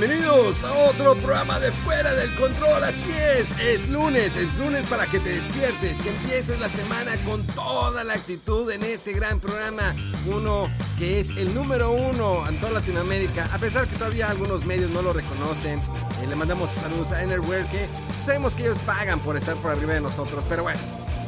Bienvenidos 0.00 0.64
a 0.64 0.72
otro 0.88 1.14
programa 1.16 1.60
de 1.60 1.70
Fuera 1.72 2.14
del 2.14 2.34
Control, 2.36 2.82
así 2.84 3.10
es, 3.12 3.50
es 3.60 3.86
lunes, 3.86 4.34
es 4.34 4.56
lunes 4.56 4.86
para 4.86 5.04
que 5.04 5.20
te 5.20 5.28
despiertes, 5.28 6.00
que 6.00 6.08
empieces 6.08 6.58
la 6.58 6.70
semana 6.70 7.16
con 7.26 7.46
toda 7.48 8.02
la 8.02 8.14
actitud 8.14 8.70
en 8.70 8.82
este 8.82 9.12
gran 9.12 9.40
programa, 9.40 9.94
uno 10.26 10.70
que 10.98 11.20
es 11.20 11.28
el 11.28 11.54
número 11.54 11.92
uno 11.92 12.48
en 12.48 12.58
toda 12.60 12.72
Latinoamérica, 12.72 13.46
a 13.52 13.58
pesar 13.58 13.86
que 13.88 13.96
todavía 13.96 14.30
algunos 14.30 14.64
medios 14.64 14.90
no 14.90 15.02
lo 15.02 15.12
reconocen, 15.12 15.78
eh, 15.78 16.26
le 16.26 16.34
mandamos 16.34 16.70
saludos 16.70 17.12
a 17.12 17.22
Enerware 17.22 17.66
que 17.66 17.86
sabemos 18.24 18.54
que 18.54 18.62
ellos 18.62 18.78
pagan 18.86 19.20
por 19.20 19.36
estar 19.36 19.54
por 19.56 19.72
arriba 19.72 19.92
de 19.92 20.00
nosotros, 20.00 20.42
pero 20.48 20.62
bueno, 20.62 20.80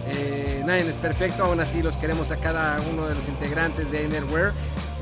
eh, 0.06 0.62
nadie 0.64 0.88
es 0.88 0.96
perfecto, 0.96 1.44
aún 1.44 1.60
así 1.60 1.82
los 1.82 1.98
queremos 1.98 2.30
a 2.30 2.38
cada 2.38 2.80
uno 2.90 3.06
de 3.06 3.16
los 3.16 3.28
integrantes 3.28 3.92
de 3.92 4.06
Enerware 4.06 4.52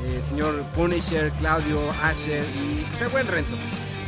el 0.07 0.25
señor 0.25 0.63
Punisher, 0.75 1.31
Claudio, 1.39 1.79
Asher 2.03 2.45
y 2.55 2.85
pues, 2.91 3.03
el 3.03 3.09
buen 3.09 3.27
Renzo. 3.27 3.57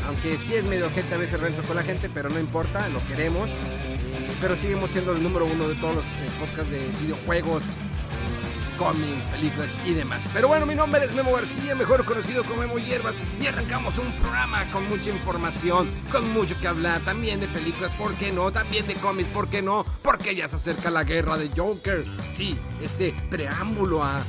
Aunque 0.07 0.37
sí 0.37 0.55
es 0.55 0.65
medio 0.65 0.91
gente 0.91 1.15
a 1.15 1.19
veces 1.19 1.41
Renzo 1.41 1.63
con 1.63 1.77
la 1.77 1.83
gente, 1.83 2.11
pero 2.13 2.29
no 2.29 2.41
importa, 2.41 2.89
lo 2.89 3.05
queremos. 3.07 3.49
Eh, 3.49 4.33
pero 4.41 4.57
seguimos 4.57 4.91
siendo 4.91 5.13
el 5.13 5.23
número 5.23 5.47
uno 5.47 5.69
de 5.69 5.75
todos 5.77 5.97
los 5.97 6.05
eh, 6.05 6.31
podcasts 6.41 6.71
de 6.71 6.81
videojuegos, 7.01 7.63
eh, 7.63 8.77
cómics, 8.77 9.27
películas 9.31 9.79
y 9.87 9.95
demás. 9.95 10.25
Pero 10.35 10.49
bueno, 10.49 10.67
mi 10.67 10.75
nombre 10.75 11.05
es 11.05 11.13
Memo 11.13 11.33
García, 11.33 11.75
mejor 11.77 12.05
conocido 12.05 12.43
como 12.45 12.63
Memo 12.63 12.79
Hierbas, 12.79 13.15
y 13.41 13.47
arrancamos 13.47 13.97
un 13.99 14.13
programa 14.15 14.69
con 14.73 14.89
mucha 14.89 15.11
información, 15.11 15.89
con 16.11 16.29
mucho 16.33 16.59
que 16.61 16.67
hablar, 16.67 17.01
también 17.03 17.39
de 17.39 17.47
películas, 17.49 17.93
¿por 17.93 18.15
qué 18.15 18.33
no? 18.33 18.51
También 18.51 18.87
de 18.89 18.95
cómics, 18.95 19.29
¿por 19.29 19.49
qué 19.49 19.63
no? 19.63 19.87
Porque 20.03 20.35
ya 20.35 20.49
se 20.49 20.57
acerca 20.57 20.91
la 20.91 21.05
guerra 21.05 21.37
de 21.39 21.49
Joker. 21.57 22.05
Sí, 22.33 22.59
este 22.83 23.15
preámbulo 23.31 24.03
a 24.03 24.21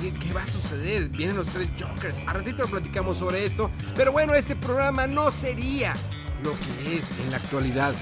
¿Qué, 0.00 0.32
va 0.32 0.42
a 0.42 0.46
suceder? 0.46 1.08
Vienen 1.08 1.36
los 1.36 1.48
tres 1.48 1.68
Jokers. 1.78 2.22
A 2.26 2.32
ratito 2.32 2.66
platicamos 2.66 3.18
sobre 3.18 3.44
esto. 3.44 3.70
Pero 3.94 4.12
bueno, 4.12 4.34
este 4.34 4.56
programa 4.56 5.06
no 5.06 5.30
sería 5.30 5.94
lo 6.42 6.52
que 6.52 6.96
es 6.96 7.12
en 7.12 7.30
la 7.30 7.38
actualidad 7.38 7.94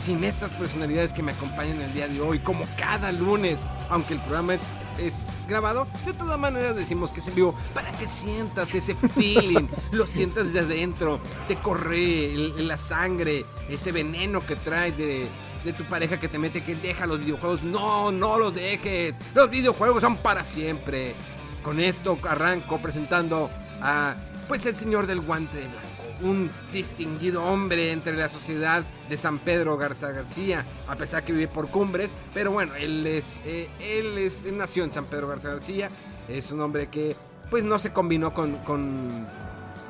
sin 0.00 0.24
estas 0.24 0.50
personalidades 0.52 1.12
que 1.12 1.22
me 1.22 1.32
acompañan 1.32 1.80
el 1.80 1.92
día 1.94 2.08
de 2.08 2.20
hoy, 2.20 2.40
como 2.40 2.66
cada 2.76 3.12
lunes, 3.12 3.60
aunque 3.88 4.14
el 4.14 4.20
programa 4.20 4.54
es, 4.54 4.72
es 4.98 5.46
grabado, 5.48 5.86
de 6.04 6.12
todas 6.12 6.38
maneras 6.38 6.74
decimos 6.74 7.12
que 7.12 7.20
es 7.20 7.28
en 7.28 7.36
vivo 7.36 7.54
para 7.72 7.92
que 7.92 8.08
sientas 8.08 8.74
ese 8.74 8.94
feeling, 9.14 9.68
lo 9.92 10.06
sientas 10.06 10.52
de 10.52 10.60
adentro, 10.60 11.20
te 11.48 11.56
corre 11.56 12.34
la 12.58 12.76
sangre, 12.76 13.46
ese 13.68 13.92
veneno 13.92 14.44
que 14.44 14.56
traes 14.56 14.98
de, 14.98 15.28
de 15.64 15.72
tu 15.72 15.84
pareja 15.84 16.20
que 16.20 16.28
te 16.28 16.38
mete 16.38 16.62
que 16.62 16.74
deja 16.74 17.06
los 17.06 17.20
videojuegos. 17.20 17.62
No, 17.62 18.12
no 18.12 18.38
los 18.38 18.54
dejes. 18.54 19.16
Los 19.34 19.50
videojuegos 19.50 20.00
son 20.00 20.16
para 20.18 20.44
siempre. 20.44 21.14
Con 21.62 21.80
esto 21.80 22.18
arranco 22.28 22.78
presentando 22.78 23.50
a 23.80 24.14
pues 24.46 24.66
el 24.66 24.76
señor 24.76 25.06
del 25.06 25.20
guante 25.20 25.56
de 25.56 25.64
blanco. 25.64 25.88
Un 26.22 26.50
distinguido 26.72 27.42
hombre 27.42 27.90
entre 27.92 28.14
la 28.14 28.28
sociedad 28.28 28.84
de 29.08 29.16
San 29.16 29.38
Pedro 29.38 29.76
Garza 29.76 30.10
García, 30.12 30.64
a 30.86 30.94
pesar 30.96 31.24
que 31.24 31.32
vive 31.32 31.48
por 31.48 31.68
cumbres, 31.68 32.14
pero 32.32 32.52
bueno, 32.52 32.74
él 32.76 33.06
es, 33.06 33.42
eh, 33.44 33.68
él 33.80 34.18
es, 34.18 34.44
nació 34.52 34.84
en 34.84 34.92
San 34.92 35.06
Pedro 35.06 35.26
Garza 35.28 35.48
García, 35.48 35.90
es 36.28 36.52
un 36.52 36.60
hombre 36.60 36.88
que 36.88 37.16
pues 37.50 37.64
no 37.64 37.78
se 37.78 37.92
combinó 37.92 38.32
con, 38.32 38.56
con, 38.58 39.26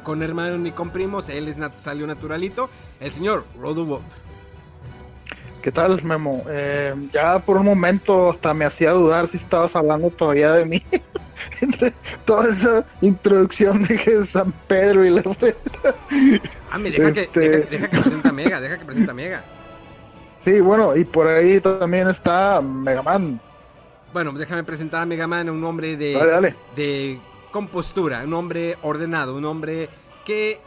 con 0.03 0.23
hermanos 0.23 0.61
ni 0.61 0.73
con 0.73 0.91
primos, 0.91 1.29
él 1.29 1.47
es 1.49 1.57
salió 1.77 2.07
naturalito, 2.07 2.71
el 3.01 3.13
señor 3.13 3.45
Rodo 3.59 3.85
Wolf. 3.85 4.34
¿Qué 5.65 5.73
tal, 5.73 6.05
Memo? 6.05 6.45
Eh, 6.47 6.95
ya 7.11 7.39
por 7.39 7.57
un 7.57 7.65
momento 7.65 8.29
hasta 8.29 8.53
me 8.53 8.67
hacía 8.67 8.91
dudar 8.91 9.27
si 9.27 9.39
estabas 9.39 9.75
hablando 9.75 10.11
todavía 10.11 10.53
de 10.53 10.67
mí. 10.67 10.83
Entre 11.63 11.91
toda 12.27 12.51
esa 12.51 12.85
introducción 13.01 13.83
de 13.85 13.97
San 14.27 14.53
Pedro 14.69 15.07
y 15.07 15.09
la... 15.09 15.23
ah, 16.71 16.77
me 16.77 16.91
deja, 16.91 17.15
que, 17.15 17.21
este 17.23 17.61
deja, 17.61 17.89
que 17.89 17.99
presenta 17.99 18.31
Mega, 18.31 18.61
deja 18.61 18.79
que 18.79 18.85
presenta 18.85 19.15
Mega. 19.15 19.43
Sí, 20.39 20.61
bueno, 20.61 20.95
y 20.95 21.07
por 21.07 21.29
ahí 21.29 21.59
también 21.61 22.09
está 22.09 22.61
Megaman. 22.61 23.41
Bueno, 24.13 24.33
déjame 24.33 24.65
presentar 24.65 25.01
a 25.01 25.07
Megaman, 25.07 25.49
un 25.49 25.65
hombre 25.65 25.97
de, 25.97 26.55
de 26.77 27.19
compostura, 27.51 28.23
un 28.23 28.35
hombre 28.35 28.77
ordenado, 28.83 29.35
un 29.35 29.47
hombre 29.47 29.89
que 30.27 30.61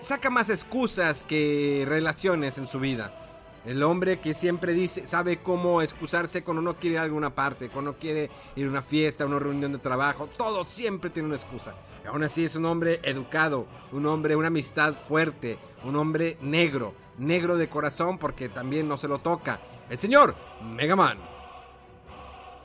saca 0.00 0.28
más 0.28 0.50
excusas 0.50 1.22
que 1.22 1.86
relaciones 1.88 2.58
en 2.58 2.68
su 2.68 2.78
vida. 2.78 3.24
El 3.64 3.82
hombre 3.82 4.20
que 4.20 4.34
siempre 4.34 4.72
dice, 4.72 5.06
sabe 5.06 5.38
cómo 5.38 5.82
excusarse 5.82 6.42
cuando 6.42 6.62
no 6.62 6.76
quiere 6.76 6.94
ir 6.94 7.00
a 7.00 7.02
alguna 7.02 7.34
parte, 7.34 7.68
cuando 7.68 7.98
quiere 7.98 8.30
ir 8.56 8.66
a 8.66 8.70
una 8.70 8.82
fiesta, 8.82 9.24
a 9.24 9.26
una 9.26 9.38
reunión 9.38 9.72
de 9.72 9.78
trabajo, 9.78 10.26
todo 10.26 10.64
siempre 10.64 11.10
tiene 11.10 11.28
una 11.28 11.36
excusa. 11.36 11.74
Aún 12.06 12.22
así 12.22 12.44
es 12.44 12.54
un 12.54 12.64
hombre 12.64 13.00
educado, 13.02 13.66
un 13.92 14.06
hombre, 14.06 14.36
una 14.36 14.48
amistad 14.48 14.94
fuerte, 14.94 15.58
un 15.84 15.96
hombre 15.96 16.38
negro, 16.40 16.94
negro 17.18 17.58
de 17.58 17.68
corazón 17.68 18.16
porque 18.16 18.48
también 18.48 18.88
no 18.88 18.96
se 18.96 19.08
lo 19.08 19.18
toca. 19.18 19.60
El 19.90 19.98
señor 19.98 20.34
Megaman. 20.62 21.18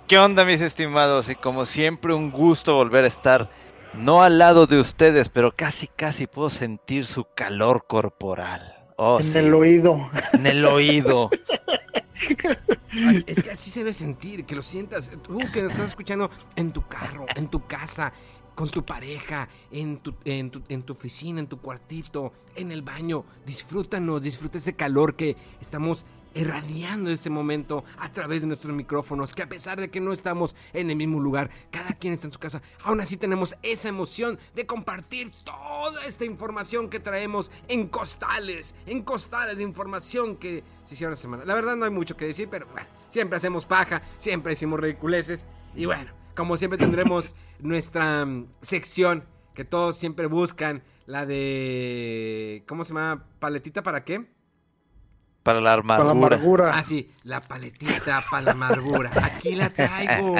¿Qué 0.07 0.17
onda 0.17 0.45
mis 0.45 0.61
estimados? 0.61 1.29
Y 1.29 1.35
como 1.35 1.65
siempre 1.65 2.13
un 2.13 2.31
gusto 2.31 2.75
volver 2.75 3.03
a 3.05 3.07
estar 3.07 3.49
no 3.93 4.23
al 4.23 4.37
lado 4.37 4.65
de 4.67 4.79
ustedes, 4.79 5.29
pero 5.29 5.55
casi 5.55 5.87
casi 5.87 6.27
puedo 6.27 6.49
sentir 6.49 7.05
su 7.05 7.25
calor 7.33 7.85
corporal. 7.87 8.82
Oh, 8.97 9.19
en 9.19 9.35
el 9.35 9.53
oído. 9.53 10.09
En 10.33 10.47
el 10.47 10.65
oído. 10.65 11.29
Es 13.25 13.41
que 13.41 13.51
así 13.51 13.71
se 13.71 13.79
debe 13.79 13.91
sentir, 13.91 14.45
que 14.45 14.55
lo 14.55 14.61
sientas. 14.61 15.11
Tú 15.23 15.39
que 15.51 15.65
estás 15.65 15.89
escuchando 15.89 16.29
en 16.55 16.71
tu 16.71 16.87
carro, 16.87 17.25
en 17.35 17.47
tu 17.47 17.65
casa, 17.65 18.13
con 18.53 18.69
tu 18.69 18.85
pareja, 18.85 19.49
en 19.71 19.97
tu, 19.97 20.13
en 20.25 20.51
tu, 20.51 20.61
en 20.69 20.83
tu 20.83 20.93
oficina, 20.93 21.39
en 21.39 21.47
tu 21.47 21.57
cuartito, 21.57 22.33
en 22.55 22.71
el 22.71 22.83
baño. 22.83 23.25
Disfrútanos, 23.45 24.21
disfruta 24.21 24.59
ese 24.59 24.75
calor 24.75 25.15
que 25.15 25.35
estamos 25.59 26.05
irradiando 26.33 27.09
este 27.09 27.29
momento 27.29 27.83
a 27.97 28.11
través 28.11 28.41
de 28.41 28.47
nuestros 28.47 28.73
micrófonos, 28.75 29.33
que 29.33 29.43
a 29.43 29.49
pesar 29.49 29.79
de 29.79 29.89
que 29.89 29.99
no 29.99 30.13
estamos 30.13 30.55
en 30.73 30.89
el 30.89 30.95
mismo 30.95 31.19
lugar, 31.19 31.49
cada 31.71 31.93
quien 31.93 32.13
está 32.13 32.27
en 32.27 32.33
su 32.33 32.39
casa, 32.39 32.61
aún 32.83 33.01
así 33.01 33.17
tenemos 33.17 33.55
esa 33.61 33.89
emoción 33.89 34.39
de 34.55 34.65
compartir 34.65 35.31
toda 35.43 36.05
esta 36.05 36.25
información 36.25 36.89
que 36.89 36.99
traemos 36.99 37.51
en 37.67 37.87
costales, 37.87 38.75
en 38.85 39.03
costales 39.03 39.57
de 39.57 39.63
información 39.63 40.37
que 40.37 40.63
se 40.85 40.95
hicieron 40.95 41.13
esta 41.13 41.23
semana. 41.23 41.45
La 41.45 41.55
verdad 41.55 41.75
no 41.75 41.85
hay 41.85 41.91
mucho 41.91 42.17
que 42.17 42.25
decir, 42.25 42.47
pero 42.49 42.67
bueno, 42.67 42.87
siempre 43.09 43.37
hacemos 43.37 43.65
paja, 43.65 44.01
siempre 44.17 44.51
decimos 44.51 44.79
ridiculeces 44.79 45.45
y 45.75 45.85
bueno, 45.85 46.11
como 46.35 46.57
siempre 46.57 46.77
tendremos 46.77 47.35
nuestra 47.59 48.25
mm, 48.25 48.47
sección 48.61 49.25
que 49.53 49.65
todos 49.65 49.97
siempre 49.97 50.25
buscan, 50.27 50.83
la 51.05 51.25
de... 51.25 52.63
¿Cómo 52.67 52.83
se 52.83 52.89
llama? 52.89 53.27
¿Paletita 53.39 53.83
para 53.83 54.03
qué? 54.03 54.25
Para 55.43 55.59
la 55.59 55.73
amargura. 55.73 56.77
Ah, 56.77 56.83
sí, 56.83 57.11
la 57.23 57.41
paletita 57.41 58.21
para 58.31 58.43
la 58.43 58.51
amargura. 58.51 59.11
Aquí 59.21 59.55
la 59.55 59.69
traigo. 59.69 60.35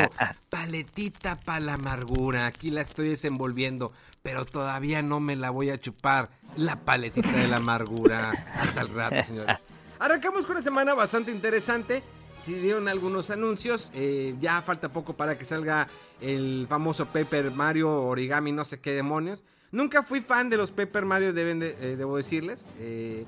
Paletita 0.50 1.36
para 1.36 1.60
la 1.60 1.74
amargura. 1.74 2.46
Aquí 2.46 2.72
la 2.72 2.82
estoy 2.82 3.10
desenvolviendo, 3.10 3.92
pero 4.22 4.46
todavía 4.46 5.02
no 5.02 5.20
me 5.20 5.36
la 5.36 5.50
voy 5.50 5.70
a 5.72 5.80
chupar. 5.80 6.30
La 6.56 6.78
paletita 6.78 7.32
de 7.32 7.50
la 7.50 7.58
amargura. 7.58 8.32
Hasta 8.56 8.82
el 8.82 8.94
rato, 8.94 9.22
señores. 9.24 9.66
Arrancamos 10.00 10.46
con 10.46 10.56
una 10.56 10.64
semana 10.64 10.94
bastante 10.94 11.32
interesante. 11.32 12.02
Si 12.40 12.54
dieron 12.54 12.88
algunos 12.88 13.30
anuncios. 13.30 13.92
Eh, 13.94 14.36
ya 14.40 14.62
falta 14.62 14.94
poco 14.94 15.18
para 15.18 15.38
que 15.38 15.44
salga 15.44 15.88
el 16.22 16.66
famoso 16.70 17.08
Paper 17.08 17.52
Mario 17.52 17.92
Origami, 18.04 18.54
no 18.54 18.64
sé 18.64 18.80
qué 18.80 18.94
demonios. 18.94 19.44
Nunca 19.72 20.04
fui 20.04 20.22
fan 20.22 20.50
de 20.50 20.58
los 20.58 20.72
Paper 20.72 21.04
Mario, 21.04 21.34
deben 21.34 21.62
eh, 21.62 21.96
debo 21.98 22.16
decirles. 22.16 22.66
Eh, 22.80 23.26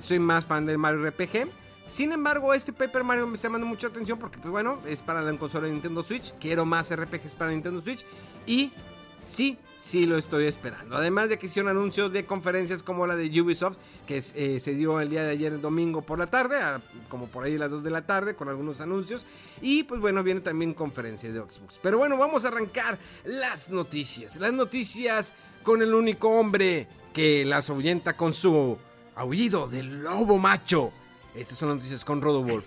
soy 0.00 0.18
más 0.18 0.44
fan 0.44 0.66
del 0.66 0.78
Mario 0.78 1.08
RPG. 1.08 1.48
Sin 1.88 2.12
embargo, 2.12 2.54
este 2.54 2.72
Paper 2.72 3.02
Mario 3.02 3.26
me 3.26 3.34
está 3.34 3.48
llamando 3.48 3.66
mucha 3.66 3.88
atención 3.88 4.18
porque, 4.18 4.38
pues 4.38 4.50
bueno, 4.50 4.80
es 4.86 5.02
para 5.02 5.22
la 5.22 5.36
consola 5.36 5.66
de 5.66 5.72
Nintendo 5.72 6.02
Switch. 6.02 6.32
Quiero 6.38 6.64
más 6.64 6.94
RPGs 6.94 7.34
para 7.34 7.50
Nintendo 7.50 7.80
Switch. 7.80 8.06
Y 8.46 8.70
sí, 9.26 9.58
sí 9.80 10.06
lo 10.06 10.16
estoy 10.16 10.46
esperando. 10.46 10.96
Además 10.96 11.28
de 11.28 11.38
que 11.38 11.46
hicieron 11.46 11.68
anuncios 11.68 12.12
de 12.12 12.26
conferencias 12.26 12.84
como 12.84 13.08
la 13.08 13.16
de 13.16 13.40
Ubisoft, 13.40 13.76
que 14.06 14.18
eh, 14.18 14.60
se 14.60 14.74
dio 14.74 15.00
el 15.00 15.10
día 15.10 15.24
de 15.24 15.30
ayer, 15.30 15.52
el 15.52 15.60
domingo 15.60 16.02
por 16.02 16.20
la 16.20 16.28
tarde, 16.28 16.56
como 17.08 17.26
por 17.26 17.44
ahí 17.44 17.58
las 17.58 17.72
2 17.72 17.82
de 17.82 17.90
la 17.90 18.06
tarde, 18.06 18.36
con 18.36 18.48
algunos 18.48 18.80
anuncios. 18.80 19.26
Y 19.60 19.82
pues 19.82 20.00
bueno, 20.00 20.22
viene 20.22 20.42
también 20.42 20.74
conferencia 20.74 21.32
de 21.32 21.40
Xbox. 21.40 21.80
Pero 21.82 21.98
bueno, 21.98 22.16
vamos 22.16 22.44
a 22.44 22.48
arrancar 22.48 22.98
las 23.24 23.68
noticias. 23.68 24.36
Las 24.36 24.52
noticias 24.52 25.32
con 25.64 25.82
el 25.82 25.92
único 25.92 26.28
hombre 26.28 26.86
que 27.12 27.44
las 27.44 27.68
ahuyenta 27.68 28.16
con 28.16 28.32
su 28.32 28.78
aullido 29.20 29.68
del 29.68 30.02
lobo 30.02 30.38
macho. 30.38 30.92
Estas 31.34 31.58
son 31.58 31.68
las 31.68 31.76
noticias 31.76 32.04
con 32.04 32.22
Rodowolf. 32.22 32.66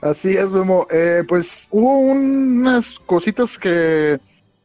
Así 0.00 0.30
es, 0.30 0.50
Memo. 0.50 0.86
Eh, 0.90 1.22
pues 1.28 1.68
hubo 1.70 1.98
unas 1.98 2.98
cositas 3.00 3.58
que 3.58 4.18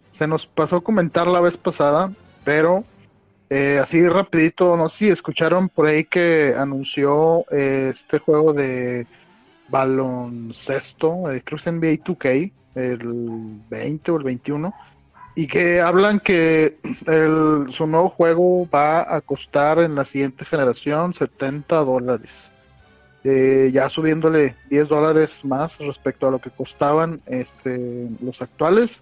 se 0.09 0.27
nos 0.27 0.47
pasó 0.47 0.77
a 0.77 0.83
comentar 0.83 1.27
la 1.27 1.41
vez 1.41 1.57
pasada, 1.57 2.13
pero 2.45 2.85
eh, 3.49 3.79
así 3.81 4.07
rapidito, 4.07 4.77
no 4.77 4.87
sé 4.87 4.97
si 4.97 5.09
escucharon 5.09 5.67
por 5.67 5.87
ahí 5.87 6.05
que 6.05 6.55
anunció 6.57 7.45
eh, 7.51 7.89
este 7.91 8.19
juego 8.19 8.53
de 8.53 9.05
baloncesto, 9.67 11.23
creo 11.23 11.41
que 11.43 11.55
es 11.55 11.65
NBA 11.67 12.03
2K, 12.03 12.51
el 12.75 13.59
20 13.69 14.11
o 14.11 14.17
el 14.17 14.23
21 14.23 14.73
y 15.35 15.47
que 15.47 15.81
hablan 15.81 16.19
que 16.19 16.77
el, 17.07 17.67
su 17.71 17.85
nuevo 17.85 18.09
juego 18.09 18.69
va 18.69 19.15
a 19.15 19.19
costar 19.21 19.79
en 19.79 19.93
la 19.93 20.05
siguiente 20.05 20.45
generación 20.45 21.13
70 21.13 21.75
dólares. 21.83 22.51
Eh, 23.25 23.71
ya 23.73 23.89
subiéndole 23.89 24.55
10 24.69 24.87
dólares 24.87 25.43
más 25.43 25.79
respecto 25.79 26.27
a 26.27 26.31
lo 26.31 26.39
que 26.39 26.51
costaban 26.51 27.21
este, 27.25 28.07
los 28.21 28.41
actuales. 28.41 29.01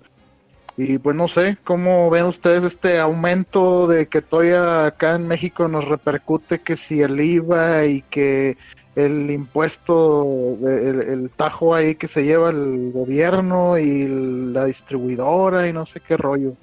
Y 0.76 0.98
pues 0.98 1.16
no 1.16 1.28
sé, 1.28 1.58
¿cómo 1.64 2.10
ven 2.10 2.26
ustedes 2.26 2.64
este 2.64 3.00
aumento 3.00 3.88
de 3.88 4.08
que 4.08 4.22
todavía 4.22 4.88
acá 4.88 5.16
en 5.16 5.28
México 5.28 5.68
nos 5.68 5.88
repercute 5.88 6.62
que 6.62 6.76
si 6.76 7.02
el 7.02 7.20
IVA 7.20 7.86
y 7.86 8.02
que 8.02 8.58
el 8.96 9.30
impuesto, 9.30 10.58
el, 10.66 11.30
tajo 11.32 11.76
ahí 11.76 11.96
que 11.96 12.08
se 12.08 12.24
lleva 12.24 12.50
el 12.50 12.92
gobierno 12.92 13.78
y 13.78 14.08
la 14.52 14.66
distribuidora 14.66 15.68
y 15.68 15.74
no 15.74 15.86
sé 15.86 16.00
qué 16.00 16.18
rollo. 16.18 16.56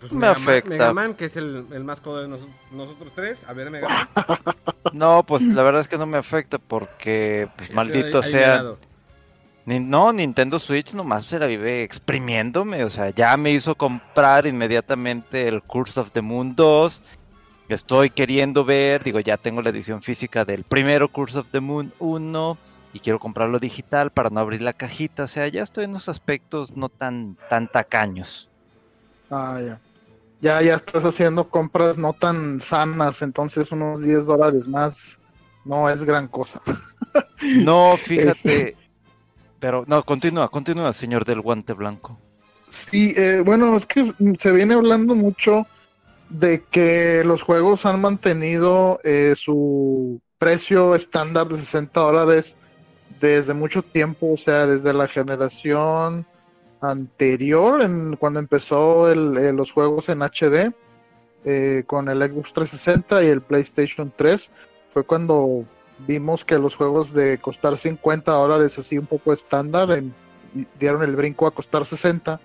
Pues 0.00 0.12
me 0.12 0.26
afecta. 0.26 0.94
Man, 0.94 1.14
que 1.14 1.26
es 1.26 1.36
el, 1.36 1.66
más 1.84 2.00
codo 2.00 2.22
de 2.22 2.28
nosotros 2.28 3.12
tres. 3.14 3.44
A 3.46 3.52
ver, 3.52 3.70
Mega 3.70 4.08
No, 4.94 5.22
pues 5.24 5.42
la 5.42 5.62
verdad 5.62 5.82
es 5.82 5.88
que 5.88 5.98
no 5.98 6.06
me 6.06 6.16
afecta 6.16 6.58
porque, 6.58 7.48
pues, 7.56 7.70
maldito 7.74 8.22
sea. 8.22 8.76
No, 9.66 10.12
Nintendo 10.12 10.58
Switch 10.58 10.94
nomás 10.94 11.26
se 11.26 11.38
la 11.38 11.46
vive 11.46 11.82
exprimiéndome. 11.82 12.84
O 12.84 12.90
sea, 12.90 13.10
ya 13.10 13.36
me 13.36 13.52
hizo 13.52 13.74
comprar 13.74 14.46
inmediatamente 14.46 15.46
el 15.46 15.62
Curse 15.62 16.00
of 16.00 16.10
the 16.12 16.22
Moon 16.22 16.54
2 16.56 17.02
estoy 17.74 18.10
queriendo 18.10 18.64
ver, 18.64 19.04
digo, 19.04 19.20
ya 19.20 19.36
tengo 19.36 19.62
la 19.62 19.70
edición 19.70 20.02
física 20.02 20.44
del 20.44 20.64
primero 20.64 21.08
Curse 21.10 21.38
of 21.38 21.46
the 21.50 21.60
Moon 21.60 21.92
1 21.98 22.58
y 22.92 23.00
quiero 23.00 23.20
comprarlo 23.20 23.58
digital 23.58 24.10
para 24.10 24.30
no 24.30 24.40
abrir 24.40 24.62
la 24.62 24.72
cajita, 24.72 25.24
o 25.24 25.28
sea, 25.28 25.46
ya 25.48 25.62
estoy 25.62 25.84
en 25.84 25.90
unos 25.90 26.08
aspectos 26.08 26.76
no 26.76 26.88
tan, 26.88 27.36
tan 27.48 27.68
tacaños. 27.68 28.48
Ah, 29.30 29.60
ya. 29.64 29.80
Ya, 30.40 30.62
ya 30.62 30.74
estás 30.74 31.04
haciendo 31.04 31.48
compras 31.48 31.98
no 31.98 32.14
tan 32.14 32.60
sanas, 32.60 33.22
entonces 33.22 33.70
unos 33.72 34.02
10 34.02 34.24
dólares 34.24 34.66
más 34.66 35.20
no 35.64 35.88
es 35.90 36.02
gran 36.02 36.28
cosa. 36.28 36.62
No, 37.58 37.96
fíjate. 38.02 38.30
Este 38.30 38.76
pero 39.60 39.84
no, 39.86 40.02
continúa, 40.02 40.48
continúa, 40.48 40.92
señor 40.92 41.24
del 41.24 41.40
guante 41.40 41.72
blanco. 41.74 42.18
Sí, 42.68 43.14
eh, 43.16 43.42
bueno, 43.44 43.76
es 43.76 43.86
que 43.86 44.12
se 44.38 44.52
viene 44.52 44.74
hablando 44.74 45.14
mucho 45.14 45.66
de 46.28 46.64
que 46.70 47.22
los 47.24 47.42
juegos 47.42 47.86
han 47.86 48.00
mantenido 48.00 49.00
eh, 49.04 49.34
su 49.36 50.20
precio 50.38 50.94
estándar 50.94 51.48
de 51.48 51.58
60 51.58 52.00
dólares 52.00 52.56
desde 53.20 53.52
mucho 53.52 53.82
tiempo, 53.82 54.32
o 54.32 54.36
sea, 54.36 54.66
desde 54.66 54.92
la 54.92 55.06
generación 55.06 56.26
anterior, 56.80 57.82
en, 57.82 58.16
cuando 58.16 58.40
empezó 58.40 59.10
eh, 59.10 59.52
los 59.52 59.72
juegos 59.72 60.08
en 60.08 60.22
HD, 60.22 60.72
eh, 61.44 61.84
con 61.86 62.08
el 62.08 62.22
Xbox 62.22 62.52
360 62.52 63.24
y 63.24 63.26
el 63.26 63.42
PlayStation 63.42 64.12
3, 64.16 64.50
fue 64.90 65.04
cuando 65.04 65.64
vimos 66.06 66.44
que 66.44 66.58
los 66.58 66.76
juegos 66.76 67.12
de 67.12 67.38
costar 67.38 67.76
50 67.76 68.32
dólares 68.32 68.78
así 68.78 68.98
un 68.98 69.06
poco 69.06 69.32
estándar, 69.32 70.02
dieron 70.78 71.02
el 71.02 71.16
brinco 71.16 71.46
a 71.46 71.50
costar 71.50 71.84
60. 71.84 72.40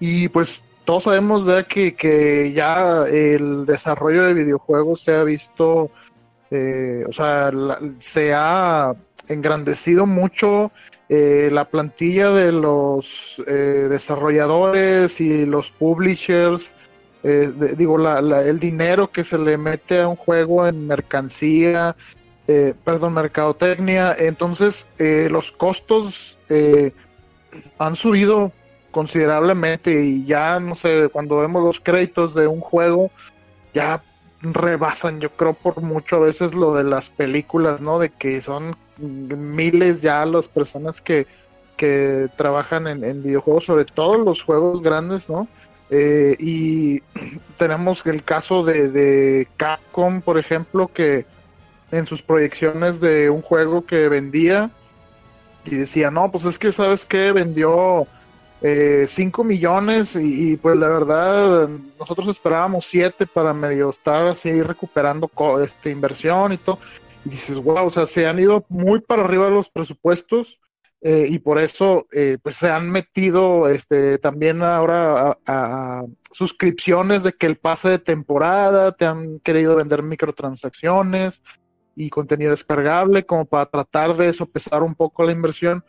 Y 0.00 0.28
pues 0.28 0.64
todos 0.88 1.04
sabemos 1.04 1.44
que, 1.64 1.94
que, 1.94 2.52
ya 2.54 3.04
el 3.06 3.66
desarrollo 3.66 4.24
de 4.24 4.32
videojuegos 4.32 5.02
se 5.02 5.14
ha 5.14 5.22
visto, 5.22 5.90
eh, 6.50 7.04
o 7.06 7.12
sea, 7.12 7.50
se 7.98 8.32
ha 8.32 8.94
engrandecido 9.28 10.06
mucho 10.06 10.72
eh, 11.10 11.50
la 11.52 11.66
plantilla 11.68 12.30
de 12.30 12.52
los 12.52 13.42
eh, 13.46 13.52
desarrolladores 13.90 15.20
y 15.20 15.44
los 15.44 15.70
publishers. 15.70 16.72
digo, 17.76 17.98
el 18.18 18.58
dinero 18.58 19.10
que 19.10 19.24
se 19.24 19.36
le 19.36 19.58
mete 19.58 20.00
a 20.00 20.08
un 20.08 20.16
juego 20.16 20.66
en 20.66 20.86
mercancía, 20.86 21.96
perdón, 22.84 23.12
mercadotecnia. 23.14 24.16
Entonces, 24.18 24.88
los 24.98 25.52
costos 25.52 26.38
han 27.78 27.94
subido 27.94 28.52
considerablemente 28.90 30.04
y 30.04 30.24
ya 30.24 30.58
no 30.60 30.74
sé, 30.74 31.08
cuando 31.12 31.38
vemos 31.38 31.62
los 31.62 31.80
créditos 31.80 32.34
de 32.34 32.46
un 32.46 32.60
juego, 32.60 33.10
ya 33.74 34.02
rebasan, 34.40 35.20
yo 35.20 35.30
creo, 35.30 35.54
por 35.54 35.80
mucho 35.82 36.16
a 36.16 36.20
veces 36.20 36.54
lo 36.54 36.74
de 36.74 36.84
las 36.84 37.10
películas, 37.10 37.80
¿no? 37.80 37.98
De 37.98 38.10
que 38.10 38.40
son 38.40 38.76
miles 38.98 40.02
ya 40.02 40.24
las 40.26 40.48
personas 40.48 41.00
que, 41.00 41.26
que 41.76 42.28
trabajan 42.36 42.86
en, 42.86 43.22
videojuegos, 43.22 43.64
sobre 43.64 43.84
todo 43.84 44.16
los 44.18 44.42
juegos 44.42 44.82
grandes, 44.82 45.28
¿no? 45.28 45.48
Eh, 45.90 46.36
y 46.38 47.00
tenemos 47.56 48.04
el 48.06 48.22
caso 48.22 48.64
de, 48.64 48.88
de 48.90 49.48
Capcom, 49.56 50.22
por 50.22 50.38
ejemplo, 50.38 50.88
que 50.88 51.26
en 51.90 52.06
sus 52.06 52.22
proyecciones 52.22 53.00
de 53.00 53.30
un 53.30 53.42
juego 53.42 53.84
que 53.84 54.08
vendía 54.08 54.70
y 55.64 55.76
decía, 55.76 56.10
no, 56.10 56.30
pues 56.30 56.44
es 56.44 56.58
que, 56.58 56.72
¿sabes 56.72 57.04
qué? 57.04 57.32
Vendió 57.32 58.06
5 58.60 58.62
eh, 58.62 59.44
millones 59.44 60.16
y, 60.16 60.56
pues 60.56 60.76
la 60.76 60.88
verdad 60.88 61.68
nosotros 61.98 62.28
esperábamos 62.28 62.86
7 62.86 63.26
para 63.26 63.52
medio 63.52 63.90
estar 63.90 64.26
así 64.26 64.62
recuperando 64.62 65.30
esta 65.62 65.90
inversión 65.90 66.52
y 66.52 66.58
todo. 66.58 66.78
Y 67.24 67.30
dices, 67.30 67.56
wow, 67.58 67.86
o 67.86 67.90
sea, 67.90 68.06
se 68.06 68.26
han 68.26 68.38
ido 68.38 68.64
muy 68.68 69.00
para 69.00 69.24
arriba 69.24 69.50
los 69.50 69.68
presupuestos 69.68 70.58
eh, 71.00 71.28
y 71.30 71.38
por 71.38 71.58
eso 71.58 72.08
eh, 72.10 72.38
pues 72.42 72.56
se 72.56 72.70
han 72.70 72.90
metido 72.90 73.68
este, 73.68 74.18
también 74.18 74.62
ahora 74.62 75.38
a, 75.46 76.04
suscripciones 76.32 77.22
de 77.22 77.32
que 77.32 77.46
el 77.46 77.56
pase 77.56 77.88
de 77.88 77.98
temporada, 77.98 78.92
te 78.92 79.06
han 79.06 79.38
querido 79.40 79.76
vender 79.76 80.02
microtransacciones 80.02 81.42
y 81.98 82.10
contenido 82.10 82.52
descargable 82.52 83.26
como 83.26 83.44
para 83.44 83.66
tratar 83.66 84.16
de 84.16 84.32
sopesar 84.32 84.82
un 84.82 84.94
poco 84.94 85.24
la 85.24 85.32
inversión. 85.32 85.84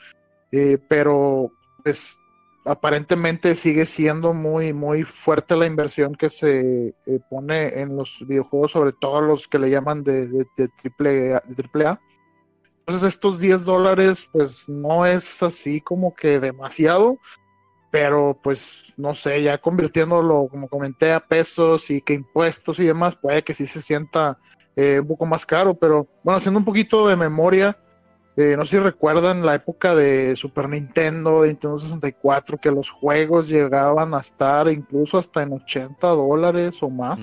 pero 0.90 1.52
pues 1.84 2.18
aparentemente 2.66 3.56
sigue 3.56 3.86
siendo 3.86 4.34
muy, 4.34 4.74
muy 4.74 5.04
fuerte 5.04 5.56
la 5.56 5.66
inversión 5.66 6.16
que 6.16 6.30
se 6.30 6.94
eh, 7.06 7.20
pone 7.30 7.80
en 7.80 7.96
los 7.96 8.24
videojuegos, 8.28 8.72
sobre 8.72 8.92
todo 8.92 9.22
los 9.22 9.48
que 9.48 9.60
le 9.60 9.70
llaman 9.70 10.04
de, 10.04 10.46
triple, 10.82 11.36
A, 11.36 11.42
triple 11.42 11.88
A. 11.88 12.02
Entonces 12.80 13.08
estos 13.08 13.40
10 13.40 13.66
dólares 13.66 14.28
pues 14.32 14.68
no 14.68 15.06
es 15.06 15.42
así 15.44 15.80
como 15.80 16.16
que 16.16 16.40
demasiado, 16.40 17.18
pero 17.92 18.40
pues 18.42 18.94
no 18.98 19.14
sé, 19.14 19.42
ya 19.44 19.58
convirtiéndolo 19.60 20.48
como 20.50 20.68
comenté 20.68 21.12
a 21.12 21.20
pesos 21.20 21.90
y 21.92 22.02
que 22.02 22.14
impuestos 22.14 22.80
y 22.80 22.86
demás, 22.86 23.16
puede 23.16 23.44
que 23.44 23.54
sí 23.54 23.66
se 23.66 23.82
sienta 23.82 24.40
eh, 24.82 25.02
un 25.02 25.08
poco 25.08 25.26
más 25.26 25.46
caro, 25.46 25.74
pero 25.74 26.08
bueno, 26.24 26.38
haciendo 26.38 26.58
un 26.58 26.64
poquito 26.64 27.06
de 27.06 27.18
memoria, 27.18 27.78
eh, 28.38 28.56
no 28.56 28.64
sé 28.64 28.78
si 28.78 28.80
recuerdan 28.82 29.46
la 29.46 29.56
época 29.56 29.94
de 29.94 30.38
Super 30.38 30.70
Nintendo, 30.70 31.42
de 31.42 31.50
Nintendo 31.50 31.78
64, 31.78 32.58
que 32.60 32.72
los 32.72 32.90
juegos 32.90 33.50
llegaban 33.50 34.14
a 34.14 34.20
estar 34.20 34.70
incluso 34.70 35.18
hasta 35.18 35.42
en 35.42 35.52
80 35.52 36.08
dólares 36.08 36.78
o 36.82 36.90
más. 36.90 37.20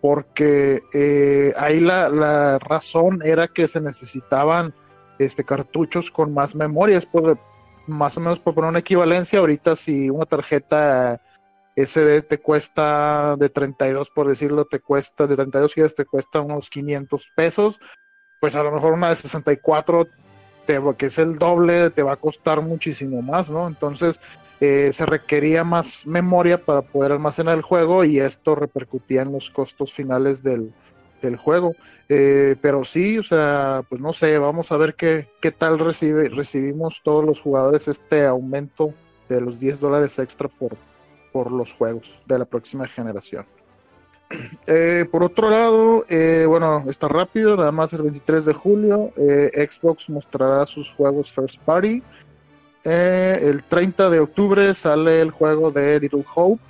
Porque 0.00 0.80
eh, 0.94 1.52
ahí 1.58 1.80
la, 1.80 2.60
razón 2.60 3.18
era 3.24 3.48
que 3.48 3.66
se 3.66 3.80
necesitaban 3.80 4.72
este, 5.18 5.42
cartuchos 5.42 6.08
con 6.12 6.32
más 6.32 6.54
memorias, 6.54 7.04
por, 7.04 7.36
más 7.88 8.16
o 8.16 8.20
menos 8.20 8.38
por 8.38 8.54
poner 8.54 8.68
una 8.68 8.78
equivalencia. 8.78 9.40
Ahorita, 9.40 9.74
si 9.74 10.08
una 10.08 10.24
tarjeta 10.24 11.20
ese 11.76 12.22
te 12.22 12.38
cuesta 12.38 13.36
de 13.36 13.48
32, 13.48 14.10
por 14.10 14.28
decirlo, 14.28 14.64
te 14.64 14.80
cuesta, 14.80 15.26
de 15.26 15.36
32 15.36 15.74
gigas 15.74 15.94
te 15.94 16.04
cuesta 16.04 16.40
unos 16.40 16.68
500 16.68 17.30
pesos, 17.34 17.80
pues 18.40 18.54
a 18.54 18.62
lo 18.62 18.72
mejor 18.72 18.94
una 18.94 19.08
de 19.08 19.14
64, 19.14 20.08
te, 20.66 20.80
que 20.98 21.06
es 21.06 21.18
el 21.18 21.38
doble, 21.38 21.90
te 21.90 22.02
va 22.02 22.12
a 22.12 22.16
costar 22.16 22.60
muchísimo 22.62 23.22
más, 23.22 23.50
¿no? 23.50 23.66
Entonces 23.66 24.20
eh, 24.60 24.92
se 24.92 25.06
requería 25.06 25.64
más 25.64 26.06
memoria 26.06 26.64
para 26.64 26.82
poder 26.82 27.12
almacenar 27.12 27.56
el 27.56 27.62
juego 27.62 28.04
y 28.04 28.18
esto 28.18 28.54
repercutía 28.54 29.22
en 29.22 29.32
los 29.32 29.50
costos 29.50 29.92
finales 29.92 30.42
del, 30.42 30.72
del 31.22 31.36
juego. 31.36 31.74
Eh, 32.08 32.56
pero 32.60 32.84
sí, 32.84 33.18
o 33.18 33.22
sea, 33.22 33.84
pues 33.88 34.00
no 34.00 34.12
sé, 34.12 34.36
vamos 34.38 34.72
a 34.72 34.76
ver 34.76 34.96
qué, 34.96 35.28
qué 35.40 35.50
tal 35.52 35.78
recibe, 35.78 36.28
recibimos 36.28 37.02
todos 37.02 37.24
los 37.24 37.40
jugadores 37.40 37.88
este 37.88 38.26
aumento 38.26 38.92
de 39.28 39.40
los 39.40 39.60
10 39.60 39.80
dólares 39.80 40.18
extra 40.18 40.48
por, 40.48 40.76
por 41.32 41.50
los 41.50 41.72
juegos 41.72 42.22
de 42.26 42.38
la 42.38 42.44
próxima 42.44 42.86
generación. 42.86 43.46
Eh, 44.68 45.06
por 45.10 45.24
otro 45.24 45.50
lado, 45.50 46.04
eh, 46.08 46.44
bueno, 46.46 46.84
está 46.88 47.08
rápido, 47.08 47.56
nada 47.56 47.72
más 47.72 47.92
el 47.92 48.02
23 48.02 48.44
de 48.44 48.52
julio, 48.52 49.12
Xbox 49.16 50.08
mostrará 50.08 50.64
sus 50.66 50.92
juegos 50.92 51.32
First 51.32 51.58
Party. 51.64 52.00
el 52.84 53.64
30 53.64 54.08
de 54.08 54.20
octubre 54.20 54.72
sale 54.74 55.20
el 55.20 55.32
juego 55.32 55.72
de 55.72 55.98
Little 55.98 56.24
Hope 56.32 56.62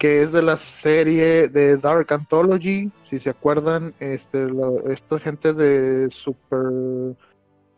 que 0.00 0.22
es 0.22 0.32
de 0.32 0.40
la 0.40 0.56
serie 0.56 1.48
de 1.48 1.76
Dark 1.76 2.10
Anthology, 2.10 2.90
si 3.04 3.20
se 3.20 3.28
acuerdan, 3.28 3.94
este, 4.00 4.48
esta 4.88 5.20
gente 5.20 5.52
de 5.52 6.10
Super 6.10 7.14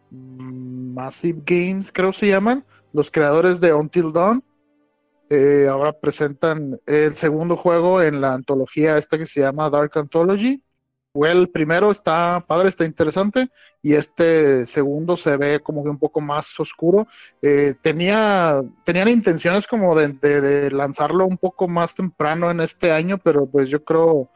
Massive 0.08 1.42
Games, 1.44 1.90
creo 1.90 2.12
se 2.12 2.28
llaman, 2.28 2.64
los 2.92 3.10
creadores 3.10 3.60
de 3.60 3.74
Until 3.74 4.12
Dawn, 4.12 4.44
eh, 5.32 5.68
ahora 5.68 5.92
presentan 5.92 6.80
el 6.86 7.12
segundo 7.14 7.56
juego 7.56 8.02
en 8.02 8.20
la 8.20 8.34
antología 8.34 8.98
esta 8.98 9.18
que 9.18 9.26
se 9.26 9.40
llama 9.40 9.70
Dark 9.70 9.90
Anthology 9.94 10.62
el 11.14 11.50
primero 11.50 11.90
está 11.90 12.42
padre, 12.46 12.68
está 12.68 12.84
interesante, 12.84 13.48
y 13.82 13.94
este 13.94 14.66
segundo 14.66 15.16
se 15.16 15.36
ve 15.36 15.60
como 15.60 15.84
que 15.84 15.90
un 15.90 15.98
poco 15.98 16.20
más 16.20 16.58
oscuro. 16.58 17.06
Eh, 17.42 17.74
tenía, 17.82 18.62
tenían 18.84 19.08
intenciones 19.08 19.66
como 19.66 19.94
de, 19.94 20.70
lanzarlo 20.70 21.26
un 21.26 21.36
poco 21.36 21.68
más 21.68 21.94
temprano 21.94 22.50
en 22.50 22.60
este 22.60 22.92
año, 22.92 23.18
pero 23.18 23.46
pues 23.46 23.68
yo 23.68 23.84
creo, 23.84 24.30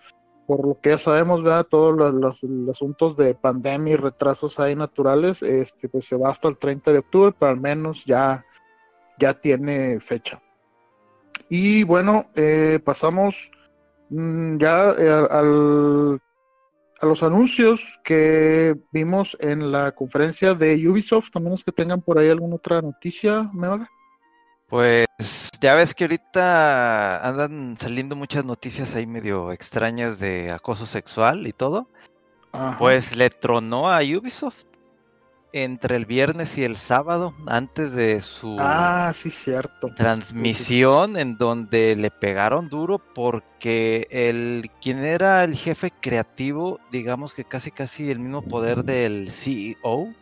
por 0.47 0.67
lo 0.67 0.79
que 0.81 0.91
ya 0.91 0.99
sabemos, 0.99 1.43
¿verdad? 1.43 1.65
Todos 1.65 2.13
los, 2.13 2.41
asuntos 2.71 3.17
de 3.17 3.35
pandemia 3.35 3.95
y 3.95 3.97
retrasos 3.97 4.61
ahí 4.61 4.75
naturales, 4.75 5.43
este, 5.43 5.89
pues 5.89 6.05
se 6.05 6.17
va 6.17 6.31
hasta 6.31 6.49
el 6.49 6.59
30 6.59 6.93
de 6.93 6.99
octubre, 6.99 7.35
pero 7.39 7.53
al 7.53 7.61
menos 7.61 8.05
ya, 8.05 8.45
ya 9.19 9.33
tiene 9.33 9.99
fecha. 10.01 10.43
Y 11.49 11.85
bueno, 11.85 12.31
eh, 12.35 12.81
pasamos 12.85 13.51
mm, 14.11 14.59
ya 14.59 14.91
eh, 14.99 15.27
al 15.31 16.21
a 17.01 17.07
los 17.07 17.23
anuncios 17.23 17.99
que 18.03 18.75
vimos 18.91 19.37
en 19.41 19.71
la 19.71 19.93
conferencia 19.93 20.55
de 20.55 20.89
Ubisoft, 20.89 21.31
a 21.35 21.41
menos 21.41 21.63
que 21.63 21.73
tengan 21.73 22.01
por 22.01 22.19
ahí 22.19 22.31
alguna 22.31 22.57
otra 22.57 22.81
noticia, 22.81 23.51
¿me? 23.53 23.87
Pues 24.67 25.51
ya 25.61 25.75
ves 25.77 25.95
que 25.95 26.05
ahorita 26.05 27.27
andan 27.27 27.77
saliendo 27.79 28.17
muchas 28.17 28.45
noticias 28.45 28.97
ahí 28.97 29.07
medio 29.07 29.53
extrañas 29.53 30.19
de 30.19 30.51
acoso 30.51 30.87
sexual 30.87 31.47
y 31.47 31.53
todo. 31.53 31.89
Pues 32.79 33.15
le 33.15 33.29
tronó 33.29 33.91
a 33.91 33.99
Ubisoft 34.01 34.65
entre 35.65 35.97
el 35.97 36.05
viernes 36.05 36.59
y 36.59 36.65
el 36.65 36.77
sábado, 36.77 37.35
antes 37.47 37.93
de 37.93 38.21
su 38.21 38.57
ah, 38.59 39.11
sí, 39.15 39.31
cierto. 39.31 39.89
transmisión, 39.97 41.17
en 41.17 41.39
donde 41.39 41.97
le 41.97 42.11
pegaron 42.11 42.69
duro 42.69 42.99
porque 42.99 44.07
el 44.11 44.71
quien 44.83 45.03
era 45.03 45.45
el 45.45 45.55
jefe 45.55 45.91
creativo, 45.91 46.79
digamos 46.93 47.33
que 47.33 47.45
casi 47.45 47.71
casi 47.71 48.11
el 48.11 48.19
mismo 48.19 48.43
poder 48.43 48.85
del 48.85 49.31
CEO, 49.31 50.13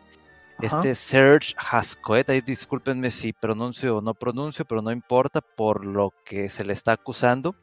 este 0.61 0.95
Serge 0.95 1.53
Hascoet, 1.57 2.29
ahí 2.29 2.39
discúlpenme 2.39 3.11
si 3.11 3.33
pronuncio 3.33 3.97
o 3.97 4.01
no 4.01 4.13
pronuncio, 4.13 4.63
pero 4.63 4.81
no 4.81 4.91
importa 4.91 5.41
por 5.41 5.85
lo 5.85 6.13
que 6.23 6.47
se 6.47 6.63
le 6.63 6.71
está 6.73 6.93
acusando. 6.93 7.55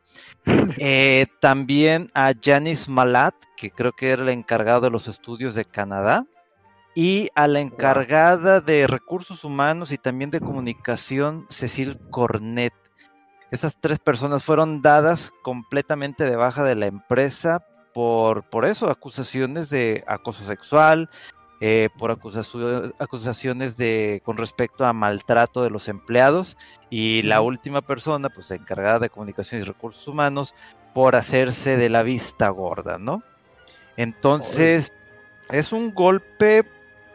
Eh, 0.78 1.26
también 1.40 2.10
a 2.14 2.32
Janis 2.40 2.88
Malat, 2.88 3.34
que 3.56 3.70
creo 3.70 3.92
que 3.92 4.10
era 4.10 4.22
el 4.22 4.28
encargado 4.28 4.82
de 4.82 4.90
los 4.90 5.06
estudios 5.06 5.54
de 5.54 5.64
Canadá 5.64 6.26
y 6.94 7.28
a 7.34 7.48
la 7.48 7.60
encargada 7.60 8.60
de 8.60 8.86
recursos 8.86 9.44
humanos 9.44 9.92
y 9.92 9.98
también 9.98 10.30
de 10.30 10.40
comunicación, 10.40 11.46
Cecil 11.48 11.98
Cornet. 12.10 12.74
Esas 13.50 13.76
tres 13.80 13.98
personas 13.98 14.44
fueron 14.44 14.82
dadas 14.82 15.32
completamente 15.42 16.24
de 16.24 16.36
baja 16.36 16.64
de 16.64 16.74
la 16.74 16.86
empresa 16.86 17.64
por, 17.92 18.44
por 18.44 18.64
eso, 18.64 18.90
acusaciones 18.90 19.68
de 19.70 20.04
acoso 20.06 20.44
sexual, 20.44 21.10
eh, 21.60 21.90
por 21.96 22.10
acusaciones 22.10 23.76
de 23.76 24.20
con 24.24 24.36
respecto 24.36 24.84
a 24.84 24.92
maltrato 24.92 25.62
de 25.62 25.70
los 25.70 25.88
empleados 25.88 26.56
y 26.90 27.22
la 27.22 27.40
última 27.40 27.82
persona, 27.82 28.30
pues 28.30 28.50
la 28.50 28.56
encargada 28.56 28.98
de 28.98 29.10
comunicación 29.10 29.60
y 29.60 29.64
recursos 29.64 30.08
humanos, 30.08 30.54
por 30.92 31.14
hacerse 31.14 31.76
de 31.76 31.88
la 31.88 32.02
vista 32.02 32.48
gorda, 32.48 32.98
¿no? 32.98 33.22
Entonces, 33.96 34.92
es 35.50 35.72
un 35.72 35.94
golpe 35.94 36.64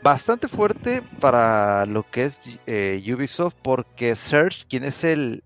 bastante 0.04 0.48
fuerte 0.48 1.02
para 1.20 1.86
lo 1.86 2.04
que 2.04 2.26
es 2.26 2.40
eh, 2.66 3.02
Ubisoft 3.14 3.56
porque 3.62 4.16
Serge, 4.16 4.66
quien 4.68 4.84
es 4.84 5.04
el 5.04 5.44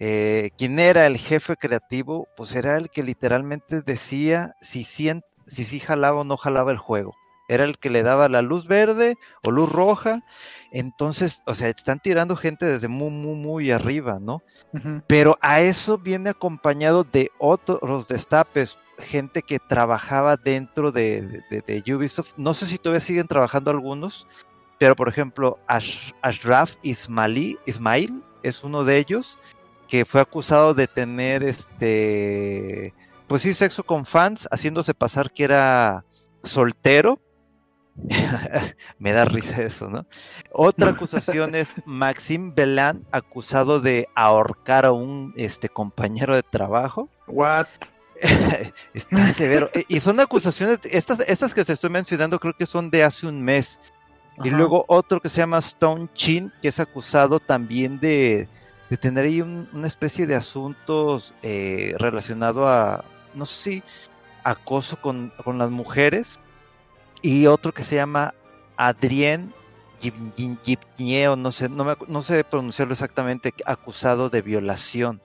eh, 0.00 0.50
quien 0.58 0.78
era 0.78 1.06
el 1.06 1.16
jefe 1.16 1.56
creativo, 1.56 2.28
pues 2.36 2.54
era 2.54 2.76
el 2.76 2.90
que 2.90 3.02
literalmente 3.02 3.80
decía 3.82 4.54
si 4.60 4.82
si, 4.84 5.22
si 5.46 5.80
jalaba 5.80 6.20
o 6.20 6.24
no 6.24 6.36
jalaba 6.36 6.72
el 6.72 6.78
juego. 6.78 7.14
Era 7.46 7.64
el 7.64 7.78
que 7.78 7.90
le 7.90 8.02
daba 8.02 8.28
la 8.28 8.42
luz 8.42 8.66
verde 8.66 9.16
o 9.44 9.50
luz 9.50 9.70
roja. 9.70 10.20
Entonces, 10.72 11.42
o 11.46 11.54
sea, 11.54 11.68
están 11.68 12.00
tirando 12.00 12.36
gente 12.36 12.64
desde 12.64 12.88
muy, 12.88 13.10
muy, 13.10 13.34
muy 13.36 13.70
arriba, 13.70 14.18
¿no? 14.18 14.42
Pero 15.06 15.36
a 15.42 15.60
eso 15.60 15.98
viene 15.98 16.30
acompañado 16.30 17.04
de 17.04 17.30
otros 17.38 18.08
destapes 18.08 18.78
gente 18.98 19.42
que 19.42 19.58
trabajaba 19.58 20.36
dentro 20.36 20.92
de, 20.92 21.42
Ubisoft. 21.86 22.32
No 22.36 22.54
sé 22.54 22.66
si 22.66 22.78
todavía 22.78 23.00
siguen 23.00 23.26
trabajando 23.26 23.70
algunos, 23.70 24.26
pero 24.78 24.96
por 24.96 25.08
ejemplo, 25.08 25.58
Ashraf 25.66 26.76
Ismail 26.82 27.58
es 28.42 28.64
uno 28.64 28.84
de 28.84 28.98
ellos 28.98 29.38
que 29.88 30.04
fue 30.04 30.20
acusado 30.20 30.74
de 30.74 30.86
tener 30.86 31.42
este, 31.42 32.94
pues 33.26 33.42
sí, 33.42 33.52
sexo 33.52 33.84
con 33.84 34.04
fans, 34.04 34.48
haciéndose 34.50 34.94
pasar 34.94 35.30
que 35.30 35.44
era 35.44 36.04
soltero. 36.42 37.20
Me 38.98 39.12
da 39.12 39.24
risa 39.24 39.62
eso, 39.62 39.88
¿no? 39.88 40.04
Otra 40.50 40.90
acusación 40.90 41.54
es 41.54 41.74
Maxim 41.84 42.54
Belán, 42.54 43.06
acusado 43.12 43.80
de 43.80 44.08
ahorcar 44.16 44.84
a 44.84 44.92
un 44.92 45.32
este, 45.36 45.68
compañero 45.68 46.34
de 46.34 46.42
trabajo. 46.42 47.08
What? 47.28 47.68
Está 48.94 49.26
severo. 49.28 49.70
Y 49.88 50.00
son 50.00 50.20
acusaciones, 50.20 50.80
estas, 50.84 51.20
estas 51.20 51.54
que 51.54 51.64
te 51.64 51.72
estoy 51.72 51.90
mencionando 51.90 52.38
creo 52.38 52.54
que 52.54 52.66
son 52.66 52.90
de 52.90 53.02
hace 53.02 53.26
un 53.26 53.42
mes. 53.42 53.80
Y 54.42 54.50
luego 54.50 54.84
otro 54.88 55.20
que 55.20 55.28
se 55.28 55.36
llama 55.36 55.58
Stone 55.58 56.08
Chin, 56.14 56.52
que 56.60 56.68
es 56.68 56.80
acusado 56.80 57.38
también 57.38 58.00
de, 58.00 58.48
tener 59.00 59.26
ahí 59.26 59.40
una 59.40 59.86
especie 59.86 60.26
de 60.26 60.34
asuntos 60.34 61.34
eh, 61.42 61.94
relacionado 61.98 62.68
a, 62.68 63.04
no 63.34 63.46
sé 63.46 63.70
si, 63.70 63.82
acoso 64.42 65.00
con, 65.00 65.32
las 65.56 65.70
mujeres. 65.70 66.38
Y 67.22 67.46
otro 67.46 67.72
que 67.72 67.84
se 67.84 67.94
llama 67.94 68.34
Adrien 68.76 69.54
no 71.36 71.52
sé, 71.52 71.68
no, 71.68 71.96
no 72.08 72.22
sé 72.22 72.44
pronunciarlo 72.44 72.92
exactamente, 72.92 73.54
acusado 73.64 74.28
de 74.28 74.42
violación. 74.42 75.20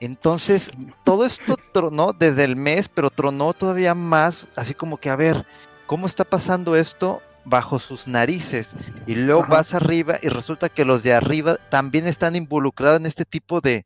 Entonces, 0.00 0.72
todo 1.04 1.24
esto 1.24 1.56
tronó 1.72 2.12
desde 2.12 2.44
el 2.44 2.56
mes, 2.56 2.88
pero 2.88 3.10
tronó 3.10 3.52
todavía 3.52 3.94
más, 3.94 4.48
así 4.54 4.74
como 4.74 4.98
que, 4.98 5.10
a 5.10 5.16
ver, 5.16 5.44
¿cómo 5.86 6.06
está 6.06 6.24
pasando 6.24 6.76
esto 6.76 7.20
bajo 7.44 7.78
sus 7.78 8.06
narices? 8.06 8.70
Y 9.06 9.14
luego 9.16 9.46
vas 9.48 9.74
arriba 9.74 10.18
y 10.22 10.28
resulta 10.28 10.68
que 10.68 10.84
los 10.84 11.02
de 11.02 11.14
arriba 11.14 11.56
también 11.70 12.06
están 12.06 12.36
involucrados 12.36 13.00
en 13.00 13.06
este 13.06 13.24
tipo 13.24 13.60
de, 13.60 13.84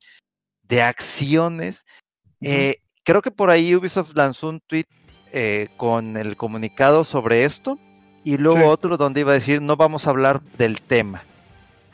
acciones. 0.83 1.85
Eh, 2.41 2.77
creo 3.05 3.21
que 3.21 3.31
por 3.31 3.51
ahí 3.51 3.75
Ubisoft 3.75 4.15
lanzó 4.15 4.49
un 4.49 4.61
tweet 4.61 4.87
eh, 5.33 5.69
con 5.77 6.17
el 6.17 6.37
comunicado 6.37 7.05
sobre 7.05 7.45
esto 7.45 7.79
y 8.25 8.37
luego 8.37 8.69
otro 8.69 8.97
donde 8.97 9.21
iba 9.21 9.33
a 9.33 9.35
decir 9.35 9.61
no 9.61 9.77
vamos 9.77 10.07
a 10.07 10.11
hablar 10.11 10.43
del 10.59 10.81
tema. 10.81 11.25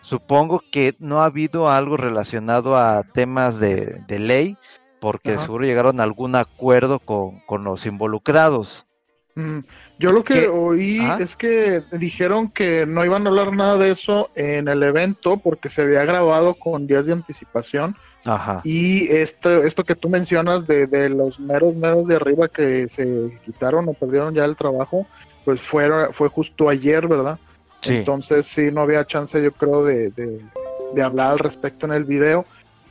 Supongo 0.09 0.63
que 0.73 0.95
no 1.01 1.21
ha 1.21 1.27
habido 1.27 1.69
algo 1.69 1.99
relacionado 1.99 2.79
a 2.79 3.03
temas 3.03 3.61
de, 3.61 4.03
ley, 4.09 4.57
porque 5.01 5.37
seguro 5.37 5.67
llegaron 5.67 6.01
a 6.01 6.03
algún 6.03 6.35
acuerdo 6.35 6.99
con, 6.99 7.65
los 7.65 7.85
involucrados. 7.85 8.87
Mm, 9.35 9.59
yo 9.99 10.13
lo 10.13 10.25
que 10.25 10.49
oí 10.49 11.07
es 11.21 11.37
que 11.37 11.83
dijeron 11.93 12.49
que 12.49 12.87
no 12.87 13.05
iban 13.05 13.27
a 13.27 13.29
hablar 13.29 13.55
nada 13.55 13.77
de 13.77 13.91
eso 13.91 14.31
en 14.35 14.67
el 14.67 14.83
evento 14.83 15.37
porque 15.37 15.69
se 15.69 15.83
había 15.83 16.07
grabado 16.07 16.55
con 16.55 16.87
días 16.87 17.05
de 17.05 17.13
anticipación. 17.13 17.95
Ajá. 18.25 18.63
Y 18.65 19.09
esto, 19.09 19.63
esto 19.63 19.85
que 19.85 19.95
tú 19.95 20.09
mencionas 20.09 20.67
de, 20.67 20.87
de 20.87 21.11
los 21.11 21.39
meros 21.39 21.77
meros 21.77 22.09
de 22.09 22.17
arriba 22.17 22.49
que 22.49 22.89
se 22.89 23.39
quitaron 23.45 23.87
o 23.91 23.93
perdieron 23.93 24.35
ya 24.35 24.47
el 24.47 24.57
trabajo, 24.57 25.07
pues 25.45 25.61
fue, 25.61 26.13
fue 26.13 26.31
justo 26.31 26.71
ayer, 26.71 27.07
¿verdad? 27.07 27.39
Entonces 27.85 28.47
sí, 28.47 28.71
no 28.73 28.83
había 28.83 29.07
chance 29.07 29.43
yo 29.43 29.53
creo 29.53 29.85
de, 29.85 30.11
de, 30.11 31.03
hablar 31.03 31.33
al 31.33 31.39
respecto 31.39 31.87
en 31.87 31.93
el 31.93 32.05
video. 32.05 32.45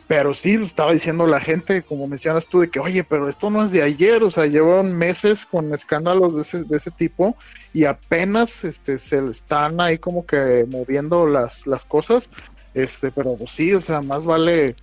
Pero 0.08 0.34
sí, 0.34 0.53
estaba 0.53 0.94
diciendo 0.94 1.27
la 1.27 1.41
gente, 1.41 1.84
como 1.84 2.08
mencionas 2.08 2.48
tú, 2.48 2.62
de 2.62 2.70
que, 2.70 2.79
oye, 2.79 3.03
pero 3.03 3.27
esto 3.27 3.50
no 3.50 3.65
es 3.65 3.72
de 3.72 3.84
ayer, 3.84 4.24
o 4.24 4.32
sea, 4.32 4.46
llevan 4.46 4.98
meses 4.98 5.46
con 5.46 5.74
escándalos 5.74 6.36
de 6.36 6.44
ese, 6.44 6.63
de 6.63 6.77
ese 6.77 6.91
tipo 6.91 7.36
y 7.74 7.84
apenas 7.84 8.63
este, 8.63 8.98
se 8.98 9.17
están 9.27 9.82
ahí 9.82 9.98
como 9.98 10.25
que 10.25 10.65
moviendo 10.70 11.27
las, 11.27 11.67
las 11.67 11.84
cosas, 11.84 12.29
este, 12.74 13.12
pero 13.12 13.36
pues 13.36 13.50
sí, 13.50 13.74
o 13.74 13.82
sea, 13.82 14.00
más 14.00 14.24
vale, 14.24 14.77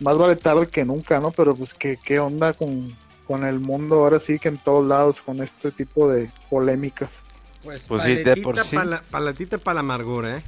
más 0.00 0.16
vale 0.16 0.36
tarde 0.36 0.66
que 0.66 0.86
nunca, 0.86 1.20
¿no? 1.20 1.30
Pero 1.30 1.54
pues 1.54 1.74
qué, 1.74 1.98
qué 2.02 2.18
onda 2.18 2.54
con, 2.54 2.96
con 3.26 3.44
el 3.44 3.60
mundo 3.60 3.96
ahora 3.96 4.18
sí 4.18 4.38
que 4.38 4.48
en 4.48 4.56
todos 4.56 4.88
lados 4.88 5.20
con 5.20 5.42
este 5.42 5.72
tipo 5.72 6.08
de 6.08 6.30
polémicas. 6.48 7.20
Pues, 7.62 7.86
pues 7.86 8.02
paletita 8.02 8.64
para 8.70 8.84
la, 8.84 9.02
paletita 9.02 9.58
para 9.58 9.74
la 9.74 9.80
amargura, 9.80 10.38
¿eh? 10.38 10.42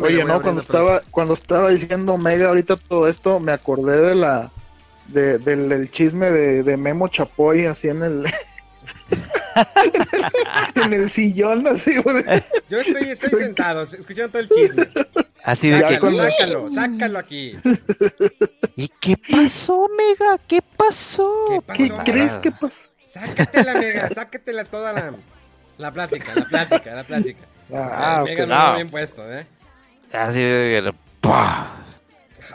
Oye, 0.00 0.24
no, 0.24 0.40
cuando 0.40 0.60
estaba, 0.60 1.02
cuando 1.10 1.34
estaba 1.34 1.68
diciendo 1.68 2.16
Mega 2.16 2.48
ahorita 2.48 2.76
todo 2.76 3.08
esto, 3.08 3.38
me 3.38 3.52
acordé 3.52 4.00
de 4.00 4.14
la 4.14 4.50
del, 5.06 5.90
chisme 5.90 6.30
de, 6.30 6.76
Memo 6.76 7.08
Chapoy 7.08 7.66
así 7.66 7.88
en 7.88 8.02
el 8.02 8.26
en 10.74 10.92
el 10.92 11.10
sillón 11.10 11.66
así, 11.68 11.96
güey. 11.98 12.24
Yo 12.68 12.78
estoy, 12.78 13.10
estoy 13.10 13.38
sentado, 13.38 13.82
escuchando 13.82 14.30
todo 14.30 14.42
el 14.42 14.48
chisme. 14.48 14.88
Así 15.44 15.70
de 15.70 15.80
sácalo, 15.80 16.10
que... 16.10 16.16
sácalo, 16.16 16.70
sácalo 16.70 17.18
aquí. 17.18 17.56
¿Y 18.74 18.88
qué 19.00 19.16
pasó, 19.16 19.86
Mega? 19.96 20.38
¿Qué 20.48 20.60
pasó? 20.76 21.62
¿Qué, 21.74 21.92
crees 22.04 22.34
que 22.38 22.50
pasó? 22.50 22.88
Sácatela, 23.04 23.74
Mega, 23.74 24.10
sácatela 24.10 24.64
toda 24.64 24.92
la, 24.92 25.14
la 25.78 25.92
plática, 25.92 26.32
la 26.34 26.44
plática, 26.44 26.94
la 26.94 27.04
plática. 27.04 27.40
Ah, 27.74 28.24
no, 28.46 28.74
bien 28.76 28.88
puesto, 28.88 29.28
¿eh? 29.28 29.44
Así 30.12 30.40
de. 30.40 30.94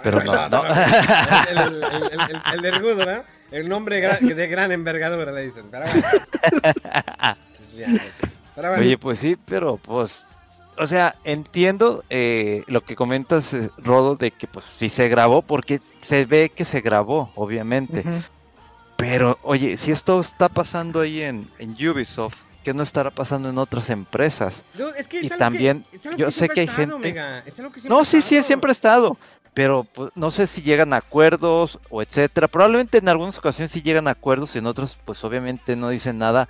Pero 0.03 0.23
no, 0.23 0.49
no. 0.49 0.63
El, 0.65 1.57
el, 1.57 2.41
el, 2.53 2.65
ergudo, 2.65 3.05
¿no? 3.05 3.23
El 3.51 3.67
nombre 3.67 3.99
de 3.99 4.47
gran 4.47 4.71
envergadura 4.71 5.33
le 5.33 5.45
dicen. 5.45 5.69
Oye, 8.77 8.97
pues 8.97 9.19
sí, 9.19 9.37
pero 9.45 9.77
pues. 9.77 10.27
O 10.77 10.87
sea, 10.87 11.15
entiendo 11.25 12.05
eh, 12.09 12.63
lo 12.67 12.81
que 12.81 12.95
comentas, 12.95 13.53
eh, 13.53 13.69
Rodo, 13.77 14.15
de 14.15 14.31
que 14.31 14.47
pues 14.47 14.65
sí 14.77 14.87
se 14.87 15.09
grabó, 15.09 15.41
porque 15.41 15.81
se 15.99 16.25
ve 16.25 16.49
que 16.49 16.63
se 16.63 16.79
grabó, 16.79 17.31
obviamente. 17.35 18.03
Pero, 18.95 19.37
oye, 19.43 19.75
si 19.77 19.91
esto 19.91 20.21
está 20.21 20.47
pasando 20.47 21.01
ahí 21.01 21.21
en, 21.21 21.51
en 21.59 21.71
Ubisoft, 21.71 22.45
que 22.63 22.73
no 22.73 22.83
estará 22.83 23.11
pasando 23.11 23.49
en 23.49 23.57
otras 23.57 23.89
empresas. 23.89 24.65
y 25.21 25.29
también, 25.29 25.85
yo 26.17 26.31
sé 26.31 26.49
que 26.49 26.61
hay 26.61 26.67
gente... 26.67 27.15
no, 27.89 28.05
sí, 28.05 28.21
sí, 28.21 28.41
siempre 28.41 28.69
ha 28.69 28.71
estado, 28.71 29.17
pero 29.53 29.83
pues, 29.83 30.11
no 30.15 30.31
sé 30.31 30.47
si 30.47 30.61
llegan 30.61 30.93
a 30.93 30.97
acuerdos 30.97 31.79
o 31.89 32.01
etcétera. 32.01 32.47
Probablemente 32.47 32.99
en 32.99 33.09
algunas 33.09 33.37
ocasiones 33.37 33.71
sí 33.71 33.81
llegan 33.81 34.07
a 34.07 34.11
acuerdos 34.11 34.55
y 34.55 34.59
en 34.59 34.67
otras 34.67 34.97
pues 35.03 35.23
obviamente 35.23 35.75
no 35.75 35.89
dicen 35.89 36.17
nada 36.17 36.47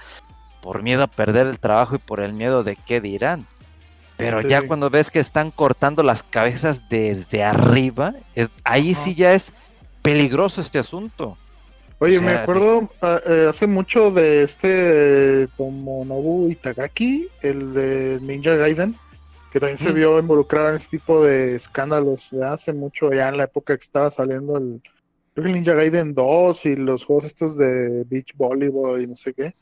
por 0.62 0.84
miedo 0.84 1.04
a 1.04 1.08
perder 1.08 1.48
el 1.48 1.60
trabajo 1.60 1.96
y 1.96 2.00
por 2.00 2.20
el 2.20 2.34
miedo 2.34 2.64
de 2.64 2.76
qué 2.76 3.02
dirán. 3.02 3.48
Pero 4.18 4.42
ya 4.42 4.68
cuando 4.68 4.92
ves 4.92 5.10
que 5.10 5.20
están 5.20 5.50
cortando 5.50 6.04
las 6.04 6.22
cabezas 6.22 6.88
desde 6.90 7.44
arriba, 7.44 8.14
es, 8.36 8.52
ahí 8.64 8.94
sí 8.94 9.16
ya 9.16 9.34
es 9.34 9.52
peligroso 10.04 10.62
este 10.62 10.78
asunto. 10.78 11.40
Oye, 12.04 12.20
me 12.20 12.32
acuerdo 12.32 12.90
ah, 13.04 13.20
eh, 13.28 13.46
hace 13.48 13.68
mucho 13.68 14.10
de 14.10 14.42
este 14.42 15.46
Tomonobu 15.56 16.50
Itagaki, 16.50 17.28
el 17.44 17.76
de 17.76 18.20
Ninja 18.20 18.56
Gaiden, 18.56 18.96
que 19.52 19.60
también 19.60 19.78
se 19.78 19.92
vio 19.92 20.18
involucrado 20.18 20.70
en 20.70 20.78
este 20.78 20.98
tipo 20.98 21.24
de 21.24 21.54
escándalos 21.54 22.32
ya 22.32 22.54
hace 22.54 22.74
mucho, 22.74 23.12
ya 23.12 23.30
en 23.30 23.38
la 23.38 23.44
época 23.44 23.78
que 23.78 23.84
estaba 23.84 24.10
saliendo 24.10 24.58
el, 24.58 24.82
creo 25.36 25.46
que 25.46 25.54
Ninja 25.54 25.76
Gaiden 25.76 26.16
2 26.16 26.66
y 26.66 26.76
los 26.76 27.06
juegos 27.06 27.26
estos 27.26 27.56
de 27.56 28.04
Beach 28.06 28.34
Volleyball 28.36 29.04
y 29.04 29.06
no 29.06 29.16
sé 29.16 29.36
qué. 29.36 29.54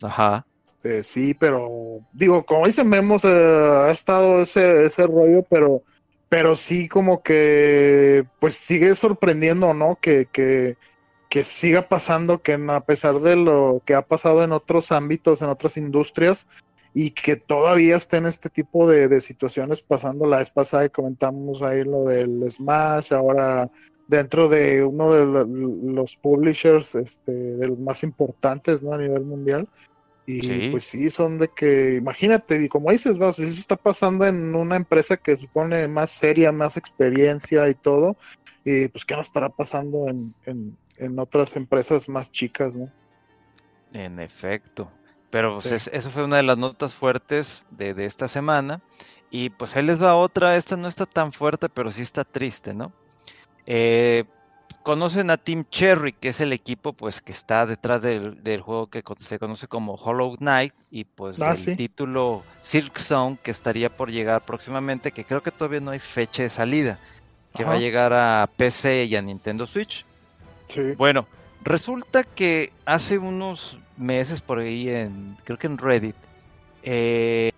Ajá. 0.00 0.46
Este, 0.64 1.02
sí, 1.02 1.34
pero 1.34 1.98
digo, 2.12 2.46
como 2.46 2.66
dicen 2.66 2.88
Memos, 2.88 3.24
eh, 3.24 3.28
ha 3.28 3.90
estado 3.90 4.42
ese, 4.42 4.86
ese 4.86 5.04
rollo, 5.04 5.44
pero 5.50 5.82
pero 6.28 6.54
sí 6.54 6.88
como 6.88 7.24
que 7.24 8.24
pues 8.38 8.54
sigue 8.54 8.94
sorprendiendo, 8.94 9.74
¿no? 9.74 9.98
Que, 10.00 10.28
que 10.30 10.76
que 11.28 11.44
siga 11.44 11.88
pasando, 11.88 12.42
que 12.42 12.54
a 12.54 12.80
pesar 12.80 13.20
de 13.20 13.36
lo 13.36 13.82
que 13.84 13.94
ha 13.94 14.02
pasado 14.02 14.42
en 14.42 14.52
otros 14.52 14.92
ámbitos, 14.92 15.42
en 15.42 15.48
otras 15.48 15.76
industrias, 15.76 16.46
y 16.94 17.10
que 17.10 17.36
todavía 17.36 17.96
estén 17.96 18.26
este 18.26 18.48
tipo 18.48 18.88
de, 18.88 19.20
situaciones 19.20 19.82
pasando. 19.82 20.26
La 20.26 20.38
vez 20.38 20.50
pasada 20.50 20.86
y 20.86 20.90
comentamos 20.90 21.62
ahí 21.62 21.84
lo 21.84 22.04
del 22.04 22.50
Smash, 22.50 23.12
ahora 23.12 23.70
dentro 24.06 24.48
de 24.48 24.82
uno 24.82 25.12
de 25.12 25.92
los 25.92 26.16
publishers 26.16 26.94
este, 26.94 27.32
de 27.32 27.68
los 27.68 27.78
más 27.78 28.02
importantes 28.02 28.82
¿no? 28.82 28.94
a 28.94 28.98
nivel 28.98 29.22
mundial. 29.22 29.68
Y 30.26 30.70
pues 30.70 30.84
sí, 30.84 31.08
son 31.08 31.38
de 31.38 31.48
que, 31.48 31.94
imagínate, 31.94 32.62
y 32.62 32.68
como 32.68 32.90
dices, 32.90 33.16
vas, 33.16 33.38
eso 33.38 33.60
está 33.60 33.76
pasando 33.76 34.26
en 34.26 34.54
una 34.54 34.76
empresa 34.76 35.16
que 35.16 35.36
supone 35.36 35.88
más 35.88 36.10
seria, 36.10 36.52
más 36.52 36.76
experiencia 36.76 37.66
y 37.70 37.74
todo, 37.74 38.14
y 38.62 38.88
pues 38.88 39.06
qué 39.06 39.14
no 39.14 39.22
estará 39.22 39.48
pasando 39.48 40.06
en, 40.06 40.34
en 40.44 40.76
otras 41.18 41.56
empresas 41.56 42.08
más 42.08 42.30
chicas, 42.30 42.74
¿no? 42.74 42.90
En 43.92 44.20
efecto. 44.20 44.90
Pero 45.30 45.60
pues 45.60 45.88
eso 45.88 46.10
fue 46.10 46.24
una 46.24 46.36
de 46.36 46.42
las 46.42 46.56
notas 46.56 46.94
fuertes 46.94 47.66
de, 47.70 47.92
esta 48.04 48.28
semana. 48.28 48.80
Y 49.30 49.50
pues 49.50 49.76
ahí 49.76 49.82
les 49.82 50.02
va 50.02 50.16
otra. 50.16 50.56
Esta 50.56 50.76
no 50.76 50.88
está 50.88 51.04
tan 51.06 51.32
fuerte, 51.32 51.68
pero 51.68 51.90
sí 51.90 52.02
está 52.02 52.24
triste, 52.24 52.72
¿no? 52.72 52.92
Eh, 53.66 54.24
conocen 54.82 55.30
a 55.30 55.36
Team 55.36 55.66
Cherry, 55.70 56.14
que 56.14 56.28
es 56.28 56.40
el 56.40 56.54
equipo 56.54 56.94
pues 56.94 57.20
que 57.20 57.32
está 57.32 57.66
detrás 57.66 58.00
del, 58.00 58.60
juego 58.62 58.88
que 58.88 59.02
se 59.18 59.38
conoce 59.38 59.68
como 59.68 59.96
Hollow 59.96 60.36
Knight 60.38 60.72
y 60.90 61.04
pues 61.04 61.38
ah, 61.42 61.54
el 61.54 61.76
título 61.76 62.42
Silk 62.60 62.98
Zone 62.98 63.38
que 63.42 63.50
estaría 63.50 63.94
por 63.94 64.10
llegar 64.10 64.46
próximamente, 64.46 65.12
que 65.12 65.24
creo 65.24 65.42
que 65.42 65.50
todavía 65.50 65.80
no 65.80 65.90
hay 65.90 65.98
fecha 65.98 66.42
de 66.42 66.48
salida, 66.48 66.98
que 67.54 67.64
va 67.64 67.74
a 67.74 67.78
llegar 67.78 68.14
a 68.14 68.48
PC 68.56 69.04
y 69.04 69.16
a 69.16 69.20
Nintendo 69.20 69.66
Switch. 69.66 70.06
Bueno, 70.96 71.26
resulta 71.62 72.24
que 72.24 72.72
hace 72.84 73.18
unos 73.18 73.78
meses 73.96 74.40
por 74.40 74.58
ahí, 74.58 74.88
en, 74.88 75.36
creo 75.44 75.58
que 75.58 75.66
en 75.66 75.78
Reddit, 75.78 76.16
eh, 76.82 77.52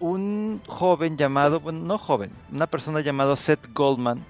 un 0.00 0.60
joven 0.66 1.16
llamado, 1.16 1.60
bueno, 1.60 1.80
no 1.80 1.98
joven, 1.98 2.30
una 2.50 2.66
persona 2.66 3.00
llamada 3.00 3.36
Seth 3.36 3.72
Goldman 3.72 4.24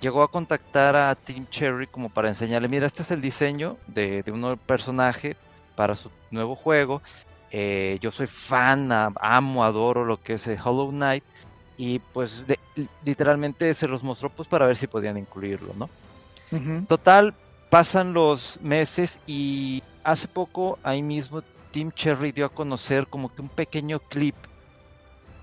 llegó 0.00 0.22
a 0.22 0.30
contactar 0.30 0.96
a 0.96 1.14
Team 1.14 1.46
Cherry 1.50 1.86
como 1.86 2.08
para 2.08 2.28
enseñarle, 2.28 2.68
mira, 2.68 2.86
este 2.86 3.02
es 3.02 3.10
el 3.10 3.20
diseño 3.20 3.76
de, 3.86 4.22
un 4.28 4.58
personaje 4.66 5.36
para 5.74 5.94
su 5.94 6.10
nuevo 6.30 6.54
juego. 6.54 7.02
Eh, 7.50 7.98
yo 8.00 8.10
soy 8.10 8.26
fan, 8.26 8.90
amo, 8.92 9.64
adoro 9.64 10.04
lo 10.04 10.20
que 10.22 10.34
es 10.34 10.46
Hollow 10.46 10.90
Knight. 10.90 11.24
Y 11.78 11.98
pues 11.98 12.44
literalmente 13.04 13.74
se 13.74 13.86
los 13.86 14.02
mostró 14.02 14.30
pues 14.30 14.48
para 14.48 14.66
ver 14.66 14.76
si 14.76 14.86
podían 14.86 15.18
incluirlo, 15.18 15.74
¿no? 15.74 15.90
Total, 16.86 17.34
pasan 17.76 18.14
los 18.14 18.58
meses 18.62 19.20
y 19.26 19.82
hace 20.02 20.28
poco 20.28 20.78
ahí 20.82 21.02
mismo 21.02 21.42
Tim 21.72 21.92
Cherry 21.92 22.32
dio 22.32 22.46
a 22.46 22.48
conocer 22.48 23.06
como 23.06 23.28
que 23.28 23.42
un 23.42 23.50
pequeño 23.50 23.98
clip 23.98 24.34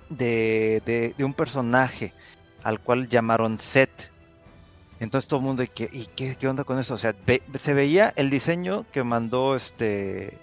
de, 0.10 1.14
un 1.20 1.36
personaje 1.36 2.12
al 2.64 2.80
cual 2.80 3.08
llamaron 3.08 3.60
Seth. 3.60 4.10
Entonces 5.00 5.28
todo 5.28 5.42
el 5.42 5.46
mundo, 5.46 5.62
¿y 5.62 5.68
qué, 5.68 6.36
qué, 6.36 6.48
onda 6.48 6.64
con 6.64 6.80
eso? 6.80 6.96
O 6.96 6.98
sea, 6.98 7.14
se 7.60 7.74
veía 7.76 8.12
el 8.16 8.32
diseño 8.32 8.84
que 8.92 9.04
mandó 9.04 9.56
este 9.56 10.36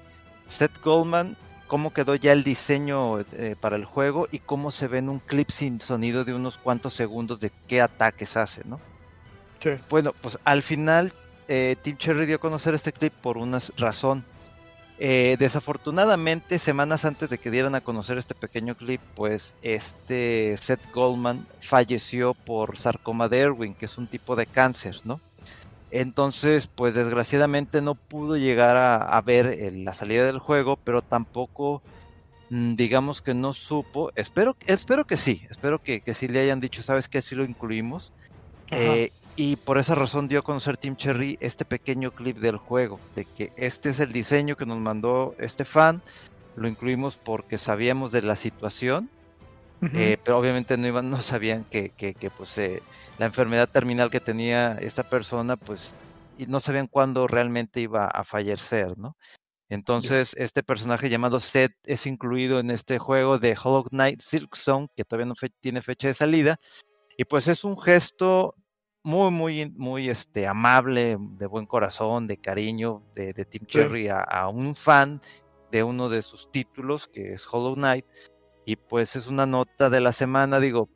Seth 0.46 0.81
Goldman, 0.85 1.37
cómo 1.66 1.92
quedó 1.92 2.14
ya 2.14 2.31
el 2.31 2.44
diseño 2.44 3.18
eh, 3.18 3.57
para 3.61 3.74
el 3.74 3.85
juego 3.85 4.29
y 4.31 4.38
cómo 4.38 4.70
se 4.70 4.87
ve 4.87 4.98
en 4.98 5.09
un 5.09 5.18
clip 5.18 5.50
sin 5.50 5.81
sonido 5.81 6.24
de 6.24 6.35
unos 6.35 6.57
cuantos 6.57 6.94
segundos 6.94 7.40
de 7.40 7.50
qué 7.66 7.81
ataques 7.81 8.37
hace, 8.37 8.62
¿no? 8.64 8.79
Sí. 9.61 9.70
Bueno, 9.88 10.14
pues 10.22 10.38
al 10.44 10.62
final 10.62 11.12
eh, 11.50 11.74
Tim 11.82 11.96
Cherry 11.96 12.26
dio 12.26 12.36
a 12.36 12.38
conocer 12.38 12.74
este 12.74 12.92
clip 12.92 13.12
por 13.12 13.36
una 13.36 13.58
razón. 13.76 14.24
Eh, 15.00 15.36
desafortunadamente, 15.40 16.60
semanas 16.60 17.04
antes 17.04 17.28
de 17.28 17.38
que 17.38 17.50
dieran 17.50 17.74
a 17.74 17.80
conocer 17.80 18.18
este 18.18 18.36
pequeño 18.36 18.76
clip, 18.76 19.00
pues 19.16 19.56
este 19.60 20.56
Seth 20.56 20.92
Goldman 20.92 21.44
falleció 21.60 22.34
por 22.34 22.76
sarcoma 22.76 23.28
de 23.28 23.40
Erwin, 23.40 23.74
que 23.74 23.86
es 23.86 23.98
un 23.98 24.06
tipo 24.06 24.36
de 24.36 24.46
cáncer, 24.46 25.00
¿no? 25.02 25.20
Entonces, 25.90 26.68
pues 26.72 26.94
desgraciadamente 26.94 27.82
no 27.82 27.96
pudo 27.96 28.36
llegar 28.36 28.76
a, 28.76 29.20
ver 29.22 29.72
la 29.72 29.92
salida 29.92 30.24
del 30.26 30.38
juego, 30.38 30.76
pero 30.76 31.02
tampoco, 31.02 31.82
mm, 32.50 32.76
digamos 32.76 33.22
que 33.22 33.34
no 33.34 33.52
supo. 33.54 34.12
Espero, 34.14 34.54
espero 34.68 35.04
que 35.04 35.16
sí, 35.16 35.44
espero 35.50 35.82
que, 35.82 36.00
que 36.00 36.14
sí 36.14 36.28
le 36.28 36.42
hayan 36.42 36.60
dicho, 36.60 36.84
¿sabes 36.84 37.08
qué? 37.08 37.20
Sí 37.22 37.34
lo 37.34 37.44
incluimos. 37.44 38.12
Eh, 38.70 39.10
y 39.40 39.57
por 39.57 39.79
esa 39.79 39.94
razón 39.94 40.29
dio 40.29 40.40
a 40.40 40.42
conocer 40.42 40.76
Team 40.76 40.96
Cherry 40.96 41.38
este 41.40 41.64
pequeño 41.64 42.11
clip 42.11 42.37
del 42.40 42.59
juego, 42.59 43.00
de 43.16 43.24
que 43.24 43.53
este 43.57 43.88
es 43.88 43.98
el 43.98 44.12
diseño 44.12 44.55
que 44.55 44.66
nos 44.66 44.79
mandó 44.79 45.35
este 45.38 45.64
fan, 45.64 46.03
lo 46.57 46.68
incluimos 46.68 47.16
porque 47.16 47.57
sabíamos 47.57 48.12
de 48.12 48.20
la 48.20 48.37
situación 48.37 49.09
eh, 49.94 50.18
pero 50.22 50.38
obviamente 50.38 50.76
no 50.76 50.87
iban, 50.87 51.09
no 51.09 51.22
sabían 51.22 51.64
que, 51.64 51.88
que, 51.88 52.31
pues 52.37 52.59
eh, 52.59 52.83
la 53.16 53.24
enfermedad 53.24 53.66
terminal 53.66 54.11
que 54.11 54.20
tenía 54.20 54.76
esta 54.79 55.05
persona, 55.05 55.57
pues 55.57 55.94
y 56.37 56.44
no 56.44 56.61
sabían 56.61 56.87
cuándo 56.87 57.26
realmente 57.26 57.81
iba 57.81 58.05
a 58.05 58.22
fallecer, 58.22 58.98
¿no? 58.98 59.16
Entonces, 59.70 60.35
este 60.37 60.62
personaje 60.62 61.09
llamado 61.09 61.40
Seth 61.40 61.72
es 61.85 62.07
incluido 62.07 62.61
en 62.61 62.70
este 62.70 62.98
juego 62.98 63.38
de 63.38 63.57
Hollow 63.57 63.85
Knight 63.85 64.20
Silk 64.20 64.55
Zone, 64.55 64.88
que 64.94 65.05
todavía 65.05 65.33
no 65.33 65.35
tiene 65.61 65.81
fecha 65.81 66.09
de 66.09 66.14
salida. 66.14 66.59
Y 67.16 67.24
pues 67.24 67.48
es 67.48 67.64
un 67.64 67.81
gesto 67.81 68.57
muy, 69.02 69.30
muy, 69.30 69.70
muy 69.76 70.08
este, 70.08 70.46
amable, 70.46 71.16
de 71.18 71.46
buen 71.46 71.66
corazón, 71.66 72.26
de 72.26 72.36
cariño 72.36 73.02
de, 73.14 73.32
de 73.32 73.44
Tim 73.44 73.64
Cherry 73.66 74.08
a, 74.08 74.18
a, 74.18 74.48
un 74.48 74.74
fan 74.74 75.20
de 75.70 75.82
uno 75.82 76.08
de 76.08 76.22
sus 76.22 76.50
títulos, 76.50 77.08
que 77.08 77.32
es 77.32 77.46
Hollow 77.50 77.74
Knight. 77.74 78.04
Y 78.66 78.76
pues 78.76 79.16
es 79.16 79.26
una 79.26 79.46
nota 79.46 79.90
de 79.90 80.00
la 80.00 80.12
semana, 80.12 80.60
digo, 80.60 80.88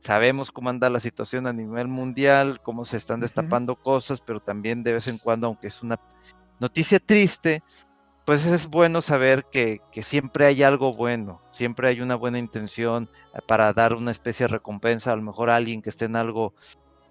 sabemos 0.00 0.52
cómo 0.52 0.70
anda 0.70 0.88
la 0.90 1.00
situación 1.00 1.46
a 1.46 1.52
nivel 1.52 1.88
mundial, 1.88 2.60
cómo 2.62 2.84
se 2.84 2.96
están 2.96 3.20
destapando 3.20 3.76
cosas, 3.76 4.20
pero 4.20 4.40
también 4.40 4.82
de 4.82 4.92
vez 4.92 5.08
en 5.08 5.18
cuando, 5.18 5.48
aunque 5.48 5.66
es 5.66 5.82
una 5.82 5.98
noticia 6.60 6.98
triste, 6.98 7.62
pues 8.24 8.46
es 8.46 8.68
bueno 8.68 9.00
saber 9.00 9.46
que, 9.50 9.80
que, 9.90 10.02
siempre 10.02 10.46
hay 10.46 10.62
algo 10.62 10.92
bueno, 10.92 11.40
siempre 11.50 11.88
hay 11.88 12.00
una 12.00 12.14
buena 12.14 12.38
intención 12.38 13.08
eh, 13.34 13.38
para 13.46 13.72
dar 13.72 13.94
una 13.94 14.10
especie 14.10 14.44
de 14.44 14.52
recompensa, 14.52 15.12
a 15.12 15.16
lo 15.16 15.22
mejor 15.22 15.50
a 15.50 15.56
alguien 15.56 15.80
que 15.80 15.88
esté 15.88 16.04
en 16.04 16.16
algo 16.16 16.54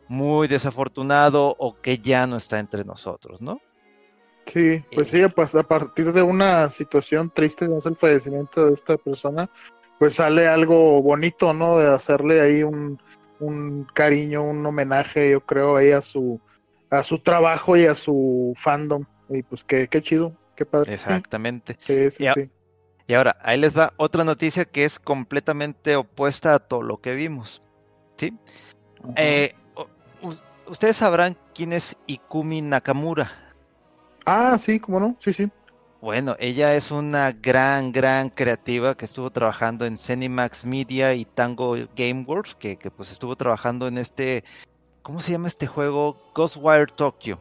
muy 0.08 0.48
desafortunado 0.48 1.56
o 1.58 1.80
que 1.82 2.00
ya 2.00 2.28
no 2.28 2.38
está 2.38 2.60
entre 2.60 2.84
nosotros, 2.84 3.42
¿no? 3.42 3.60
Sí, 4.46 4.84
pues 4.94 5.14
eh, 5.14 5.24
sí, 5.24 5.34
pues 5.36 5.54
a 5.56 5.64
partir 5.64 6.14
de 6.14 6.22
una 6.22 6.72
situación 6.72 7.30
triste, 7.34 7.68
no 7.68 7.80
es 7.80 7.86
el 7.86 7.98
fallecimiento 7.98 8.68
de 8.68 8.74
esta 8.74 8.98
persona, 8.98 9.50
pues 10.00 10.16
sale 10.16 10.48
algo 10.48 11.02
bonito, 11.02 11.54
¿no? 11.54 11.78
De 11.78 11.94
hacerle 11.94 12.42
ahí 12.42 12.64
un, 12.64 12.98
cariño, 13.94 14.44
un 14.44 14.66
homenaje, 14.66 15.32
yo 15.32 15.42
creo, 15.42 15.76
ahí 15.76 15.92
a 15.92 16.02
su, 16.02 16.40
a 16.90 17.04
su 17.04 17.20
trabajo 17.20 17.76
y 17.76 17.86
a 17.86 17.94
su 17.94 18.54
fandom. 18.56 19.04
Y 19.30 19.44
pues 19.44 19.64
qué, 19.64 19.88
qué 19.90 20.02
chido, 20.02 20.34
qué 20.56 20.66
padre. 20.66 20.94
Exactamente. 20.94 21.78
Sí, 21.82 22.10
sí, 22.10 22.24
y, 22.24 22.28
sí. 22.30 22.50
y 23.06 23.14
ahora, 23.14 23.38
ahí 23.42 23.60
les 23.60 23.78
va 23.78 23.94
otra 23.98 24.24
noticia 24.24 24.64
que 24.66 24.86
es 24.86 24.98
completamente 24.98 25.98
opuesta 25.98 26.54
a 26.54 26.60
todo 26.60 26.84
lo 26.84 27.02
que 27.02 27.14
vimos. 27.16 27.62
¿Sí? 28.16 28.34
Eh, 29.16 29.54
ustedes 30.66 30.98
sabrán 30.98 31.38
quién 31.54 31.74
es 31.74 31.98
Ikumi 32.08 32.62
Nakamura. 32.62 33.32
Ah, 34.26 34.58
sí, 34.58 34.80
cómo 34.80 35.00
no, 35.00 35.16
sí, 35.20 35.34
sí. 35.34 35.50
Bueno, 36.02 36.36
ella 36.40 36.76
es 36.76 36.92
una 36.92 37.32
gran, 37.32 37.92
gran 37.92 38.30
creativa 38.30 38.96
que 38.96 39.06
estuvo 39.06 39.32
trabajando 39.32 39.86
en 39.86 39.98
Cenimax 39.98 40.64
Media 40.64 41.14
y 41.14 41.26
Tango 41.26 41.76
Gameworks, 41.96 42.56
que, 42.56 42.78
que 42.78 42.92
pues 42.92 43.12
estuvo 43.12 43.36
trabajando 43.36 43.88
en 43.88 43.98
este, 43.98 44.44
¿cómo 45.02 45.20
se 45.22 45.32
llama 45.32 45.48
este 45.48 45.66
juego? 45.66 46.22
Ghostwire 46.36 46.92
Tokyo. 46.96 47.40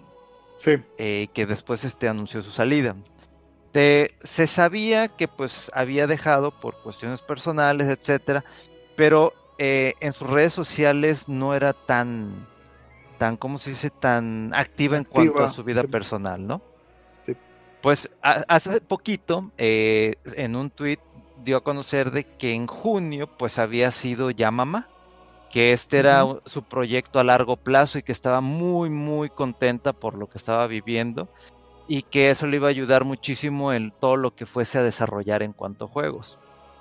Sí. 0.56 0.76
Eh, 0.96 1.28
que 1.34 1.44
después 1.44 1.84
este 1.84 2.08
anunció 2.08 2.42
su 2.42 2.50
salida. 2.50 2.96
se 3.72 4.46
sabía 4.46 5.08
que 5.08 5.28
pues 5.28 5.70
había 5.74 6.06
dejado 6.06 6.50
por 6.58 6.80
cuestiones 6.82 7.20
personales, 7.20 7.88
etcétera, 7.88 8.42
pero 8.96 9.34
eh, 9.58 9.92
en 10.00 10.12
sus 10.14 10.30
redes 10.30 10.54
sociales 10.54 11.28
no 11.28 11.54
era 11.54 11.74
tan, 11.74 12.48
tan, 13.18 13.36
¿cómo 13.36 13.58
se 13.58 13.70
dice? 13.70 13.90
Tan 13.90 14.52
activa, 14.54 14.96
activa. 14.96 14.96
en 14.98 15.04
cuanto 15.04 15.44
a 15.44 15.52
su 15.52 15.64
vida 15.64 15.84
personal, 15.84 16.46
¿no? 16.46 16.62
Pues 17.82 18.10
hace 18.22 18.80
poquito, 18.80 19.52
eh, 19.58 20.14
en 20.34 20.56
un 20.56 20.70
tweet 20.70 20.98
dio 21.44 21.58
a 21.58 21.62
conocer 21.62 22.10
de 22.10 22.24
que 22.24 22.54
en 22.54 22.66
junio, 22.66 23.28
pues 23.36 23.58
había 23.58 23.90
sido 23.92 24.30
ya 24.30 24.50
mamá, 24.50 24.88
que 25.50 25.72
este 25.72 25.98
era 25.98 26.24
su 26.46 26.62
proyecto 26.62 27.20
a 27.20 27.24
largo 27.24 27.56
plazo 27.56 27.98
y 27.98 28.02
que 28.02 28.12
estaba 28.12 28.40
muy, 28.40 28.90
muy 28.90 29.30
contenta 29.30 29.92
por 29.92 30.14
lo 30.14 30.28
que 30.28 30.38
estaba 30.38 30.66
viviendo 30.66 31.28
y 31.88 32.02
que 32.02 32.30
eso 32.30 32.46
le 32.46 32.56
iba 32.56 32.66
a 32.66 32.70
ayudar 32.70 33.04
muchísimo 33.04 33.72
en 33.72 33.92
todo 33.92 34.16
lo 34.16 34.34
que 34.34 34.46
fuese 34.46 34.78
a 34.78 34.82
desarrollar 34.82 35.42
en 35.42 35.52
cuanto 35.52 35.84
a 35.84 35.88
juegos. 35.88 36.38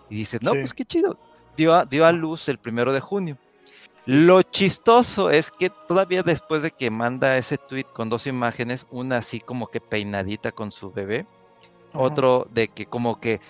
Y 0.10 0.15
dices, 0.15 0.41
no, 0.41 0.52
pues 0.52 0.74
qué 0.74 0.86
chido. 0.86 1.17
Dio 1.56 1.86
dio 1.86 2.06
a 2.06 2.12
luz 2.12 2.50
el 2.50 2.58
primero 2.58 2.91
de 2.91 3.00
junio. 3.00 3.38
Lo 4.06 4.44
chistoso 4.44 5.32
es 5.32 5.50
que 5.50 5.70
todavía 5.70 6.22
después 6.22 6.62
de 6.62 6.72
que 6.72 6.91
manda 6.91 7.38
ese 7.38 7.58
tweet 7.58 7.86
con 7.86 8.10
dos 8.10 8.28
imágenes, 8.28 8.86
una 8.91 9.18
así 9.18 9.39
como 9.39 9.68
que 9.68 9.82
peinadita 9.82 10.52
con 10.52 10.72
su 10.72 10.91
bebé, 10.91 11.26
otro 11.94 12.48
de 12.52 12.68
que 12.68 12.86
como 12.86 13.20
que 13.20 13.41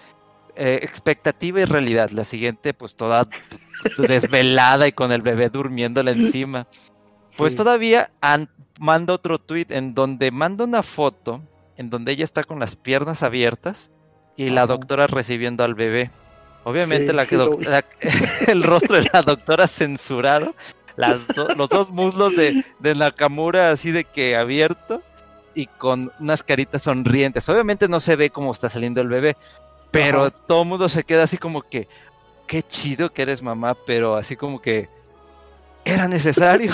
eh, 0.56 0.80
expectativa 0.82 1.60
y 1.60 1.66
realidad, 1.66 2.12
la 2.12 2.24
siguiente 2.24 2.74
pues 2.74 2.96
toda 2.96 3.28
desvelada 3.98 4.88
y 4.88 4.94
con 4.94 5.12
el 5.12 5.22
bebé 5.22 5.50
durmiéndole 5.50 6.12
encima. 6.12 6.68
Pues 7.38 7.58
todavía 7.58 8.10
manda 8.80 9.14
otro 9.14 9.40
tweet 9.40 9.68
en 9.70 9.94
donde 9.94 10.32
manda 10.32 10.64
una 10.64 10.84
foto 10.84 11.42
en 11.76 11.90
donde 11.90 12.14
ella 12.14 12.24
está 12.24 12.46
con 12.46 12.60
las 12.60 12.78
piernas 12.78 13.24
abiertas 13.24 13.92
y 14.38 14.50
la 14.50 14.68
doctora 14.68 15.08
recibiendo 15.08 15.66
al 15.66 15.76
bebé. 15.76 16.12
Obviamente 16.66 17.14
la, 17.14 17.26
el 18.48 18.64
rostro 18.64 18.98
de 18.98 19.08
la 19.14 19.22
doctora 19.22 19.68
censurado, 19.68 20.56
las 20.96 21.20
los 21.56 21.70
dos 21.70 21.92
muslos 21.92 22.36
de, 22.36 22.66
de 22.80 22.96
Nakamura 22.96 23.70
así 23.70 23.92
de 23.92 24.04
que 24.04 24.36
abierto 24.36 25.04
y 25.54 25.68
con 25.68 26.12
unas 26.20 26.42
caritas 26.42 26.82
sonrientes. 26.82 27.48
Obviamente 27.50 27.88
no 27.88 28.00
se 28.00 28.16
ve 28.16 28.32
cómo 28.32 28.52
está 28.52 28.68
saliendo 28.68 29.00
el 29.00 29.10
bebé, 29.10 29.38
pero 29.92 30.32
todo 30.32 30.64
el 30.64 30.68
mundo 30.68 30.90
se 30.90 31.04
queda 31.04 31.24
así 31.26 31.38
como 31.38 31.62
que, 31.62 31.88
qué 32.48 32.64
chido 32.64 33.14
que 33.14 33.22
eres 33.22 33.44
mamá, 33.44 33.78
pero 33.86 34.16
así 34.16 34.36
como 34.36 34.60
que 34.60 34.90
era 35.86 36.08
necesario. 36.08 36.74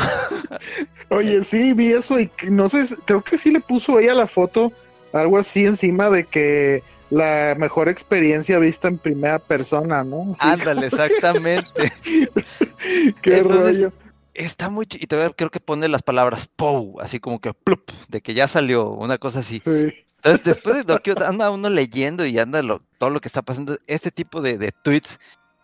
Oye, 1.09 1.43
sí, 1.43 1.73
vi 1.73 1.91
eso 1.91 2.17
y 2.17 2.31
no 2.49 2.69
sé, 2.69 2.85
creo 3.03 3.21
que 3.21 3.37
sí 3.37 3.51
le 3.51 3.59
puso 3.59 3.99
ella 3.99 4.15
la 4.15 4.27
foto, 4.27 4.71
algo 5.11 5.37
así 5.37 5.65
encima 5.65 6.09
de 6.09 6.23
que 6.23 6.81
la 7.11 7.55
mejor 7.57 7.89
experiencia 7.89 8.57
vista 8.57 8.87
en 8.87 8.97
primera 8.97 9.37
persona, 9.37 10.03
¿no? 10.03 10.31
Ándale, 10.39 10.87
exactamente. 10.87 11.91
Qué 13.21 13.43
rollo. 13.43 13.91
Está 14.33 14.69
muy 14.69 14.87
y 14.89 15.07
todavía 15.07 15.35
creo 15.35 15.51
que 15.51 15.59
pone 15.59 15.89
las 15.89 16.01
palabras 16.01 16.47
POW, 16.55 17.01
así 17.01 17.19
como 17.19 17.39
que 17.41 17.53
plup, 17.53 17.91
de 18.07 18.21
que 18.21 18.33
ya 18.33 18.47
salió, 18.47 18.89
una 18.89 19.17
cosa 19.17 19.39
así. 19.39 19.61
Entonces, 19.65 20.43
después 20.45 20.77
de 20.77 20.93
lo 20.93 20.99
que 20.99 21.13
anda 21.25 21.51
uno 21.51 21.69
leyendo 21.69 22.25
y 22.25 22.39
anda 22.39 22.61
todo 22.97 23.09
lo 23.09 23.19
que 23.19 23.27
está 23.27 23.41
pasando, 23.41 23.77
este 23.87 24.09
tipo 24.09 24.41
de, 24.41 24.71
tweets 24.83 25.19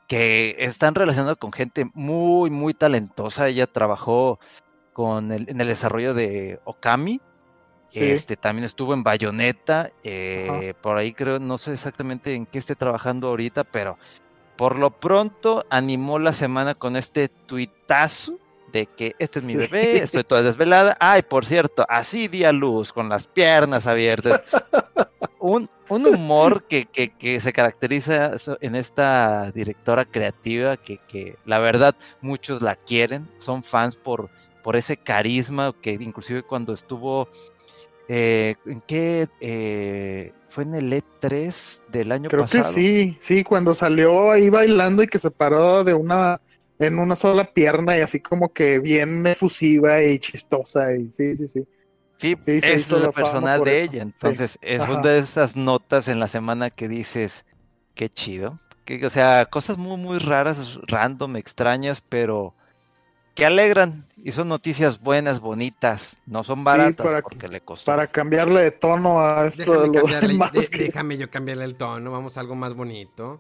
que 0.08 0.56
están 0.60 0.96
relacionados 0.96 1.38
con 1.38 1.54
gente 1.54 1.90
muy, 1.94 2.50
muy 2.50 2.74
talentosa. 2.74 3.48
Ella 3.48 3.68
trabajó 3.68 4.40
con 4.92 5.32
el, 5.32 5.50
en 5.50 5.62
el 5.62 5.68
desarrollo 5.68 6.14
de 6.14 6.60
Okami, 6.66 7.22
este 7.93 8.36
también 8.36 8.65
estuvo 8.65 8.93
en 8.93 9.04
Bayonetta, 9.04 9.91
eh, 10.04 10.73
por 10.82 10.97
ahí 10.97 11.13
creo, 11.13 11.39
no 11.39 11.58
sé 11.58 11.73
exactamente 11.73 12.34
en 12.34 12.45
qué 12.45 12.60
esté 12.60 12.76
trabajando 12.76 13.28
ahorita, 13.30 13.63
pero 13.63 13.97
por 14.56 14.78
lo 14.78 14.91
pronto 14.91 15.63
animó 15.69 16.19
la 16.19 16.34
semana 16.34 16.76
con 16.76 16.95
este 16.95 17.30
tuitazo 17.30 18.39
de 18.71 18.88
que 18.88 19.15
este 19.19 19.39
es 19.39 19.45
mi 19.45 19.56
bebé, 19.56 19.97
estoy 19.97 20.23
toda 20.23 20.41
desvelada. 20.41 20.97
Ay, 21.00 21.21
por 21.21 21.45
cierto, 21.45 21.86
así 21.88 22.28
di 22.28 22.43
a 22.43 22.52
luz, 22.52 22.91
con 22.91 23.08
las 23.08 23.28
piernas 23.28 23.88
abiertas. 23.88 24.41
un, 25.39 25.69
un, 25.89 26.06
humor 26.06 26.65
que, 26.65 26.86
que, 26.86 27.10
que, 27.10 27.39
se 27.39 27.54
caracteriza 27.54 28.32
en 28.62 28.76
esta 28.76 29.52
directora 29.52 30.06
creativa, 30.06 30.76
que, 30.76 30.97
que 31.08 31.38
la 31.45 31.60
verdad 31.60 31.95
muchos 32.21 32.62
la 32.62 32.76
quieren, 32.76 33.30
son 33.38 33.63
fans 33.63 33.95
por, 33.95 34.30
por 34.63 34.76
ese 34.76 34.97
carisma, 34.97 35.73
que 35.82 35.91
inclusive 35.91 36.43
cuando 36.43 36.73
estuvo 36.73 37.30
eh, 38.08 38.56
¿En 38.65 38.82
qué? 38.82 39.28
Eh, 39.39 40.34
¿Fue 40.50 40.63
en 40.63 40.76
el 40.76 40.93
E3 40.93 41.82
del 41.89 42.12
año 42.12 42.30
pasado? 42.30 42.48
Creo 42.48 42.63
que 42.63 42.70
sí, 42.70 43.17
sí, 43.20 43.43
cuando 43.43 43.76
salió 43.76 44.32
ahí 44.32 44.50
bailando 44.50 45.04
y 45.04 45.08
que 45.08 45.20
se 45.20 45.30
paró 45.30 45.84
de 45.84 45.93
una 45.93 46.41
en 46.80 47.00
una 47.00 47.15
sola 47.15 47.43
pierna 47.46 47.98
y 47.98 48.02
así 48.02 48.20
como 48.20 48.54
que 48.54 48.80
bien 48.80 49.26
efusiva 49.26 50.04
y 50.04 50.20
chistosa 50.20 50.93
y 50.96 51.12
sí, 51.12 51.36
sí, 51.36 51.48
sí. 51.48 51.67
Sí, 52.20 52.36
es 52.46 52.89
la 52.89 53.12
personal 53.12 53.63
de 53.63 53.84
ella, 53.84 54.02
entonces 54.02 54.58
es 54.62 54.82
una 54.82 55.02
de 55.04 55.20
esas 55.20 55.56
notas 55.56 56.08
en 56.08 56.20
la 56.20 56.26
semana 56.26 56.72
que 56.72 56.88
dices, 56.88 57.46
qué 57.93 58.10
chido, 58.10 58.60
que, 58.86 59.06
o 59.06 59.10
sea, 59.12 59.46
cosas 59.46 59.78
muy, 59.78 59.98
muy 59.98 60.17
raras, 60.17 60.80
random, 60.88 61.36
extrañas, 61.36 62.02
pero 62.02 62.56
que 63.38 63.45
alegran 63.45 64.04
y 64.23 64.32
son 64.32 64.47
noticias 64.47 65.00
buenas, 65.00 65.39
bonitas, 65.39 66.17
no 66.26 66.43
son 66.43 66.63
baratas 66.63 67.06
para, 67.06 67.21
porque 67.21 67.47
le 67.47 67.62
costó. 67.62 67.86
Para 67.86 68.08
cambiarle 68.08 68.63
de 68.63 68.71
tono 68.71 69.21
a 69.21 69.45
esto 69.45 69.80
de 69.80 70.00
los 70.00 70.21
demás 70.21 70.52
Déjame 70.71 71.17
yo 71.17 71.30
cambiarle 71.30 71.65
el 71.65 71.76
tono, 71.76 72.12
vamos 72.12 72.36
a 72.36 72.39
algo 72.39 72.56
más 72.56 72.73
bonito. 72.73 73.39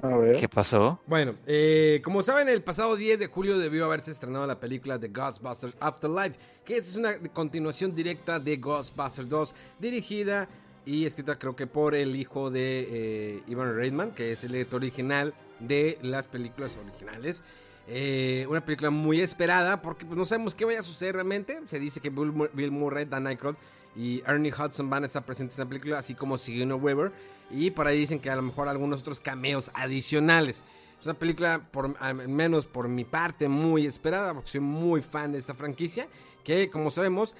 A 0.00 0.16
ver. 0.16 0.40
¿Qué 0.40 0.48
pasó? 0.48 0.98
Bueno, 1.06 1.34
eh, 1.46 2.00
como 2.02 2.22
saben, 2.22 2.48
el 2.48 2.62
pasado 2.62 2.96
10 2.96 3.18
de 3.18 3.26
julio 3.26 3.58
debió 3.58 3.84
haberse 3.84 4.10
estrenado 4.10 4.46
la 4.46 4.58
película 4.58 4.96
de 4.96 5.08
Ghostbusters 5.08 5.76
Afterlife, 5.78 6.38
que 6.64 6.78
es 6.78 6.96
una 6.96 7.18
continuación 7.34 7.94
directa 7.94 8.40
de 8.40 8.56
Ghostbusters 8.56 9.28
2, 9.28 9.54
dirigida 9.78 10.48
y 10.86 11.04
escrita 11.04 11.38
creo 11.38 11.54
que 11.54 11.66
por 11.66 11.94
el 11.94 12.16
hijo 12.16 12.50
de 12.50 12.88
eh, 12.90 13.42
Ivan 13.46 13.76
Reitman, 13.76 14.12
que 14.12 14.32
es 14.32 14.42
el 14.42 14.54
editor 14.54 14.80
original 14.80 15.34
de 15.60 15.98
las 16.00 16.26
películas 16.26 16.78
originales. 16.82 17.42
Eh, 17.88 18.46
una 18.48 18.64
película 18.64 18.90
muy 18.90 19.20
esperada 19.20 19.82
porque 19.82 20.06
pues, 20.06 20.16
no 20.16 20.24
sabemos 20.24 20.54
qué 20.54 20.64
vaya 20.64 20.80
a 20.80 20.82
suceder 20.82 21.16
realmente. 21.16 21.60
Se 21.66 21.78
dice 21.78 22.00
que 22.00 22.10
Bill 22.10 22.70
Murray, 22.70 23.04
Dan 23.04 23.26
Aykroyd 23.26 23.56
y 23.96 24.22
Ernie 24.26 24.52
Hudson 24.52 24.88
van 24.88 25.04
a 25.04 25.06
estar 25.06 25.24
presentes 25.24 25.58
en 25.58 25.64
la 25.64 25.68
película, 25.68 25.98
así 25.98 26.14
como 26.14 26.38
Sigourney 26.38 26.76
Weaver. 26.76 27.12
Y 27.50 27.70
por 27.70 27.86
ahí 27.86 27.98
dicen 27.98 28.18
que 28.18 28.30
a 28.30 28.36
lo 28.36 28.42
mejor 28.42 28.68
algunos 28.68 29.00
otros 29.00 29.20
cameos 29.20 29.70
adicionales. 29.74 30.64
Es 30.98 31.06
una 31.06 31.14
película, 31.14 31.66
por, 31.70 31.96
al 31.98 32.28
menos 32.28 32.66
por 32.66 32.88
mi 32.88 33.04
parte, 33.04 33.48
muy 33.48 33.86
esperada, 33.86 34.32
porque 34.32 34.50
soy 34.50 34.60
muy 34.60 35.02
fan 35.02 35.32
de 35.32 35.38
esta 35.38 35.54
franquicia. 35.54 36.06
Que, 36.44 36.70
como 36.70 36.90
sabemos, 36.90 37.34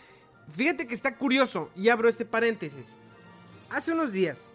fíjate 0.55 0.87
que 0.87 0.95
está 0.95 1.17
curioso, 1.17 1.71
y 1.77 1.89
abro 1.89 2.09
este 2.09 2.25
paréntesis. 2.25 2.99
Hace 3.71 3.93
unos 3.93 4.13
días 4.13 4.51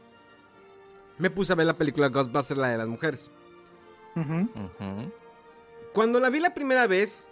me 1.18 1.30
puse 1.30 1.54
a 1.54 1.56
ver 1.56 1.66
la 1.66 1.78
película 1.78 2.10
Ghostbusters, 2.10 2.60
la 2.60 2.70
de 2.70 2.78
las 2.78 2.88
mujeres. 2.88 3.32
Cuando 5.98 6.20
la 6.20 6.30
vi 6.30 6.40
la 6.40 6.54
primera 6.54 6.86
vez, 6.86 7.28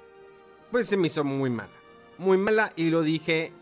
pues 0.71 0.87
se 0.87 0.97
me 0.97 1.05
hizo 1.05 1.23
muy 1.23 1.51
mala. 1.51 1.69
Muy 2.17 2.35
mala, 2.39 2.73
y 2.75 2.89
lo 2.89 3.03
dije 3.03 3.53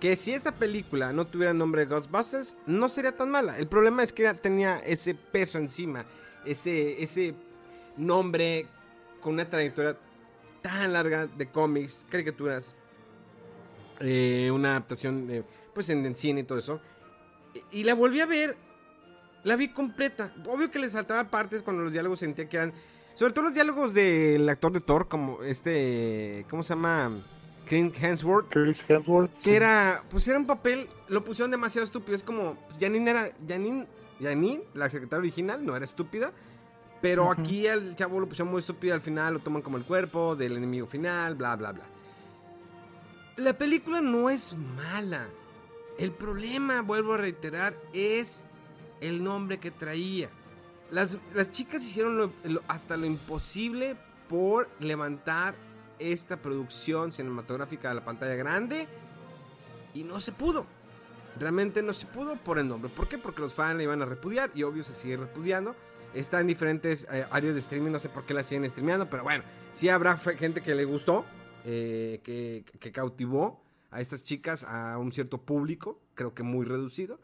que 0.00 0.16
si 0.16 0.32
esta 0.32 0.52
película 0.52 1.12
no 1.12 1.26
tuviera 1.26 1.50
el 1.52 1.58
nombre 1.58 1.82
de 1.82 1.94
Ghostbusters, 1.94 2.56
no 2.64 2.88
sería 2.88 3.14
tan 3.14 3.30
mala. 3.30 3.58
El 3.58 3.68
problema 3.68 4.02
es 4.02 4.10
que 4.10 4.32
tenía 4.32 4.78
ese 4.78 5.14
peso 5.14 5.58
encima, 5.58 6.06
ese, 6.46 7.02
ese 7.02 7.34
nombre 7.98 8.66
con 9.20 9.34
una 9.34 9.50
trayectoria 9.50 9.98
tan 10.62 10.94
larga 10.94 11.26
de 11.26 11.50
cómics, 11.50 12.06
caricaturas, 12.08 12.74
eh, 14.00 14.50
una 14.50 14.70
adaptación 14.70 15.44
pues 15.74 15.90
en, 15.90 16.14
cine 16.14 16.40
y 16.40 16.44
todo 16.44 16.56
eso. 16.56 16.80
Y, 17.70 17.84
la 17.84 17.92
volví 17.92 18.20
a 18.20 18.26
ver, 18.26 18.56
la 19.44 19.56
vi 19.56 19.68
completa. 19.68 20.32
Obvio 20.46 20.70
que 20.70 20.78
le 20.78 20.88
saltaba 20.88 21.28
partes 21.28 21.60
cuando 21.60 21.82
los 21.82 21.92
diálogos 21.92 22.20
sentía 22.20 22.48
que 22.48 22.56
eran, 22.56 22.72
sobre 23.18 23.32
todo 23.32 23.46
los 23.46 23.54
diálogos 23.54 23.94
del 23.94 24.48
actor 24.48 24.70
de 24.70 24.80
Thor, 24.80 25.08
como 25.08 25.42
este, 25.42 26.46
¿cómo 26.48 26.62
se 26.62 26.74
llama? 26.74 27.10
Chris 27.66 28.00
Hemsworth. 28.00 28.48
Chris 28.48 28.88
Hemsworth. 28.88 29.32
Que 29.42 29.56
era, 29.56 30.04
pues 30.08 30.28
era 30.28 30.38
un 30.38 30.46
papel, 30.46 30.88
lo 31.08 31.24
pusieron 31.24 31.50
demasiado 31.50 31.84
estúpido. 31.84 32.14
Es 32.14 32.22
como, 32.22 32.56
Janine 32.78 33.10
era, 33.10 33.32
Janine, 33.48 33.88
Janine, 34.22 34.62
la 34.72 34.88
secretaria 34.88 35.18
original, 35.18 35.66
no 35.66 35.74
era 35.74 35.84
estúpida. 35.84 36.32
Pero 37.02 37.28
aquí 37.32 37.66
el 37.66 37.96
chavo 37.96 38.20
lo 38.20 38.28
pusieron 38.28 38.52
muy 38.52 38.60
estúpido. 38.60 38.94
Al 38.94 39.00
final 39.00 39.34
lo 39.34 39.40
toman 39.40 39.62
como 39.62 39.78
el 39.78 39.82
cuerpo 39.82 40.36
del 40.36 40.56
enemigo 40.56 40.86
final, 40.86 41.34
bla, 41.34 41.56
bla, 41.56 41.72
bla. 41.72 41.84
La 43.34 43.58
película 43.58 44.00
no 44.00 44.30
es 44.30 44.54
mala. 44.76 45.26
El 45.98 46.12
problema, 46.12 46.82
vuelvo 46.82 47.14
a 47.14 47.16
reiterar, 47.16 47.74
es 47.92 48.44
el 49.00 49.24
nombre 49.24 49.58
que 49.58 49.72
traía. 49.72 50.30
Las, 50.90 51.16
chicas 51.50 51.82
hicieron 51.82 52.32
hasta 52.66 52.96
lo 52.96 53.06
imposible 53.06 53.96
por 54.28 54.68
levantar 54.80 55.54
esta 55.98 56.40
producción 56.40 57.12
cinematográfica 57.12 57.90
a 57.90 57.94
la 57.94 58.04
pantalla 58.04 58.34
grande 58.34 58.88
y 59.94 60.04
no 60.04 60.20
se 60.20 60.32
pudo. 60.32 60.66
Realmente 61.38 61.82
no 61.82 61.92
se 61.92 62.06
pudo 62.06 62.36
por 62.36 62.58
el 62.58 62.68
nombre. 62.68 62.90
¿Por 62.90 63.08
qué? 63.08 63.18
Porque 63.18 63.40
los 63.40 63.54
fans 63.54 63.76
le 63.76 63.84
iban 63.84 64.00
a 64.02 64.06
repudiar 64.06 64.50
y 64.54 64.62
obvio 64.62 64.82
se 64.82 64.94
sigue 64.94 65.16
repudiando. 65.16 65.76
Está 66.14 66.40
en 66.40 66.46
diferentes 66.46 67.06
eh, 67.12 67.26
áreas 67.30 67.54
de 67.54 67.60
streaming, 67.60 67.90
no 67.90 67.98
sé 67.98 68.08
por 68.08 68.24
qué 68.24 68.32
la 68.32 68.42
siguen 68.42 68.68
streameando, 68.68 69.10
pero 69.10 69.24
bueno, 69.24 69.44
sí 69.70 69.88
habrá 69.90 70.16
gente 70.16 70.62
que 70.62 70.74
le 70.74 70.84
gustó, 70.84 71.26
eh, 71.64 72.20
que, 72.24 72.92
cautivó 72.92 73.62
a 73.90 74.00
estas 74.00 74.24
chicas 74.24 74.64
a 74.64 74.96
un 74.98 75.12
cierto 75.12 75.38
público, 75.38 76.00
creo 76.14 76.34
que 76.34 76.42
muy 76.42 76.64
reducido. 76.64 77.20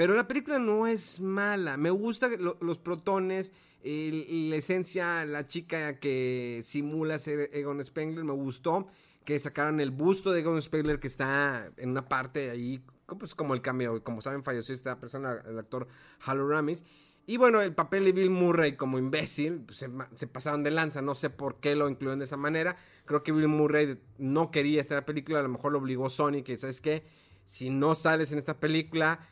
Pero 0.00 0.14
la 0.14 0.26
película 0.26 0.58
no 0.58 0.86
es 0.86 1.20
mala, 1.20 1.76
me 1.76 1.90
gustan 1.90 2.38
los 2.40 2.78
protones, 2.78 3.52
la 3.84 4.56
esencia, 4.56 5.26
la 5.26 5.46
chica 5.46 5.98
que 5.98 6.62
simula 6.64 7.18
ser 7.18 7.50
Egon 7.52 7.84
Spengler, 7.84 8.24
me 8.24 8.32
gustó 8.32 8.86
que 9.26 9.38
sacaran 9.38 9.78
el 9.78 9.90
busto 9.90 10.32
de 10.32 10.40
Egon 10.40 10.62
Spengler 10.62 11.00
que 11.00 11.06
está 11.06 11.70
en 11.76 11.90
una 11.90 12.08
parte 12.08 12.48
ahí, 12.48 12.82
pues 13.18 13.34
como 13.34 13.52
el 13.52 13.60
cambio, 13.60 14.02
como 14.02 14.22
saben 14.22 14.42
falleció 14.42 14.74
esta 14.74 14.98
persona, 14.98 15.42
el 15.46 15.58
actor 15.58 15.86
Halo 16.24 16.48
Ramis. 16.48 16.82
Y 17.26 17.36
bueno, 17.36 17.60
el 17.60 17.74
papel 17.74 18.06
de 18.06 18.12
Bill 18.12 18.30
Murray 18.30 18.76
como 18.76 18.98
imbécil, 18.98 19.60
pues, 19.66 19.86
se, 20.14 20.26
pasaron 20.28 20.62
de 20.62 20.70
lanza, 20.70 21.02
no 21.02 21.14
sé 21.14 21.28
por 21.28 21.60
qué 21.60 21.76
lo 21.76 21.90
incluyeron 21.90 22.20
de 22.20 22.24
esa 22.24 22.38
manera. 22.38 22.74
Creo 23.04 23.22
que 23.22 23.32
Bill 23.32 23.48
Murray 23.48 24.00
no 24.16 24.50
quería 24.50 24.80
estar 24.80 24.96
en 24.96 25.02
la 25.02 25.06
película, 25.06 25.40
a 25.40 25.42
lo 25.42 25.50
mejor 25.50 25.72
lo 25.72 25.78
obligó 25.78 26.08
Sony, 26.08 26.42
que 26.42 26.56
sabes 26.56 26.80
qué, 26.80 27.04
si 27.44 27.68
no 27.68 27.94
sales 27.94 28.32
en 28.32 28.38
esta 28.38 28.58
película, 28.58 29.28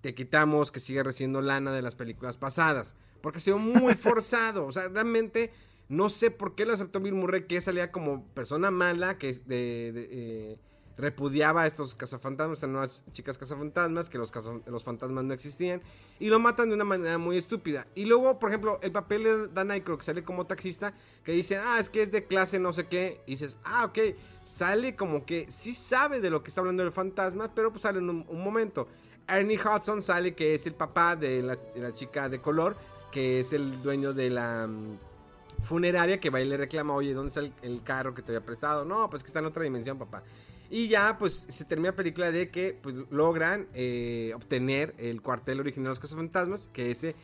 te 0.00 0.14
quitamos 0.14 0.70
que 0.70 0.80
siga 0.80 1.02
recibiendo 1.02 1.40
lana 1.40 1.72
de 1.72 1.82
las 1.82 1.94
películas 1.94 2.36
pasadas. 2.36 2.94
Porque 3.20 3.38
ha 3.38 3.40
sido 3.40 3.58
muy 3.58 3.94
forzado. 3.96 4.66
O 4.66 4.72
sea, 4.72 4.88
realmente 4.88 5.52
no 5.88 6.10
sé 6.10 6.30
por 6.30 6.54
qué 6.54 6.66
lo 6.66 6.72
aceptó 6.72 7.00
Bill 7.00 7.14
Murray, 7.14 7.46
que 7.46 7.60
salía 7.60 7.92
como 7.92 8.24
persona 8.34 8.70
mala, 8.70 9.18
que 9.18 9.32
de, 9.46 9.92
eh, 9.94 10.58
repudiaba 10.96 11.62
a 11.62 11.66
estos 11.66 11.94
cazafantasmas, 11.94 12.56
estas 12.56 12.70
nuevas 12.70 13.04
chicas 13.12 13.38
cazafantasmas, 13.38 14.08
que 14.08 14.18
los, 14.18 14.32
los 14.66 14.82
fantasmas 14.82 15.24
no 15.24 15.34
existían, 15.34 15.82
y 16.18 16.28
lo 16.28 16.38
matan 16.38 16.70
de 16.70 16.74
una 16.74 16.84
manera 16.84 17.18
muy 17.18 17.36
estúpida. 17.36 17.86
Y 17.94 18.06
luego, 18.06 18.38
por 18.38 18.50
ejemplo, 18.50 18.78
el 18.82 18.92
papel 18.92 19.24
de 19.24 19.48
Dan 19.48 19.70
Aykroyd, 19.70 19.98
que 19.98 20.04
sale 20.04 20.24
como 20.24 20.46
taxista, 20.46 20.94
que 21.22 21.32
dice, 21.32 21.58
ah, 21.58 21.78
es 21.78 21.88
que 21.88 22.02
es 22.02 22.10
de 22.10 22.24
clase 22.24 22.58
no 22.58 22.72
sé 22.72 22.86
qué, 22.86 23.20
y 23.26 23.32
dices, 23.32 23.58
ah, 23.64 23.84
ok, 23.84 23.98
sale 24.42 24.96
como 24.96 25.26
que 25.26 25.46
sí 25.50 25.74
sabe 25.74 26.20
de 26.20 26.30
lo 26.30 26.42
que 26.42 26.48
está 26.48 26.62
hablando 26.62 26.82
el 26.82 26.92
fantasma, 26.92 27.54
pero 27.54 27.70
pues 27.70 27.82
sale 27.82 27.98
en 27.98 28.08
un, 28.08 28.26
momento. 28.42 28.88
Ernie 29.28 29.58
Hudson 29.58 30.02
sale 30.02 30.34
que 30.34 30.54
es 30.54 30.66
el 30.66 30.74
papá 30.74 31.16
de 31.16 31.42
la, 31.42 31.92
chica 31.92 32.28
de 32.28 32.40
color, 32.40 32.76
que 33.10 33.40
es 33.40 33.52
el 33.52 33.82
dueño 33.82 34.12
de 34.12 34.30
la 34.30 34.66
mm, 34.66 34.98
funeraria, 35.62 36.20
que 36.20 36.30
va 36.30 36.40
y 36.40 36.44
le 36.44 36.56
reclama, 36.56 36.94
oye, 36.94 37.12
¿dónde 37.12 37.28
está 37.28 37.40
el, 37.66 37.82
carro 37.82 38.14
que 38.14 38.22
te 38.22 38.32
había 38.32 38.44
prestado? 38.44 38.84
No, 38.84 39.10
pues 39.10 39.22
que 39.22 39.28
está 39.28 39.40
en 39.40 39.46
otra 39.46 39.62
dimensión, 39.62 39.98
papá. 39.98 40.22
Y 40.70 40.88
ya, 40.88 41.16
pues 41.18 41.46
se 41.48 41.64
termina 41.64 41.90
la 41.90 41.96
película 41.96 42.30
de 42.30 42.50
que 42.50 42.76
pues, 42.80 42.94
logran 43.10 43.68
eh, 43.74 44.32
obtener 44.34 44.94
el 44.98 45.22
cuartel 45.22 45.60
original 45.60 45.94
de 45.94 46.00
los 46.00 46.14
Fantasmas, 46.14 46.68
que 46.72 46.90
ese 46.90 47.14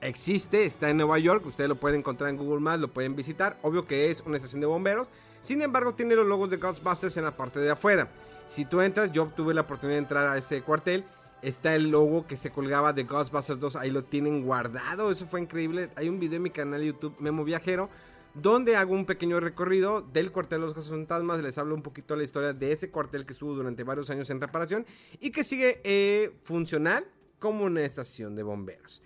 existe, 0.00 0.64
está 0.64 0.90
en 0.90 0.98
Nueva 0.98 1.18
York, 1.18 1.44
ustedes 1.46 1.68
lo 1.68 1.76
pueden 1.76 2.00
encontrar 2.00 2.30
en 2.30 2.36
Google 2.36 2.60
Maps, 2.60 2.80
lo 2.80 2.92
pueden 2.92 3.16
visitar, 3.16 3.58
obvio 3.62 3.86
que 3.86 4.10
es 4.10 4.20
una 4.20 4.36
estación 4.36 4.60
de 4.60 4.66
bomberos, 4.66 5.08
sin 5.40 5.62
embargo 5.62 5.94
tiene 5.94 6.14
los 6.14 6.26
logos 6.26 6.50
de 6.50 6.58
Ghostbusters 6.58 7.16
en 7.16 7.24
la 7.24 7.36
parte 7.36 7.60
de 7.60 7.70
afuera. 7.70 8.08
Si 8.46 8.64
tú 8.64 8.80
entras, 8.80 9.10
yo 9.10 9.26
tuve 9.34 9.54
la 9.54 9.62
oportunidad 9.62 9.96
de 9.96 10.02
entrar 10.02 10.28
a 10.28 10.38
ese 10.38 10.62
cuartel 10.62 11.04
Está 11.46 11.76
el 11.76 11.92
logo 11.92 12.26
que 12.26 12.34
se 12.34 12.50
colgaba 12.50 12.92
de 12.92 13.04
Ghostbusters 13.04 13.60
2, 13.60 13.76
ahí 13.76 13.92
lo 13.92 14.02
tienen 14.02 14.42
guardado, 14.42 15.12
eso 15.12 15.28
fue 15.28 15.40
increíble. 15.40 15.90
Hay 15.94 16.08
un 16.08 16.18
video 16.18 16.38
en 16.38 16.42
mi 16.42 16.50
canal 16.50 16.80
de 16.80 16.88
YouTube, 16.88 17.14
Memo 17.20 17.44
Viajero, 17.44 17.88
donde 18.34 18.74
hago 18.74 18.92
un 18.94 19.06
pequeño 19.06 19.38
recorrido 19.38 20.02
del 20.02 20.32
cuartel 20.32 20.62
de 20.62 20.74
los 20.74 20.88
fantasmas. 20.88 21.40
Les 21.40 21.56
hablo 21.56 21.76
un 21.76 21.82
poquito 21.82 22.14
de 22.14 22.18
la 22.18 22.24
historia 22.24 22.52
de 22.52 22.72
ese 22.72 22.90
cuartel 22.90 23.24
que 23.24 23.32
estuvo 23.32 23.54
durante 23.54 23.84
varios 23.84 24.10
años 24.10 24.28
en 24.30 24.40
reparación 24.40 24.84
y 25.20 25.30
que 25.30 25.44
sigue 25.44 25.80
eh, 25.84 26.32
funcional 26.42 27.06
como 27.38 27.62
una 27.62 27.82
estación 27.82 28.34
de 28.34 28.42
bomberos. 28.42 29.00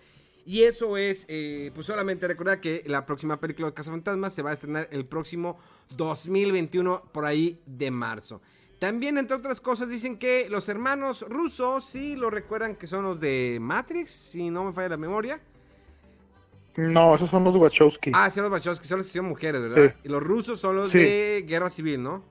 Y 0.46 0.62
eso 0.62 0.96
es, 0.96 1.26
eh, 1.28 1.70
pues 1.74 1.88
solamente 1.88 2.26
recordar 2.26 2.58
que 2.58 2.82
la 2.86 3.04
próxima 3.04 3.38
película 3.38 3.70
de 3.70 3.82
Fantasmas 3.82 4.32
se 4.32 4.40
va 4.40 4.48
a 4.48 4.54
estrenar 4.54 4.88
el 4.92 5.04
próximo 5.04 5.58
2021, 5.90 7.02
por 7.12 7.26
ahí 7.26 7.60
de 7.66 7.90
marzo. 7.90 8.40
También, 8.80 9.18
entre 9.18 9.36
otras 9.36 9.60
cosas, 9.60 9.90
dicen 9.90 10.16
que 10.16 10.48
los 10.48 10.70
hermanos 10.70 11.26
rusos, 11.28 11.84
sí 11.84 12.16
lo 12.16 12.30
recuerdan 12.30 12.76
que 12.76 12.86
son 12.86 13.04
los 13.04 13.20
de 13.20 13.58
Matrix, 13.60 14.10
si 14.10 14.48
no 14.48 14.64
me 14.64 14.72
falla 14.72 14.88
la 14.88 14.96
memoria. 14.96 15.38
No, 16.76 17.14
esos 17.14 17.28
son 17.28 17.44
los 17.44 17.54
Wachowski. 17.56 18.10
Ah, 18.14 18.30
sí, 18.30 18.40
los 18.40 18.50
Wachowski, 18.50 18.88
son 18.88 18.98
los 18.98 19.06
que 19.06 19.12
son 19.12 19.26
mujeres, 19.26 19.60
¿verdad? 19.60 19.94
Y 20.02 20.08
los 20.08 20.22
rusos 20.22 20.58
son 20.58 20.76
los 20.76 20.90
de 20.92 21.44
Guerra 21.46 21.68
Civil, 21.68 22.02
¿no? 22.02 22.24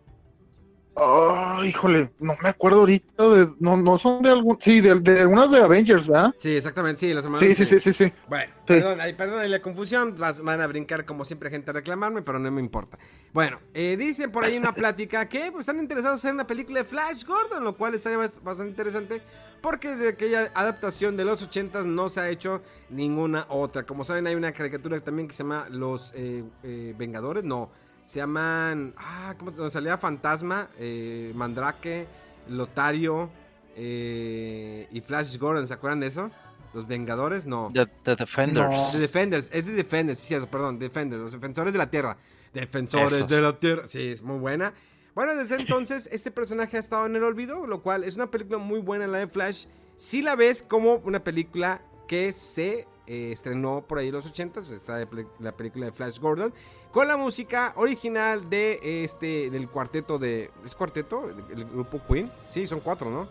Oh, 0.95 1.63
híjole, 1.63 2.12
no 2.19 2.36
me 2.41 2.49
acuerdo 2.49 2.82
ahorita 2.82 3.30
de. 3.30 3.47
No, 3.60 3.78
no 3.78 3.97
son 3.97 4.21
de 4.21 4.30
algún. 4.30 4.60
Sí, 4.60 4.82
de, 4.82 4.95
de 4.99 5.25
unas 5.25 5.49
de 5.49 5.60
Avengers, 5.60 6.08
¿verdad? 6.08 6.34
Sí, 6.38 6.56
exactamente, 6.56 6.99
sí, 6.99 7.13
los 7.13 7.23
hermanos. 7.23 7.39
Sí, 7.39 7.56
sí, 7.56 7.65
sí, 7.65 7.80
sí, 7.80 7.93
sí. 7.93 8.12
Bueno, 8.28 8.52
perdón, 8.65 8.99
perdón 9.15 9.49
la 9.49 9.62
confusión. 9.62 10.17
van 10.17 10.62
a 10.62 10.67
brincar 10.67 11.06
como 11.06 11.23
siempre 11.23 11.49
gente 11.49 11.69
a 11.69 11.73
reclamarme, 11.73 12.21
pero 12.21 12.38
no 12.39 12.52
me 12.52 12.62
importa. 12.62 12.97
Bueno, 13.32 13.60
eh, 13.73 13.95
dicen 13.97 14.32
por 14.32 14.43
ahí 14.43 14.58
una 14.58 14.73
plática 14.73 15.30
que 15.30 15.52
pues, 15.52 15.62
están 15.62 15.80
interesados 15.80 16.15
en 16.15 16.30
hacer 16.30 16.34
una 16.34 16.47
película 16.47 16.80
de 16.80 16.86
Flash 16.86 17.23
Gordon, 17.23 17.63
lo 17.63 17.78
cual 17.78 17.93
estaría 17.93 18.17
bastante 18.17 18.67
interesante. 18.67 19.21
Porque 19.62 19.89
desde 19.89 20.10
aquella 20.10 20.52
adaptación 20.54 21.17
de 21.17 21.25
los 21.25 21.41
80 21.41 21.84
no 21.84 22.10
se 22.10 22.21
ha 22.21 22.30
hecho 22.30 22.62
ninguna 22.89 23.45
otra. 23.49 23.84
Como 23.84 24.04
saben, 24.04 24.28
hay 24.28 24.36
una 24.36 24.52
caricatura 24.52 24.99
también 25.02 25.28
que 25.28 25.34
se 25.34 25.43
llama 25.43 25.67
Los 25.69 26.13
eh, 26.15 26.43
eh, 26.63 26.93
Vengadores, 26.97 27.43
no 27.43 27.69
Se 28.10 28.17
llaman. 28.17 28.95
Ah, 28.98 29.36
¿cómo 29.38 29.69
salía 29.69 29.95
Fantasma, 30.00 30.67
eh, 30.80 31.32
Mandrake, 31.36 32.08
Lotario 32.48 33.30
eh, 33.76 34.88
y 34.89 35.00
Flash 35.02 35.38
Gordon. 35.38 35.67
¿Se 35.67 35.76
acuerdan 35.76 36.00
de 36.00 36.08
eso? 36.08 36.32
¿Los 36.74 36.88
Vengadores? 36.88 37.45
No. 37.45 37.69
The, 37.72 37.88
Defenders. 38.15 38.93
The 38.93 38.98
Defenders. 38.98 39.50
Es 39.52 39.67
de 39.67 39.74
Defenders, 39.74 40.17
sí, 40.17 40.30
cierto, 40.30 40.50
perdón. 40.50 40.80
Defenders. 40.80 41.22
Los 41.22 41.34
Defensores 41.34 41.72
de 41.72 41.78
la 41.78 41.91
Tierra. 41.91 42.17
Defensores 42.52 43.28
de 43.28 43.41
la 43.41 43.54
Tierra. 43.60 43.88
Sí, 43.88 44.08
es 44.08 44.24
muy 44.24 44.39
buena. 44.39 44.74
Bueno, 45.13 45.36
desde 45.36 45.58
entonces 45.58 46.10
este 46.12 46.32
personaje 46.32 46.78
ha 46.78 46.80
estado 46.80 47.06
en 47.06 47.15
el 47.15 47.24
olvido, 47.24 47.67
lo 47.67 47.84
cual 47.84 48.04
es 48.04 48.15
una 48.15 48.32
película 48.32 48.58
muy 48.58 48.80
buena 48.80 49.06
la 49.06 49.19
de 49.19 49.28
Flash. 49.28 49.67
Si 49.98 50.24
la 50.24 50.36
ves 50.36 50.65
como 50.67 50.95
una 51.04 51.24
película 51.24 51.84
que 52.08 52.34
se 52.34 52.88
eh, 53.10 53.32
estrenó 53.32 53.84
por 53.88 53.98
ahí 53.98 54.10
en 54.10 54.13
los 54.13 54.26
80 54.28 54.62
pues, 54.62 54.69
está 54.69 55.04
la 55.39 55.52
película 55.52 55.88
de 55.88 55.91
Flash 55.91 56.19
Gordon, 56.19 56.54
con 56.91 57.08
la 57.08 57.17
música 57.17 57.74
original 57.76 58.48
de 58.52 58.80
este, 59.04 59.50
del 59.50 59.67
cuarteto 59.67 60.19
de... 60.19 60.52
¿Es 60.63 60.76
cuarteto? 60.76 61.28
El, 61.28 61.65
grupo 61.65 62.00
Queen. 62.08 62.32
Sí, 62.52 62.67
son 62.67 62.82
cuatro, 62.82 63.10
¿no? 63.10 63.28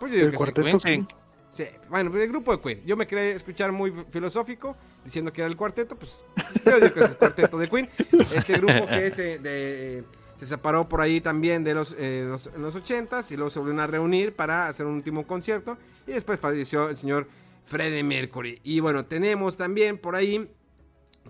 Pues 0.00 0.10
yo 0.10 0.18
digo 0.18 0.30
el 0.30 0.36
cuarteto 0.36 0.80
sí. 0.80 1.06
Sí, 1.52 1.66
bueno, 1.88 2.10
pues 2.10 2.24
el 2.24 2.30
grupo 2.30 2.56
de 2.56 2.60
Queen. 2.60 2.82
Yo 2.84 2.96
me 2.96 3.06
quería 3.06 3.36
escuchar 3.36 3.70
muy 3.70 3.92
filosófico, 4.10 4.74
diciendo 5.04 5.32
que 5.32 5.42
era 5.42 5.48
el 5.48 5.56
cuarteto, 5.56 5.94
pues 5.94 6.24
yo 6.64 6.80
digo 6.80 6.92
que 6.92 7.00
es 7.00 7.10
el 7.10 7.16
cuarteto 7.18 7.56
de 7.56 7.68
Queen. 7.68 7.88
Este 8.34 8.54
grupo 8.54 8.86
que 8.88 9.06
es 9.06 9.18
eh, 9.20 9.38
de, 9.38 10.04
se 10.34 10.46
separó 10.46 10.88
por 10.88 11.00
ahí 11.00 11.20
también 11.20 11.62
de 11.62 11.72
los, 11.72 11.94
eh, 11.96 12.26
los, 12.28 12.48
en 12.48 12.62
los 12.62 12.74
80s 12.74 13.30
y 13.30 13.36
luego 13.36 13.50
se 13.50 13.60
volvieron 13.60 13.78
a 13.78 13.86
reunir 13.86 14.34
para 14.34 14.66
hacer 14.66 14.86
un 14.86 14.94
último 14.94 15.24
concierto. 15.24 15.78
Y 16.06 16.12
después 16.12 16.38
falleció 16.40 16.88
el 16.88 16.96
señor 16.96 17.28
Freddie 17.64 18.02
Mercury. 18.02 18.60
Y 18.64 18.80
bueno, 18.80 19.04
tenemos 19.04 19.56
también 19.56 19.98
por 19.98 20.14
ahí 20.14 20.50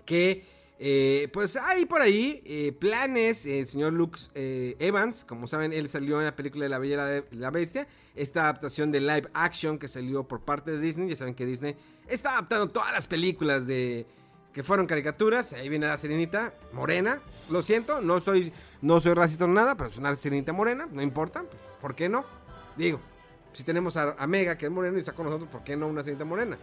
que 0.05 0.45
eh, 0.79 1.29
pues 1.31 1.55
hay 1.55 1.85
por 1.85 2.01
ahí 2.01 2.41
eh, 2.45 2.73
planes, 2.73 3.45
el 3.45 3.65
señor 3.67 3.93
Luke 3.93 4.19
eh, 4.33 4.75
Evans, 4.79 5.23
como 5.23 5.47
saben, 5.47 5.71
él 5.71 5.87
salió 5.87 6.19
en 6.19 6.25
la 6.25 6.35
película 6.35 6.63
de 6.63 6.69
La 6.69 6.79
Bella 6.79 7.05
de 7.05 7.23
la 7.31 7.51
Bestia, 7.51 7.87
esta 8.15 8.41
adaptación 8.41 8.91
de 8.91 8.99
live 8.99 9.29
action 9.33 9.77
que 9.77 9.87
salió 9.87 10.27
por 10.27 10.41
parte 10.41 10.71
de 10.71 10.79
Disney, 10.79 11.07
ya 11.07 11.15
saben 11.15 11.35
que 11.35 11.45
Disney 11.45 11.75
está 12.07 12.31
adaptando 12.31 12.67
todas 12.67 12.91
las 12.91 13.07
películas 13.07 13.65
de 13.65 14.05
que 14.51 14.61
fueron 14.61 14.85
caricaturas, 14.85 15.53
ahí 15.53 15.69
viene 15.69 15.87
la 15.87 15.95
sirenita 15.95 16.53
morena, 16.73 17.21
lo 17.49 17.63
siento, 17.63 18.01
no 18.01 18.17
estoy, 18.17 18.51
no 18.81 18.99
soy 18.99 19.13
racista 19.13 19.47
nada, 19.47 19.75
pero 19.75 19.89
es 19.89 19.97
una 19.97 20.13
sirenita 20.15 20.53
morena, 20.53 20.87
no 20.91 21.01
importa, 21.01 21.43
pues, 21.43 21.61
¿por 21.79 21.95
qué 21.95 22.09
no? 22.09 22.25
Digo, 22.75 22.99
si 23.53 23.63
tenemos 23.63 23.95
a, 23.97 24.15
a 24.17 24.27
Mega 24.27 24.57
que 24.57 24.65
es 24.65 24.71
morena 24.71 24.97
y 24.97 24.99
está 24.99 25.13
con 25.13 25.25
nosotros, 25.25 25.49
¿por 25.49 25.63
qué 25.63 25.77
no 25.77 25.87
una 25.87 26.01
sirenita 26.01 26.25
morena? 26.25 26.57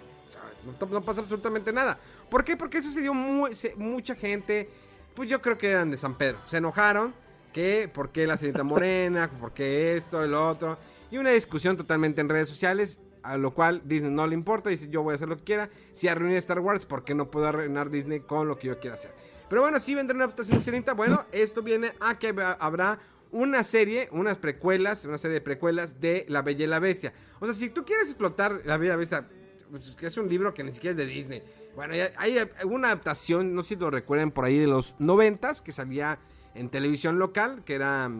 No, 0.90 1.00
pasa 1.00 1.20
absolutamente 1.20 1.72
nada. 1.72 1.98
¿Por 2.29 2.44
qué? 2.44 2.57
Porque 2.57 2.79
eso 2.79 2.90
se 2.90 3.00
dio 3.00 3.14
mucha 3.14 4.14
gente, 4.14 4.68
pues 5.14 5.29
yo 5.29 5.40
creo 5.40 5.57
que 5.57 5.70
eran 5.70 5.90
de 5.90 5.96
San 5.96 6.16
Pedro. 6.16 6.38
Se 6.46 6.59
enojaron 6.59 7.14
que 7.53 7.90
por 7.92 8.11
qué 8.11 8.26
la 8.26 8.37
señorita 8.37 8.62
Morena, 8.62 9.31
por 9.40 9.53
qué 9.53 9.94
esto, 9.94 10.22
el 10.22 10.35
otro. 10.35 10.79
Y 11.11 11.18
una 11.18 11.31
discusión 11.31 11.76
totalmente 11.76 12.20
en 12.20 12.29
redes 12.29 12.48
sociales, 12.48 13.00
a 13.22 13.37
lo 13.37 13.53
cual 13.53 13.83
Disney 13.85 14.11
no 14.11 14.26
le 14.26 14.35
importa, 14.35 14.70
dice 14.70 14.88
yo 14.88 15.03
voy 15.03 15.12
a 15.12 15.16
hacer 15.16 15.29
lo 15.29 15.37
que 15.37 15.44
quiera. 15.44 15.70
Si 15.92 16.09
arruiné 16.09 16.37
Star 16.37 16.61
Wars, 16.61 16.85
¿por 16.85 17.05
qué 17.05 17.14
no 17.14 17.31
puedo 17.31 17.46
arruinar 17.48 17.90
Disney 17.90 18.20
con 18.20 18.46
lo 18.46 18.59
que 18.59 18.68
yo 18.68 18.79
quiera 18.79 18.94
hacer? 18.94 19.12
Pero 19.48 19.62
bueno, 19.62 19.81
si 19.81 19.94
vendrá 19.94 20.14
una 20.14 20.24
adaptación 20.26 20.59
de 20.59 20.64
Sirenita. 20.64 20.94
Bueno, 20.94 21.24
esto 21.33 21.62
viene 21.62 21.92
a 22.00 22.18
que 22.18 22.35
habrá 22.61 23.00
una 23.33 23.62
serie, 23.62 24.09
unas 24.12 24.38
precuelas, 24.38 25.05
una 25.05 25.19
serie 25.19 25.35
de 25.35 25.40
precuelas 25.40 26.01
de 26.01 26.25
La 26.29 26.43
Bella 26.43 26.64
y 26.64 26.69
la 26.69 26.79
Bestia. 26.79 27.12
O 27.38 27.47
sea, 27.47 27.55
si 27.55 27.71
tú 27.71 27.85
quieres 27.85 28.07
explotar 28.07 28.62
La 28.64 28.77
Bella 28.77 28.90
y 28.90 28.93
la 28.93 28.97
Bestia 28.97 29.29
pues, 29.71 29.93
que 29.93 30.07
es 30.07 30.16
un 30.16 30.29
libro 30.29 30.53
que 30.53 30.64
ni 30.64 30.73
siquiera 30.73 30.93
es 30.93 30.97
de 30.97 31.07
Disney. 31.07 31.43
Bueno, 31.77 31.95
hay 32.16 32.38
una 32.64 32.88
adaptación, 32.88 33.55
no 33.55 33.62
sé 33.62 33.71
si 33.71 33.77
lo 33.77 33.90
recuerden 33.90 34.33
por 34.33 34.45
ahí 34.45 34.59
de 34.59 34.66
los 34.66 34.97
noventas, 34.99 35.62
que 35.62 35.71
salía 35.71 36.19
en 36.55 36.69
televisión 36.69 37.19
local, 37.19 37.62
que 37.64 37.75
era, 37.75 38.11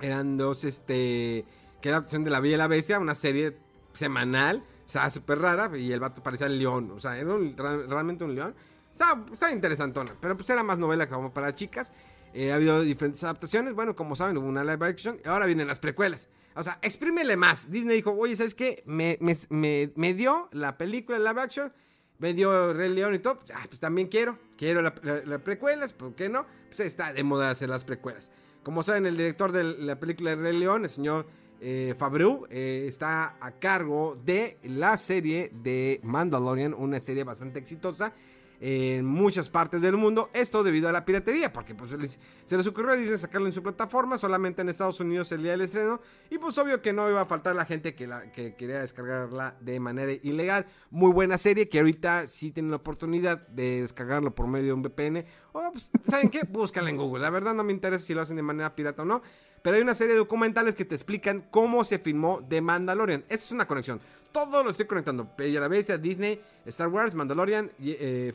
eran 0.00 0.36
dos, 0.38 0.64
este, 0.64 1.44
que 1.82 1.88
era 1.88 1.98
adaptación 1.98 2.24
de 2.24 2.30
La 2.30 2.40
Bella 2.40 2.54
y 2.54 2.58
la 2.58 2.66
Bestia, 2.68 2.98
una 2.98 3.14
serie 3.14 3.58
semanal, 3.92 4.64
o 4.86 4.88
sea, 4.88 5.10
súper 5.10 5.38
rara, 5.38 5.70
y 5.76 5.92
el 5.92 6.00
vato 6.00 6.22
parecía 6.22 6.46
el 6.46 6.58
león, 6.58 6.90
o 6.92 7.00
sea, 7.00 7.18
era 7.18 7.36
realmente 7.86 8.24
un 8.24 8.34
león. 8.34 8.54
Estaba, 8.90 9.24
estaba 9.32 9.52
interesantona, 9.52 10.14
pero 10.20 10.36
pues 10.36 10.48
era 10.48 10.62
más 10.62 10.78
novela 10.78 11.08
como 11.08 11.34
para 11.34 11.54
chicas. 11.54 11.92
Eh, 12.34 12.50
ha 12.50 12.56
habido 12.56 12.82
diferentes 12.82 13.22
adaptaciones. 13.22 13.74
Bueno, 13.74 13.94
como 13.94 14.16
saben, 14.16 14.36
hubo 14.36 14.46
una 14.46 14.64
live 14.64 14.84
action. 14.84 15.20
Y 15.24 15.28
ahora 15.28 15.46
vienen 15.46 15.68
las 15.68 15.78
precuelas. 15.78 16.28
O 16.56 16.62
sea, 16.64 16.78
exprímele 16.82 17.36
más. 17.36 17.70
Disney 17.70 17.96
dijo, 17.96 18.10
oye, 18.10 18.34
¿sabes 18.34 18.54
qué? 18.54 18.82
Me, 18.86 19.18
me, 19.20 20.14
dio 20.14 20.48
la 20.52 20.76
película 20.76 21.18
live 21.18 21.40
action. 21.40 21.72
Me 22.18 22.34
dio 22.34 22.72
Rey 22.72 22.90
León 22.90 23.14
y 23.14 23.20
todo. 23.20 23.38
Ah, 23.54 23.64
pues 23.68 23.78
también 23.78 24.08
quiero. 24.08 24.36
Quiero 24.56 24.82
las 24.82 24.94
la, 25.04 25.38
precuelas. 25.38 25.92
¿Por 25.92 26.14
qué 26.16 26.28
no? 26.28 26.44
Pues 26.66 26.80
está 26.80 27.12
de 27.12 27.22
moda 27.22 27.50
hacer 27.50 27.70
las 27.70 27.84
precuelas. 27.84 28.32
Como 28.64 28.82
saben, 28.82 29.06
el 29.06 29.16
director 29.16 29.52
de 29.52 29.62
la 29.64 30.00
película 30.00 30.30
de 30.30 30.36
Rey 30.36 30.58
León, 30.58 30.84
el 30.84 30.90
señor 30.90 31.26
eh, 31.60 31.94
Fabreau, 31.96 32.46
eh, 32.50 32.86
está 32.88 33.36
a 33.40 33.52
cargo 33.52 34.18
de 34.24 34.58
la 34.64 34.96
serie 34.96 35.52
de 35.62 36.00
Mandalorian. 36.02 36.74
Una 36.74 36.98
serie 36.98 37.22
bastante 37.22 37.60
exitosa 37.60 38.12
en 38.60 39.04
muchas 39.04 39.48
partes 39.48 39.82
del 39.82 39.96
mundo. 39.96 40.30
Esto 40.32 40.62
debido 40.62 40.88
a 40.88 40.92
la 40.92 41.04
piratería, 41.04 41.52
porque 41.52 41.74
pues, 41.74 42.18
se 42.46 42.56
les 42.56 42.66
ocurrió 42.66 42.94
dicen 42.96 43.18
sacarlo 43.18 43.46
en 43.46 43.52
su 43.52 43.62
plataforma, 43.62 44.18
solamente 44.18 44.62
en 44.62 44.68
Estados 44.68 45.00
Unidos 45.00 45.30
el 45.32 45.42
día 45.42 45.52
del 45.52 45.62
estreno. 45.62 46.00
Y 46.30 46.38
pues 46.38 46.56
obvio 46.58 46.80
que 46.80 46.92
no 46.92 47.08
iba 47.08 47.20
a 47.20 47.26
faltar 47.26 47.56
la 47.56 47.64
gente 47.64 47.94
que, 47.94 48.06
la, 48.06 48.30
que 48.32 48.54
quería 48.54 48.80
descargarla 48.80 49.56
de 49.60 49.80
manera 49.80 50.12
ilegal. 50.22 50.66
Muy 50.90 51.12
buena 51.12 51.38
serie 51.38 51.68
que 51.68 51.78
ahorita 51.78 52.26
sí 52.26 52.50
tienen 52.52 52.70
la 52.70 52.76
oportunidad 52.76 53.46
de 53.48 53.82
descargarlo 53.82 54.34
por 54.34 54.46
medio 54.46 54.66
de 54.66 54.72
un 54.72 54.82
VPN. 54.82 55.24
O 55.52 55.72
pues, 55.72 55.86
¿saben 56.08 56.28
qué? 56.28 56.42
Búscala 56.48 56.90
en 56.90 56.96
Google. 56.96 57.22
La 57.22 57.30
verdad 57.30 57.54
no 57.54 57.64
me 57.64 57.72
interesa 57.72 58.04
si 58.04 58.14
lo 58.14 58.22
hacen 58.22 58.36
de 58.36 58.42
manera 58.42 58.74
pirata 58.74 59.02
o 59.02 59.04
no. 59.04 59.22
Pero 59.62 59.76
hay 59.76 59.82
una 59.82 59.94
serie 59.94 60.12
de 60.12 60.18
documentales 60.18 60.74
que 60.74 60.84
te 60.84 60.94
explican 60.94 61.46
cómo 61.50 61.84
se 61.84 61.98
filmó 61.98 62.44
The 62.46 62.60
Mandalorian. 62.60 63.24
Esa 63.28 63.44
es 63.44 63.50
una 63.50 63.66
conexión 63.66 64.00
todo 64.34 64.64
lo 64.64 64.70
estoy 64.70 64.86
conectando. 64.86 65.30
Bella 65.38 65.60
la 65.60 65.68
Bestia, 65.68 65.96
Disney, 65.96 66.42
Star 66.66 66.88
Wars, 66.88 67.14
Mandalorian, 67.14 67.70
eh. 67.80 68.34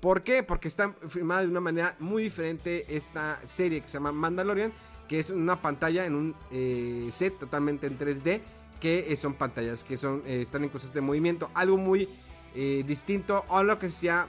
¿Por 0.00 0.22
qué? 0.22 0.42
Porque 0.42 0.68
está 0.68 0.94
filmada 1.08 1.42
de 1.42 1.48
una 1.48 1.60
manera 1.60 1.96
muy 1.98 2.22
diferente 2.22 2.86
esta 2.88 3.38
serie 3.42 3.82
que 3.82 3.88
se 3.88 3.94
llama 3.94 4.12
Mandalorian, 4.12 4.72
que 5.06 5.18
es 5.18 5.28
una 5.28 5.60
pantalla 5.60 6.06
en 6.06 6.14
un 6.14 6.34
eh, 6.50 7.08
set 7.10 7.36
totalmente 7.36 7.88
en 7.88 7.98
3D, 7.98 8.40
que 8.80 9.14
son 9.16 9.34
pantallas 9.34 9.84
que 9.84 9.96
son, 9.98 10.22
eh, 10.24 10.40
están 10.40 10.64
en 10.64 10.70
constante 10.70 11.00
movimiento. 11.00 11.50
Algo 11.54 11.76
muy 11.76 12.08
distinto 12.54 13.44
a 13.50 13.62
lo 13.62 13.78
que 13.78 13.88
sea 13.88 14.26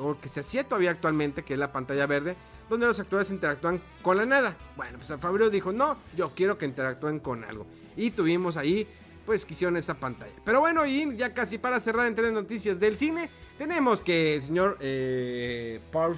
o 0.00 0.18
que 0.20 0.28
se 0.28 0.40
hacía 0.40 0.64
todavía 0.64 0.90
actualmente, 0.90 1.42
que 1.42 1.54
es 1.54 1.58
la 1.58 1.72
pantalla 1.72 2.06
verde, 2.06 2.36
donde 2.68 2.86
los 2.86 2.98
actores 3.00 3.30
interactúan 3.30 3.80
con 4.02 4.16
la 4.16 4.26
nada. 4.26 4.56
Bueno, 4.76 4.98
pues 4.98 5.18
Fabio 5.20 5.48
dijo, 5.48 5.72
no, 5.72 5.96
yo 6.16 6.32
quiero 6.34 6.58
que 6.58 6.66
interactúen 6.66 7.20
con 7.20 7.44
algo. 7.44 7.66
Y 7.96 8.10
tuvimos 8.10 8.56
ahí 8.56 8.86
pues 9.24 9.44
quisieron 9.44 9.76
esa 9.76 9.94
pantalla. 9.94 10.34
Pero 10.44 10.60
bueno, 10.60 10.84
y 10.86 11.16
ya 11.16 11.32
casi 11.34 11.58
para 11.58 11.80
cerrar 11.80 12.06
entre 12.06 12.24
las 12.24 12.32
noticias 12.32 12.78
del 12.80 12.96
cine, 12.96 13.30
tenemos 13.58 14.02
que 14.02 14.36
el 14.36 14.42
señor 14.42 14.78
eh, 14.80 15.80
Paul, 15.90 16.16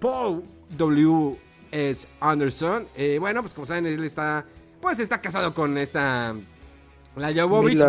Paul 0.00 0.44
W. 0.70 1.38
S. 1.74 2.06
Anderson, 2.20 2.86
eh, 2.94 3.18
bueno, 3.18 3.42
pues 3.42 3.52
como 3.52 3.66
saben, 3.66 3.84
él 3.86 4.04
está, 4.04 4.46
pues 4.80 5.00
está 5.00 5.20
casado 5.20 5.52
con 5.54 5.76
esta, 5.76 6.36
la 7.16 7.34
Jovovich, 7.34 7.80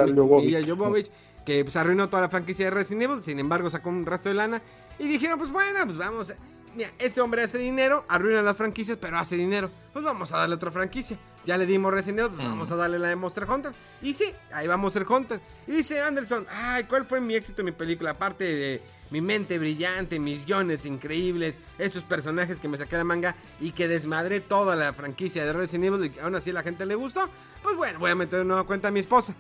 Jovovich, 0.66 1.12
que 1.46 1.64
pues 1.64 1.76
arruinó 1.76 2.10
toda 2.10 2.24
la 2.24 2.30
franquicia 2.30 2.66
de 2.66 2.72
Resident 2.72 3.04
Evil, 3.04 3.22
sin 3.22 3.38
embargo 3.38 3.70
sacó 3.70 3.90
un 3.90 4.04
rastro 4.04 4.32
de 4.32 4.38
lana 4.38 4.62
y 4.98 5.08
dijeron, 5.08 5.38
pues 5.38 5.52
bueno, 5.52 5.86
pues 5.86 6.00
vamos, 6.00 6.34
mira, 6.76 6.92
este 6.98 7.22
hombre 7.22 7.44
hace 7.44 7.60
dinero, 7.60 8.06
arruina 8.08 8.42
las 8.42 8.58
franquicias, 8.58 8.98
pero 9.00 9.20
hace 9.20 9.36
dinero, 9.36 9.70
pues 9.94 10.04
vamos 10.04 10.34
a 10.34 10.38
darle 10.38 10.56
otra 10.56 10.72
franquicia. 10.72 11.20
Ya 11.46 11.58
le 11.58 11.66
dimos 11.66 11.94
Resident 11.94 12.20
Evil, 12.20 12.32
pues 12.36 12.48
vamos 12.48 12.72
a 12.72 12.76
darle 12.76 13.00
la 13.00 13.10
de 13.10 13.16
Monster 13.16 13.50
Hunter. 13.50 13.72
Y 14.02 14.14
sí, 14.14 14.34
ahí 14.52 14.68
va 14.68 14.78
Monster 14.78 15.06
Hunter. 15.08 15.40
Y 15.68 15.74
dice 15.74 16.02
Anderson, 16.02 16.46
ay, 16.50 16.86
¿cuál 16.86 17.06
fue 17.06 17.22
mi 17.22 17.36
éxito 17.36 17.62
en 17.62 17.66
mi 17.66 17.72
película? 17.72 18.12
Aparte 18.12 18.44
de 18.44 18.82
mi 19.12 19.22
mente 19.22 19.60
brillante, 19.60 20.20
mis 20.20 20.46
guiones 20.46 20.86
increíbles, 20.86 21.58
estos 21.78 22.04
personajes 22.04 22.60
que 22.60 22.68
me 22.68 22.78
saqué 22.78 22.98
de 22.98 23.04
manga 23.04 23.36
y 23.60 23.72
que 23.72 23.88
desmadré 23.88 24.42
toda 24.42 24.76
la 24.76 24.94
franquicia 24.94 25.46
de 25.46 25.54
Resident 25.54 25.86
Evil 25.86 26.06
y 26.06 26.10
que 26.10 26.22
aún 26.22 26.36
así 26.36 26.50
a 26.50 26.54
la 26.54 26.64
gente 26.64 26.86
le 26.86 26.96
gustó. 26.96 27.30
Pues 27.62 27.76
bueno, 27.76 28.00
voy 28.00 28.12
a 28.12 28.16
meter 28.16 28.42
una 28.42 28.48
nueva 28.50 28.64
cuenta 28.66 28.88
a 28.88 28.92
mi 28.92 29.00
esposa. 29.00 29.36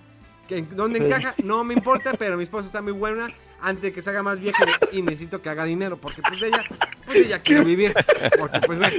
¿Dónde 0.71 1.05
encaja? 1.05 1.33
No 1.43 1.63
me 1.63 1.73
importa, 1.73 2.13
pero 2.13 2.37
mi 2.37 2.43
esposa 2.43 2.67
está 2.67 2.81
muy 2.81 2.93
buena 2.93 3.27
antes 3.61 3.83
de 3.83 3.93
que 3.93 4.01
se 4.01 4.09
haga 4.09 4.21
más 4.21 4.39
vieja 4.39 4.63
y 4.91 5.01
necesito 5.01 5.41
que 5.41 5.49
haga 5.49 5.63
dinero 5.63 5.97
porque 5.97 6.21
pues 6.21 6.41
ella, 6.41 6.63
pues 7.05 7.17
ella 7.17 7.39
quiere 7.39 7.63
vivir. 7.65 7.93
Porque 8.37 8.59
pues 8.65 8.77
bueno, 8.77 8.95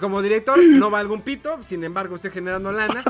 como 0.00 0.22
director 0.22 0.58
no 0.58 0.90
va 0.90 0.98
algún 0.98 1.22
pito, 1.22 1.58
sin 1.64 1.84
embargo 1.84 2.16
estoy 2.16 2.30
generando 2.30 2.72
lana 2.72 3.04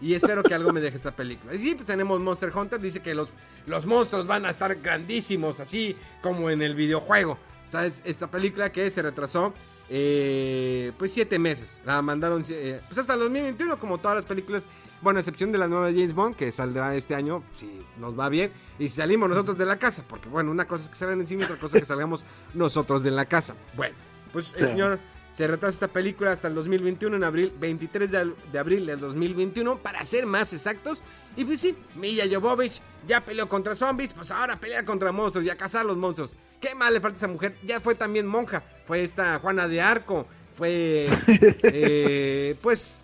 y 0.00 0.14
espero 0.14 0.42
que 0.42 0.54
algo 0.54 0.72
me 0.72 0.80
deje 0.80 0.96
esta 0.96 1.14
película. 1.14 1.54
Y 1.54 1.58
sí, 1.58 1.74
pues 1.74 1.86
tenemos 1.86 2.20
Monster 2.20 2.52
Hunter, 2.54 2.80
dice 2.80 3.00
que 3.00 3.14
los, 3.14 3.28
los 3.66 3.86
monstruos 3.86 4.26
van 4.26 4.46
a 4.46 4.50
estar 4.50 4.74
grandísimos, 4.76 5.60
así 5.60 5.96
como 6.22 6.50
en 6.50 6.62
el 6.62 6.74
videojuego. 6.74 7.38
O 7.72 7.78
esta 8.04 8.30
película 8.30 8.70
que 8.70 8.88
se 8.88 9.02
retrasó 9.02 9.52
eh, 9.88 10.92
pues 10.98 11.12
siete 11.12 11.38
meses. 11.38 11.80
La 11.84 12.00
mandaron 12.02 12.44
eh, 12.48 12.80
pues 12.86 12.98
hasta 12.98 13.14
el 13.14 13.20
2021, 13.20 13.78
como 13.78 13.98
todas 13.98 14.16
las 14.16 14.24
películas 14.24 14.62
Bueno, 15.04 15.18
a 15.18 15.20
excepción 15.20 15.52
de 15.52 15.58
la 15.58 15.68
nueva 15.68 15.88
James 15.88 16.14
Bond, 16.14 16.34
que 16.34 16.50
saldrá 16.50 16.96
este 16.96 17.14
año, 17.14 17.44
si 17.58 17.84
nos 17.98 18.18
va 18.18 18.30
bien, 18.30 18.50
y 18.78 18.88
si 18.88 18.96
salimos 18.96 19.28
nosotros 19.28 19.58
de 19.58 19.66
la 19.66 19.78
casa, 19.78 20.02
porque 20.08 20.30
bueno, 20.30 20.50
una 20.50 20.66
cosa 20.66 20.84
es 20.84 20.88
que 20.88 20.96
salgan 20.96 21.20
en 21.20 21.26
cine, 21.26 21.44
otra 21.44 21.58
cosa 21.58 21.76
es 21.76 21.82
que 21.82 21.86
salgamos 21.86 22.24
nosotros 22.54 23.02
de 23.02 23.10
la 23.10 23.26
casa. 23.26 23.54
Bueno, 23.76 23.94
pues 24.32 24.54
el 24.56 24.66
señor 24.66 24.98
se 25.30 25.46
retrasa 25.46 25.74
esta 25.74 25.88
película 25.88 26.32
hasta 26.32 26.48
el 26.48 26.54
2021, 26.54 27.16
en 27.16 27.22
abril, 27.22 27.52
23 27.60 28.10
de, 28.10 28.58
abril 28.58 28.86
del 28.86 28.98
2021, 28.98 29.76
para 29.82 30.02
ser 30.04 30.24
más 30.24 30.54
exactos. 30.54 31.02
Y 31.36 31.44
pues 31.44 31.60
sí, 31.60 31.76
Milla 31.96 32.24
Jovovich 32.26 32.80
ya 33.06 33.20
peleó 33.20 33.46
contra 33.46 33.76
zombies, 33.76 34.14
pues 34.14 34.30
ahora 34.30 34.58
pelea 34.58 34.86
contra 34.86 35.12
monstruos 35.12 35.44
y 35.44 35.50
a 35.50 35.56
cazar 35.58 35.84
los 35.84 35.98
monstruos. 35.98 36.34
¿Qué 36.62 36.74
mal 36.74 36.94
le 36.94 37.00
falta 37.00 37.16
a 37.16 37.18
esa 37.18 37.28
mujer? 37.28 37.58
Ya 37.62 37.78
fue 37.78 37.94
también 37.94 38.26
monja, 38.26 38.64
fue 38.86 39.02
esta 39.02 39.38
Juana 39.38 39.68
de 39.68 39.82
Arco, 39.82 40.26
fue, 40.56 41.08
eh, 41.62 42.56
pues, 42.62 43.03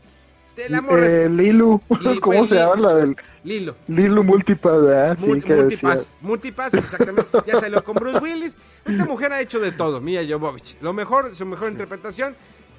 el 0.66 0.74
amor. 0.74 1.02
Eh, 1.02 1.28
Lilu, 1.28 1.80
¿cómo 2.20 2.44
se 2.44 2.56
llama 2.56 2.76
la 2.76 2.94
del. 2.94 3.16
Lilo. 3.42 3.76
Lilu 3.88 4.22
Multipass, 4.22 4.84
¿verdad? 4.84 5.18
Sí, 5.18 5.40
que 5.40 5.54
Multipass, 5.54 6.12
Multipass, 6.20 6.74
exactamente. 6.74 7.30
ya 7.46 7.58
salió 7.58 7.82
con 7.82 7.94
Bruce 7.94 8.18
Willis. 8.18 8.56
Esta 8.84 9.04
mujer 9.04 9.32
ha 9.32 9.40
hecho 9.40 9.60
de 9.60 9.72
todo, 9.72 10.00
Mia 10.00 10.22
Jovovich. 10.28 10.76
Lo 10.80 10.92
mejor, 10.92 11.34
su 11.34 11.46
mejor 11.46 11.72
interpretación, 11.72 12.36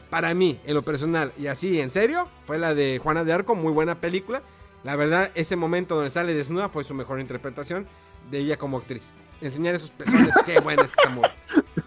para 0.09 0.33
mí, 0.33 0.59
en 0.65 0.73
lo 0.73 0.83
personal, 0.83 1.33
y 1.37 1.47
así, 1.47 1.79
en 1.79 1.89
serio, 1.89 2.27
fue 2.45 2.57
la 2.57 2.73
de 2.73 2.99
Juana 3.01 3.23
de 3.23 3.33
Arco, 3.33 3.55
muy 3.55 3.71
buena 3.71 3.99
película. 3.99 4.43
La 4.83 4.95
verdad, 4.95 5.31
ese 5.35 5.55
momento 5.55 5.95
donde 5.95 6.11
sale 6.11 6.33
desnuda 6.33 6.69
fue 6.69 6.83
su 6.83 6.93
mejor 6.93 7.19
interpretación 7.19 7.87
de 8.29 8.39
ella 8.39 8.57
como 8.57 8.77
actriz. 8.77 9.09
Enseñar 9.41 9.75
esos 9.75 9.91
pezones, 9.91 10.33
qué 10.45 10.59
buena 10.59 10.83
es 10.83 10.91
esa 10.91 11.09
mujer. 11.09 11.31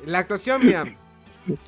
La 0.07 0.19
actuación, 0.21 0.65
mira, 0.65 0.85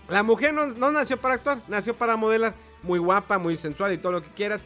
la 0.09 0.23
mujer 0.23 0.55
no, 0.55 0.67
no 0.67 0.91
nació 0.91 1.21
para 1.21 1.35
actuar, 1.35 1.63
nació 1.69 1.97
para 1.97 2.17
modelar 2.17 2.55
muy 2.87 2.99
guapa, 2.99 3.39
muy 3.39 3.57
sensual 3.57 3.93
y 3.93 3.99
todo 3.99 4.13
lo 4.13 4.23
que 4.23 4.31
quieras. 4.31 4.65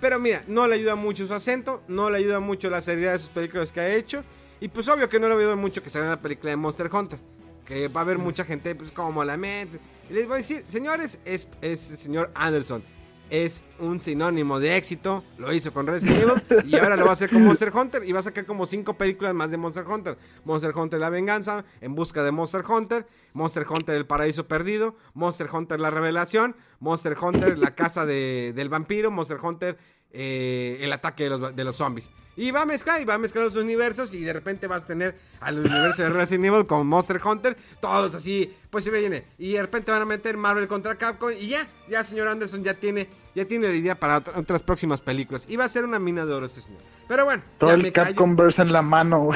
Pero 0.00 0.18
mira, 0.18 0.44
no 0.46 0.66
le 0.66 0.74
ayuda 0.74 0.94
mucho 0.96 1.26
su 1.26 1.34
acento, 1.34 1.82
no 1.88 2.10
le 2.10 2.18
ayuda 2.18 2.40
mucho 2.40 2.68
la 2.70 2.80
seriedad 2.80 3.12
de 3.12 3.18
sus 3.18 3.30
películas 3.30 3.72
que 3.72 3.80
ha 3.80 3.94
hecho. 3.94 4.24
Y 4.60 4.68
pues 4.68 4.88
obvio 4.88 5.08
que 5.08 5.18
no 5.18 5.28
le 5.28 5.34
ayuda 5.34 5.56
mucho 5.56 5.82
que 5.82 5.90
salga 5.90 6.06
en 6.06 6.10
la 6.12 6.20
película 6.20 6.50
de 6.50 6.56
Monster 6.56 6.90
Hunter. 6.92 7.18
Que 7.64 7.88
va 7.88 8.00
a 8.00 8.04
haber 8.04 8.18
mucha 8.18 8.44
gente 8.44 8.74
pues 8.74 8.92
como 8.92 9.24
la 9.24 9.36
mente. 9.36 9.80
Y 10.10 10.12
les 10.12 10.26
voy 10.26 10.34
a 10.34 10.36
decir, 10.38 10.64
señores, 10.66 11.18
es, 11.24 11.48
es 11.60 11.90
el 11.90 11.96
señor 11.96 12.30
Anderson 12.34 12.84
es 13.32 13.62
un 13.78 13.98
sinónimo 13.98 14.60
de 14.60 14.76
éxito. 14.76 15.24
Lo 15.38 15.54
hizo 15.54 15.72
con 15.72 15.86
Resident 15.86 16.18
Evil 16.18 16.68
y 16.68 16.76
ahora 16.76 16.96
lo 16.96 17.04
va 17.04 17.10
a 17.10 17.12
hacer 17.14 17.30
con 17.30 17.42
Monster 17.42 17.72
Hunter 17.74 18.04
y 18.04 18.12
va 18.12 18.20
a 18.20 18.22
sacar 18.22 18.44
como 18.44 18.66
cinco 18.66 18.92
películas 18.92 19.32
más 19.32 19.50
de 19.50 19.56
Monster 19.56 19.86
Hunter. 19.88 20.18
Monster 20.44 20.76
Hunter 20.76 21.00
La 21.00 21.08
Venganza, 21.08 21.64
En 21.80 21.94
Busca 21.94 22.22
de 22.22 22.30
Monster 22.30 22.62
Hunter, 22.68 23.06
Monster 23.32 23.66
Hunter 23.66 23.94
El 23.94 24.04
Paraíso 24.04 24.46
Perdido, 24.46 24.96
Monster 25.14 25.48
Hunter 25.50 25.80
La 25.80 25.90
Revelación, 25.90 26.54
Monster 26.78 27.16
Hunter 27.18 27.56
La 27.56 27.74
Casa 27.74 28.04
del 28.04 28.68
Vampiro, 28.68 29.10
Monster 29.10 29.38
Hunter 29.42 29.78
eh, 30.14 30.76
el 30.82 30.92
ataque 30.92 31.24
de 31.24 31.30
los, 31.30 31.56
de 31.56 31.64
los, 31.64 31.74
zombies. 31.74 32.12
Y 32.36 32.50
va 32.50 32.62
a 32.62 32.66
mezclar, 32.66 33.00
y 33.00 33.06
va 33.06 33.14
a 33.14 33.18
mezclar 33.18 33.46
los 33.46 33.56
universos, 33.56 34.12
y 34.12 34.20
de 34.20 34.34
repente 34.34 34.66
vas 34.66 34.82
a 34.82 34.86
tener 34.86 35.16
al 35.40 35.58
universo 35.60 36.02
de 36.02 36.10
Resident 36.10 36.44
Evil 36.44 36.66
con 36.66 36.86
Monster 36.86 37.18
Hunter, 37.24 37.56
todos 37.80 38.14
así, 38.14 38.54
pues 38.68 38.84
se 38.84 38.90
viene. 38.90 39.24
Y 39.38 39.52
de 39.52 39.62
repente 39.62 39.90
van 39.90 40.02
a 40.02 40.04
meter 40.04 40.36
Marvel 40.36 40.68
contra 40.68 40.96
Capcom, 40.96 41.30
y 41.32 41.48
ya, 41.48 41.66
ya 41.88 42.04
señor 42.04 42.28
Anderson 42.28 42.62
ya 42.62 42.74
tiene, 42.74 43.08
ya 43.34 43.44
tiene 43.46 43.68
la 43.68 43.74
idea 43.74 43.98
para 43.98 44.18
otras 44.18 44.62
próximas 44.62 45.00
películas. 45.00 45.46
Y 45.48 45.56
va 45.56 45.64
a 45.64 45.68
ser 45.68 45.84
una 45.84 45.98
mina 45.98 46.26
de 46.26 46.32
oro 46.32 46.46
este 46.46 46.60
señor. 46.60 46.80
Pero 47.08 47.24
bueno, 47.24 47.42
todo 47.58 47.72
el 47.72 47.92
Capcom 47.92 48.36
Verse 48.36 48.62
en 48.62 48.72
la 48.72 48.82
mano. 48.82 49.30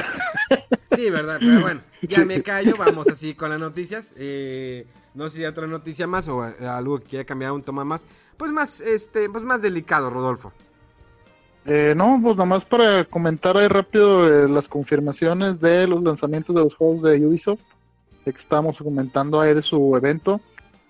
Sí, 0.95 1.09
verdad, 1.11 1.37
pero 1.39 1.61
bueno, 1.61 1.81
ya 2.01 2.25
me 2.25 2.41
callo, 2.41 2.73
vamos 2.75 3.07
así 3.07 3.35
con 3.35 3.51
las 3.51 3.59
noticias. 3.59 4.15
Eh, 4.17 4.87
no 5.13 5.29
sé 5.29 5.37
si 5.37 5.41
hay 5.43 5.47
otra 5.47 5.67
noticia 5.67 6.07
más 6.07 6.27
o 6.27 6.41
algo 6.41 6.99
que 6.99 7.05
quiera 7.05 7.25
cambiar 7.25 7.51
un 7.51 7.61
toma 7.61 7.83
más. 7.83 8.05
Pues 8.35 8.51
más, 8.51 8.81
este, 8.81 9.29
pues 9.29 9.43
más 9.43 9.61
delicado, 9.61 10.09
Rodolfo. 10.09 10.53
Eh, 11.65 11.93
no, 11.97 12.19
pues 12.23 12.37
nomás 12.37 12.63
para 12.63 13.03
comentar 13.03 13.57
ahí 13.57 13.67
rápido 13.67 14.25
eh, 14.25 14.47
las 14.47 14.69
confirmaciones 14.69 15.59
de 15.59 15.85
los 15.85 16.01
lanzamientos 16.01 16.55
de 16.55 16.61
los 16.61 16.73
juegos 16.73 17.01
de 17.01 17.25
Ubisoft, 17.25 17.61
que 18.23 18.29
estamos 18.29 18.77
comentando 18.77 19.41
ahí 19.41 19.53
de 19.53 19.61
su 19.61 19.95
evento. 19.95 20.39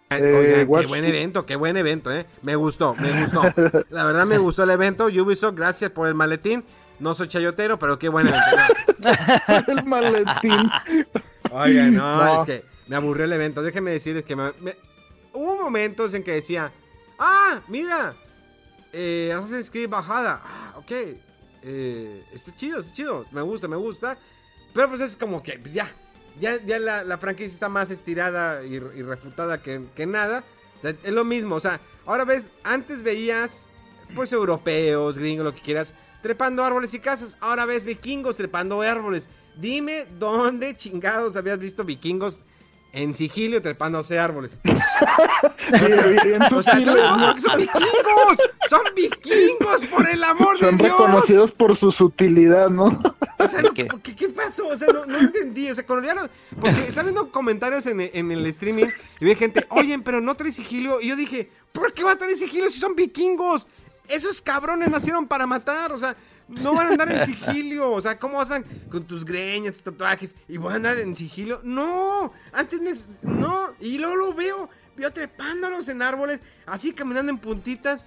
Eh, 0.10 0.66
qué 0.66 0.86
buen 0.88 1.04
evento, 1.04 1.46
qué 1.46 1.56
buen 1.56 1.76
evento, 1.76 2.12
eh. 2.12 2.26
Me 2.42 2.56
gustó, 2.56 2.96
me 2.96 3.22
gustó. 3.22 3.42
La 3.90 4.06
verdad 4.06 4.26
me 4.26 4.38
gustó 4.38 4.64
el 4.64 4.70
evento. 4.70 5.08
Ubisoft, 5.08 5.56
gracias 5.56 5.92
por 5.92 6.08
el 6.08 6.14
maletín. 6.14 6.64
No 7.00 7.14
soy 7.14 7.28
chayotero, 7.28 7.78
pero 7.78 8.00
qué 8.00 8.10
buen 8.10 8.28
evento. 8.28 8.46
el 9.68 9.86
maletín. 9.86 10.72
Oiga, 11.52 11.86
no, 11.88 12.40
es 12.40 12.46
que 12.46 12.66
me 12.88 12.96
aburrió 12.96 13.26
el 13.26 13.34
evento. 13.34 13.62
Déjenme 13.62 13.92
decirles 13.92 14.24
que 14.24 14.34
hubo 15.34 15.62
momentos 15.62 16.14
en 16.14 16.24
que 16.24 16.32
decía, 16.32 16.72
ah, 17.20 17.62
mira, 17.68 18.16
eh, 18.94 19.32
Assassin's 19.34 19.70
Creed 19.70 19.90
bajada. 19.90 20.42
Ah, 20.44 20.74
ok. 20.78 20.92
Eh, 21.64 22.24
está 22.34 22.56
chido, 22.56 22.80
está 22.80 22.94
chido. 22.94 23.26
Me 23.32 23.42
gusta, 23.42 23.68
me 23.68 23.76
gusta. 23.76 24.18
Pero 24.74 24.90
pues 24.90 25.02
es 25.02 25.18
como 25.18 25.44
que 25.44 25.60
pues 25.60 25.74
ya. 25.74 25.90
Ya, 26.40 26.64
ya 26.64 26.80
la, 26.80 27.18
franquicia 27.18 27.54
está 27.54 27.70
más 27.70 27.90
estirada 27.90 28.64
y, 28.64 28.80
refutada 28.80 29.62
que, 29.62 30.06
nada. 30.06 30.44
O 30.78 30.82
sea, 30.82 30.92
es 30.92 31.12
lo 31.12 31.26
mismo. 31.26 31.56
O 31.56 31.60
sea, 31.60 31.80
ahora 32.06 32.26
ves, 32.26 32.46
antes 32.64 33.04
veías 33.04 33.68
pues 34.16 34.32
europeos, 34.32 35.18
gringos, 35.18 35.44
lo 35.44 35.54
que 35.54 35.62
quieras, 35.62 35.96
trepando 36.22 36.64
árboles 36.64 36.94
y 36.94 37.00
casas. 37.00 37.38
Ahora 37.40 37.66
ves 37.66 37.84
vikingos 37.84 38.38
trepando 38.38 38.82
árboles. 38.82 39.30
Dime 39.56 40.06
dónde 40.20 40.76
chingados 40.76 41.36
habías 41.36 41.60
visto 41.60 41.84
vikingos 41.84 42.40
en 42.94 43.14
sigilio 43.14 43.62
trepándose 43.62 44.18
árboles. 44.18 44.62
o 44.68 46.64
sea, 46.64 46.80
son, 46.80 46.96
vikingos, 47.58 48.38
son 48.70 48.82
vikingos, 48.96 49.86
por 49.92 50.10
el 50.10 50.24
amor 50.24 50.58
de 50.58 50.68
Dios. 50.68 50.70
Son 50.72 50.80
reconocidos 50.80 51.52
por 51.52 51.76
su 51.76 51.92
sutilidad, 51.92 52.70
¿no? 52.70 52.86
O 52.86 53.48
sea, 53.48 53.62
¿qué? 53.74 53.88
¿qué, 53.88 54.30
pasó? 54.30 54.68
O 54.68 54.78
sea, 54.78 54.88
no, 55.06 55.18
entendí. 55.18 55.70
O 55.70 55.76
sea, 55.76 55.86
colombiano, 55.86 56.28
porque 56.60 56.82
estaba 56.82 57.04
viendo 57.04 57.32
comentarios 57.32 57.86
en, 57.86 58.02
en, 58.02 58.32
el 58.32 58.46
streaming 58.48 58.88
y 59.20 59.26
vi 59.26 59.36
gente, 59.36 59.66
oye, 59.70 60.00
pero 60.00 60.22
no 60.22 60.36
trae 60.36 60.52
sigilio. 60.52 61.00
Y 61.02 61.10
yo 61.10 61.16
dije, 61.16 61.52
¿por 61.72 61.94
qué 61.94 62.04
va 62.04 62.14
a 62.14 62.18
traer 62.18 62.38
sigilio 62.38 62.70
si 62.70 62.80
son 62.80 62.96
vikingos? 62.96 63.68
Esos 64.08 64.42
cabrones 64.42 64.90
nacieron 64.90 65.28
para 65.28 65.46
matar, 65.46 65.92
o 65.92 65.98
sea, 65.98 66.16
no 66.48 66.74
van 66.74 66.88
a 66.88 66.90
andar 66.92 67.12
en 67.12 67.26
sigilio. 67.26 67.92
O 67.92 68.02
sea, 68.02 68.18
¿cómo 68.18 68.38
vas 68.38 68.52
a 68.52 68.64
con 68.90 69.06
tus 69.06 69.26
greñas, 69.26 69.74
tus 69.74 69.84
tatuajes 69.84 70.36
y 70.48 70.58
van 70.58 70.74
a 70.74 70.76
andar 70.76 70.98
en 70.98 71.16
sigilio? 71.16 71.62
No, 71.64 72.32
antes 72.54 72.80
no. 73.22 73.74
Y 73.80 73.98
luego 73.98 74.16
lo 74.16 74.34
veo, 74.34 74.70
veo 74.96 75.12
trepándolos 75.12 75.90
en 75.90 76.02
árboles, 76.02 76.42
así 76.66 76.94
caminando 76.94 77.32
en 77.32 77.38
puntitas. 77.38 78.06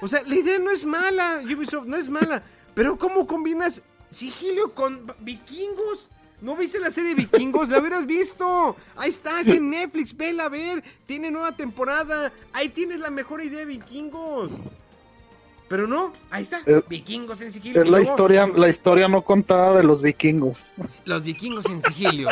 o 0.00 0.08
sea, 0.08 0.22
la 0.22 0.34
idea 0.34 0.58
no 0.58 0.70
es 0.70 0.84
mala, 0.84 1.42
Ubisoft 1.44 1.86
no 1.86 1.96
es 1.96 2.08
mala. 2.08 2.42
Pero 2.74 2.98
¿cómo 2.98 3.26
combinas 3.26 3.82
sigilio 4.10 4.74
con 4.74 5.14
vikingos? 5.20 6.10
¿No 6.40 6.54
viste 6.54 6.78
la 6.78 6.90
serie 6.90 7.14
Vikingos? 7.14 7.70
¡La 7.70 7.78
hubieras 7.78 8.04
visto! 8.04 8.76
Ahí 8.96 9.08
está, 9.08 9.40
está 9.40 9.54
en 9.54 9.70
Netflix, 9.70 10.14
vela 10.14 10.44
a 10.44 10.48
ver. 10.50 10.84
Tiene 11.06 11.30
nueva 11.30 11.56
temporada. 11.56 12.30
Ahí 12.52 12.68
tienes 12.68 13.00
la 13.00 13.10
mejor 13.10 13.42
idea 13.42 13.60
de 13.60 13.64
Vikingos. 13.64 14.50
Pero 15.68 15.86
no, 15.86 16.12
ahí 16.30 16.42
está, 16.42 16.60
vikingos 16.88 17.40
en 17.40 17.52
sigilio. 17.52 17.82
Es 17.82 17.88
la 17.88 18.00
historia, 18.00 18.46
la 18.46 18.68
historia 18.68 19.08
no 19.08 19.22
contada 19.22 19.76
de 19.76 19.82
los 19.82 20.00
vikingos. 20.00 20.66
Los 21.04 21.22
vikingos 21.22 21.66
en 21.66 21.82
sigilio. 21.82 22.28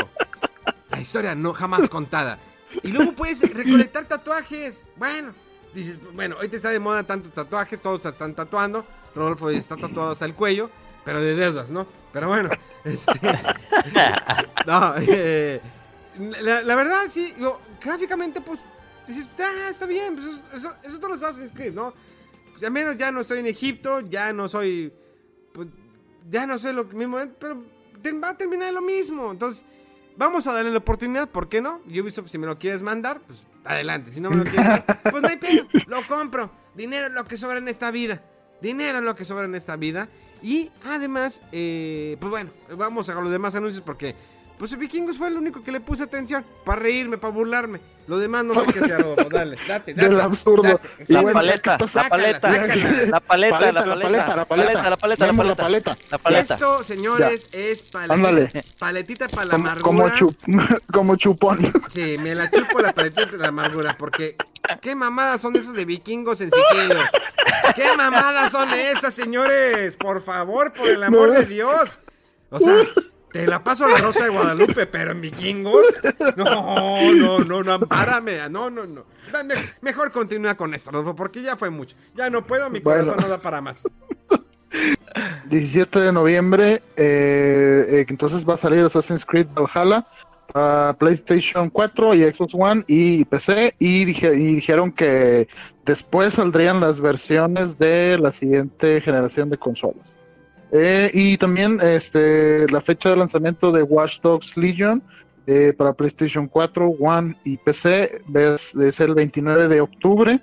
la 0.91 1.01
historia 1.01 1.35
no 1.35 1.53
jamás 1.53 1.89
contada. 1.89 2.39
Y 2.83 2.89
luego 2.89 3.13
puedes 3.13 3.41
recolectar 3.53 4.07
tatuajes. 4.07 4.87
Bueno, 4.97 5.33
dices, 5.75 5.99
bueno, 6.13 6.37
hoy 6.41 6.49
te 6.49 6.57
está 6.57 6.71
de 6.71 6.79
moda 6.79 7.03
tantos 7.03 7.33
tatuajes, 7.33 7.81
todos 7.81 8.05
están 8.05 8.35
tatuando. 8.35 8.87
Rodolfo 9.15 9.51
está 9.51 9.77
tatuado 9.77 10.13
hasta 10.13 10.25
el 10.25 10.35
cuello, 10.35 10.71
pero 11.05 11.21
de 11.21 11.35
deudas, 11.35 11.71
¿no? 11.71 11.87
Pero 12.13 12.29
bueno, 12.29 12.49
este. 12.85 13.21
no, 14.67 14.95
eh, 14.99 15.61
la, 16.41 16.77
verdad, 16.77 17.03
sí, 17.09 17.35
gráficamente, 17.81 18.41
pues, 18.41 18.61
dices, 19.07 19.27
ah, 19.41 19.69
está 19.71 19.87
bien, 19.87 20.15
pues 20.15 20.27
eso, 20.27 20.41
eso, 20.55 20.75
eso, 20.85 21.09
lo 21.09 21.15
haces, 21.15 21.53
¿no? 21.73 21.93
Al 22.63 22.71
menos 22.71 22.97
ya 22.97 23.11
no 23.11 23.21
estoy 23.21 23.41
en 23.41 23.47
Egipto, 23.47 24.01
ya 24.01 24.33
no 24.33 24.49
soy, 24.49 24.93
pues, 25.53 25.69
ya 26.31 26.47
no 26.47 26.59
soy 26.59 26.73
lo 26.73 26.85
mismo, 26.85 27.19
pero 27.39 27.65
va 28.23 28.31
a 28.31 28.37
terminar 28.37 28.73
lo 28.73 28.83
mismo. 28.83 29.31
Entonces, 29.31 29.65
vamos 30.17 30.47
a 30.47 30.53
darle 30.53 30.71
la 30.71 30.79
oportunidad, 30.79 31.29
¿por 31.29 31.49
qué 31.49 31.61
no? 31.61 31.81
Ubisoft, 31.87 32.29
si 32.29 32.39
me 32.39 32.47
lo 32.47 32.59
quieres 32.59 32.83
mandar, 32.83 33.21
pues 33.23 33.45
adelante. 33.65 34.11
Si 34.11 34.21
no 34.21 34.31
me 34.31 34.37
lo 34.37 34.45
quieres 34.45 34.67
mandar, 34.67 35.03
pues 35.11 35.23
no 35.23 35.29
hay 35.29 35.37
pena, 35.37 35.67
lo 35.87 36.03
compro. 36.03 36.51
Dinero 36.75 37.07
es 37.07 37.13
lo 37.13 37.25
que 37.25 37.37
sobra 37.37 37.59
en 37.59 37.69
esta 37.69 37.91
vida. 37.91 38.23
Dinero 38.61 38.99
es 38.99 39.05
lo 39.05 39.15
que 39.15 39.25
sobra 39.25 39.45
en 39.45 39.55
esta 39.55 39.77
vida. 39.77 40.09
Y 40.43 40.71
además, 40.85 41.43
eh, 41.53 42.17
pues 42.21 42.31
bueno, 42.31 42.51
vamos 42.77 43.09
a 43.09 43.15
los 43.15 43.31
demás 43.31 43.55
anuncios 43.55 43.83
porque 43.83 44.15
pues 44.59 44.73
el 44.73 44.79
Vikingos 44.79 45.19
fue 45.19 45.29
el 45.29 45.37
único 45.37 45.63
que 45.63 45.73
le 45.73 45.81
puse 45.81 46.05
atención. 46.05 46.45
Para 46.65 46.81
reírme, 46.81 47.19
para 47.19 47.33
burlarme. 47.33 47.81
Lo 48.07 48.19
demás 48.19 48.45
no 48.45 48.55
sé 48.67 48.73
qué 48.73 48.81
sea, 48.81 48.99
Rodolfo. 48.99 49.29
Dale, 49.31 49.57
date, 49.67 49.95
date. 49.95 50.09
Del 50.09 50.21
absurdo. 50.21 50.63
la, 51.09 51.33
paleta, 51.33 51.77
la, 51.79 52.03
paleta, 52.09 52.51
la, 53.07 53.21
paleta, 53.21 53.57
la 53.57 53.71
paleta, 53.71 54.37
la 54.37 54.45
paleta, 54.45 54.91
la 54.91 54.97
paleta, 54.97 55.27
la 55.27 55.55
paleta, 55.55 55.97
la 56.11 56.19
paleta. 56.19 56.55
Esto, 56.55 56.85
señores, 56.85 57.49
es 57.53 57.83
paleta. 57.83 58.15
Ándale. 58.15 58.51
Paletita 58.79 59.29
para 59.29 59.47
la 59.47 59.55
amargura. 59.55 59.83
Como, 59.83 60.09
chup, 60.11 60.37
como 60.93 61.17
chupón. 61.17 61.73
Sí, 61.93 62.17
me 62.19 62.35
la 62.35 62.51
chupo 62.51 62.81
la 62.81 62.93
paletita 62.93 63.27
de 63.27 63.39
la 63.39 63.49
amargura 63.49 63.97
porque 63.99 64.37
¿Qué 64.81 64.95
mamadas 64.95 65.43
son 65.43 65.57
esos 65.57 65.75
de 65.75 65.85
vikingos 65.85 66.41
en 66.41 66.51
sigilo? 66.51 67.01
¿Qué 67.75 67.85
mamadas 67.97 68.51
son 68.51 68.71
esas, 68.71 69.13
señores? 69.13 69.97
Por 69.97 70.23
favor, 70.23 70.73
por 70.73 70.89
el 70.89 71.03
amor 71.03 71.33
de 71.33 71.45
Dios. 71.45 71.99
O 72.51 72.59
sea, 72.59 72.75
te 73.35 73.49
la 73.49 73.65
paso 73.65 73.85
a 73.87 73.89
la 73.89 73.99
Rosa 73.99 74.23
de 74.23 74.31
Guadalupe, 74.31 74.87
pero 74.87 75.11
en 75.11 75.21
vikingos. 75.21 75.85
No, 76.37 77.13
no, 77.15 77.39
no, 77.41 77.63
no, 77.65 77.81
párame. 77.81 78.49
No, 78.49 78.71
no, 78.71 78.87
no. 78.87 79.05
mejor 79.81 80.13
continúa 80.13 80.55
con 80.55 80.73
esto, 80.73 81.15
porque 81.17 81.43
ya 81.43 81.57
fue 81.57 81.69
mucho. 81.69 81.97
Ya 82.15 82.31
no 82.31 82.47
puedo, 82.47 82.71
mi 82.71 82.81
corazón 82.81 83.17
no 83.21 83.27
da 83.27 83.39
para 83.39 83.61
más. 83.61 83.89
17 85.47 85.99
de 85.99 86.13
noviembre, 86.13 86.83
eh, 86.97 87.87
eh, 87.89 88.07
entonces 88.09 88.49
va 88.49 88.55
a 88.55 88.57
salir 88.57 88.85
Assassin's 88.85 89.27
Creed 89.27 89.49
Valhalla 89.53 90.07
para 90.53 90.93
PlayStation 90.93 91.71
4 91.71 92.15
y 92.15 92.23
Xbox 92.23 92.55
One 92.55 92.85
y 92.87 93.25
PC 93.25 93.75
y, 93.81 94.05
dijeron 94.05 94.93
que 94.93 95.49
después 95.85 96.35
saldrían 96.35 96.79
las 96.79 97.01
versiones 97.01 97.79
de 97.79 98.17
la 98.17 98.33
siguiente 98.33 99.01
generación 99.01 99.51
de 99.51 99.59
consolas. 99.59 100.17
Eh, 100.77 101.11
y 101.15 101.37
también 101.39 101.79
este, 101.81 102.69
la 102.69 102.81
fecha 102.81 103.09
de 103.09 103.17
lanzamiento 103.17 103.73
de 103.73 103.83
Watch 103.83 104.21
Dogs 104.21 104.57
Legion 104.57 105.03
para 105.77 105.93
PlayStation 105.93 106.49
4, 106.49 106.89
One 107.01 107.37
y 107.45 107.59
PC 107.59 108.23
es, 108.35 109.01
el 109.01 109.15
29 109.15 109.69
de 109.69 109.81
octubre. 109.81 110.41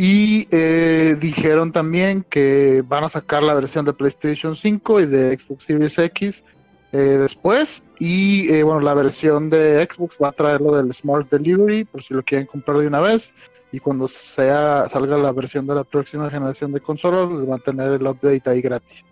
Y 0.00 0.46
eh, 0.52 1.16
dijeron 1.20 1.72
también 1.72 2.22
que 2.22 2.84
van 2.86 3.02
a 3.02 3.08
sacar 3.08 3.42
la 3.42 3.52
versión 3.54 3.84
de 3.84 3.92
PlayStation 3.92 4.54
5 4.54 5.00
y 5.00 5.06
de 5.06 5.36
Xbox 5.36 5.64
Series 5.64 5.98
X 5.98 6.44
eh, 6.92 6.96
después. 6.96 7.82
Y 7.98 8.48
eh, 8.52 8.62
bueno, 8.62 8.80
la 8.80 8.94
versión 8.94 9.50
de 9.50 9.84
Xbox 9.90 10.16
va 10.22 10.28
a 10.28 10.32
traer 10.32 10.60
lo 10.60 10.76
del 10.76 10.92
Smart 10.92 11.28
Delivery 11.28 11.84
por 11.84 12.00
si 12.00 12.14
lo 12.14 12.22
quieren 12.22 12.46
comprar 12.46 12.78
de 12.78 12.86
una 12.86 13.00
vez. 13.00 13.34
Y 13.72 13.80
cuando 13.80 14.06
sea 14.06 14.88
salga 14.88 15.18
la 15.18 15.32
versión 15.32 15.66
de 15.66 15.74
la 15.74 15.82
próxima 15.82 16.30
generación 16.30 16.70
de 16.70 16.80
consolas, 16.80 17.28
les 17.32 17.44
van 17.44 17.58
a 17.58 17.62
tener 17.62 17.92
el 17.92 18.06
update 18.06 18.48
ahí 18.48 18.60
gratis. 18.60 19.04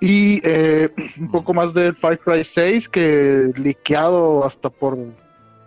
Y 0.00 0.40
un 1.18 1.30
poco 1.30 1.52
más 1.52 1.74
del 1.74 1.94
Far 1.94 2.18
Cry 2.18 2.42
6 2.42 2.88
que 2.88 3.52
liqueado 3.56 4.44
hasta 4.44 4.70
por 4.70 4.96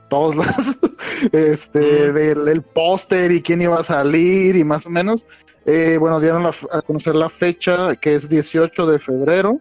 todos 0.10 0.36
los, 0.36 0.78
este, 1.32 2.14
del, 2.14 2.62
póster 2.62 3.32
y 3.32 3.42
quién 3.42 3.62
iba 3.62 3.80
a 3.80 3.84
salir 3.84 4.56
y 4.56 4.64
más 4.64 4.86
o 4.86 4.90
menos. 4.90 5.26
Eh, 5.66 5.98
bueno, 6.00 6.20
dieron 6.20 6.46
a 6.46 6.82
conocer 6.82 7.16
la 7.16 7.30
fecha 7.30 7.96
que 7.96 8.16
es 8.16 8.30
18 8.30 8.86
de 8.86 9.00
febrero. 9.00 9.60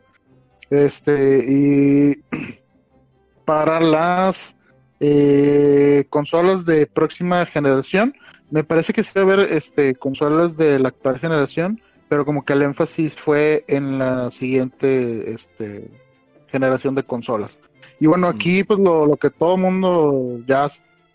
Este, 0.69 1.45
y 1.47 2.23
para 3.45 3.81
las 3.81 4.57
eh, 5.01 6.05
consolas 6.11 6.65
de 6.65 6.87
próxima 6.87 7.45
generación, 7.47 8.15
me 8.51 8.65
parece 8.65 8.93
que 8.93 9.03
sí 9.03 9.13
va 9.17 9.23
a 9.23 9.25
haber 9.25 9.53
este, 9.53 9.95
consolas 9.95 10.57
de 10.57 10.79
la 10.79 10.89
actual 10.89 11.19
generación, 11.19 11.81
pero 12.13 12.27
como 12.27 12.43
que 12.43 12.53
el 12.53 12.61
énfasis 12.61 13.15
fue 13.15 13.65
en 13.69 13.99
la 13.99 14.31
siguiente 14.31 15.33
este, 15.33 15.91
generación 16.49 16.95
de 16.95 17.05
consolas. 17.05 17.59
Y 18.01 18.07
bueno, 18.07 18.29
aquí 18.29 18.65
pues 18.65 18.79
lo, 18.81 19.17
que 19.17 19.31
todo 19.31 19.55
el 19.55 19.63
mundo 19.63 20.39
ya 20.47 20.69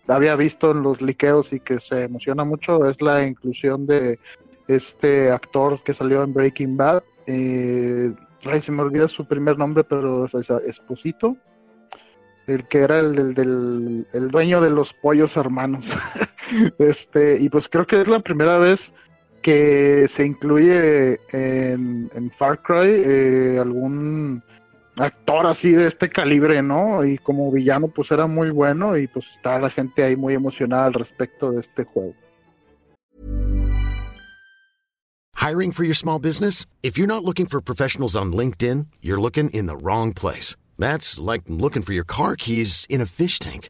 había 0.07 0.35
visto 0.35 0.71
en 0.71 0.81
los 0.81 0.99
liqueos 0.99 1.53
y 1.53 1.59
que 1.59 1.79
se 1.79 2.05
emociona 2.05 2.43
mucho 2.45 2.89
es 2.89 2.99
la 2.99 3.23
inclusión 3.27 3.85
de 3.85 4.17
este 4.67 5.29
actor 5.29 5.83
que 5.83 5.93
salió 5.93 6.23
en 6.23 6.33
Breaking 6.33 6.75
Bad. 6.75 7.03
Eh, 7.27 8.11
ay, 8.51 8.61
se 8.63 8.71
me 8.71 8.81
olvida 8.81 9.07
su 9.07 9.23
primer 9.27 9.55
nombre, 9.55 9.83
pero 9.83 10.25
es 10.25 10.49
Esposito. 10.49 11.37
El 12.47 12.67
que 12.67 12.79
era 12.79 12.97
el, 12.97 13.35
del, 13.35 14.07
el 14.13 14.31
dueño 14.31 14.61
de 14.61 14.71
los 14.71 14.95
pollos 14.95 15.37
hermanos. 15.37 15.85
este, 16.79 17.39
y 17.39 17.49
pues 17.49 17.69
creo 17.69 17.85
que 17.85 18.01
es 18.01 18.07
la 18.07 18.19
primera 18.19 18.57
vez 18.57 18.95
que 19.41 20.07
se 20.07 20.25
incluye 20.25 21.19
en, 21.31 22.31
Far 22.31 22.61
Cry 22.61 23.03
eh, 23.05 23.57
algún 23.59 24.43
actor 24.97 25.45
así 25.45 25.71
de 25.71 25.88
este 25.88 26.09
calibre, 26.09 26.61
¿no? 26.61 27.05
Y 27.05 27.17
como 27.17 27.51
villano 27.51 27.88
pues 27.88 28.11
era 28.11 28.27
muy 28.27 28.49
bueno 28.49 28.97
y 28.97 29.07
pues 29.07 29.27
está 29.29 29.59
la 29.59 29.69
gente 29.69 30.03
ahí 30.03 30.15
muy 30.15 30.33
emocionada 30.33 30.85
al 30.85 30.93
respecto 30.93 31.51
de 31.51 31.59
este 31.61 31.83
juego. 31.83 32.13
Hiring 35.35 35.71
for 35.71 35.85
your 35.85 35.95
small 35.95 36.19
business? 36.19 36.65
If 36.81 36.97
you're 36.97 37.07
not 37.07 37.23
looking 37.23 37.45
for 37.45 37.61
professionals 37.61 38.15
on 38.15 38.33
LinkedIn, 38.33 38.88
you're 39.01 39.21
looking 39.21 39.49
in 39.51 39.67
the 39.67 39.77
wrong 39.77 40.13
place. 40.13 40.55
That's 40.77 41.19
like 41.19 41.43
looking 41.47 41.83
for 41.83 41.93
your 41.93 42.03
car 42.03 42.35
keys 42.35 42.85
in 42.89 43.01
a 43.01 43.05
fish 43.05 43.39
tank. 43.39 43.69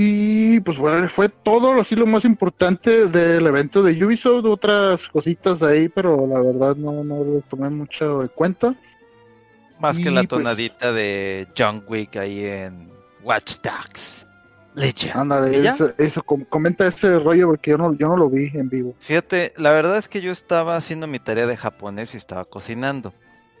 Y 0.00 0.60
pues 0.60 0.78
bueno, 0.78 1.08
fue 1.08 1.28
todo 1.28 1.72
así 1.80 1.96
lo 1.96 2.06
más 2.06 2.24
importante 2.24 3.08
del 3.08 3.44
evento 3.44 3.82
de 3.82 4.04
Ubisoft. 4.04 4.44
Otras 4.44 5.08
cositas 5.08 5.60
ahí, 5.60 5.88
pero 5.88 6.24
la 6.24 6.40
verdad 6.40 6.76
no, 6.76 7.02
no 7.02 7.24
lo 7.24 7.40
tomé 7.50 7.68
mucho 7.68 8.20
de 8.22 8.28
cuenta. 8.28 8.76
Más 9.80 9.98
y 9.98 10.04
que 10.04 10.10
la 10.12 10.20
pues 10.20 10.28
tonadita 10.28 10.78
pues, 10.78 10.94
de 10.94 11.48
John 11.58 11.84
Wick 11.88 12.16
ahí 12.16 12.44
en 12.44 12.88
Watch 13.24 13.56
Dogs. 13.60 14.24
Leche. 14.76 15.10
Ándale, 15.12 15.68
eso, 15.98 16.22
comenta 16.22 16.86
ese 16.86 17.18
rollo 17.18 17.48
porque 17.48 17.72
yo 17.72 17.78
no, 17.78 17.92
yo 17.94 18.06
no 18.06 18.16
lo 18.16 18.30
vi 18.30 18.52
en 18.54 18.68
vivo. 18.68 18.94
Fíjate, 19.00 19.52
la 19.56 19.72
verdad 19.72 19.98
es 19.98 20.08
que 20.08 20.20
yo 20.20 20.30
estaba 20.30 20.76
haciendo 20.76 21.08
mi 21.08 21.18
tarea 21.18 21.48
de 21.48 21.56
japonés 21.56 22.14
y 22.14 22.18
estaba 22.18 22.44
cocinando. 22.44 23.12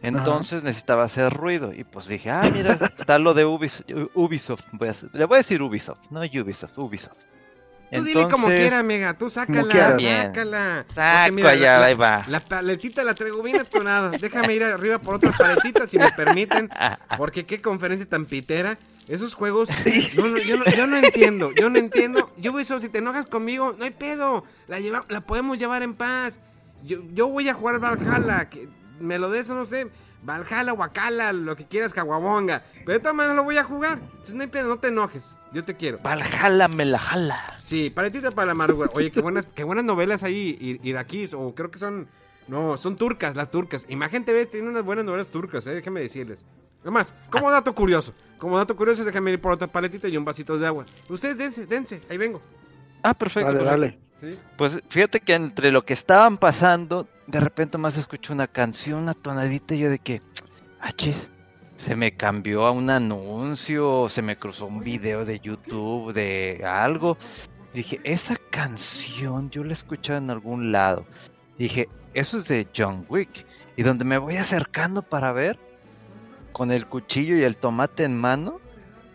Entonces 0.02 0.62
necesitaba 0.62 1.04
hacer 1.04 1.32
ruido 1.32 1.72
y 1.72 1.84
pues 1.84 2.06
dije, 2.06 2.30
ah, 2.30 2.48
mira, 2.52 2.74
está 2.98 3.18
lo 3.18 3.34
de 3.34 3.44
Ubisoft. 3.44 4.64
le 5.12 5.24
voy 5.24 5.34
a 5.34 5.38
decir 5.38 5.62
Ubisoft, 5.62 6.10
no 6.10 6.20
Ubisoft, 6.20 6.78
Ubisoft. 6.78 7.16
Tú 7.90 8.04
dile 8.04 8.28
como 8.28 8.48
quiera, 8.48 8.80
amiga. 8.80 9.16
Tú 9.16 9.30
sácala, 9.30 9.96
sácala. 9.98 10.84
Saco 10.94 11.46
allá, 11.46 11.84
ahí 11.84 11.94
va. 11.94 12.24
La 12.28 12.40
paletita 12.40 13.02
la 13.02 13.14
traigo 13.14 13.42
bien 13.42 13.60
atonada. 13.60 14.10
Déjame 14.10 14.54
ir 14.54 14.62
arriba 14.62 14.98
por 14.98 15.14
otras 15.14 15.36
paletitas 15.36 15.90
si 15.90 15.98
me 15.98 16.10
permiten. 16.12 16.70
Porque 17.16 17.46
qué 17.46 17.60
conferencia 17.60 18.06
tan 18.06 18.26
pitera. 18.26 18.78
Esos 19.08 19.34
juegos, 19.34 19.70
yo, 20.14 20.86
no, 20.86 20.98
entiendo, 20.98 21.50
yo 21.52 21.70
no 21.70 21.78
entiendo. 21.78 22.28
Yo 22.36 22.52
voy 22.52 22.66
solo, 22.66 22.82
si 22.82 22.90
te 22.90 22.98
enojas 22.98 23.24
conmigo, 23.24 23.74
no 23.78 23.86
hay 23.86 23.90
pedo. 23.90 24.44
La, 24.66 24.80
lleva, 24.80 25.06
la 25.08 25.22
podemos 25.22 25.58
llevar 25.58 25.82
en 25.82 25.94
paz. 25.94 26.40
Yo, 26.84 26.98
yo 27.14 27.28
voy 27.28 27.48
a 27.48 27.54
jugar 27.54 27.78
Valhalla, 27.78 28.50
que 28.50 28.68
me 29.00 29.18
lo 29.18 29.30
des, 29.30 29.48
no 29.48 29.66
sé. 29.66 29.88
Valhalla, 30.22 30.72
Wakala, 30.72 31.32
lo 31.32 31.54
que 31.54 31.66
quieras, 31.66 31.92
Caguabonga. 31.92 32.64
Pero 32.84 32.92
de 32.92 32.98
todas 32.98 33.14
maneras 33.14 33.36
lo 33.36 33.44
voy 33.44 33.56
a 33.56 33.64
jugar. 33.64 33.98
Entonces 34.02 34.34
no 34.34 34.42
hay 34.42 34.48
pedo, 34.48 34.68
no 34.68 34.78
te 34.78 34.88
enojes. 34.88 35.36
Yo 35.52 35.64
te 35.64 35.76
quiero. 35.76 35.98
Valhalla 35.98 36.68
me 36.68 36.84
la 36.84 36.98
jala. 36.98 37.40
Sí, 37.64 37.90
paletita 37.90 38.30
para 38.30 38.46
la 38.46 38.52
amargura. 38.52 38.90
Oye, 38.94 39.10
qué 39.10 39.20
buenas, 39.20 39.46
qué 39.54 39.64
buenas 39.64 39.84
novelas 39.84 40.22
ahí, 40.24 40.80
iraquíes, 40.82 41.34
o 41.34 41.54
creo 41.54 41.70
que 41.70 41.78
son. 41.78 42.08
No, 42.48 42.78
son 42.78 42.96
turcas, 42.96 43.36
las 43.36 43.50
turcas. 43.50 43.84
Imagen 43.88 44.24
TV 44.24 44.46
tiene 44.46 44.68
unas 44.68 44.82
buenas 44.82 45.04
novelas 45.04 45.28
turcas, 45.28 45.66
eh, 45.66 45.74
déjenme 45.74 46.00
decirles. 46.00 46.44
Además, 46.80 47.12
como 47.28 47.50
dato 47.50 47.74
curioso, 47.74 48.14
como 48.38 48.56
dato 48.56 48.74
curioso, 48.74 49.04
déjame 49.04 49.32
ir 49.32 49.40
por 49.40 49.52
otra 49.52 49.66
paletita 49.66 50.08
y 50.08 50.16
un 50.16 50.24
vasito 50.24 50.58
de 50.58 50.66
agua. 50.66 50.86
Ustedes 51.08 51.36
dense, 51.36 51.66
dense, 51.66 52.00
ahí 52.08 52.16
vengo. 52.16 52.40
Ah, 53.02 53.12
perfecto. 53.12 53.52
Dale, 53.52 53.64
dale. 53.64 53.98
Pues 54.56 54.82
fíjate 54.88 55.20
que 55.20 55.34
entre 55.34 55.70
lo 55.70 55.84
que 55.84 55.92
estaban 55.92 56.38
pasando, 56.38 57.06
de 57.28 57.40
repente 57.40 57.76
más 57.76 57.98
escucho 57.98 58.32
una 58.32 58.48
canción, 58.48 59.02
una 59.02 59.12
tonadita 59.14 59.74
yo 59.74 59.90
de 59.90 59.98
que, 59.98 60.22
achis, 60.80 61.30
se 61.76 61.94
me 61.94 62.16
cambió 62.16 62.64
a 62.64 62.70
un 62.70 62.88
anuncio, 62.88 64.08
se 64.08 64.22
me 64.22 64.34
cruzó 64.34 64.66
un 64.66 64.80
video 64.80 65.26
de 65.26 65.38
YouTube 65.38 66.12
de 66.14 66.64
algo. 66.66 67.18
dije, 67.74 68.00
esa 68.02 68.36
canción 68.50 69.50
yo 69.50 69.62
la 69.62 69.70
he 69.70 69.72
escuchado 69.74 70.18
en 70.18 70.30
algún 70.30 70.72
lado. 70.72 71.06
dije, 71.58 71.88
eso 72.14 72.38
es 72.38 72.48
de 72.48 72.66
John 72.74 73.04
Wick. 73.10 73.46
Y 73.76 73.82
donde 73.82 74.06
me 74.06 74.16
voy 74.16 74.36
acercando 74.36 75.02
para 75.02 75.32
ver, 75.32 75.58
con 76.52 76.72
el 76.72 76.86
cuchillo 76.86 77.36
y 77.36 77.44
el 77.44 77.58
tomate 77.58 78.04
en 78.04 78.16
mano, 78.16 78.58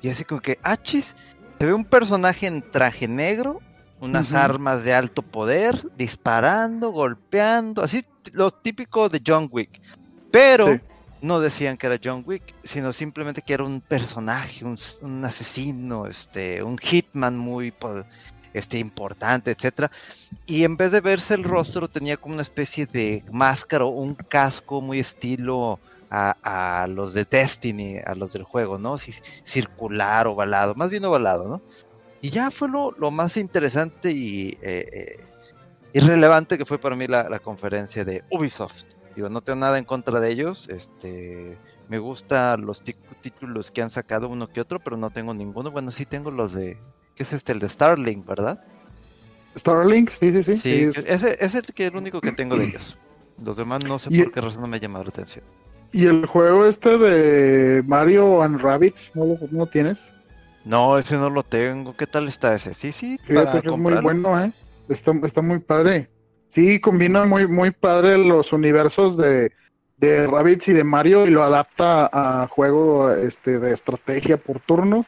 y 0.04 0.10
así 0.10 0.24
como 0.24 0.40
que, 0.40 0.60
achis, 0.62 1.16
se 1.60 1.66
ve 1.66 1.74
un 1.74 1.84
personaje 1.84 2.46
en 2.46 2.62
traje 2.72 3.08
negro 3.08 3.60
unas 4.04 4.34
armas 4.34 4.84
de 4.84 4.94
alto 4.94 5.22
poder, 5.22 5.82
disparando, 5.98 6.92
golpeando, 6.92 7.82
así 7.82 8.06
lo 8.34 8.52
típico 8.52 9.08
de 9.08 9.22
John 9.26 9.48
Wick. 9.50 9.82
Pero 10.30 10.80
no 11.22 11.40
decían 11.40 11.78
que 11.78 11.88
era 11.88 11.98
John 12.04 12.24
Wick, 12.26 12.54
sino 12.66 12.92
simplemente 12.92 13.42
que 13.42 13.54
era 13.54 13.64
un 13.64 13.80
personaje, 13.80 14.66
un, 14.66 15.24
asesino, 15.24 16.06
este, 16.06 16.62
un 16.62 16.78
hitman 16.78 17.38
muy 17.38 17.74
este, 18.54 18.78
importante, 18.78 19.52
etcétera. 19.52 19.90
Y 20.46 20.66
en 20.66 20.76
vez 20.76 20.92
de 20.92 21.00
verse 21.00 21.34
el 21.34 21.46
rostro, 21.46 21.88
tenía 21.88 22.18
como 22.18 22.34
una 22.34 22.42
especie 22.42 22.86
de 22.86 23.24
máscara, 23.32 23.86
un 23.86 24.16
casco 24.16 24.82
muy 24.82 25.00
estilo 25.00 25.80
a, 26.12 26.88
los 26.90 27.14
de 27.14 27.26
Destiny, 27.26 28.00
a 28.06 28.14
los 28.16 28.34
del 28.34 28.44
juego, 28.44 28.78
¿no? 28.78 28.98
circular, 28.98 30.28
ovalado, 30.28 30.76
más 30.76 30.90
bien 30.90 31.06
ovalado, 31.06 31.48
¿no? 31.48 31.62
Y 32.24 32.30
ya 32.30 32.52
fue 32.52 32.70
lo, 32.70 33.12
más 33.12 33.36
interesante 33.36 34.10
y 34.10 34.58
eh, 34.62 35.20
irrelevante 35.92 36.58
que 36.58 36.64
fue 36.64 36.80
para 36.80 36.96
mí 36.96 37.06
la, 37.06 37.38
conferencia 37.40 38.06
de 38.06 38.24
Ubisoft. 38.32 38.86
Digo, 39.14 39.28
no 39.28 39.42
tengo 39.42 39.60
nada 39.60 39.78
en 39.78 39.84
contra 39.84 40.22
de 40.22 40.32
ellos, 40.32 40.70
este, 40.70 41.58
me 41.90 42.00
gustan 42.00 42.66
los 42.66 42.82
títulos 42.82 43.72
que 43.72 43.82
han 43.82 43.90
sacado 43.90 44.30
uno 44.30 44.48
que 44.48 44.62
otro, 44.62 44.80
pero 44.80 44.96
no 44.96 45.10
tengo 45.10 45.34
ninguno. 45.34 45.70
Bueno, 45.70 45.92
sí 45.92 46.06
tengo 46.06 46.32
los 46.32 46.54
de, 46.54 46.78
¿qué 47.14 47.24
es 47.24 47.34
este? 47.34 47.52
El 47.52 47.60
de 47.60 47.68
Starlink, 47.68 48.26
¿verdad? 48.26 48.64
Starlink, 49.58 50.08
sí, 50.08 50.32
sí, 50.32 50.44
sí. 50.44 50.58
sí 50.58 51.02
ese, 51.06 51.36
es 51.44 51.56
el, 51.56 51.66
que, 51.66 51.88
el 51.88 51.98
único 51.98 52.22
que 52.22 52.32
tengo 52.32 52.56
de 52.56 52.68
ellos. 52.68 52.98
Los 53.44 53.58
demás 53.58 53.84
no 53.84 54.00
sé 54.00 54.10
por 54.10 54.32
qué 54.32 54.40
razón 54.40 54.62
no 54.62 54.70
me 54.70 54.78
ha 54.78 54.80
llamado 54.80 55.04
la 55.04 55.10
atención. 55.10 55.44
¿Y 55.92 56.06
el 56.06 56.26
juego 56.26 56.66
este 56.66 56.98
de 56.98 57.84
Mario 57.84 58.42
and 58.42 58.62
Rabbits, 58.62 59.12
no 59.14 59.38
lo 59.52 59.68
tienes? 59.68 60.14
No, 60.66 60.98
ese 60.98 61.18
no 61.18 61.30
lo 61.30 61.44
tengo. 61.44 61.96
¿Qué 61.96 62.08
tal 62.08 62.28
está 62.28 62.54
ese? 62.54 62.74
Sí, 62.74 62.92
sí. 62.92 63.20
Fíjate 63.24 63.62
que 63.62 63.70
es 63.70 63.78
muy 63.78 63.96
bueno, 63.96 64.40
¿eh? 64.42 64.52
Está, 64.90 65.12
está 65.24 65.42
muy 65.42 65.60
padre. 65.60 66.10
Sí, 66.48 66.80
combina 66.80 67.26
muy, 67.26 67.48
muy 67.48 67.72
padre 67.72 68.18
los 68.18 68.54
universos 68.54 69.18
de, 69.18 69.52
de 69.98 70.28
Rabbids 70.28 70.68
y 70.68 70.74
de 70.74 70.84
Mario 70.84 71.26
y 71.26 71.32
lo 71.32 71.44
adapta 71.44 72.10
a 72.12 72.48
juego 72.48 73.12
este, 73.12 73.60
de 73.60 73.74
estrategia 73.74 74.38
por 74.38 74.60
turno. 74.60 75.06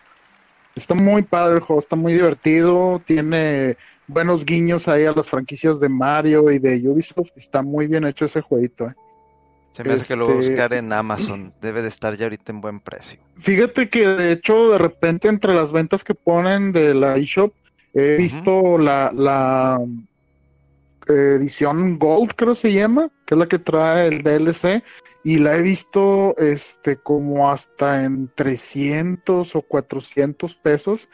Está 0.75 0.95
muy 0.95 1.21
padre 1.21 1.55
el 1.55 1.61
juego, 1.61 1.79
está 1.79 1.95
muy 1.95 2.13
divertido, 2.13 3.01
tiene 3.05 3.77
buenos 4.07 4.43
guiños 4.43 4.87
ahí 4.87 5.05
a 5.05 5.13
las 5.13 5.29
franquicias 5.29 5.79
de 5.79 5.87
Mario 5.87 6.51
y 6.51 6.59
de 6.59 6.81
Ubisoft. 6.89 7.31
Está 7.35 7.61
muy 7.61 7.87
bien 7.87 8.05
hecho 8.05 8.25
ese 8.25 8.41
jueguito. 8.41 8.87
¿eh? 8.87 8.95
Se 9.75 9.83
me 9.83 9.93
hace 9.93 10.13
que 10.13 10.15
lo 10.15 10.25
voy 10.25 10.35
a 10.35 10.39
este, 10.39 10.51
buscar 10.51 10.73
en 10.73 10.93
Amazon. 10.93 11.53
Debe 11.61 11.81
de 11.81 11.89
estar 11.89 12.15
ya 12.15 12.27
ahorita 12.27 12.53
en 12.53 12.61
buen 12.61 12.79
precio. 12.79 13.19
Fíjate 13.35 13.89
que 13.89 14.07
de 14.07 14.31
hecho, 14.31 14.71
de 14.71 14.77
repente, 14.77 15.27
entre 15.27 15.53
las 15.53 15.73
ventas 15.73 16.05
que 16.05 16.15
ponen 16.15 16.71
de 16.71 16.95
la 16.95 17.17
eShop, 17.17 17.53
he 17.93 18.15
visto 18.15 18.77
la, 18.77 19.11
la 19.13 19.81
edición 21.07 21.99
Gold, 21.99 22.35
creo 22.37 22.55
se 22.55 22.71
llama, 22.71 23.09
que 23.25 23.35
es 23.35 23.37
la 23.37 23.47
que 23.47 23.59
trae 23.59 24.07
el 24.07 24.23
DLC, 24.23 24.81
y 25.25 25.39
la 25.39 25.57
he 25.57 25.61
visto 25.61 26.37
este 26.37 26.95
como 26.95 27.51
hasta 27.51 28.05
en 28.05 28.31
300 28.33 29.57
o 29.57 29.61
400 29.61 30.55
pesos. 30.55 31.09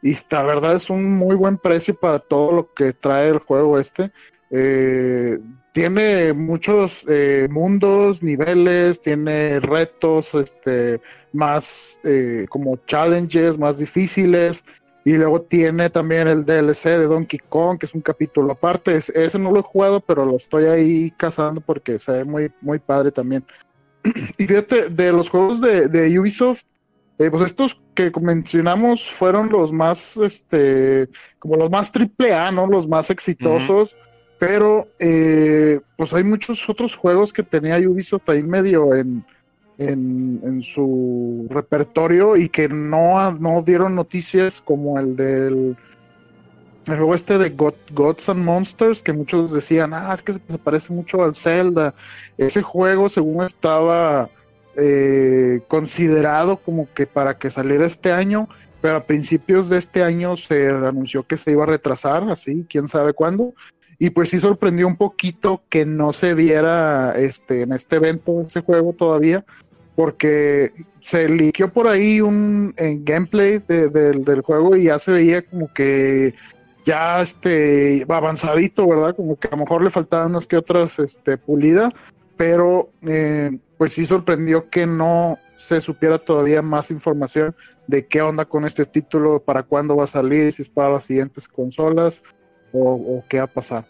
Y 0.00 0.14
la 0.30 0.44
verdad 0.44 0.76
es 0.76 0.90
un 0.90 1.12
muy 1.18 1.34
buen 1.34 1.58
precio 1.58 1.98
para 1.98 2.20
todo 2.20 2.52
lo 2.52 2.72
que 2.72 2.92
trae 2.92 3.30
el 3.30 3.38
juego 3.38 3.80
este. 3.80 4.12
Eh, 4.52 5.40
tiene 5.76 6.32
muchos 6.32 7.04
eh, 7.06 7.48
mundos, 7.50 8.22
niveles, 8.22 8.98
tiene 8.98 9.60
retos, 9.60 10.34
este, 10.34 11.02
más 11.34 12.00
como 12.48 12.78
challenges, 12.86 13.58
más 13.58 13.76
difíciles. 13.76 14.64
Y 15.04 15.18
luego 15.18 15.42
tiene 15.42 15.90
también 15.90 16.28
el 16.28 16.46
DLC 16.46 16.84
de 16.84 17.04
Donkey 17.04 17.40
Kong, 17.50 17.78
que 17.78 17.84
es 17.84 17.92
un 17.92 18.00
capítulo 18.00 18.52
aparte. 18.52 18.96
Ese 18.96 19.38
no 19.38 19.52
lo 19.52 19.60
he 19.60 19.62
jugado, 19.62 20.00
pero 20.00 20.24
lo 20.24 20.36
estoy 20.36 20.64
ahí 20.64 21.10
cazando 21.10 21.60
porque 21.60 21.98
se 21.98 22.10
ve 22.10 22.24
muy, 22.24 22.50
muy 22.62 22.78
padre 22.78 23.12
también. 23.12 23.44
y 24.38 24.46
fíjate, 24.46 24.88
de 24.88 25.12
los 25.12 25.28
juegos 25.28 25.60
de, 25.60 26.18
Ubisoft, 26.18 26.62
eh, 27.18 27.30
pues 27.30 27.42
estos 27.42 27.82
que 27.94 28.10
mencionamos 28.18 29.10
fueron 29.10 29.50
los 29.50 29.72
más, 29.72 30.16
este, 30.16 31.10
como 31.38 31.56
los 31.56 31.68
más 31.70 31.92
triple 31.92 32.32
A, 32.32 32.50
¿no? 32.50 32.66
Los 32.66 32.88
más 32.88 33.10
exitosos. 33.10 33.94
Pero, 34.38 34.88
eh, 34.98 35.80
pues 35.96 36.12
hay 36.12 36.24
muchos 36.24 36.68
otros 36.68 36.94
juegos 36.94 37.32
que 37.32 37.42
tenía 37.42 37.78
Ubisoft 37.78 38.28
ahí 38.28 38.42
medio 38.42 38.94
en, 38.94 39.24
en, 39.78 40.62
su 40.62 41.46
repertorio 41.50 42.36
y 42.36 42.48
que 42.48 42.68
no, 42.68 43.32
no 43.32 43.62
dieron 43.62 43.94
noticias 43.94 44.60
como 44.60 44.98
el 44.98 45.16
del 45.16 45.76
el 46.86 46.98
juego 46.98 47.14
este 47.16 47.38
de 47.38 47.50
Gods 47.50 48.28
and 48.28 48.44
Monsters, 48.44 49.02
que 49.02 49.12
muchos 49.12 49.50
decían, 49.50 49.92
ah, 49.92 50.12
es 50.14 50.22
que 50.22 50.34
se 50.34 50.40
parece 50.62 50.92
mucho 50.92 51.24
al 51.24 51.34
Zelda. 51.34 51.94
Ese 52.38 52.62
juego, 52.62 53.08
según 53.08 53.42
estaba 53.42 54.30
eh, 54.76 55.62
considerado 55.66 56.58
como 56.58 56.88
que 56.94 57.08
para 57.08 57.38
que 57.38 57.50
saliera 57.50 57.86
este 57.86 58.12
año, 58.12 58.48
pero 58.80 58.96
a 58.98 59.04
principios 59.04 59.68
de 59.68 59.78
este 59.78 60.04
año 60.04 60.36
se 60.36 60.68
anunció 60.68 61.26
que 61.26 61.36
se 61.36 61.50
iba 61.50 61.64
a 61.64 61.66
retrasar, 61.66 62.22
así, 62.30 62.64
quién 62.68 62.86
sabe 62.86 63.14
cuándo. 63.14 63.52
Y 63.98 64.10
pues 64.10 64.30
sí 64.30 64.40
sorprendió 64.40 64.86
un 64.86 64.96
poquito 64.96 65.62
que 65.68 65.86
no 65.86 66.12
se 66.12 66.34
viera 66.34 67.14
este, 67.16 67.62
en 67.62 67.72
este 67.72 67.96
evento 67.96 68.42
ese 68.46 68.60
juego 68.60 68.92
todavía, 68.92 69.44
porque 69.94 70.72
se 71.00 71.28
liqueó 71.28 71.72
por 71.72 71.88
ahí 71.88 72.20
un 72.20 72.74
gameplay 72.76 73.58
del 73.58 74.42
juego 74.42 74.76
y 74.76 74.84
ya 74.84 74.98
se 74.98 75.12
veía 75.12 75.42
como 75.42 75.72
que 75.72 76.34
ya 76.84 77.20
este 77.20 78.06
avanzadito, 78.08 78.86
¿verdad? 78.86 79.16
Como 79.16 79.36
que 79.36 79.48
a 79.48 79.52
lo 79.52 79.58
mejor 79.58 79.82
le 79.82 79.90
faltaban 79.90 80.30
unas 80.30 80.46
que 80.46 80.56
otras 80.56 80.98
este, 80.98 81.38
pulidas, 81.38 81.92
pero 82.36 82.90
eh, 83.02 83.58
pues 83.78 83.94
sí 83.94 84.04
sorprendió 84.06 84.70
que 84.70 84.86
no 84.86 85.38
se 85.56 85.80
supiera 85.80 86.18
todavía 86.18 86.62
más 86.62 86.90
información 86.90 87.56
de 87.86 88.06
qué 88.06 88.20
onda 88.20 88.44
con 88.44 88.64
este 88.64 88.84
título, 88.84 89.40
para 89.40 89.62
cuándo 89.62 89.96
va 89.96 90.04
a 90.04 90.08
salir, 90.08 90.52
si 90.52 90.62
es 90.62 90.68
para 90.68 90.90
las 90.90 91.04
siguientes 91.04 91.48
consolas 91.48 92.22
o, 92.76 93.24
qué 93.28 93.38
va 93.38 93.44
a 93.44 93.48
pasar. 93.48 93.86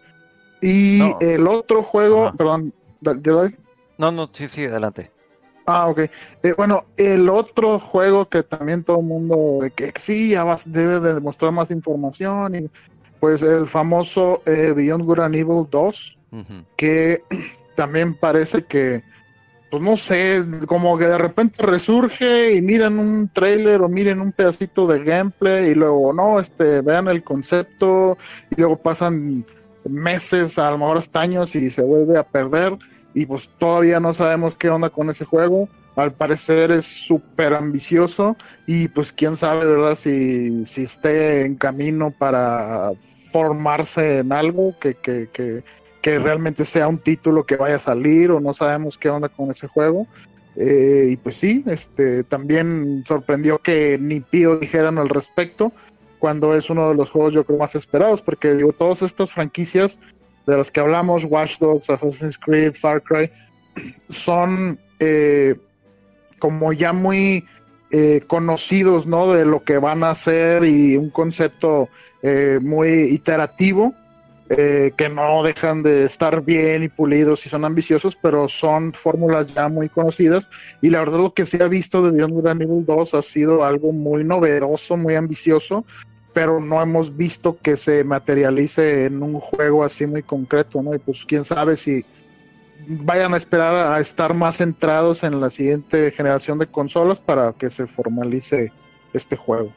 Y 0.61 1.01
el 1.21 1.47
otro 1.47 1.83
juego, 1.83 2.33
perdón, 2.37 2.73
No, 3.99 4.11
no, 4.11 4.27
sí, 4.27 4.49
sí, 4.49 4.65
adelante. 4.65 5.11
Ah, 5.67 5.89
ok. 5.89 5.99
Eh, 5.99 6.55
bueno, 6.57 6.87
el 6.97 7.29
otro 7.29 7.81
juego 7.81 8.29
que 8.29 8.43
también 8.43 8.85
todo 8.85 9.01
el 9.01 9.07
mundo, 9.07 9.59
de 9.61 9.71
que 9.71 9.93
sí, 10.01 10.31
ya 10.31 10.45
vas, 10.45 10.71
debe 10.71 11.01
de 11.01 11.15
demostrar 11.15 11.51
más 11.53 11.71
información, 11.71 12.55
y 12.55 12.71
pues 13.19 13.43
el 13.43 13.67
famoso 13.67 14.43
eh, 14.47 14.73
Beyond 14.75 15.05
Good 15.05 15.19
and 15.21 15.35
Evil 15.35 15.67
2, 15.69 16.19
que 16.77 17.23
también 17.75 18.15
parece 18.15 18.65
que, 18.65 19.03
pues 19.77 19.85
no 19.91 19.99
sé, 19.99 20.43
como 20.67 20.97
que 20.97 21.07
de 21.07 21.19
repente 21.19 21.63
resurge 21.63 22.55
y 22.55 22.63
miran 22.63 22.99
un 22.99 23.29
trailer 23.29 23.83
o 23.83 23.91
miren 23.91 24.23
un 24.23 24.33
pedacito 24.33 24.87
de 24.87 25.05
gameplay 25.05 25.73
y 25.73 25.75
luego, 25.75 26.15
no, 26.15 26.41
este, 26.41 26.81
vean 26.81 27.09
el 27.09 27.23
concepto 27.23 28.17
y 28.51 28.59
luego 28.59 28.79
pasan 28.79 29.45
meses, 29.87 30.59
a 30.59 30.71
lo 30.71 30.79
mejor 30.79 30.97
hasta 30.97 31.21
años 31.21 31.55
y 31.55 31.69
se 31.69 31.83
vuelve 31.83 32.17
a 32.17 32.23
perder 32.23 32.79
y 33.13 33.27
pues 33.27 33.51
todavía 33.59 34.01
no 34.01 34.15
sabemos 34.15 34.57
qué 34.57 34.71
onda 34.71 34.89
con 34.89 35.11
ese 35.11 35.27
juego. 35.27 35.69
Al 35.95 36.15
parecer 36.15 36.71
es 36.71 36.87
súper 36.87 37.53
ambicioso 37.53 38.35
y 38.67 38.89
pues 38.89 39.13
quién 39.13 39.37
sabe, 39.37 39.67
¿verdad? 39.67 39.95
Si, 39.95 40.65
si 40.65 40.85
esté 40.85 41.45
en 41.45 41.57
camino 41.57 42.13
para 42.13 42.93
formarse 43.31 44.21
en 44.21 44.33
algo 44.33 44.75
que, 44.81 44.95
que, 44.95 45.29
que, 45.31 45.65
que, 46.07 46.19
realmente 46.21 46.65
sea 46.65 46.87
un 46.87 46.99
título 46.99 47.45
que 47.45 47.57
vaya 47.57 47.77
a 47.77 47.81
salir 47.81 48.31
o 48.31 48.39
no 48.39 48.55
sabemos 48.55 48.97
qué 48.97 49.11
onda 49.11 49.29
con 49.29 49.51
ese 49.51 49.67
juego. 49.67 50.07
Eh, 50.55 51.09
y 51.11 51.17
pues 51.17 51.37
sí, 51.37 51.65
este, 51.67 52.23
también 52.23 53.05
sorprendió 53.07 53.59
que 53.59 53.99
ni 54.01 54.21
Pío 54.21 54.57
dijeran 54.57 54.99
al 54.99 55.09
respecto 55.09 55.73
cuando 56.19 56.55
es 56.55 56.71
uno 56.71 56.89
de 56.89 56.95
los 56.95 57.11
juegos 57.11 57.35
yo 57.35 57.45
creo 57.45 57.59
más 57.59 57.75
esperados 57.75 58.23
porque 58.23 58.55
digo, 58.55 58.73
todas 58.73 59.03
estas 59.03 59.33
franquicias 59.33 59.99
de 60.47 60.57
las 60.57 60.71
que 60.71 60.81
hablamos, 60.81 61.25
Watch 61.25 61.59
Dogs, 61.59 61.91
Assassin's 61.91 62.39
Creed, 62.39 62.75
Far 62.75 63.03
Cry, 63.03 63.31
son 64.09 64.79
eh, 65.01 65.57
como 66.39 66.73
ya 66.73 66.93
muy 66.93 67.45
eh, 67.91 68.23
conocidos, 68.27 69.07
¿no? 69.07 69.33
De 69.33 69.45
lo 69.45 69.65
que 69.65 69.79
van 69.79 70.05
a 70.05 70.11
hacer 70.11 70.65
y 70.65 70.97
un 70.97 71.11
concepto 71.11 71.89
eh, 72.23 72.61
muy 72.63 72.89
iterativo, 73.13 73.93
que 74.49 75.09
no 75.13 75.43
dejan 75.43 75.83
de 75.83 76.05
estar 76.05 76.43
bien 76.43 76.85
y 76.85 76.89
pulidos 76.89 77.45
y 77.47 77.49
son 77.49 77.65
ambiciosos, 77.65 78.17
pero 78.17 78.49
son 78.49 78.93
fórmulas 78.93 79.53
ya 79.53 79.69
muy 79.69 79.89
conocidas. 79.89 80.49
Y 80.81 80.91
la 80.91 81.01
verdad 81.01 81.19
lo 81.19 81.35
que 81.35 81.45
se 81.45 81.63
ha 81.63 81.69
visto 81.69 82.03
de 82.03 82.13
Beyond 82.13 82.35
Good 82.35 82.47
and 82.47 82.63
Evil 82.63 82.85
2 82.87 83.15
ha 83.15 83.23
sido 83.23 83.65
algo 83.65 83.93
muy 83.93 84.23
novedoso, 84.23 84.97
muy 84.97 85.17
ambicioso, 85.17 85.85
pero 86.33 86.61
no 86.61 86.81
hemos 86.81 87.17
visto 87.17 87.57
que 87.61 87.77
se 87.77 88.05
materialice 88.05 89.07
en 89.07 89.23
un 89.23 89.41
juego 89.41 89.83
así 89.83 90.07
muy 90.07 90.23
concreto, 90.23 90.83
¿no? 90.83 90.95
Y 90.95 90.99
pues 90.99 91.25
quién 91.27 91.45
sabe 91.45 91.77
si 91.77 92.05
vayan 92.87 93.35
a 93.35 93.39
esperar 93.39 93.95
a 93.95 94.01
estar 94.01 94.35
más 94.35 94.59
centrados 94.59 95.25
en 95.25 95.41
la 95.41 95.51
siguiente 95.51 96.11
generación 96.11 96.59
de 96.59 96.67
consolas 96.67 97.19
para 97.19 97.53
que 97.53 97.71
se 97.71 97.87
formalice 97.87 98.71
este 99.13 99.37
juego. 99.37 99.73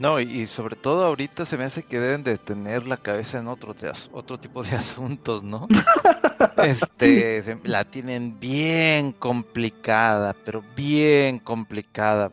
No, 0.00 0.18
y, 0.18 0.46
sobre 0.46 0.76
todo 0.76 1.04
ahorita 1.04 1.44
se 1.44 1.58
me 1.58 1.64
hace 1.64 1.82
que 1.82 2.00
deben 2.00 2.24
de 2.24 2.38
tener 2.38 2.86
la 2.86 2.96
cabeza 2.96 3.38
en 3.38 3.48
otro, 3.48 3.74
otro 4.12 4.40
tipo 4.40 4.62
de 4.62 4.70
asuntos, 4.76 5.42
¿no? 5.42 5.68
este, 6.64 7.42
la 7.64 7.84
tienen 7.84 8.40
bien 8.40 9.12
complicada, 9.12 10.34
pero 10.42 10.64
bien 10.74 11.38
complicada 11.38 12.32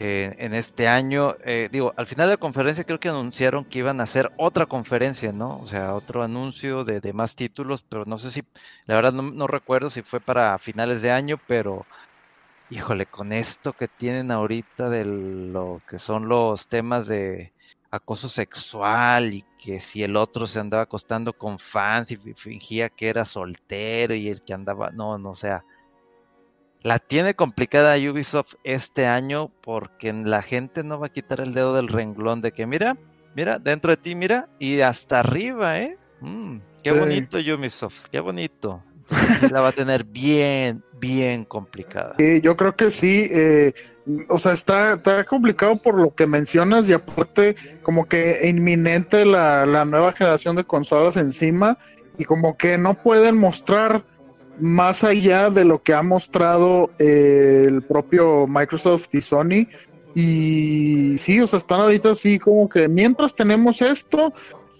eh, 0.00 0.34
en 0.38 0.54
este 0.54 0.88
año. 0.88 1.36
Eh, 1.44 1.68
digo, 1.70 1.92
al 1.96 2.06
final 2.06 2.26
de 2.26 2.34
la 2.34 2.36
conferencia 2.36 2.82
creo 2.82 2.98
que 2.98 3.08
anunciaron 3.08 3.64
que 3.64 3.78
iban 3.78 4.00
a 4.00 4.04
hacer 4.04 4.32
otra 4.36 4.66
conferencia, 4.66 5.32
¿no? 5.32 5.58
O 5.60 5.66
sea, 5.66 5.94
otro 5.94 6.22
anuncio 6.22 6.84
de, 6.84 7.00
de 7.00 7.12
más 7.12 7.36
títulos, 7.36 7.84
pero 7.88 8.04
no 8.06 8.18
sé 8.18 8.32
si, 8.32 8.42
la 8.86 8.96
verdad 8.96 9.12
no, 9.12 9.46
recuerdo 9.46 9.90
si 9.90 10.02
fue 10.02 10.20
para 10.20 10.58
finales 10.58 11.02
de 11.02 11.12
año, 11.12 11.40
pero 11.46 11.86
híjole, 12.70 13.06
con 13.06 13.32
esto 13.32 13.72
que 13.72 13.88
tienen 13.88 14.30
ahorita 14.30 14.90
de 14.90 15.04
lo 15.04 15.82
que 15.86 15.98
son 15.98 16.28
los 16.28 16.68
temas 16.68 17.06
de 17.06 17.52
acoso 17.90 18.28
sexual 18.28 19.32
y 19.32 19.44
que 19.58 19.80
si 19.80 20.02
el 20.02 20.16
otro 20.16 20.46
se 20.46 20.60
andaba 20.60 20.82
acostando 20.82 21.32
con 21.32 21.58
fans 21.58 22.10
y 22.10 22.16
fingía 22.34 22.90
que 22.90 23.08
era 23.08 23.24
soltero 23.24 24.14
y 24.14 24.28
el 24.28 24.42
que 24.42 24.52
andaba, 24.52 24.90
no, 24.90 25.18
no, 25.18 25.30
o 25.30 25.34
sea, 25.34 25.64
la 26.82 26.98
tiene 26.98 27.34
complicada 27.34 27.96
Ubisoft 27.96 28.54
este 28.62 29.06
año 29.06 29.50
porque 29.62 30.12
la 30.12 30.42
gente 30.42 30.84
no 30.84 31.00
va 31.00 31.06
a 31.06 31.12
quitar 31.12 31.40
el 31.40 31.54
dedo 31.54 31.74
del 31.74 31.88
renglón 31.88 32.42
de 32.42 32.52
que 32.52 32.66
mira, 32.66 32.96
mira, 33.34 33.58
dentro 33.58 33.90
de 33.90 33.96
ti, 33.96 34.14
mira, 34.14 34.48
y 34.58 34.80
hasta 34.80 35.20
arriba, 35.20 35.80
¿eh? 35.80 35.98
Mm, 36.20 36.58
qué 36.82 36.92
bonito 36.92 37.38
Ubisoft, 37.38 38.06
qué 38.10 38.20
bonito. 38.20 38.82
La 39.50 39.60
va 39.60 39.68
a 39.68 39.72
tener 39.72 40.04
bien, 40.04 40.82
bien 40.98 41.44
complicada. 41.44 42.16
Yo 42.42 42.56
creo 42.56 42.76
que 42.76 42.90
sí. 42.90 43.28
Eh, 43.30 43.72
o 44.28 44.38
sea, 44.38 44.52
está, 44.52 44.94
está 44.94 45.24
complicado 45.24 45.76
por 45.76 45.98
lo 45.98 46.14
que 46.14 46.26
mencionas 46.26 46.88
y 46.88 46.92
aparte 46.92 47.56
como 47.82 48.06
que 48.06 48.40
inminente 48.44 49.24
la, 49.24 49.66
la 49.66 49.84
nueva 49.84 50.12
generación 50.12 50.56
de 50.56 50.64
consolas 50.64 51.16
encima 51.16 51.78
y 52.16 52.24
como 52.24 52.56
que 52.56 52.78
no 52.78 52.94
pueden 52.94 53.36
mostrar 53.36 54.02
más 54.60 55.04
allá 55.04 55.50
de 55.50 55.64
lo 55.64 55.82
que 55.82 55.94
ha 55.94 56.02
mostrado 56.02 56.90
eh, 56.98 57.64
el 57.68 57.82
propio 57.82 58.46
Microsoft 58.46 59.08
y 59.12 59.20
Sony. 59.20 59.68
Y 60.14 61.16
sí, 61.18 61.40
o 61.40 61.46
sea, 61.46 61.58
están 61.58 61.80
ahorita 61.80 62.10
así 62.10 62.38
como 62.38 62.68
que 62.68 62.88
mientras 62.88 63.34
tenemos 63.34 63.80
esto, 63.80 64.32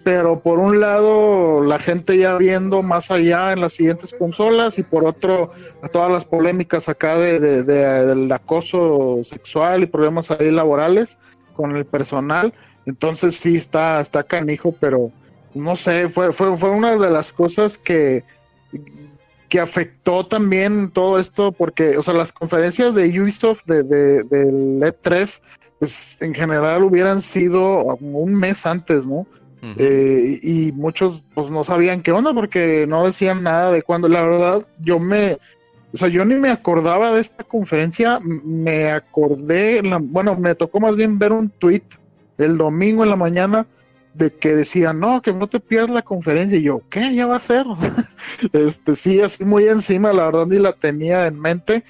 pero 0.05 0.40
por 0.40 0.59
un 0.59 0.80
lado 0.80 1.62
la 1.62 1.78
gente 1.78 2.16
ya 2.16 2.36
viendo 2.36 2.82
más 2.82 3.11
allá 3.11 3.53
en 3.53 3.61
las 3.61 3.74
siguientes 3.74 4.14
consolas 4.18 4.78
y 4.78 4.82
por 4.82 5.05
otro 5.05 5.53
todas 5.92 6.11
las 6.11 6.24
polémicas 6.24 6.88
acá 6.88 7.16
de, 7.18 7.62
del 7.62 8.30
acoso 8.32 9.20
sexual 9.24 9.82
y 9.82 9.86
problemas 9.86 10.30
ahí 10.30 10.51
laborales 10.51 11.18
con 11.55 11.76
el 11.76 11.84
personal. 11.84 12.55
Entonces 12.86 13.34
sí 13.36 13.57
está, 13.57 14.01
está 14.01 14.22
canijo, 14.22 14.74
pero 14.80 15.12
no 15.55 15.76
sé, 15.76 16.09
fue, 16.09 16.32
fue, 16.32 16.57
fue 16.57 16.70
una 16.70 16.96
de 16.96 17.11
las 17.11 17.32
cosas 17.32 17.76
que 17.76 18.24
que 19.49 19.61
afectó 19.61 20.26
también 20.26 20.90
todo 20.90 21.18
esto, 21.18 21.53
porque, 21.53 21.96
o 21.96 22.03
sea, 22.03 22.14
las 22.14 22.32
conferencias 22.32 22.94
de 22.94 23.09
Ubisoft 23.20 23.64
de, 23.64 23.82
del 23.82 24.80
E3, 24.80 25.40
pues 25.78 26.18
en 26.20 26.34
general 26.34 26.84
hubieran 26.84 27.22
sido 27.22 27.84
un 27.96 28.34
mes 28.34 28.66
antes, 28.66 29.07
¿no? 29.07 29.26
Eh, 29.62 30.38
y 30.42 30.72
muchos 30.72 31.24
pues 31.34 31.50
no 31.50 31.64
sabían 31.64 32.02
qué 32.02 32.12
onda 32.12 32.32
porque 32.32 32.86
no 32.88 33.04
decían 33.04 33.42
nada 33.42 33.72
de 33.72 33.82
cuándo. 33.82 34.09
La 34.09 34.22
verdad, 34.22 34.66
yo 34.80 34.98
me, 34.98 35.38
o 35.92 35.96
sea, 35.96 36.09
yo 36.09 36.24
ni 36.24 36.34
me 36.36 36.50
acordaba 36.50 37.12
de 37.12 37.20
esta 37.20 37.44
conferencia, 37.44 38.20
me 38.20 38.90
acordé, 38.90 39.82
bueno, 40.02 40.36
me 40.36 40.54
tocó 40.54 40.80
más 40.80 40.96
bien 40.96 41.18
ver 41.18 41.32
un 41.32 41.48
tweet 41.48 41.82
el 42.38 42.56
domingo 42.56 43.02
en 43.02 43.11
la 43.11 43.16
mañana 43.16 43.66
de 44.14 44.32
que 44.32 44.54
decían, 44.54 45.00
no, 45.00 45.22
que 45.22 45.32
no 45.32 45.46
te 45.46 45.61
pierdas 45.61 45.90
la 45.90 46.02
conferencia. 46.02 46.59
Y 46.59 46.62
yo, 46.62 46.82
¿qué? 46.90 47.14
Ya 47.14 47.26
va 47.26 47.36
a 47.36 47.40
ser. 47.40 47.64
este, 48.52 48.94
sí, 48.94 49.20
así 49.20 49.44
muy 49.44 49.68
encima, 49.68 50.12
la 50.12 50.26
verdad 50.26 50.46
ni 50.46 50.59
la 50.59 50.72
tenía 50.72 51.26
en 51.26 51.40
mente. 51.40 51.84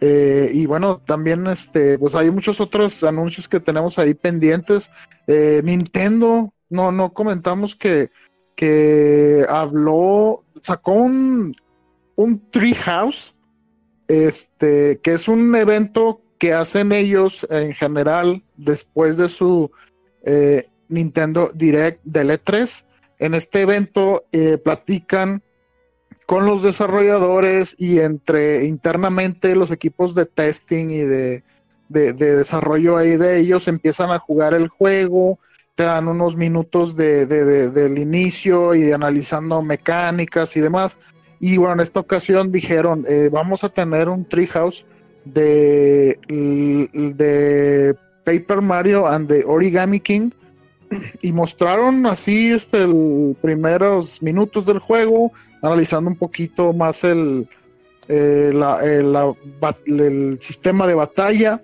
Eh, 0.00 0.50
y 0.52 0.66
bueno, 0.66 1.00
también 1.04 1.46
este, 1.46 1.98
pues 1.98 2.14
hay 2.14 2.30
muchos 2.30 2.60
otros 2.60 3.02
anuncios 3.04 3.48
que 3.48 3.60
tenemos 3.60 3.98
ahí 3.98 4.14
pendientes. 4.14 4.90
Eh, 5.26 5.62
Nintendo, 5.64 6.52
no, 6.70 6.92
no 6.92 7.12
comentamos 7.12 7.74
que, 7.74 8.10
que 8.56 9.46
habló, 9.48 10.44
sacó 10.62 10.92
un, 10.92 11.54
un 12.16 12.50
Treehouse, 12.50 13.34
este, 14.08 15.00
que 15.02 15.12
es 15.12 15.28
un 15.28 15.54
evento 15.54 16.20
que 16.38 16.52
hacen 16.52 16.92
ellos 16.92 17.46
en 17.50 17.72
general 17.72 18.42
después 18.56 19.16
de 19.16 19.28
su 19.28 19.70
eh, 20.24 20.68
Nintendo 20.88 21.50
Direct 21.54 22.00
del 22.04 22.30
E3. 22.30 22.84
En 23.18 23.34
este 23.34 23.62
evento 23.62 24.24
eh, 24.32 24.58
platican 24.58 25.42
con 26.26 26.46
los 26.46 26.62
desarrolladores 26.62 27.76
y 27.78 28.00
entre 28.00 28.66
internamente 28.66 29.54
los 29.54 29.70
equipos 29.70 30.14
de 30.14 30.26
testing 30.26 30.88
y 30.88 31.00
de, 31.00 31.42
desarrollo 31.88 32.96
ahí 32.96 33.16
de 33.16 33.38
ellos 33.38 33.68
empiezan 33.68 34.10
a 34.10 34.18
jugar 34.18 34.54
el 34.54 34.68
juego, 34.68 35.38
te 35.74 35.84
dan 35.84 36.08
unos 36.08 36.36
minutos 36.36 36.96
de, 36.96 37.26
del 37.26 37.98
inicio 37.98 38.74
y 38.74 38.92
analizando 38.92 39.60
mecánicas 39.62 40.56
y 40.56 40.60
demás. 40.60 40.98
Y 41.40 41.56
bueno, 41.56 41.74
en 41.74 41.80
esta 41.80 42.00
ocasión 42.00 42.52
dijeron, 42.52 43.04
eh, 43.08 43.28
vamos 43.32 43.64
a 43.64 43.68
tener 43.68 44.08
un 44.08 44.24
treehouse 44.24 44.86
de, 45.24 46.18
de 46.28 47.94
Paper 48.24 48.60
Mario 48.60 49.06
and 49.06 49.28
the 49.28 49.44
Origami 49.44 50.00
King 50.00 50.30
y 51.22 51.32
mostraron 51.32 52.06
así 52.06 52.52
este 52.52 52.86
los 52.86 53.36
primeros 53.38 54.22
minutos 54.22 54.66
del 54.66 54.78
juego, 54.78 55.32
analizando 55.62 56.10
un 56.10 56.16
poquito 56.16 56.72
más 56.72 57.04
el, 57.04 57.48
eh, 58.08 58.52
el, 59.86 60.38
sistema 60.40 60.86
de 60.86 60.94
batalla. 60.94 61.62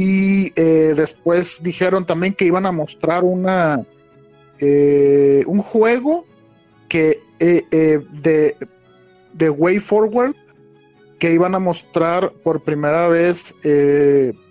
Y 0.00 0.52
eh, 0.54 0.94
después 0.94 1.60
dijeron 1.62 2.06
también 2.06 2.32
que 2.32 2.44
iban 2.44 2.66
a 2.66 2.72
mostrar 2.72 3.24
una 3.24 3.84
eh, 4.60 5.42
un 5.46 5.60
juego 5.60 6.24
que 6.88 7.20
de, 7.40 8.56
de 9.32 9.50
Way 9.50 9.78
Forward 9.78 10.34
que 11.18 11.32
iban 11.32 11.54
a 11.54 11.58
mostrar 11.58 12.32
por 12.44 12.62
primera 12.62 13.08
vez 13.08 13.54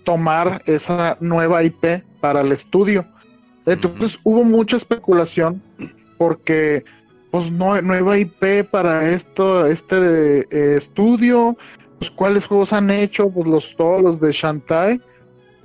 tomar 0.04 0.62
esa 0.66 1.16
nueva 1.20 1.62
IP 1.64 2.02
para 2.20 2.42
el 2.42 2.52
estudio. 2.52 3.06
Entonces 3.66 4.18
hubo 4.24 4.44
mucha 4.44 4.76
especulación 4.76 5.62
porque 6.18 6.84
pues 7.30 7.50
no 7.50 7.80
nueva 7.82 8.18
IP 8.18 8.64
para 8.70 9.08
esto, 9.08 9.66
este 9.66 10.40
eh, 10.50 10.76
estudio, 10.76 11.56
pues 11.98 12.10
cuáles 12.10 12.46
juegos 12.46 12.72
han 12.72 12.90
hecho, 12.90 13.30
pues 13.30 13.46
los 13.46 13.76
todos 13.76 14.02
los 14.02 14.20
de 14.20 14.32
Shantae, 14.32 15.00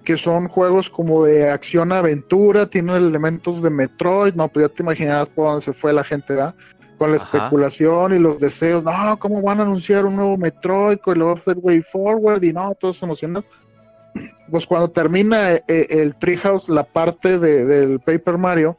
que 0.04 0.18
son 0.18 0.48
juegos 0.48 0.90
como 0.90 1.24
de 1.24 1.50
acción 1.50 1.92
aventura, 1.92 2.66
tienen 2.66 2.96
elementos 2.96 3.62
de 3.62 3.70
Metroid, 3.70 4.34
no, 4.34 4.48
pues 4.48 4.68
ya 4.68 4.74
te 4.74 4.84
imaginarás 4.84 5.30
por 5.30 5.48
dónde 5.48 5.62
se 5.62 5.74
fue 5.74 5.94
la 5.94 6.04
gente, 6.04 6.34
¿verdad? 6.34 6.56
Con 6.98 7.12
la 7.12 7.18
especulación 7.18 8.14
y 8.14 8.20
los 8.20 8.40
deseos, 8.40 8.84
no, 8.84 9.18
¿cómo 9.20 9.42
van 9.42 9.60
a 9.60 9.64
anunciar 9.64 10.06
un 10.06 10.16
nuevo 10.16 10.38
Metroid 10.38 10.98
con 10.98 11.18
el 11.20 11.58
Way 11.58 11.82
Forward? 11.82 12.44
Y 12.44 12.54
no, 12.54 12.76
todos 12.76 13.02
emocionados 13.02 13.46
pues 14.50 14.68
cuando 14.68 14.90
termina 14.92 15.54
eh, 15.54 15.64
eh, 15.68 15.88
el 15.90 16.16
Treehouse, 16.16 16.70
la 16.70 16.84
parte 16.84 17.40
de, 17.40 17.66
del 17.66 18.00
Paper 18.00 18.38
Mario, 18.38 18.78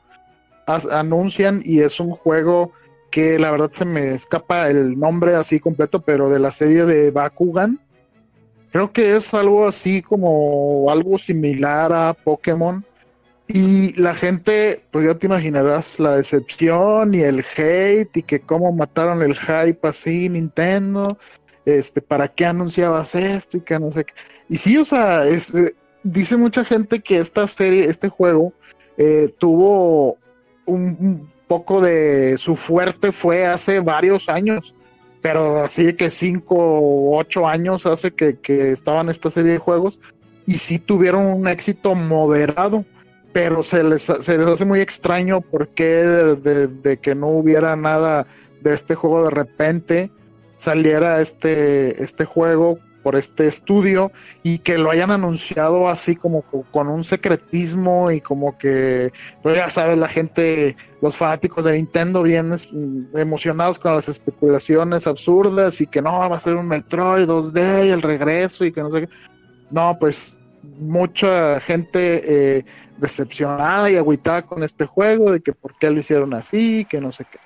anuncian 0.66 1.60
y 1.64 1.80
es 1.80 2.00
un 2.00 2.10
juego 2.10 2.72
que 3.10 3.38
la 3.38 3.50
verdad 3.50 3.70
se 3.72 3.84
me 3.84 4.14
escapa 4.14 4.68
el 4.68 4.98
nombre 4.98 5.34
así 5.36 5.60
completo, 5.60 6.00
pero 6.02 6.30
de 6.30 6.38
la 6.38 6.50
serie 6.50 6.84
de 6.84 7.10
Bakugan. 7.10 7.80
Creo 8.74 8.92
que 8.92 9.14
es 9.14 9.32
algo 9.34 9.68
así 9.68 10.02
como 10.02 10.90
algo 10.90 11.16
similar 11.16 11.92
a 11.92 12.12
Pokémon. 12.12 12.84
Y 13.46 13.92
la 14.00 14.16
gente, 14.16 14.82
pues 14.90 15.06
ya 15.06 15.14
te 15.14 15.26
imaginarás 15.26 16.00
la 16.00 16.16
decepción 16.16 17.14
y 17.14 17.20
el 17.20 17.44
hate 17.56 18.16
y 18.16 18.22
que 18.22 18.40
cómo 18.40 18.72
mataron 18.72 19.22
el 19.22 19.36
hype 19.36 19.86
así 19.86 20.28
Nintendo 20.28 21.16
este, 21.64 22.02
¿para 22.02 22.26
qué 22.26 22.46
anunciabas 22.46 23.14
esto? 23.14 23.58
Y 23.58 23.60
que 23.60 23.78
no 23.78 23.92
sé 23.92 24.06
qué. 24.06 24.14
Y 24.48 24.58
sí, 24.58 24.76
o 24.76 24.84
sea, 24.84 25.24
este, 25.24 25.76
dice 26.02 26.36
mucha 26.36 26.64
gente 26.64 26.98
que 26.98 27.18
esta 27.18 27.46
serie, 27.46 27.88
este 27.88 28.08
juego, 28.08 28.52
eh, 28.98 29.32
tuvo 29.38 30.18
un, 30.66 31.32
poco 31.46 31.80
de 31.80 32.36
su 32.38 32.56
fuerte 32.56 33.12
fue 33.12 33.46
hace 33.46 33.78
varios 33.78 34.28
años, 34.28 34.74
pero 35.24 35.64
así 35.64 35.94
que 35.94 36.10
cinco 36.10 36.54
o 36.54 37.16
ocho 37.16 37.48
años 37.48 37.86
hace 37.86 38.10
que, 38.10 38.38
que 38.40 38.72
estaban 38.72 39.08
esta 39.08 39.30
serie 39.30 39.52
de 39.52 39.58
juegos 39.58 39.98
y 40.44 40.58
sí 40.58 40.78
tuvieron 40.78 41.24
un 41.24 41.48
éxito 41.48 41.94
moderado, 41.94 42.84
pero 43.32 43.62
se 43.62 43.82
les, 43.82 44.02
se 44.02 44.36
les 44.36 44.46
hace 44.46 44.66
muy 44.66 44.80
extraño 44.80 45.40
por 45.40 45.68
qué 45.68 45.86
de 45.86 46.98
que 46.98 47.14
no 47.14 47.28
hubiera 47.28 47.74
nada 47.74 48.26
de 48.60 48.74
este 48.74 48.94
juego 48.94 49.24
de 49.24 49.30
repente 49.30 50.10
saliera 50.56 51.22
este, 51.22 52.04
este 52.04 52.26
juego 52.26 52.78
por 53.05 53.16
este 53.16 53.46
estudio 53.46 54.11
y 54.42 54.59
que 54.59 54.78
lo 54.78 54.90
hayan 54.90 55.11
anunciado 55.11 55.88
así 55.88 56.16
como 56.16 56.42
con 56.42 56.88
un 56.88 57.05
secretismo 57.05 58.11
y 58.11 58.22
como 58.22 58.57
que, 58.57 59.12
pues 59.42 59.57
ya 59.57 59.68
sabes, 59.68 59.98
la 59.98 60.09
gente, 60.09 60.74
los 61.02 61.16
fanáticos 61.16 61.66
de 61.66 61.74
Nintendo 61.74 62.22
vienen 62.22 62.59
emocionados 63.14 63.78
con 63.78 63.94
las 63.94 64.09
especulaciones 64.09 65.07
absurdas 65.07 65.82
y 65.82 65.86
que 65.86 66.00
no, 66.00 66.30
va 66.30 66.34
a 66.34 66.40
ser 66.40 66.57
un 66.57 66.66
Metroid 66.66 67.28
2D 67.28 67.86
y 67.86 67.90
el 67.90 68.00
regreso 68.00 68.64
y 68.64 68.72
que 68.72 68.80
no 68.80 68.90
sé 68.90 69.02
qué. 69.02 69.09
No, 69.70 69.98
pues 70.00 70.38
mucha 70.78 71.61
gente 71.61 72.57
eh, 72.57 72.64
decepcionada 72.96 73.90
y 73.90 73.96
agüitada 73.96 74.42
con 74.42 74.62
este 74.62 74.86
juego, 74.86 75.30
de 75.30 75.40
que 75.40 75.52
por 75.52 75.76
qué 75.78 75.90
lo 75.90 76.00
hicieron 76.00 76.32
así, 76.32 76.86
que 76.86 77.00
no 77.00 77.12
sé 77.12 77.26
qué. 77.30 77.38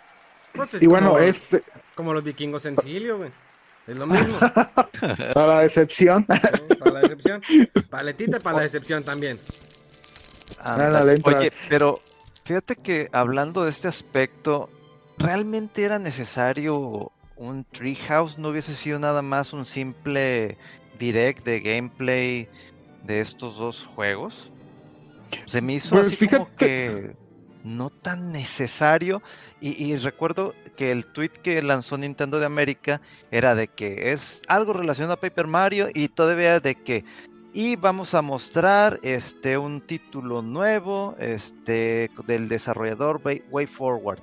Pues 0.52 0.80
y 0.80 0.86
bueno, 0.86 1.18
es... 1.18 1.60
Como 1.96 2.14
los 2.14 2.22
vikingos 2.22 2.64
en 2.64 2.76
güey. 2.76 3.47
Es 3.88 3.98
lo 3.98 4.06
mismo. 4.06 4.38
para 5.34 5.46
la 5.46 5.60
decepción. 5.62 6.24
para 6.78 6.92
la 6.92 7.00
decepción. 7.00 7.40
Paletita 7.88 8.38
para 8.38 8.58
la 8.58 8.62
decepción 8.64 9.02
también. 9.02 9.40
Ah, 10.60 11.04
oye, 11.24 11.52
pero 11.68 11.98
fíjate 12.44 12.76
que 12.76 13.08
hablando 13.12 13.64
de 13.64 13.70
este 13.70 13.88
aspecto, 13.88 14.68
¿realmente 15.16 15.84
era 15.84 15.98
necesario 15.98 17.10
un 17.36 17.64
Treehouse? 17.64 18.38
¿No 18.38 18.48
hubiese 18.48 18.74
sido 18.74 18.98
nada 18.98 19.22
más 19.22 19.54
un 19.54 19.64
simple 19.64 20.58
direct 20.98 21.44
de 21.46 21.60
gameplay 21.60 22.48
de 23.04 23.20
estos 23.20 23.56
dos 23.56 23.88
juegos? 23.94 24.52
Se 25.46 25.62
me 25.62 25.74
hizo 25.74 25.90
pues 25.90 26.08
así 26.08 26.28
como 26.28 26.54
que 26.56 27.16
no 27.64 27.90
tan 27.90 28.32
necesario. 28.32 29.22
Y, 29.60 29.96
recuerdo 29.96 30.54
que 30.76 30.90
el 30.90 31.06
tweet 31.06 31.30
que 31.42 31.62
lanzó 31.62 31.98
Nintendo 31.98 32.38
de 32.38 32.46
América 32.46 33.00
era 33.30 33.54
de 33.54 33.68
que 33.68 34.12
es 34.12 34.42
algo 34.48 34.72
relacionado 34.72 35.14
a 35.14 35.20
Paper 35.20 35.46
Mario 35.46 35.88
y 35.94 36.08
todavía 36.08 36.60
de 36.60 36.74
que 36.74 37.04
y 37.52 37.76
vamos 37.76 38.14
a 38.14 38.22
mostrar 38.22 39.00
este 39.02 39.56
un 39.56 39.80
título 39.80 40.42
nuevo 40.42 41.16
este 41.18 42.10
del 42.26 42.48
desarrollador 42.48 43.20
Way 43.50 43.66
Forward 43.66 44.20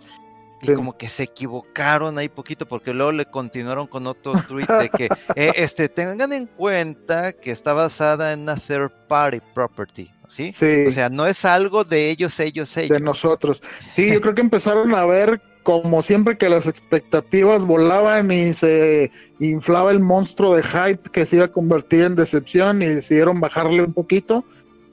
y 0.62 0.74
como 0.74 0.98
que 0.98 1.10
se 1.10 1.24
equivocaron 1.24 2.18
ahí 2.18 2.30
poquito 2.30 2.68
porque 2.68 2.94
luego 2.94 3.12
le 3.12 3.26
continuaron 3.26 3.88
con 3.88 4.08
otro 4.08 4.34
tweet 4.48 4.68
de 4.68 4.90
que 4.90 5.10
eh, 5.36 5.52
este 5.56 5.90
tengan 5.90 6.34
en 6.34 6.46
cuenta 6.48 7.34
que 7.34 7.52
está 7.52 7.74
basada 7.74 8.34
en 8.34 8.42
una 8.42 8.56
third 8.56 8.92
party 9.08 9.42
property 9.54 10.12
¿sí? 10.28 10.50
O 10.88 10.92
sea, 10.92 11.10
no 11.10 11.28
es 11.28 11.46
algo 11.46 11.84
de 11.84 12.10
ellos, 12.10 12.40
ellos, 12.40 12.76
ellos. 12.78 12.90
De 12.90 13.00
nosotros. 13.00 13.62
Sí, 13.94 14.12
yo 14.12 14.22
creo 14.22 14.36
que 14.36 14.42
empezaron 14.42 14.94
a 14.96 15.06
ver 15.06 15.42
como 15.66 16.04
siempre 16.04 16.38
que 16.38 16.48
las 16.48 16.68
expectativas 16.68 17.66
volaban 17.66 18.32
y 18.32 18.54
se 18.54 19.12
inflaba 19.40 19.90
el 19.90 20.00
monstruo 20.00 20.56
de 20.56 20.62
hype 20.62 21.10
que 21.12 21.26
se 21.26 21.38
iba 21.38 21.46
a 21.46 21.52
convertir 21.52 22.04
en 22.04 22.16
decepción 22.16 22.84
y 22.84 22.86
decidieron 22.86 23.40
bajarle 23.40 23.82
un 23.82 23.92
poquito. 23.92 24.46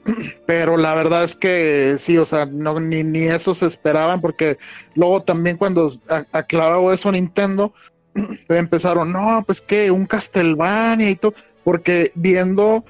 Pero 0.47 0.77
la 0.77 0.95
verdad 0.95 1.23
es 1.23 1.35
que 1.35 1.97
sí, 1.99 2.17
o 2.17 2.25
sea, 2.25 2.47
no, 2.47 2.79
ni, 2.79 3.03
ni 3.03 3.27
eso 3.27 3.53
se 3.53 3.67
esperaban 3.67 4.19
porque 4.19 4.57
luego 4.95 5.21
también 5.21 5.57
cuando 5.57 5.93
aclaró 6.31 6.91
eso 6.91 7.11
Nintendo, 7.11 7.71
empezaron, 8.49 9.11
no, 9.11 9.43
pues 9.45 9.61
que 9.61 9.91
un 9.91 10.07
Castlevania 10.07 11.11
y 11.11 11.15
todo, 11.15 11.35
porque 11.63 12.11
viendo 12.15 12.83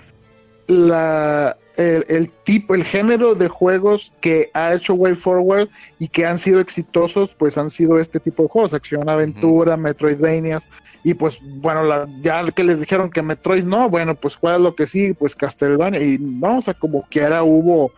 la, 0.68 1.58
el, 1.78 2.32
tipo, 2.44 2.76
el 2.76 2.84
género 2.84 3.36
de 3.36 3.48
juegos 3.48 4.14
que 4.22 4.50
ha 4.54 4.74
hecho 4.74 4.94
Way 4.94 5.16
Forward 5.16 5.70
y 6.00 6.08
que 6.08 6.26
han 6.26 6.38
sido 6.38 6.60
exitosos, 6.60 7.34
pues 7.34 7.58
han 7.58 7.70
sido 7.70 8.00
este 8.00 8.20
tipo 8.20 8.44
de 8.44 8.50
juegos, 8.50 8.74
acción, 8.74 9.10
aventura, 9.10 9.78
Metroidvanias, 9.78 10.68
y 11.04 11.14
pues 11.14 11.40
bueno, 11.42 11.84
la, 11.84 12.08
ya 12.22 12.46
que 12.52 12.64
les 12.64 12.80
dijeron 12.80 13.10
que 13.10 13.22
Metroid 13.22 13.64
no, 13.64 13.90
bueno, 13.90 14.16
pues 14.16 14.36
juega 14.36 14.58
lo 14.60 14.76
que 14.76 14.86
sí, 14.86 15.14
pues 15.14 15.36
Castlevania, 15.36 16.02
y 16.02 16.18
no, 16.20 16.60
o 16.60 16.62
sea, 16.62 16.74
como 16.74 17.04
quiera 17.10 17.44
hubo 17.44 17.92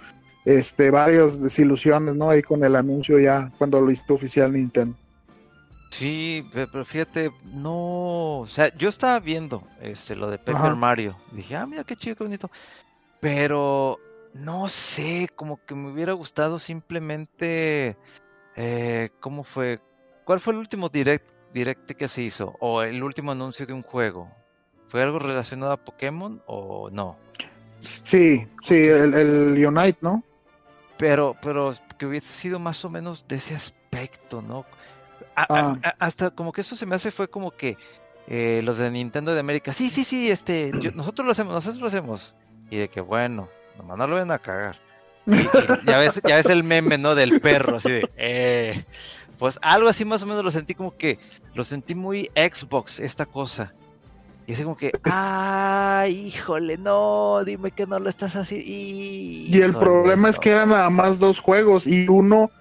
este 0.45 0.91
varias 0.91 1.41
desilusiones, 1.41 2.15
¿no? 2.15 2.29
Ahí 2.29 2.41
con 2.41 2.63
el 2.63 2.75
anuncio 2.75 3.19
ya 3.19 3.51
cuando 3.57 3.81
lo 3.81 3.91
hizo 3.91 4.13
oficial 4.13 4.53
Nintendo. 4.53 4.95
Sí, 5.89 6.45
pero 6.51 6.83
fíjate, 6.83 7.31
no, 7.53 8.39
o 8.39 8.47
sea, 8.47 8.75
yo 8.75 8.89
estaba 8.89 9.17
viendo 9.19 9.63
este 9.81 10.15
lo 10.15 10.29
de 10.29 10.37
Paper 10.37 10.75
Mario, 10.75 11.15
dije, 11.31 11.55
ah, 11.55 11.65
mira 11.65 11.85
qué 11.85 11.95
chido, 11.95 12.17
qué 12.17 12.23
bonito. 12.25 12.51
Pero 13.19 13.99
no 14.33 14.67
sé, 14.67 15.29
como 15.35 15.63
que 15.65 15.75
me 15.75 15.91
hubiera 15.91 16.13
gustado 16.13 16.59
simplemente. 16.59 17.97
Eh, 18.55 19.09
¿Cómo 19.19 19.43
fue? 19.43 19.79
¿Cuál 20.25 20.39
fue 20.39 20.53
el 20.53 20.59
último 20.59 20.89
direct, 20.89 21.31
direct 21.53 21.91
que 21.91 22.07
se 22.07 22.23
hizo? 22.23 22.55
¿O 22.59 22.81
el 22.81 23.03
último 23.03 23.31
anuncio 23.31 23.65
de 23.65 23.73
un 23.73 23.81
juego? 23.81 24.29
¿Fue 24.87 25.01
algo 25.01 25.19
relacionado 25.19 25.71
a 25.71 25.77
Pokémon 25.77 26.41
o 26.47 26.89
no? 26.89 27.17
Sí, 27.79 28.47
sí, 28.63 28.75
el, 28.75 29.65
Unite, 29.65 29.99
¿no? 30.01 30.23
Pero, 30.97 31.35
pero 31.41 31.75
que 31.97 32.05
hubiese 32.05 32.27
sido 32.27 32.59
más 32.59 32.83
o 32.85 32.89
menos 32.89 33.27
de 33.27 33.35
ese 33.35 33.55
aspecto, 33.55 34.41
¿no? 34.41 34.65
Ah. 35.35 35.77
hasta 35.99 36.29
como 36.29 36.51
que 36.53 36.61
eso 36.61 36.75
se 36.77 36.85
me 36.85 36.95
hace 36.95 37.11
fue 37.11 37.27
como 37.27 37.51
que 37.51 37.77
eh, 38.27 38.61
los 38.63 38.77
de 38.77 38.89
Nintendo 38.89 39.33
de 39.33 39.39
América, 39.39 39.73
sí, 39.73 39.89
sí, 39.89 40.03
sí, 40.03 40.29
este, 40.29 40.71
nosotros 40.95 41.25
lo 41.25 41.31
hacemos, 41.31 41.53
nosotros 41.53 41.81
lo 41.81 41.87
hacemos. 41.87 42.33
Y 42.69 42.77
de 42.77 42.87
que 42.87 43.01
bueno, 43.01 43.47
nomás 43.77 43.97
no 43.97 44.07
lo 44.07 44.15
ven 44.15 44.31
a 44.31 44.39
cagar. 44.39 44.77
ya, 45.85 45.97
ves, 45.97 46.21
ya 46.27 46.37
ves 46.37 46.47
el 46.47 46.63
meme, 46.63 46.97
¿no? 46.97 47.15
Del 47.15 47.39
perro, 47.41 47.77
así 47.77 47.91
de, 47.91 48.09
eh. 48.15 48.85
Pues 49.37 49.59
algo 49.61 49.89
así 49.89 50.05
más 50.05 50.23
o 50.23 50.27
menos 50.27 50.43
lo 50.43 50.51
sentí 50.51 50.75
como 50.75 50.95
que, 50.95 51.19
lo 51.55 51.63
sentí 51.63 51.93
muy 51.93 52.29
Xbox, 52.35 52.99
esta 52.99 53.25
cosa. 53.25 53.73
Y 54.47 54.53
así 54.53 54.63
como 54.63 54.77
que, 54.77 54.91
ay, 55.05 56.27
híjole, 56.27 56.77
no, 56.77 57.43
dime 57.43 57.71
que 57.71 57.87
no 57.87 57.99
lo 57.99 58.09
estás 58.09 58.35
así. 58.35 59.47
Y 59.49 59.61
el 59.61 59.73
problema 59.73 60.29
es 60.29 60.39
que 60.39 60.51
eran 60.51 60.69
nada 60.69 60.89
más 60.89 61.17
dos 61.17 61.39
juegos 61.39 61.87
y 61.87 62.07
uno 62.07 62.51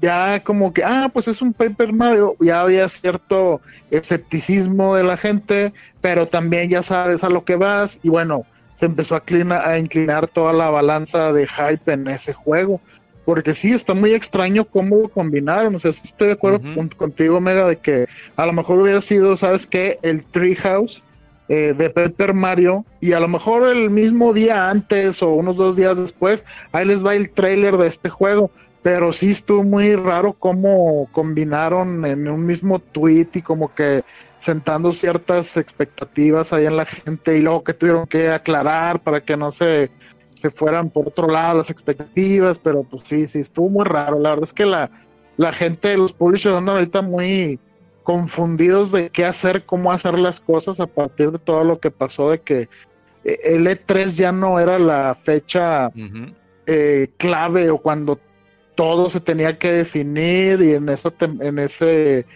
ya 0.00 0.42
como 0.42 0.72
que, 0.72 0.84
ah, 0.84 1.10
pues 1.12 1.28
es 1.28 1.42
un 1.42 1.52
Paper 1.52 1.92
Mario, 1.92 2.36
ya 2.40 2.60
había 2.60 2.88
cierto 2.88 3.60
escepticismo 3.90 4.94
de 4.94 5.02
la 5.02 5.16
gente, 5.16 5.72
pero 6.00 6.28
también 6.28 6.70
ya 6.70 6.82
sabes 6.82 7.24
a 7.24 7.28
lo 7.28 7.44
que 7.44 7.56
vas 7.56 7.98
y 8.02 8.08
bueno, 8.08 8.44
se 8.74 8.86
empezó 8.86 9.16
a, 9.16 9.22
a 9.64 9.78
inclinar 9.78 10.28
toda 10.28 10.52
la 10.52 10.70
balanza 10.70 11.32
de 11.32 11.46
hype 11.46 11.92
en 11.92 12.08
ese 12.08 12.32
juego. 12.32 12.80
Porque 13.24 13.54
sí, 13.54 13.72
está 13.72 13.94
muy 13.94 14.14
extraño 14.14 14.64
cómo 14.64 14.96
lo 14.96 15.08
combinaron. 15.08 15.74
O 15.74 15.78
sea, 15.78 15.92
estoy 15.92 16.28
de 16.28 16.32
acuerdo 16.32 16.60
contigo, 16.96 17.40
Mega, 17.40 17.68
de 17.68 17.76
que 17.76 18.06
a 18.36 18.46
lo 18.46 18.52
mejor 18.52 18.80
hubiera 18.80 19.00
sido, 19.00 19.36
¿sabes 19.36 19.66
qué? 19.66 19.98
El 20.02 20.24
Treehouse 20.24 21.04
eh, 21.48 21.74
de 21.76 21.90
Paper 21.90 22.34
Mario. 22.34 22.84
Y 23.00 23.12
a 23.12 23.20
lo 23.20 23.28
mejor 23.28 23.68
el 23.68 23.90
mismo 23.90 24.32
día 24.32 24.70
antes 24.70 25.22
o 25.22 25.30
unos 25.30 25.56
dos 25.56 25.76
días 25.76 25.96
después, 25.96 26.44
ahí 26.72 26.84
les 26.84 27.04
va 27.04 27.14
el 27.14 27.30
trailer 27.30 27.76
de 27.76 27.86
este 27.86 28.08
juego. 28.08 28.50
Pero 28.82 29.12
sí 29.12 29.30
estuvo 29.30 29.62
muy 29.62 29.94
raro 29.94 30.32
cómo 30.32 31.08
combinaron 31.12 32.04
en 32.04 32.28
un 32.28 32.44
mismo 32.44 32.80
tweet 32.80 33.28
y 33.34 33.42
como 33.42 33.72
que 33.72 34.02
sentando 34.38 34.90
ciertas 34.92 35.56
expectativas 35.56 36.52
ahí 36.52 36.66
en 36.66 36.76
la 36.76 36.84
gente 36.84 37.38
y 37.38 37.42
luego 37.42 37.62
que 37.62 37.74
tuvieron 37.74 38.06
que 38.08 38.30
aclarar 38.30 39.00
para 39.00 39.20
que 39.20 39.36
no 39.36 39.52
se, 39.52 39.92
se 40.34 40.50
fueran 40.50 40.90
por 40.90 41.06
otro 41.06 41.28
lado 41.28 41.58
las 41.58 41.70
expectativas, 41.70 42.58
pero 42.58 42.82
pues 42.82 43.02
sí, 43.02 43.28
sí, 43.28 43.38
estuvo 43.38 43.68
muy 43.68 43.84
raro. 43.84 44.18
La 44.18 44.30
verdad 44.30 44.44
es 44.44 44.52
que 44.52 44.66
la, 44.66 44.90
la 45.36 45.52
gente, 45.52 45.96
los 45.96 46.12
publishers 46.12 46.56
andan 46.56 46.76
ahorita 46.76 47.02
muy 47.02 47.60
confundidos 48.02 48.90
de 48.90 49.10
qué 49.10 49.24
hacer, 49.24 49.64
cómo 49.64 49.92
hacer 49.92 50.18
las 50.18 50.40
cosas 50.40 50.80
a 50.80 50.88
partir 50.88 51.30
de 51.30 51.38
todo 51.38 51.62
lo 51.62 51.78
que 51.78 51.92
pasó, 51.92 52.30
de 52.30 52.40
que 52.40 52.68
el 53.24 53.66
E3 53.66 54.16
ya 54.16 54.32
no 54.32 54.58
era 54.58 54.78
la 54.78 55.14
fecha 55.14 55.90
eh, 56.66 57.08
clave 57.16 57.70
o 57.70 57.78
cuando 57.78 58.18
todo 58.74 59.10
se 59.10 59.20
tenía 59.20 59.58
que 59.58 59.70
definir 59.70 60.60
y 60.60 60.74
en, 60.74 60.88
esa, 60.88 61.12
en 61.20 61.58
ese 61.58 62.26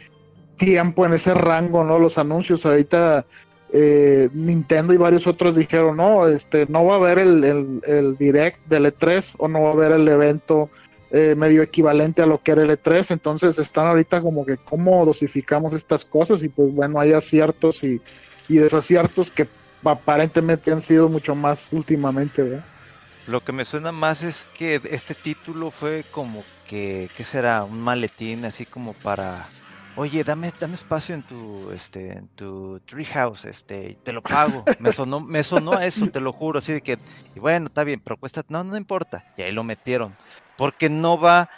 tiempo, 0.57 1.07
en 1.07 1.15
ese 1.15 1.35
rango, 1.35 1.85
¿no? 1.85 1.99
Los 1.99 2.19
anuncios 2.19 2.65
ahorita 2.67 3.27
eh, 3.73 4.29
Nintendo 4.33 4.93
y 4.93 4.97
varios 4.97 5.27
otros 5.27 5.57
dijeron, 5.57 5.97
no, 5.97 6.29
este, 6.29 6.67
no 6.67 6.85
va 6.85 6.95
a 6.95 6.99
haber 6.99 7.19
el, 7.19 7.81
el, 7.85 8.17
direct 8.17 8.67
del 8.67 8.87
E3 8.87 9.35
o 9.39 9.49
no 9.49 9.63
va 9.63 9.71
a 9.71 9.73
haber 9.73 9.93
el 9.93 10.07
evento 10.07 10.71
eh, 11.11 11.35
medio 11.37 11.63
equivalente 11.63 12.23
a 12.23 12.27
lo 12.27 12.43
que 12.43 12.53
era 12.53 12.63
el 12.63 12.71
E3, 12.71 13.13
entonces 13.13 13.59
están 13.59 13.87
ahorita 13.87 14.21
como 14.21 14.45
que 14.47 14.57
cómo 14.57 15.05
dosificamos 15.05 15.73
estas 15.73 16.05
cosas 16.05 16.43
y 16.43 16.49
pues 16.49 16.73
bueno, 16.73 17.01
hay 17.01 17.13
aciertos 17.13 17.83
y, 17.83 18.01
y 18.49 18.57
desaciertos 18.57 19.31
que 19.31 19.49
aparentemente 19.85 20.73
han 20.73 20.81
sido 20.81 21.09
mucho 21.09 21.35
más 21.35 21.73
últimamente, 21.73 22.43
¿verdad? 22.43 22.65
Lo 23.27 23.43
que 23.43 23.51
me 23.51 23.65
suena 23.65 23.91
más 23.91 24.23
es 24.23 24.47
que 24.55 24.81
este 24.89 25.15
título 25.15 25.73
fue 25.73 26.05
como 26.13 26.45
que, 26.69 27.11
¿qué 27.17 27.25
será? 27.25 27.65
Un 27.65 27.81
maletín 27.81 28.45
así 28.45 28.65
como 28.65 28.93
para, 28.93 29.49
oye, 29.97 30.23
dame, 30.23 30.53
dame 30.61 30.75
espacio 30.75 31.17
en 31.17 31.25
tu, 31.25 31.73
este, 31.73 32.19
en 32.19 32.29
tu 32.29 32.79
treehouse, 32.87 33.47
este, 33.47 33.99
te 34.05 34.13
lo 34.13 34.23
pago. 34.23 34.65
Me 34.79 34.93
sonó, 34.93 35.19
me 35.19 35.43
sonó 35.43 35.81
eso, 35.81 36.07
te 36.09 36.21
lo 36.21 36.33
juro, 36.33 36.61
así 36.61 36.75
de 36.75 36.83
que, 36.83 36.99
y 37.35 37.41
bueno, 37.41 37.67
está 37.67 37.83
bien, 37.83 38.01
pero 38.01 38.17
cuesta, 38.17 38.45
no, 38.49 38.63
no 38.63 38.77
importa. 38.77 39.25
Y 39.37 39.43
ahí 39.43 39.51
lo 39.51 39.65
metieron, 39.65 40.17
porque 40.57 40.89
no 40.89 41.19
va, 41.19 41.51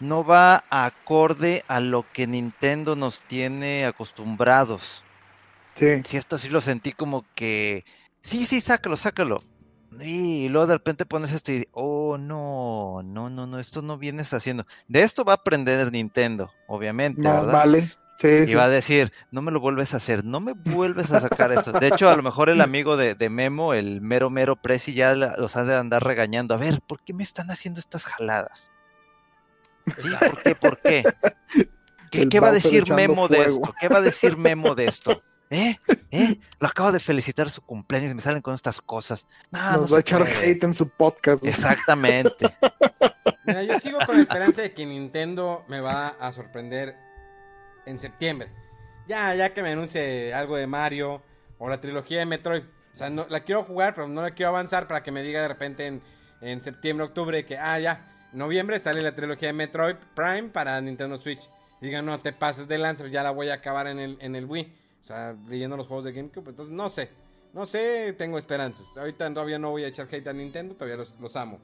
no 0.00 0.24
va 0.24 0.64
acorde 0.68 1.62
a 1.68 1.78
lo 1.78 2.10
que 2.12 2.26
Nintendo 2.26 2.96
nos 2.96 3.22
tiene 3.22 3.86
acostumbrados. 3.86 5.04
Sí. 5.76 6.02
Si 6.04 6.16
esto 6.16 6.38
sí 6.38 6.48
lo 6.48 6.60
sentí 6.60 6.92
como 6.92 7.24
que, 7.36 7.84
sí, 8.20 8.46
sí, 8.46 8.60
sácalo, 8.60 8.96
sácalo 8.96 9.40
y 10.00 10.48
luego 10.48 10.66
de 10.66 10.74
repente 10.74 11.06
pones 11.06 11.32
esto 11.32 11.52
y, 11.52 11.66
oh, 11.72 12.18
no, 12.18 13.02
no, 13.02 13.30
no, 13.30 13.46
no, 13.46 13.58
esto 13.58 13.82
no 13.82 13.98
vienes 13.98 14.32
haciendo. 14.34 14.66
De 14.86 15.00
esto 15.00 15.24
va 15.24 15.32
a 15.32 15.36
aprender 15.36 15.90
Nintendo, 15.90 16.52
obviamente. 16.66 17.22
No, 17.22 17.46
vale. 17.46 17.90
y 18.22 18.54
va 18.54 18.64
a 18.64 18.68
decir, 18.68 19.12
no 19.30 19.42
me 19.42 19.50
lo 19.50 19.60
vuelves 19.60 19.94
a 19.94 19.96
hacer, 19.96 20.24
no 20.24 20.40
me 20.40 20.52
vuelves 20.52 21.10
a 21.12 21.20
sacar 21.20 21.52
esto. 21.52 21.72
De 21.72 21.88
hecho, 21.88 22.10
a 22.10 22.16
lo 22.16 22.22
mejor 22.22 22.48
el 22.48 22.60
amigo 22.62 22.96
de, 22.96 23.16
Memo, 23.30 23.74
el 23.74 24.00
mero 24.00 24.30
mero 24.30 24.56
Prezi, 24.56 24.94
ya 24.94 25.14
los 25.14 25.56
ha 25.56 25.64
de 25.64 25.74
andar 25.74 26.04
regañando. 26.04 26.54
A 26.54 26.58
ver, 26.58 26.80
¿por 26.86 27.02
qué 27.02 27.14
me 27.14 27.22
están 27.22 27.50
haciendo 27.50 27.80
estas 27.80 28.04
jaladas? 28.04 28.70
¿Por 29.84 30.42
qué? 30.42 30.54
¿Por 30.54 30.80
qué? 30.80 31.04
¿Qué, 32.10 32.40
va 32.40 32.48
a 32.48 32.52
decir 32.52 32.90
Memo 32.92 33.28
de 33.28 33.42
esto? 33.42 33.74
¿Qué 33.80 33.88
va 33.88 33.98
a 33.98 34.02
decir 34.02 34.36
Memo 34.36 34.74
de 34.74 34.86
esto? 34.86 35.22
¿Eh? 35.50 35.76
¿Eh? 36.10 36.38
Lo 36.60 36.68
acabo 36.68 36.92
de 36.92 37.00
felicitar 37.00 37.48
su 37.50 37.62
cumpleaños 37.62 38.10
y 38.10 38.14
me 38.14 38.20
salen 38.20 38.42
con 38.42 38.54
estas 38.54 38.80
cosas. 38.80 39.26
Nos 39.50 39.92
va 39.92 39.98
a 39.98 40.00
echar 40.00 40.22
hate 40.22 40.64
en 40.64 40.74
su 40.74 40.88
podcast. 40.88 41.44
Exactamente. 41.44 42.46
Mira, 43.46 43.62
yo 43.62 43.80
sigo 43.80 43.98
con 44.04 44.16
la 44.16 44.22
esperanza 44.22 44.62
de 44.62 44.72
que 44.72 44.84
Nintendo 44.84 45.64
me 45.68 45.80
va 45.80 46.08
a 46.08 46.32
sorprender 46.32 46.96
en 47.86 47.98
septiembre. 47.98 48.50
Ya, 49.06 49.34
ya 49.34 49.54
que 49.54 49.62
me 49.62 49.72
anuncie 49.72 50.34
algo 50.34 50.56
de 50.56 50.66
Mario 50.66 51.22
o 51.58 51.68
la 51.68 51.80
trilogía 51.80 52.18
de 52.18 52.26
Metroid. 52.26 52.62
O 52.92 52.96
sea, 52.96 53.08
no, 53.08 53.26
la 53.30 53.40
quiero 53.40 53.64
jugar, 53.64 53.94
pero 53.94 54.08
no 54.08 54.20
la 54.22 54.32
quiero 54.32 54.50
avanzar 54.50 54.86
para 54.86 55.02
que 55.02 55.10
me 55.10 55.22
diga 55.22 55.40
de 55.40 55.48
repente 55.48 55.86
en, 55.86 56.02
en 56.42 56.60
septiembre, 56.60 57.06
octubre 57.06 57.44
que, 57.46 57.56
ah, 57.56 57.78
ya, 57.78 58.04
noviembre 58.32 58.78
sale 58.78 59.02
la 59.02 59.14
trilogía 59.14 59.48
de 59.48 59.54
Metroid 59.54 59.96
Prime 60.14 60.50
para 60.50 60.80
Nintendo 60.80 61.16
Switch. 61.16 61.48
Digan, 61.80 62.04
no 62.04 62.18
te 62.18 62.32
pases 62.32 62.68
de 62.68 62.76
Lancer, 62.76 63.08
ya 63.08 63.22
la 63.22 63.30
voy 63.30 63.48
a 63.48 63.54
acabar 63.54 63.86
en 63.86 63.98
el, 63.98 64.18
en 64.20 64.34
el 64.34 64.44
Wii. 64.44 64.74
Sea, 65.08 65.34
leyendo 65.48 65.74
los 65.74 65.86
juegos 65.86 66.04
de 66.04 66.12
GameCube. 66.12 66.50
Entonces, 66.50 66.74
no 66.74 66.90
sé. 66.90 67.08
No 67.54 67.64
sé, 67.64 68.14
tengo 68.18 68.38
esperanzas. 68.38 68.94
Ahorita 68.94 69.32
todavía 69.32 69.58
no 69.58 69.70
voy 69.70 69.84
a 69.84 69.88
echar 69.88 70.06
hate 70.12 70.28
a 70.28 70.34
Nintendo, 70.34 70.74
todavía 70.74 71.02
los, 71.18 71.34
amo. 71.34 71.58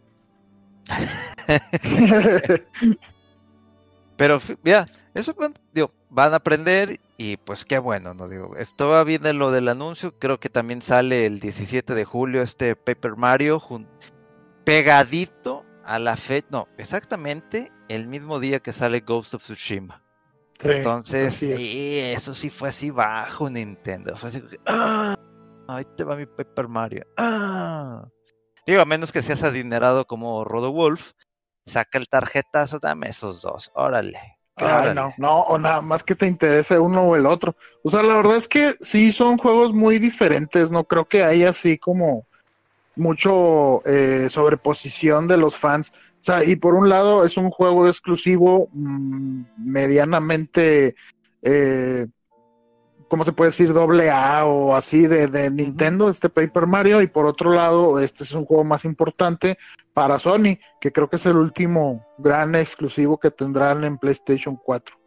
Pero, 4.16 4.40
ya, 4.62 4.86
eso 5.12 5.36
digo, 5.74 5.92
van 6.08 6.32
a 6.32 6.36
aprender 6.36 6.98
y 7.18 7.36
pues 7.36 7.66
qué 7.66 7.78
bueno, 7.78 8.14
¿no? 8.14 8.30
Digo, 8.30 8.56
estaba 8.56 9.04
bien 9.04 9.20
de 9.20 9.34
lo 9.34 9.50
del 9.50 9.68
anuncio, 9.68 10.18
creo 10.18 10.40
que 10.40 10.48
también 10.48 10.80
sale 10.80 11.26
el 11.26 11.38
17 11.38 11.94
de 11.94 12.04
julio 12.06 12.40
este 12.40 12.76
Paper 12.76 13.16
Mario 13.16 13.62
pegadito 14.64 15.66
a 15.84 15.98
la 15.98 16.16
fecha, 16.16 16.46
no, 16.50 16.66
exactamente 16.78 17.70
el 17.88 18.06
mismo 18.06 18.40
día 18.40 18.60
que 18.60 18.72
sale 18.72 19.00
Ghost 19.00 19.34
of 19.34 19.42
Tsushima. 19.42 20.03
Entonces, 20.62 21.34
sí, 21.34 21.98
eso 22.00 22.32
sí 22.34 22.50
fue 22.50 22.68
así 22.68 22.90
bajo 22.90 23.50
Nintendo. 23.50 24.16
Fue 24.16 24.28
así, 24.28 24.42
¡ah! 24.66 25.16
Ahí 25.68 25.84
te 25.96 26.04
va 26.04 26.16
mi 26.16 26.26
Paper 26.26 26.68
Mario. 26.68 27.06
¡Ah! 27.16 28.06
Digo, 28.66 28.80
a 28.80 28.86
menos 28.86 29.12
que 29.12 29.22
seas 29.22 29.42
adinerado 29.42 30.06
como 30.06 30.44
Rodo 30.44 30.72
Wolf, 30.72 31.12
saca 31.66 31.98
el 31.98 32.08
tarjetazo, 32.08 32.78
dame 32.78 33.08
esos 33.08 33.42
dos. 33.42 33.70
Órale. 33.74 34.38
no, 34.94 35.12
no, 35.18 35.40
o 35.40 35.58
nada 35.58 35.80
más 35.80 36.02
que 36.02 36.14
te 36.14 36.26
interese 36.26 36.78
uno 36.78 37.02
o 37.02 37.16
el 37.16 37.26
otro. 37.26 37.56
O 37.82 37.90
sea, 37.90 38.02
la 38.02 38.16
verdad 38.16 38.36
es 38.36 38.48
que 38.48 38.74
sí 38.80 39.12
son 39.12 39.36
juegos 39.36 39.72
muy 39.72 39.98
diferentes. 39.98 40.70
No 40.70 40.84
creo 40.84 41.06
que 41.06 41.24
haya 41.24 41.50
así 41.50 41.76
como 41.78 42.26
mucho 42.96 43.82
eh, 43.86 44.28
sobreposición 44.30 45.26
de 45.26 45.36
los 45.36 45.56
fans. 45.56 45.92
O 46.24 46.26
sea, 46.26 46.42
y 46.42 46.56
por 46.56 46.74
un 46.74 46.88
lado 46.88 47.22
es 47.26 47.36
un 47.36 47.50
juego 47.50 47.86
exclusivo 47.86 48.70
mm, 48.72 49.42
medianamente, 49.58 50.96
eh, 51.42 52.06
¿cómo 53.08 53.24
se 53.24 53.32
puede 53.32 53.50
decir? 53.50 53.74
Doble 53.74 54.10
A 54.10 54.46
o 54.46 54.74
así 54.74 55.06
de, 55.06 55.50
Nintendo, 55.50 56.08
este 56.08 56.30
Paper 56.30 56.66
Mario. 56.66 57.02
Y 57.02 57.08
por 57.08 57.26
otro 57.26 57.52
lado, 57.52 58.00
este 58.00 58.22
es 58.22 58.32
un 58.32 58.46
juego 58.46 58.64
más 58.64 58.86
importante 58.86 59.58
para 59.92 60.18
Sony, 60.18 60.56
que 60.80 60.92
creo 60.92 61.10
que 61.10 61.16
es 61.16 61.26
el 61.26 61.36
último 61.36 62.02
gran 62.16 62.54
exclusivo 62.54 63.20
que 63.20 63.30
tendrán 63.30 63.84
en 63.84 63.98
PlayStation 63.98 64.56
4. 64.56 64.98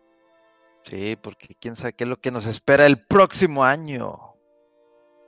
Sí, 0.84 1.18
porque 1.20 1.55
quién 1.59 1.76
sabe 1.76 1.93
qué 1.93 2.03
es 2.03 2.09
lo 2.11 2.22
que 2.22 2.30
nos 2.30 2.45
espera 2.45 2.86
el 2.86 3.03
próximo 3.03 3.63
año. 3.63 4.20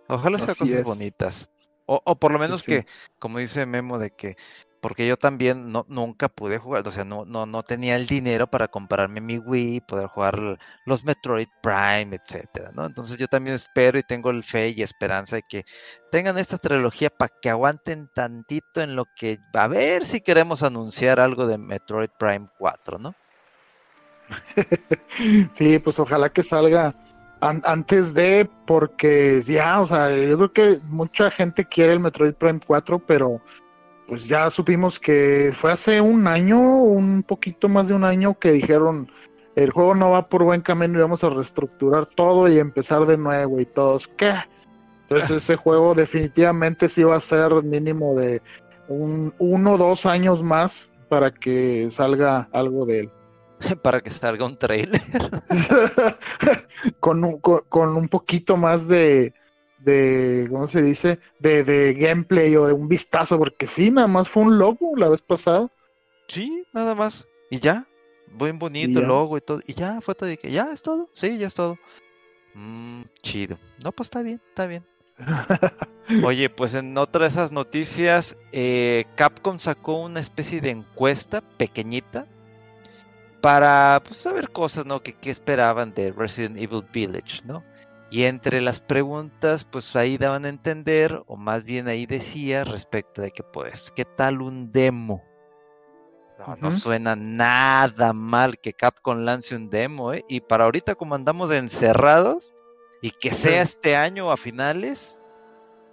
Ojalá 0.07 0.37
sean 0.37 0.55
cosas 0.55 0.83
bonitas. 0.83 1.49
O, 1.91 2.19
por 2.19 2.31
lo 2.31 2.37
menos 2.37 2.63
que, 2.63 2.85
como 3.17 3.39
dice 3.39 3.65
Memo, 3.65 3.97
de 3.97 4.11
que 4.11 4.37
porque 4.81 5.07
yo 5.07 5.17
también 5.17 5.71
no, 5.71 5.85
nunca 5.89 6.29
pude 6.29 6.57
jugar, 6.57 6.87
o 6.87 6.91
sea, 6.91 7.03
no, 7.03 7.25
no, 7.25 7.45
no 7.45 7.63
tenía 7.63 7.95
el 7.95 8.07
dinero 8.07 8.47
para 8.47 8.67
comprarme 8.67 9.21
mi 9.21 9.37
Wii, 9.37 9.81
poder 9.81 10.07
jugar 10.07 10.59
los 10.85 11.03
Metroid 11.03 11.47
Prime, 11.61 12.15
etcétera, 12.15 12.71
¿no? 12.73 12.85
Entonces 12.85 13.17
yo 13.17 13.27
también 13.27 13.55
espero 13.55 13.99
y 13.99 14.03
tengo 14.03 14.29
el 14.29 14.43
fe 14.43 14.73
y 14.75 14.81
esperanza 14.81 15.37
de 15.37 15.43
que 15.43 15.65
tengan 16.11 16.37
esta 16.37 16.57
trilogía 16.57 17.09
para 17.09 17.33
que 17.41 17.49
aguanten 17.49 18.09
tantito 18.13 18.81
en 18.81 18.95
lo 18.95 19.05
que 19.15 19.39
a 19.53 19.67
ver 19.67 20.05
si 20.05 20.21
queremos 20.21 20.63
anunciar 20.63 21.19
algo 21.19 21.47
de 21.47 21.57
Metroid 21.57 22.09
Prime 22.17 22.47
4, 22.57 22.99
¿no? 22.99 23.15
sí, 25.51 25.79
pues 25.79 25.99
ojalá 25.99 26.29
que 26.29 26.43
salga 26.43 26.95
antes 27.41 28.13
de, 28.13 28.49
porque 28.65 29.41
ya, 29.41 29.79
o 29.81 29.87
sea, 29.87 30.09
yo 30.13 30.35
creo 30.37 30.53
que 30.53 30.79
mucha 30.83 31.31
gente 31.31 31.65
quiere 31.65 31.93
el 31.93 31.99
Metroid 31.99 32.33
Prime 32.33 32.59
4, 32.65 32.99
pero 33.05 33.41
pues 34.09 34.27
ya 34.27 34.49
supimos 34.49 34.99
que 34.99 35.51
fue 35.53 35.71
hace 35.71 36.01
un 36.01 36.25
año, 36.27 36.59
un 36.59 37.21
poquito 37.21 37.69
más 37.69 37.87
de 37.87 37.93
un 37.93 38.03
año 38.03 38.37
que 38.39 38.51
dijeron 38.51 39.09
el 39.55 39.69
juego 39.69 39.93
no 39.93 40.09
va 40.09 40.29
por 40.29 40.43
buen 40.43 40.61
camino 40.61 40.97
y 40.97 41.01
vamos 41.01 41.23
a 41.23 41.29
reestructurar 41.29 42.07
todo 42.07 42.49
y 42.49 42.57
empezar 42.57 43.05
de 43.05 43.17
nuevo 43.17 43.59
y 43.59 43.65
todos, 43.65 44.07
¿qué? 44.07 44.33
Entonces 45.03 45.31
ese 45.43 45.55
juego 45.55 45.93
definitivamente 45.93 46.89
sí 46.89 47.03
va 47.03 47.17
a 47.17 47.21
ser 47.21 47.51
mínimo 47.63 48.15
de 48.15 48.41
un 48.87 49.31
uno 49.37 49.73
o 49.73 49.77
dos 49.77 50.07
años 50.07 50.41
más 50.41 50.89
para 51.07 51.31
que 51.31 51.89
salga 51.91 52.49
algo 52.51 52.85
de 52.85 53.01
él. 53.01 53.11
Para 53.83 53.99
que 53.99 54.09
salga 54.09 54.45
un 54.45 54.57
trailer. 54.57 55.01
con, 57.01 57.39
con 57.41 57.97
un 57.97 58.07
poquito 58.07 58.55
más 58.55 58.87
de, 58.87 59.33
de, 59.79 60.47
¿cómo 60.49 60.67
se 60.67 60.81
dice? 60.81 61.19
De, 61.39 61.63
de 61.63 61.93
gameplay 61.93 62.55
o 62.55 62.67
de 62.67 62.73
un 62.73 62.87
vistazo, 62.87 63.37
porque 63.37 63.67
fin, 63.67 63.95
nada 63.95 64.07
más 64.07 64.29
fue 64.29 64.43
un 64.43 64.57
logo 64.57 64.95
la 64.95 65.09
vez 65.09 65.21
pasada. 65.21 65.71
Sí, 66.27 66.63
nada 66.73 66.95
más. 66.95 67.27
Y 67.49 67.59
ya, 67.59 67.87
buen 68.33 68.59
bonito 68.59 69.01
logo 69.01 69.37
y 69.37 69.41
todo. 69.41 69.59
Y 69.65 69.73
ya, 69.73 70.01
fue 70.01 70.15
todo. 70.15 70.31
Y 70.31 70.37
que 70.37 70.51
ya 70.51 70.71
es 70.71 70.81
todo. 70.81 71.09
Sí, 71.13 71.37
ya 71.37 71.47
es 71.47 71.53
todo. 71.53 71.77
Mm, 72.53 73.03
chido. 73.21 73.57
No, 73.83 73.91
pues 73.91 74.07
está 74.07 74.21
bien, 74.21 74.41
está 74.49 74.67
bien. 74.67 74.85
Oye, 76.23 76.49
pues 76.49 76.75
en 76.75 76.97
otra 76.97 77.23
de 77.23 77.29
esas 77.29 77.51
noticias, 77.51 78.37
eh, 78.51 79.05
Capcom 79.15 79.59
sacó 79.59 80.01
una 80.03 80.19
especie 80.19 80.61
de 80.61 80.71
encuesta 80.71 81.41
pequeñita 81.41 82.25
para 83.41 84.01
pues, 84.05 84.17
saber 84.17 84.49
cosas, 84.49 84.85
¿no? 84.85 85.01
Que, 85.01 85.13
que 85.13 85.29
esperaban 85.29 85.93
de 85.93 86.11
Resident 86.11 86.57
Evil 86.57 86.83
Village, 86.91 87.41
¿no? 87.45 87.63
Y 88.11 88.23
entre 88.23 88.59
las 88.59 88.79
preguntas, 88.79 89.65
pues 89.65 89.95
ahí 89.95 90.17
daban 90.17 90.45
a 90.45 90.49
entender, 90.49 91.21
o 91.27 91.35
más 91.37 91.63
bien 91.63 91.87
ahí 91.87 92.05
decía 92.07 92.63
respecto 92.63 93.21
de 93.21 93.31
que, 93.31 93.43
pues, 93.43 93.91
¿qué 93.95 94.03
tal 94.03 94.41
un 94.41 94.71
demo? 94.71 95.23
No, 96.39 96.55
no 96.55 96.71
suena 96.71 97.15
nada 97.15 98.13
mal 98.13 98.57
que 98.57 98.73
Capcom 98.73 99.19
lance 99.19 99.55
un 99.55 99.69
demo, 99.69 100.13
¿eh? 100.13 100.23
Y 100.27 100.39
para 100.41 100.63
ahorita, 100.63 100.95
como 100.95 101.13
andamos 101.13 101.51
encerrados, 101.51 102.55
y 103.01 103.11
que 103.11 103.31
sea 103.31 103.61
este 103.61 103.95
año 103.95 104.31
a 104.31 104.37
finales, 104.37 105.19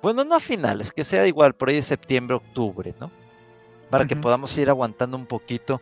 bueno, 0.02 0.24
no 0.24 0.36
a 0.36 0.40
finales, 0.40 0.92
que 0.92 1.04
sea 1.04 1.26
igual, 1.26 1.54
por 1.54 1.68
ahí 1.68 1.76
de 1.76 1.82
septiembre, 1.82 2.36
octubre, 2.36 2.94
¿no? 2.98 3.10
Para 3.90 4.06
que 4.06 4.16
podamos 4.16 4.56
ir 4.58 4.68
aguantando 4.68 5.16
un 5.16 5.26
poquito. 5.26 5.80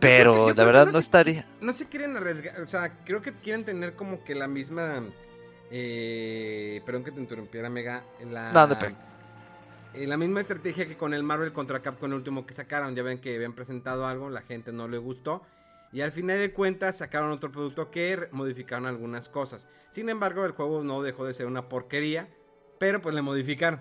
Pero 0.00 0.52
la 0.54 0.64
verdad 0.64 0.88
no, 0.92 0.98
estaría. 0.98 1.46
No 1.60 1.74
se 1.74 1.88
quieren 1.88 2.16
arriesgar, 2.16 2.60
o 2.60 2.68
sea, 2.68 3.04
creo 3.04 3.20
que 3.20 3.32
quieren 3.32 3.64
tener 3.64 3.94
como 3.94 4.22
que 4.24 4.34
la 4.34 4.48
misma 4.48 5.02
eh, 5.70 6.82
perdón 6.84 7.04
que 7.04 7.12
te 7.12 7.20
interrumpiera, 7.20 7.68
Mega. 7.70 8.02
La, 8.30 8.52
no, 8.52 8.76
eh, 9.94 10.06
la 10.06 10.16
misma 10.16 10.40
estrategia 10.40 10.86
que 10.86 10.96
con 10.96 11.14
el 11.14 11.22
Marvel 11.22 11.52
contra 11.52 11.80
Capcom, 11.80 12.10
el 12.10 12.16
último 12.16 12.46
que 12.46 12.54
sacaron. 12.54 12.94
Ya 12.94 13.02
ven 13.02 13.18
que 13.20 13.34
habían 13.34 13.54
presentado 13.54 14.06
algo, 14.06 14.30
la 14.30 14.42
gente 14.42 14.72
no 14.72 14.88
le 14.88 14.98
gustó. 14.98 15.42
Y 15.92 16.02
al 16.02 16.12
final 16.12 16.38
de 16.38 16.52
cuentas 16.52 16.98
sacaron 16.98 17.30
otro 17.30 17.50
producto 17.50 17.90
que 17.90 18.28
modificaron 18.30 18.86
algunas 18.86 19.28
cosas. 19.28 19.66
Sin 19.90 20.08
embargo, 20.08 20.44
el 20.44 20.52
juego 20.52 20.82
no 20.82 21.02
dejó 21.02 21.24
de 21.24 21.32
ser 21.32 21.46
una 21.46 21.68
porquería, 21.68 22.28
pero 22.78 23.00
pues 23.00 23.14
le 23.14 23.22
modificaron. 23.22 23.80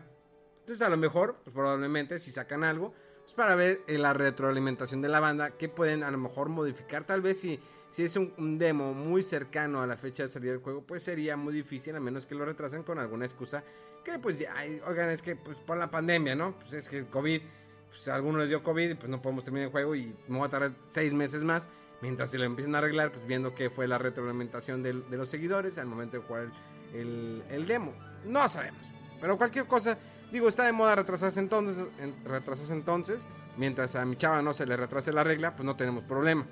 Entonces 0.61 0.85
a 0.85 0.89
lo 0.89 0.97
mejor, 0.97 1.37
pues 1.43 1.53
probablemente 1.53 2.19
si 2.19 2.31
sacan 2.31 2.63
algo, 2.63 2.93
para 3.37 3.55
ver 3.55 3.81
eh, 3.87 3.97
la 3.97 4.11
retroalimentación 4.11 5.01
de 5.01 5.07
la 5.07 5.21
banda, 5.21 5.51
que 5.51 5.69
pueden 5.69 6.03
a 6.03 6.11
lo 6.11 6.17
mejor 6.17 6.49
modificar. 6.49 7.05
Tal 7.05 7.21
vez 7.21 7.39
si 7.39 7.57
si 7.89 8.03
es 8.03 8.15
un, 8.17 8.57
demo 8.57 8.93
muy 8.93 9.23
cercano 9.23 9.81
a 9.81 9.87
la 9.87 9.97
fecha 9.97 10.23
de 10.23 10.29
salida 10.29 10.51
del 10.51 10.61
juego, 10.61 10.81
pues 10.81 11.03
sería 11.03 11.37
muy 11.37 11.53
difícil, 11.53 11.95
a 11.95 11.99
menos 11.99 12.25
que 12.25 12.35
lo 12.35 12.45
retrasen 12.45 12.83
con 12.83 12.99
alguna 12.99 13.25
excusa. 13.25 13.63
Que 14.03 14.19
pues, 14.19 14.39
ya, 14.39 14.53
oigan, 14.87 15.09
es 15.09 15.21
que 15.21 15.35
pues 15.35 15.57
por 15.57 15.77
la 15.77 15.89
pandemia, 15.89 16.35
¿no? 16.35 16.57
Pues 16.59 16.73
es 16.73 16.89
que 16.89 16.99
el 16.99 17.07
COVID, 17.07 17.41
pues 17.89 18.07
a 18.07 18.15
algunos 18.15 18.41
les 18.41 18.49
dio 18.49 18.61
COVID 18.61 18.89
y 18.89 18.95
pues 18.95 19.09
no 19.09 19.21
podemos 19.21 19.43
terminar 19.43 19.67
el 19.67 19.71
juego 19.71 19.95
y 19.95 20.13
me 20.27 20.37
voy 20.37 20.47
a 20.47 20.49
tardar 20.49 20.71
seis 20.87 21.13
meses 21.13 21.43
más. 21.43 21.69
Mientras 22.01 22.29
se 22.29 22.37
lo 22.37 22.43
empiezan 22.43 22.75
a 22.75 22.79
arreglar, 22.79 23.11
pues 23.11 23.25
viendo 23.25 23.55
que 23.55 23.69
fue 23.69 23.87
la 23.87 23.97
retroalimentación 23.97 24.83
de, 24.83 24.93
de 24.93 25.17
los 25.17 25.29
seguidores 25.29 25.77
al 25.77 25.87
momento 25.87 26.17
de 26.17 26.23
jugar 26.23 26.51
el, 26.93 27.43
el, 27.49 27.65
demo. 27.65 27.93
No 28.23 28.47
sabemos. 28.49 28.85
Pero 29.19 29.37
cualquier 29.37 29.65
cosa, 29.65 29.97
digo, 30.31 30.49
está 30.49 30.65
de 30.65 30.71
moda 30.71 30.95
retrasarse 30.95 31.39
entonces, 31.39 31.85
retrasarse 32.25 32.73
entonces. 32.73 33.25
Mientras 33.57 33.95
a 33.95 34.05
mi 34.05 34.15
chava 34.15 34.41
no 34.41 34.53
se 34.53 34.65
le 34.65 34.77
retrase 34.77 35.11
la 35.11 35.23
regla, 35.23 35.55
pues 35.55 35.65
no 35.65 35.75
tenemos 35.75 36.03
problema. 36.03 36.45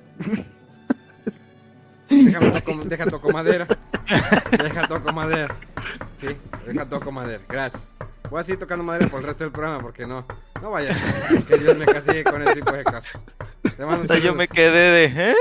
deja 2.10 3.06
toco 3.06 3.32
madera. 3.32 3.68
Deja 4.52 4.88
toco 4.88 5.14
madera. 5.14 5.56
Sí, 6.16 6.28
deja 6.66 6.90
toco 6.90 7.12
madera. 7.12 7.44
Gracias. 7.48 7.94
Voy 8.30 8.40
a 8.40 8.44
seguir 8.44 8.60
tocando 8.60 8.84
madera 8.84 9.08
por 9.08 9.20
el 9.20 9.28
resto 9.28 9.44
del 9.44 9.52
programa 9.52 9.82
porque 9.82 10.08
no, 10.08 10.26
no 10.62 10.72
vaya 10.72 10.94
a 10.94 11.42
que 11.46 11.58
Dios 11.58 11.78
me 11.78 11.86
castigue 11.86 12.24
con 12.24 12.42
ese 12.42 12.56
tipo 12.56 12.72
de 12.72 12.84
cosas. 12.84 13.24
yo 14.24 14.34
me 14.34 14.48
quedé 14.48 15.10
de, 15.10 15.32
¿eh? 15.32 15.36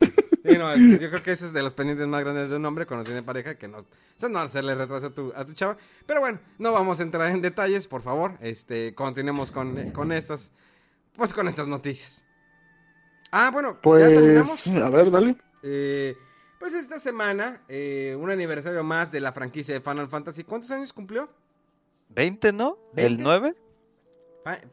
Sí, 0.44 0.56
no, 0.56 0.76
yo 0.76 1.10
creo 1.10 1.22
que 1.22 1.32
ese 1.32 1.46
es 1.46 1.52
de 1.52 1.62
los 1.62 1.74
pendientes 1.74 2.06
más 2.06 2.22
grandes 2.22 2.48
de 2.48 2.56
un 2.56 2.64
hombre 2.64 2.86
cuando 2.86 3.04
tiene 3.04 3.22
pareja, 3.22 3.56
que 3.56 3.68
no, 3.68 3.78
o 3.78 4.28
no 4.28 4.38
hacerle 4.38 4.74
retraso 4.74 5.06
a 5.06 5.10
tu, 5.10 5.32
a 5.34 5.44
tu 5.44 5.52
chava. 5.52 5.76
Pero 6.06 6.20
bueno, 6.20 6.38
no 6.58 6.72
vamos 6.72 7.00
a 7.00 7.02
entrar 7.02 7.30
en 7.30 7.42
detalles, 7.42 7.86
por 7.86 8.02
favor. 8.02 8.36
Este, 8.40 8.94
continuemos 8.94 9.50
con, 9.50 9.90
con 9.90 10.12
estas, 10.12 10.52
pues 11.16 11.32
con 11.32 11.48
estas 11.48 11.68
noticias. 11.68 12.24
Ah, 13.30 13.50
bueno, 13.52 13.78
pues, 13.80 14.02
¿ya 14.02 14.08
terminamos? 14.08 14.66
a 14.66 14.90
ver, 14.90 15.10
dale. 15.10 15.36
Eh, 15.62 16.16
pues 16.58 16.74
esta 16.74 16.98
semana, 16.98 17.62
eh, 17.68 18.16
un 18.18 18.30
aniversario 18.30 18.82
más 18.82 19.12
de 19.12 19.20
la 19.20 19.32
franquicia 19.32 19.74
de 19.74 19.80
Final 19.80 20.08
Fantasy. 20.08 20.44
¿Cuántos 20.44 20.70
años 20.70 20.92
cumplió? 20.92 21.28
20, 22.10 22.52
¿no? 22.52 22.78
¿El 22.96 23.22
9? 23.22 23.54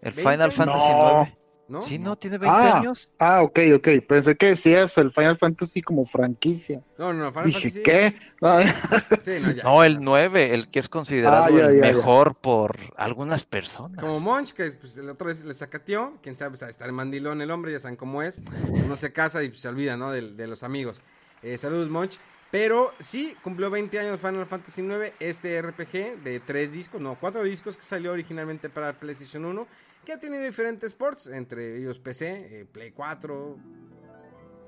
el 0.01 0.13
Final 0.13 0.51
Fantasy 0.51 0.89
9. 0.93 1.37
¿No? 1.67 1.81
Sí, 1.81 1.97
no, 1.97 2.15
tiene 2.15 2.37
20 2.37 2.55
ah, 2.55 2.77
años. 2.77 3.09
Ah, 3.17 3.41
ok, 3.41 3.59
ok. 3.75 3.87
Pensé 4.07 4.35
que 4.35 4.47
decías 4.47 4.97
el 4.99 5.11
Final 5.11 5.37
Fantasy 5.37 5.81
como 5.81 6.05
franquicia. 6.05 6.83
No, 6.99 7.11
no, 7.11 7.31
Final 7.31 7.45
Dije, 7.45 7.71
Fantasy. 7.71 7.83
¿qué? 7.83 9.63
no, 9.63 9.83
el 9.83 9.99
9, 9.99 10.53
el 10.53 10.69
que 10.69 10.79
es 10.79 10.89
considerado 10.89 11.45
ah, 11.45 11.49
el 11.49 11.79
mejor 11.79 12.35
por 12.35 12.77
algunas 12.97 13.43
personas. 13.43 13.99
Como 13.99 14.19
Monch, 14.19 14.53
que 14.53 14.71
pues, 14.71 14.95
el 14.97 15.09
otro 15.09 15.27
vez 15.27 15.43
le 15.43 15.53
sacateó. 15.55 16.19
Quién 16.21 16.35
sabe, 16.35 16.57
pues, 16.57 16.69
está 16.69 16.85
el 16.85 16.91
mandilón 16.91 17.41
el 17.41 17.49
hombre, 17.49 17.71
ya 17.71 17.79
saben 17.79 17.95
cómo 17.95 18.21
es. 18.21 18.41
Uno 18.69 18.95
se 18.95 19.11
casa 19.11 19.43
y 19.43 19.51
se 19.53 19.67
olvida, 19.67 19.97
¿no? 19.97 20.11
De, 20.11 20.21
de 20.21 20.47
los 20.47 20.61
amigos. 20.61 21.01
Eh, 21.41 21.57
saludos, 21.57 21.89
Monch. 21.89 22.19
Pero 22.51 22.93
sí, 22.99 23.35
cumplió 23.43 23.69
20 23.69 23.99
años 23.99 24.19
Final 24.19 24.45
Fantasy 24.45 24.81
IX, 24.81 25.13
este 25.19 25.61
RPG 25.61 26.23
de 26.23 26.39
tres 26.39 26.71
discos, 26.71 27.01
no, 27.01 27.17
cuatro 27.19 27.43
discos 27.43 27.75
que 27.75 27.83
salió 27.83 28.13
originalmente 28.13 28.69
para 28.69 28.93
PlayStation 28.93 29.43
1 29.43 29.67
que 30.05 30.13
ha 30.13 30.19
tenido 30.19 30.43
diferentes 30.43 30.93
ports, 30.93 31.27
entre 31.27 31.77
ellos 31.77 31.99
PC, 31.99 32.61
eh, 32.61 32.65
Play 32.71 32.91
4, 32.91 33.57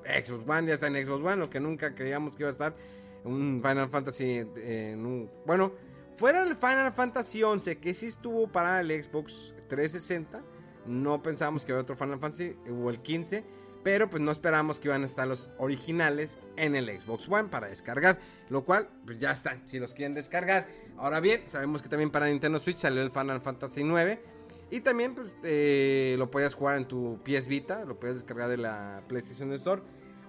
Xbox 0.04 0.50
One, 0.50 0.68
ya 0.68 0.74
está 0.74 0.88
en 0.88 1.06
Xbox 1.06 1.24
One, 1.24 1.38
lo 1.38 1.50
que 1.50 1.60
nunca 1.60 1.96
creíamos 1.96 2.36
que 2.36 2.44
iba 2.44 2.50
a 2.50 2.52
estar 2.52 2.76
un 3.24 3.62
Final 3.62 3.90
Fantasy 3.90 4.46
en 4.58 5.06
un... 5.06 5.30
Bueno, 5.46 5.72
fuera 6.18 6.44
el 6.44 6.56
Final 6.56 6.92
Fantasy 6.92 7.44
11, 7.44 7.78
que 7.78 7.94
sí 7.94 8.08
estuvo 8.08 8.48
para 8.48 8.82
el 8.82 8.90
Xbox 9.04 9.54
360, 9.70 10.42
no 10.86 11.22
pensábamos 11.22 11.64
que 11.64 11.72
había 11.72 11.84
otro 11.84 11.96
Final 11.96 12.20
Fantasy, 12.20 12.56
hubo 12.70 12.90
el 12.90 13.00
15, 13.00 13.44
pero 13.84 14.10
pues 14.10 14.22
no 14.22 14.32
esperábamos 14.32 14.80
que 14.80 14.88
iban 14.88 15.04
a 15.04 15.06
estar 15.06 15.28
los 15.28 15.50
originales 15.58 16.38
en 16.56 16.76
el 16.76 17.00
Xbox 17.00 17.30
One 17.30 17.50
para 17.50 17.68
descargar, 17.68 18.20
lo 18.50 18.66
cual 18.66 18.90
pues 19.06 19.20
ya 19.20 19.32
están, 19.32 19.68
si 19.68 19.80
los 19.80 19.94
quieren 19.94 20.14
descargar. 20.14 20.68
Ahora 20.98 21.20
bien, 21.20 21.44
sabemos 21.46 21.82
que 21.82 21.90
también 21.90 22.10
para 22.10 22.26
Nintendo 22.28 22.60
Switch 22.60 22.78
salió 22.78 23.02
el 23.02 23.12
Final 23.12 23.42
Fantasy 23.42 23.84
9 23.84 24.37
y 24.70 24.82
también 24.82 25.16
pues, 25.16 25.28
eh, 25.44 26.16
lo 26.18 26.30
podías 26.30 26.54
jugar 26.54 26.78
en 26.78 26.86
tu 26.86 27.20
PS 27.24 27.48
Vita, 27.48 27.86
lo 27.86 28.00
puedes 28.00 28.18
descargar 28.18 28.50
de 28.50 28.58
la 28.58 29.02
PlayStation 29.08 29.52
Store. 29.54 29.82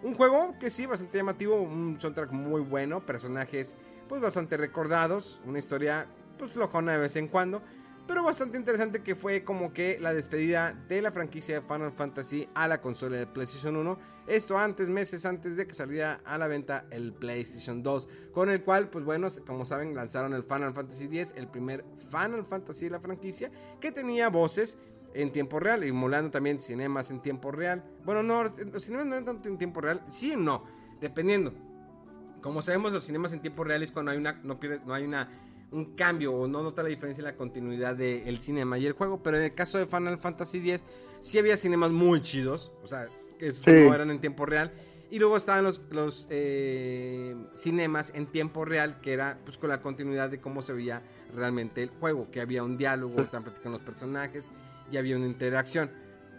Un 0.03 0.15
juego 0.15 0.55
que 0.61 0.71
sí, 0.71 0.87
bastante 0.87 1.19
llamativo, 1.19 1.61
un 1.61 1.99
soundtrack 1.99 2.31
muy 2.31 2.61
bueno, 2.61 3.05
personajes 3.05 3.75
pues 4.09 4.21
bastante 4.21 4.57
recordados, 4.57 5.41
una 5.45 5.59
historia 5.59 6.07
pues 6.39 6.53
flojona 6.53 6.93
de 6.93 6.99
vez 6.99 7.17
en 7.17 7.29
cuando, 7.29 7.63
pero 8.09 8.25
bastante 8.25 8.57
interesante 8.57 9.03
que 9.03 9.15
fue 9.15 9.45
como 9.45 9.75
que 9.75 9.99
la 10.01 10.15
despedida 10.15 10.73
de 10.89 11.03
la 11.03 11.13
franquicia 11.13 11.57
de 11.57 11.61
Final 11.61 11.93
Fantasy 11.93 12.49
a 12.55 12.67
la 12.67 12.81
consola 12.81 13.19
de 13.19 13.27
PlayStation 13.27 13.77
1. 13.77 13.99
Esto 14.27 14.57
antes, 14.57 14.89
meses 14.89 15.27
antes 15.27 15.57
de 15.57 15.67
que 15.67 15.75
saliera 15.75 16.23
a 16.25 16.39
la 16.39 16.47
venta 16.47 16.87
el 16.91 17.13
PlayStation 17.13 17.83
2, 17.83 18.09
con 18.33 18.49
el 18.49 18.65
cual, 18.65 18.89
pues 18.89 19.05
bueno, 19.05 19.29
como 19.47 19.67
saben, 19.67 19.95
lanzaron 19.95 20.33
el 20.33 20.43
Final 20.43 20.73
Fantasy 20.73 21.05
X, 21.05 21.35
el 21.37 21.49
primer 21.49 21.85
Final 22.11 22.47
Fantasy 22.47 22.87
de 22.87 22.93
la 22.93 23.01
franquicia, 23.01 23.51
que 23.79 23.93
tenía 23.93 24.31
voces 24.31 24.79
en 25.13 25.31
tiempo 25.31 25.61
real, 25.61 25.83
emulando 25.83 26.31
también 26.31 26.63
cinemas 26.63 27.11
en 27.11 27.21
tiempo 27.21 27.53
real. 27.53 27.85
Bueno, 28.07 28.23
no, 28.23 28.43
los 28.43 28.83
cinemas 28.83 29.07
no 29.07 29.13
eran 29.13 29.27
tanto 29.27 29.51
en 29.51 29.59
tiempo 29.59 29.83
real, 29.83 30.03
sí 30.09 30.33
o 30.33 30.39
no, 30.39 30.65
dependiendo. 30.99 31.53
Como 32.41 32.63
sabemos, 32.63 32.91
los 32.93 33.05
cinemas 33.05 33.35
en 33.35 33.41
tiempo 33.41 33.65
real 33.65 33.83
es 33.83 33.93
cuando 33.93 34.13
hay 34.13 34.19
una, 34.19 34.41
no, 34.45 34.59
no 34.87 34.95
hay 34.95 35.05
una 35.05 35.48
un 35.71 35.95
cambio 35.97 36.33
o 36.33 36.49
no 36.49 36.63
nota 36.63 36.83
la 36.83 36.89
diferencia 36.89 37.21
en 37.23 37.27
la 37.27 37.37
continuidad 37.37 37.97
del 37.97 38.39
cinema 38.39 38.79
y 38.79 38.87
el 38.87 38.93
juego, 38.93 39.23
pero 39.23 39.37
en 39.37 39.45
el 39.45 39.55
caso 39.55 39.79
de 39.79 39.87
Final 39.87 40.19
Fantasy 40.19 40.59
X 40.59 40.85
sí 41.21 41.39
había 41.39 41.57
cinemas 41.57 41.91
muy 41.91 42.23
chidos, 42.23 42.73
o 42.83 42.87
sea, 42.87 43.09
que 43.39 43.53
no 43.67 43.95
eran 43.95 44.11
en 44.11 44.21
tiempo 44.21 44.47
real. 44.47 44.73
Y 45.11 45.19
luego 45.19 45.39
estaban 45.39 45.65
los, 45.65 45.81
los 45.91 46.27
eh, 46.31 47.35
cinemas 47.55 48.13
en 48.15 48.27
tiempo 48.27 48.67
real, 48.67 49.01
que 49.01 49.15
era 49.15 49.39
pues 49.45 49.57
con 49.57 49.71
la 49.71 49.81
continuidad 49.81 50.29
de 50.29 50.39
cómo 50.39 50.61
se 50.61 50.75
veía 50.75 51.03
realmente 51.35 51.83
el 51.83 51.89
juego, 51.89 52.31
que 52.31 52.43
había 52.43 52.63
un 52.63 52.77
diálogo, 52.77 53.23
estaban 53.23 53.45
platicando 53.45 53.79
los 53.79 53.87
personajes 53.87 54.51
y 54.93 54.99
había 54.99 55.17
una 55.17 55.27
interacción. 55.27 55.91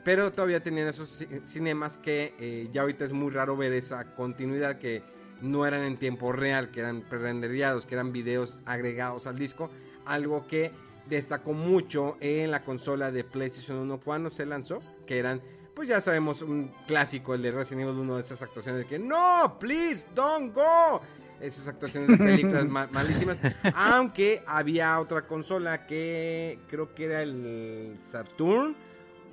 Pero 0.03 0.31
todavía 0.31 0.61
tenían 0.61 0.87
esos 0.87 1.25
cinemas 1.45 1.97
que 1.97 2.35
eh, 2.39 2.69
ya 2.71 2.81
ahorita 2.81 3.05
es 3.05 3.11
muy 3.11 3.31
raro 3.31 3.57
ver 3.57 3.73
esa 3.73 4.15
continuidad 4.15 4.77
que 4.77 5.03
no 5.41 5.65
eran 5.65 5.83
en 5.83 5.97
tiempo 5.97 6.31
real, 6.31 6.71
que 6.71 6.79
eran 6.79 7.01
pre-renderizados, 7.01 7.85
que 7.85 7.95
eran 7.95 8.11
videos 8.11 8.63
agregados 8.65 9.27
al 9.27 9.37
disco, 9.37 9.69
algo 10.05 10.45
que 10.47 10.71
destacó 11.07 11.53
mucho 11.53 12.17
en 12.19 12.51
la 12.51 12.63
consola 12.63 13.11
de 13.11 13.23
PlayStation 13.23 13.77
1 13.77 13.99
cuando 13.99 14.29
se 14.29 14.45
lanzó, 14.45 14.81
que 15.05 15.17
eran, 15.17 15.41
pues 15.73 15.89
ya 15.89 16.01
sabemos, 16.01 16.41
un 16.41 16.71
clásico, 16.87 17.33
el 17.33 17.41
de 17.41 17.51
Resident 17.51 17.87
Evil 17.87 17.99
1, 17.99 18.15
de 18.15 18.21
esas 18.21 18.41
actuaciones 18.41 18.81
de 18.81 18.87
que 18.87 18.99
no, 18.99 19.57
please, 19.59 20.05
don't 20.13 20.53
go. 20.53 21.01
Esas 21.41 21.69
actuaciones 21.69 22.09
de 22.09 22.17
películas 22.17 22.65
malísimas. 22.91 23.39
Aunque 23.73 24.43
había 24.45 24.99
otra 24.99 25.25
consola 25.25 25.85
que 25.87 26.59
creo 26.69 26.93
que 26.93 27.05
era 27.05 27.21
el 27.21 27.97
Saturn 28.11 28.75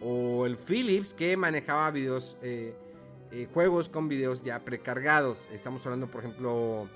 o 0.00 0.46
el 0.46 0.56
Philips 0.56 1.14
que 1.14 1.36
manejaba 1.36 1.90
videos 1.90 2.36
eh, 2.42 2.76
eh, 3.36 3.48
juegos 3.52 3.90
con 3.90 4.08
videos 4.08 4.42
ya 4.42 4.64
precargados. 4.64 5.46
Estamos 5.52 5.84
hablando, 5.84 6.10
por 6.10 6.24
ejemplo, 6.24 6.88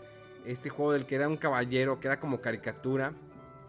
este 0.46 0.70
juego 0.70 0.92
del 0.92 1.04
que 1.04 1.16
era 1.16 1.28
un 1.28 1.36
caballero, 1.36 2.00
que 2.00 2.08
era 2.08 2.18
como 2.18 2.40
caricatura 2.40 3.12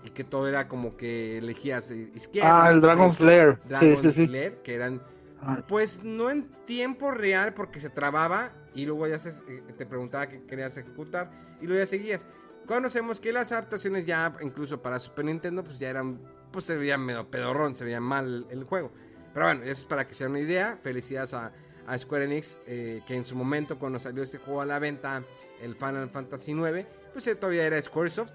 y 0.06 0.12
que 0.12 0.24
todo 0.24 0.48
era 0.48 0.70
como 0.70 0.96
que 0.96 1.40
elegías 1.40 1.92
izquierda. 1.92 2.68
Ah, 2.68 2.72
el 2.72 2.80
Dragon 2.80 3.14
Slayer. 3.14 3.60
Dragon 3.66 3.98
Slayer, 3.98 4.62
que 4.62 4.74
eran, 4.74 5.02
ah. 5.42 5.62
pues 5.68 6.02
no 6.02 6.30
en 6.30 6.50
tiempo 6.66 7.12
real 7.12 7.54
porque 7.54 7.82
se 7.82 7.90
trababa 7.90 8.54
y 8.74 8.86
luego 8.86 9.06
ya 9.06 9.20
se, 9.20 9.32
eh, 9.54 9.64
te 9.78 9.86
preguntaba 9.86 10.30
qué 10.30 10.42
querías 10.46 10.78
ejecutar 10.78 11.30
y 11.60 11.68
luego 11.68 11.84
ya 11.84 11.88
seguías. 11.88 12.26
Conocemos 12.68 13.20
que 13.20 13.34
las 13.34 13.52
adaptaciones 13.52 14.06
ya, 14.06 14.34
incluso 14.40 14.82
para 14.82 14.98
Super 14.98 15.26
Nintendo, 15.26 15.62
pues 15.62 15.78
ya 15.78 15.90
eran, 15.90 16.22
pues 16.54 16.64
se 16.64 16.78
veía 16.78 16.98
medio 16.98 17.30
pedorrón, 17.30 17.76
se 17.76 17.84
veía 17.84 18.00
mal 18.00 18.48
el 18.50 18.64
juego. 18.64 18.94
Pero 19.34 19.48
bueno, 19.48 19.64
eso 19.64 19.82
es 19.82 19.86
para 19.86 20.08
que 20.08 20.14
sea 20.14 20.30
una 20.30 20.40
idea. 20.40 20.80
Felicidades 20.82 21.34
a 21.34 21.52
a 21.88 21.98
Square 21.98 22.26
Enix, 22.26 22.60
eh, 22.68 23.02
que 23.06 23.16
en 23.16 23.26
su 23.26 23.36
momento 23.36 23.78
cuando 23.78 24.00
salió 24.00 24.24
este 24.24 24.38
juego 24.38 24.62
a 24.62 24.66
la 24.66 24.80
venta, 24.80 25.24
el 25.62 25.76
Final 25.76 26.10
Fantasy 26.10 26.52
IX, 26.52 26.86
pues 27.14 27.28
eh, 27.28 27.36
todavía 27.36 27.66
era 27.66 27.82
Squaresoft, 27.82 28.32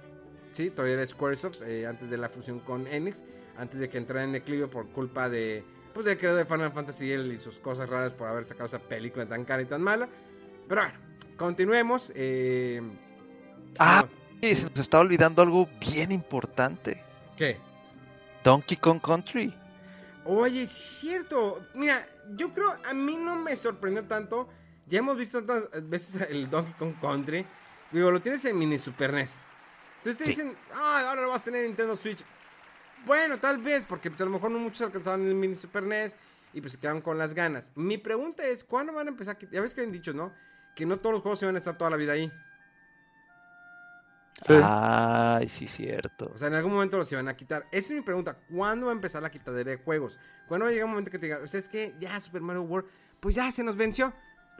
sí, 0.52 0.70
todavía 0.70 0.94
era 0.94 1.06
Squaresoft, 1.06 1.62
eh, 1.62 1.86
antes 1.86 2.10
de 2.10 2.16
la 2.16 2.28
fusión 2.28 2.60
con 2.60 2.86
Enix, 2.86 3.24
antes 3.56 3.80
de 3.80 3.88
que 3.88 3.98
entrara 3.98 4.24
en 4.24 4.32
declive 4.32 4.66
por 4.68 4.88
culpa 4.88 5.28
de, 5.28 5.64
pues 5.94 6.06
del 6.06 6.18
creador 6.18 6.38
de 6.38 6.52
Final 6.52 6.72
Fantasy 6.72 7.12
y 7.12 7.36
sus 7.38 7.58
cosas 7.58 7.88
raras 7.88 8.12
por 8.12 8.28
haber 8.28 8.44
sacado 8.44 8.66
esa 8.66 8.78
película 8.78 9.26
tan 9.26 9.44
cara 9.44 9.62
y 9.62 9.66
tan 9.66 9.82
mala. 9.82 10.08
Pero 10.68 10.82
bueno, 10.82 10.98
continuemos. 11.36 12.12
ah, 13.78 14.06
se 14.42 14.64
nos 14.64 14.78
está 14.78 15.00
olvidando 15.00 15.42
algo 15.42 15.68
bien 15.80 16.12
importante. 16.12 17.02
¿Qué? 17.36 17.58
Donkey 18.44 18.76
Kong 18.76 19.00
Country. 19.00 19.54
Oye, 20.24 20.62
es 20.62 20.70
cierto. 20.70 21.64
Mira, 21.74 22.06
yo 22.34 22.52
creo, 22.52 22.76
a 22.84 22.94
mí 22.94 23.16
no 23.16 23.36
me 23.36 23.54
sorprendió 23.56 24.04
tanto. 24.04 24.48
Ya 24.86 25.00
hemos 25.00 25.16
visto 25.16 25.44
tantas 25.44 25.88
veces 25.88 26.22
el 26.30 26.48
Donkey 26.48 26.74
Kong 26.74 26.94
Country. 27.00 27.46
Digo, 27.90 28.10
lo 28.10 28.20
tienes 28.20 28.44
en 28.44 28.58
mini 28.58 28.78
Super 28.78 29.12
NES. 29.12 29.40
Entonces 29.98 30.18
te 30.18 30.24
dicen, 30.24 30.56
ah, 30.74 31.06
ahora 31.08 31.22
lo 31.22 31.28
vas 31.28 31.42
a 31.42 31.44
tener 31.44 31.62
en 31.62 31.68
Nintendo 31.68 31.96
Switch. 31.96 32.24
Bueno, 33.04 33.38
tal 33.38 33.58
vez, 33.58 33.84
porque 33.88 34.10
pues, 34.10 34.20
a 34.20 34.24
lo 34.24 34.30
mejor 34.30 34.50
no 34.50 34.58
muchos 34.58 34.82
alcanzaban 34.82 35.26
el 35.26 35.34
mini 35.34 35.54
Super 35.54 35.82
NES 35.82 36.16
y 36.52 36.60
pues 36.60 36.72
se 36.72 36.78
quedaron 36.78 37.00
con 37.00 37.18
las 37.18 37.34
ganas. 37.34 37.72
Mi 37.74 37.98
pregunta 37.98 38.44
es, 38.44 38.64
¿cuándo 38.64 38.92
van 38.92 39.06
a 39.06 39.10
empezar? 39.10 39.38
Ya 39.50 39.60
ves 39.60 39.74
que 39.74 39.82
han 39.82 39.92
dicho, 39.92 40.12
¿no? 40.12 40.32
Que 40.74 40.86
no 40.86 40.98
todos 40.98 41.14
los 41.14 41.22
juegos 41.22 41.38
se 41.38 41.46
van 41.46 41.54
a 41.54 41.58
estar 41.58 41.76
toda 41.76 41.90
la 41.90 41.96
vida 41.96 42.12
ahí. 42.12 42.32
Ay, 44.48 45.48
sí, 45.48 45.66
cierto. 45.66 46.30
O 46.34 46.38
sea, 46.38 46.48
en 46.48 46.54
algún 46.54 46.72
momento 46.72 46.98
los 46.98 47.10
iban 47.10 47.28
a 47.28 47.36
quitar. 47.36 47.66
Esa 47.72 47.88
es 47.88 47.92
mi 47.92 48.02
pregunta. 48.02 48.38
¿Cuándo 48.54 48.86
va 48.86 48.92
a 48.92 48.94
empezar 48.94 49.22
la 49.22 49.30
quitadera 49.30 49.70
de 49.70 49.78
juegos? 49.78 50.18
¿Cuándo 50.46 50.64
va 50.64 50.70
a 50.70 50.72
llegar 50.72 50.84
un 50.84 50.90
momento 50.90 51.10
que 51.10 51.18
te 51.18 51.26
diga, 51.26 51.38
o 51.42 51.46
sea, 51.46 51.58
es 51.58 51.68
que 51.68 51.94
ya 51.98 52.20
Super 52.20 52.42
Mario 52.42 52.62
World, 52.62 52.88
pues 53.20 53.34
ya 53.34 53.50
se 53.50 53.64
nos 53.64 53.76
venció? 53.76 54.12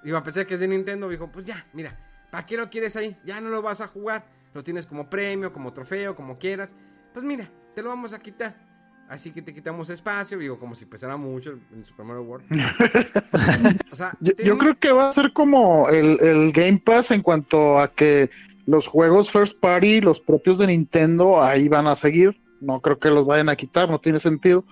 Y 0.03 0.15
a 0.15 0.23
pesar 0.23 0.47
que 0.47 0.55
es 0.55 0.61
de 0.61 0.69
Nintendo, 0.69 1.09
dijo, 1.09 1.31
pues 1.31 1.47
ya, 1.47 1.66
mira, 1.73 1.98
¿para 2.31 2.47
qué 2.47 2.57
lo 2.57 2.69
quieres 2.70 2.97
ahí? 2.97 3.19
Ya 3.24 3.40
no 3.40 3.51
lo 3.51 3.62
vas 3.62 3.81
a 3.81 3.86
jugar. 3.86 4.27
Lo 4.55 4.62
tienes 4.62 4.86
como 4.86 5.11
premio, 5.11 5.53
como 5.53 5.73
trofeo, 5.73 6.16
como 6.16 6.39
quieras. 6.39 6.74
Pues 7.12 7.24
mira, 7.24 7.51
te 7.74 7.82
lo 7.82 7.90
vamos 7.90 8.12
a 8.15 8.19
quitar. 8.19 8.66
Así 9.09 9.33
que 9.33 9.43
te 9.43 9.55
quitamos 9.55 9.89
espacio, 9.91 10.39
digo, 10.39 10.59
como 10.59 10.74
si 10.74 10.87
pesara 10.87 11.16
mucho 11.16 11.59
en 11.73 11.85
Super 11.85 12.07
Mario 12.07 12.23
World. 12.23 12.47
o 13.93 13.97
sea, 13.97 14.16
yo, 14.20 14.59
creo 14.59 14.78
que 14.78 14.93
va 14.93 15.09
a 15.09 15.12
ser 15.12 15.33
como 15.33 15.89
el, 15.89 16.19
el, 16.20 16.53
Game 16.53 16.83
Pass 16.85 17.11
en 17.11 17.23
cuanto 17.23 17.78
a 17.78 17.93
que 17.93 18.31
los 18.66 18.87
juegos 18.87 19.31
first 19.31 19.59
party, 19.61 20.01
los 20.01 20.20
propios 20.20 20.59
de 20.59 20.66
Nintendo, 20.66 21.43
ahí 21.43 21.69
van 21.69 21.87
a 21.87 21.97
seguir. 21.97 22.41
No 22.61 22.81
creo 22.81 22.99
que 22.99 23.11
los 23.11 23.27
vayan 23.27 23.49
a 23.49 23.57
quitar, 23.57 23.89
no 23.89 24.01
tiene 24.01 24.19
sentido. 24.19 24.65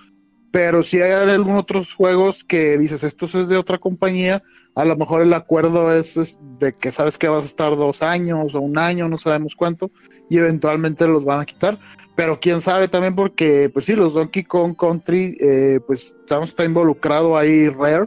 Pero 0.55 0.85
si 0.85 1.03
hay 1.03 1.11
algunos 1.11 1.63
otros 1.63 1.95
juegos 1.95 2.45
que 2.45 2.79
dices, 2.79 3.03
esto 3.03 3.27
es 3.27 3.49
de 3.49 3.57
otra 3.57 3.79
compañía, 3.79 4.41
a 4.77 4.85
lo 4.85 4.97
mejor 4.97 5.23
el 5.23 5.35
acuerdo 5.35 5.93
es, 5.93 6.39
de 6.61 6.73
que 6.73 6.93
sabes 6.93 7.19
que 7.19 7.27
vas 7.27 7.43
a 7.43 7.47
estar 7.47 7.77
dos 7.77 8.03
años 8.03 8.55
o 8.55 8.61
un 8.61 8.79
año, 8.79 9.09
no 9.09 9.19
sabemos 9.19 9.57
cuánto, 9.57 9.91
y 10.31 10.39
eventualmente 10.39 11.09
los 11.09 11.25
van 11.25 11.41
a 11.41 11.45
quitar. 11.45 11.81
Pero 12.15 12.39
quién 12.39 12.61
sabe 12.61 12.87
también 12.87 13.17
porque, 13.17 13.69
pues 13.69 13.87
sí, 13.87 13.97
los 13.97 14.15
Donkey 14.15 14.45
Kong 14.45 14.77
Country, 14.79 15.37
eh, 15.41 15.81
pues 15.85 16.15
está 16.25 16.65
involucrado 16.65 17.37
ahí 17.37 17.69
Rare. 17.69 18.07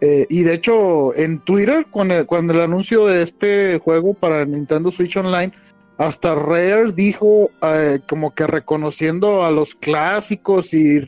Eh, 0.00 0.26
y 0.30 0.44
de 0.44 0.54
hecho, 0.54 1.14
en 1.14 1.40
Twitter, 1.40 1.86
cuando 1.90 2.16
el, 2.16 2.24
cuando 2.24 2.54
el 2.54 2.60
anuncio 2.60 3.04
de 3.04 3.20
este 3.20 3.78
juego 3.80 4.14
para 4.14 4.46
Nintendo 4.46 4.90
Switch 4.90 5.18
Online, 5.18 5.52
hasta 5.98 6.34
Rare 6.34 6.90
dijo 6.92 7.50
eh, 7.60 8.00
como 8.08 8.34
que 8.34 8.46
reconociendo 8.46 9.44
a 9.44 9.50
los 9.50 9.74
clásicos 9.74 10.72
y, 10.72 11.06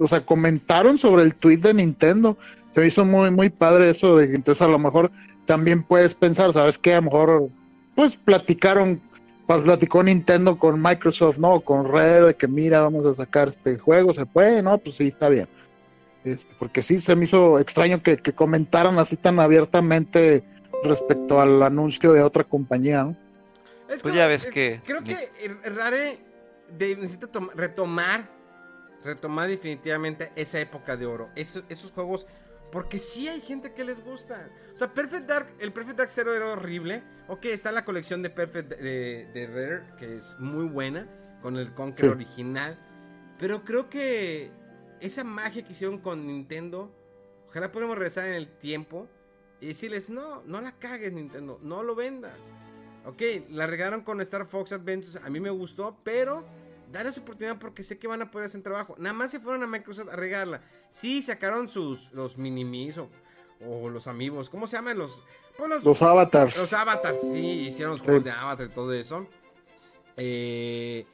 o 0.00 0.08
sea, 0.08 0.24
comentaron 0.24 0.98
sobre 0.98 1.22
el 1.22 1.34
tweet 1.34 1.58
de 1.58 1.74
Nintendo. 1.74 2.36
Se 2.70 2.80
me 2.80 2.86
hizo 2.86 3.04
muy, 3.04 3.30
muy 3.30 3.50
padre 3.50 3.90
eso 3.90 4.16
de 4.16 4.28
que 4.28 4.34
entonces 4.34 4.62
a 4.62 4.68
lo 4.68 4.78
mejor 4.78 5.12
también 5.44 5.82
puedes 5.82 6.14
pensar, 6.14 6.52
¿sabes 6.52 6.78
qué? 6.78 6.94
A 6.94 7.00
lo 7.00 7.02
mejor, 7.02 7.48
pues 7.94 8.16
platicaron 8.16 9.00
pues, 9.50 9.62
platicó 9.62 10.00
Nintendo 10.04 10.56
con 10.56 10.80
Microsoft, 10.80 11.38
¿no? 11.38 11.58
Con 11.60 11.90
Red, 11.90 12.26
de 12.26 12.36
que 12.36 12.46
mira, 12.46 12.82
vamos 12.82 13.04
a 13.04 13.14
sacar 13.14 13.48
este 13.48 13.78
juego, 13.78 14.12
¿se 14.12 14.24
puede? 14.24 14.62
No, 14.62 14.78
pues 14.78 14.94
sí, 14.94 15.08
está 15.08 15.28
bien. 15.28 15.48
Este, 16.22 16.54
porque 16.56 16.82
sí, 16.82 17.00
se 17.00 17.16
me 17.16 17.24
hizo 17.24 17.58
extraño 17.58 18.00
que, 18.00 18.16
comentaran 18.32 18.96
así 19.00 19.16
tan 19.16 19.40
abiertamente 19.40 20.44
respecto 20.84 21.40
al 21.40 21.60
anuncio 21.64 22.12
de 22.12 22.22
otra 22.22 22.44
compañía, 22.44 23.02
¿no? 23.02 23.16
pues 24.00 24.14
ya 24.14 24.28
ves 24.28 24.48
que... 24.48 24.80
Creo 24.84 25.02
que 25.02 25.16
Rare 25.64 26.20
necesita 26.78 27.28
retomar, 27.56 28.30
retomar 29.04 29.48
definitivamente 29.48 30.32
esa 30.36 30.60
época 30.60 30.96
de 30.96 31.06
oro. 31.06 31.30
esos 31.34 31.92
juegos 31.92 32.26
porque 32.70 32.98
sí 32.98 33.28
hay 33.28 33.40
gente 33.40 33.72
que 33.72 33.84
les 33.84 34.02
gusta. 34.02 34.48
O 34.72 34.76
sea, 34.76 34.92
Perfect 34.92 35.26
Dark, 35.26 35.46
el 35.58 35.72
Perfect 35.72 35.98
Dark 35.98 36.10
Zero 36.10 36.34
era 36.34 36.52
horrible. 36.52 37.02
Ok, 37.28 37.46
está 37.46 37.72
la 37.72 37.84
colección 37.84 38.22
de 38.22 38.30
Perfect 38.30 38.70
de, 38.76 39.46
Rare, 39.52 39.96
que 39.98 40.16
es 40.16 40.36
muy 40.38 40.66
buena, 40.66 41.08
con 41.42 41.56
el 41.56 41.74
Conquer 41.74 42.10
original. 42.10 42.78
Pero 43.38 43.64
creo 43.64 43.88
que 43.88 44.50
esa 45.00 45.24
magia 45.24 45.64
que 45.64 45.72
hicieron 45.72 45.98
con 45.98 46.26
Nintendo, 46.26 46.94
ojalá 47.48 47.72
podamos 47.72 47.96
regresar 47.96 48.26
en 48.26 48.34
el 48.34 48.48
tiempo 48.48 49.08
y 49.60 49.68
decirles, 49.68 50.08
no, 50.08 50.42
no 50.44 50.60
la 50.60 50.72
cagues 50.78 51.12
Nintendo, 51.12 51.58
no 51.62 51.82
lo 51.82 51.94
vendas. 51.94 52.52
Ok, 53.06 53.22
la 53.48 53.66
regaron 53.66 54.02
con 54.02 54.20
Star 54.20 54.46
Fox 54.46 54.72
Adventures, 54.72 55.16
a 55.16 55.30
mí 55.30 55.40
me 55.40 55.50
gustó, 55.50 55.98
pero 56.04 56.44
Darles 56.90 57.18
oportunidad 57.18 57.58
porque 57.58 57.82
sé 57.82 57.98
que 57.98 58.08
van 58.08 58.22
a 58.22 58.30
poder 58.30 58.46
hacer 58.46 58.62
trabajo. 58.62 58.94
Nada 58.98 59.12
más 59.12 59.30
se 59.30 59.40
fueron 59.40 59.62
a 59.62 59.66
Microsoft 59.66 60.08
a 60.08 60.16
regarla. 60.16 60.62
Sí, 60.88 61.22
sacaron 61.22 61.68
sus 61.68 62.10
los 62.12 62.36
minimis 62.36 62.98
o, 62.98 63.08
o 63.66 63.88
los 63.88 64.06
amigos. 64.06 64.50
¿Cómo 64.50 64.66
se 64.66 64.76
llaman 64.76 64.98
los, 64.98 65.22
pues 65.56 65.84
los, 65.84 66.02
avatars? 66.02 66.56
Los 66.56 66.72
avatars, 66.72 67.20
sí, 67.20 67.66
hicieron 67.68 67.92
los 67.92 68.00
juegos 68.00 68.24
de 68.24 68.30
avatar 68.30 68.66
y 68.66 68.70
todo 68.70 68.92
eso. 68.92 69.26
Eh, 70.16 71.06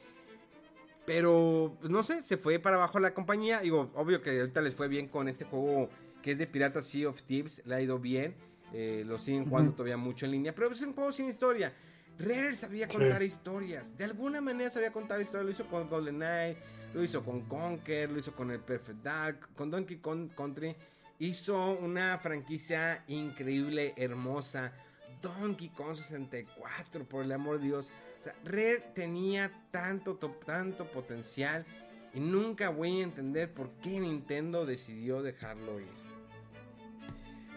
pero, 1.05 1.75
pues, 1.79 1.89
no 1.89 2.03
sé, 2.03 2.21
se 2.21 2.37
fue 2.37 2.59
para 2.59 2.75
abajo 2.75 2.99
la 2.99 3.13
compañía. 3.13 3.59
Digo, 3.61 3.91
obvio 3.95 4.21
que 4.21 4.39
ahorita 4.39 4.61
les 4.61 4.73
fue 4.73 4.87
bien 4.87 5.07
con 5.07 5.27
este 5.27 5.45
juego 5.45 5.89
que 6.21 6.31
es 6.31 6.37
de 6.37 6.47
Pirata 6.47 6.81
Sea 6.81 7.09
of 7.09 7.21
Thieves. 7.23 7.61
Le 7.65 7.75
ha 7.75 7.81
ido 7.81 7.99
bien. 7.99 8.35
Eh, 8.73 9.03
lo 9.05 9.17
siguen 9.17 9.47
jugando 9.47 9.71
todavía 9.71 9.97
mucho 9.97 10.25
en 10.25 10.31
línea. 10.31 10.53
Pero 10.53 10.71
es 10.71 10.81
un 10.81 10.93
juego 10.93 11.11
sin 11.11 11.27
historia. 11.27 11.73
Rare 12.19 12.55
sabía 12.55 12.87
contar 12.87 13.21
historias. 13.21 13.95
De 13.95 14.03
alguna 14.03 14.41
manera 14.41 14.69
sabía 14.69 14.91
contar 14.91 15.21
historias. 15.21 15.45
Lo 15.45 15.51
hizo 15.51 15.67
con 15.69 15.89
GoldenEye, 15.89 16.57
lo 16.93 17.03
hizo 17.03 17.23
con 17.23 17.41
Conker, 17.41 18.09
lo 18.09 18.19
hizo 18.19 18.33
con 18.33 18.51
el 18.51 18.59
Perfect 18.59 19.03
Dark, 19.03 19.49
con 19.55 19.69
Donkey 19.69 19.97
Kong 19.97 20.29
Country. 20.35 20.75
Hizo 21.19 21.71
una 21.71 22.17
franquicia 22.17 23.03
increíble, 23.07 23.93
hermosa. 23.97 24.73
Donkey 25.21 25.69
Kong 25.69 25.95
64, 25.95 27.05
por 27.05 27.23
el 27.23 27.31
amor 27.31 27.59
de 27.59 27.65
Dios. 27.65 27.91
O 28.19 28.23
sea, 28.23 28.35
Rare 28.43 28.91
tenía 28.93 29.51
tanto, 29.71 30.15
tanto 30.45 30.85
potencial. 30.85 31.65
Y 32.13 32.19
nunca 32.19 32.69
voy 32.69 33.01
a 33.01 33.03
entender 33.03 33.53
por 33.53 33.69
qué 33.81 33.99
Nintendo 33.99 34.65
decidió 34.65 35.21
dejarlo 35.21 35.79
ir. 35.79 36.06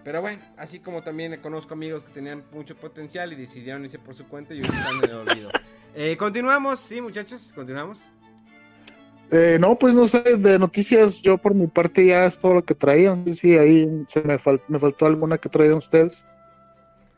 Pero 0.04 0.20
bueno, 0.20 0.42
así 0.56 0.80
como 0.80 1.02
también 1.02 1.40
conozco 1.40 1.74
amigos 1.74 2.02
que 2.04 2.12
tenían 2.12 2.44
mucho 2.52 2.76
potencial 2.76 3.32
y 3.32 3.36
decidieron 3.36 3.84
irse 3.84 3.98
por 3.98 4.14
su 4.14 4.26
cuenta 4.26 4.54
y 4.54 4.60
están 4.60 5.04
en 5.04 5.10
el 5.10 5.16
olvido. 5.16 5.50
Eh, 5.92 6.16
continuamos, 6.16 6.78
sí, 6.78 7.00
muchachos, 7.00 7.52
continuamos. 7.52 8.08
Eh, 9.32 9.58
no, 9.60 9.76
pues 9.76 9.92
no 9.92 10.06
sé, 10.06 10.22
de 10.36 10.56
noticias, 10.56 11.20
yo 11.20 11.36
por 11.36 11.52
mi 11.52 11.66
parte 11.66 12.06
ya 12.06 12.26
es 12.26 12.38
todo 12.38 12.54
lo 12.54 12.64
que 12.64 12.76
traían. 12.76 13.24
No 13.24 13.32
sé 13.32 13.34
si 13.34 13.58
ahí 13.58 14.04
se 14.06 14.22
me, 14.22 14.38
me 14.68 14.78
faltó 14.78 15.06
alguna 15.06 15.36
que 15.36 15.48
traían 15.48 15.74
ustedes. 15.74 16.24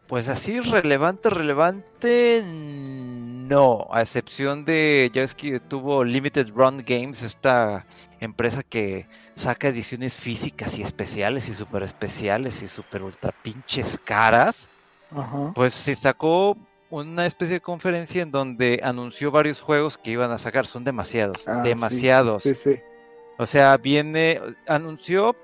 Pues 0.07 0.29
así, 0.29 0.61
relevante, 0.61 1.31
relevante, 1.31 2.43
no, 2.45 3.89
a 3.91 4.03
excepción 4.03 4.65
de, 4.65 5.11
ya 5.13 5.23
es 5.23 5.35
que 5.35 5.59
tuvo 5.59 6.05
Limited 6.05 6.49
Run 6.55 6.85
Games, 6.87 7.23
esta 7.23 7.87
empresa 8.21 8.63
que 8.63 9.07
saca 9.35 9.69
ediciones 9.69 10.17
físicas 10.17 10.79
y 10.79 10.83
especiales 10.83 11.49
y 11.49 11.55
super 11.55 11.83
especiales 11.83 12.63
y 12.63 12.69
super 12.69 13.03
ultra 13.03 13.33
pinches 13.43 13.99
caras, 14.03 14.71
pues 15.55 15.75
se 15.75 15.95
sacó 15.95 16.57
una 16.91 17.25
especie 17.25 17.55
de 17.55 17.61
conferencia 17.61 18.23
en 18.23 18.31
donde 18.31 18.81
anunció 18.83 19.31
varios 19.31 19.61
juegos 19.61 19.97
que 19.97 20.11
iban 20.11 20.31
a 20.31 20.39
sacar. 20.39 20.67
Son 20.67 20.85
demasiados, 20.85 21.49
ah, 21.49 21.63
demasiados. 21.63 22.45
O 23.39 23.47
sea, 23.47 23.79
viene, 23.79 24.41
anunció 24.67 25.35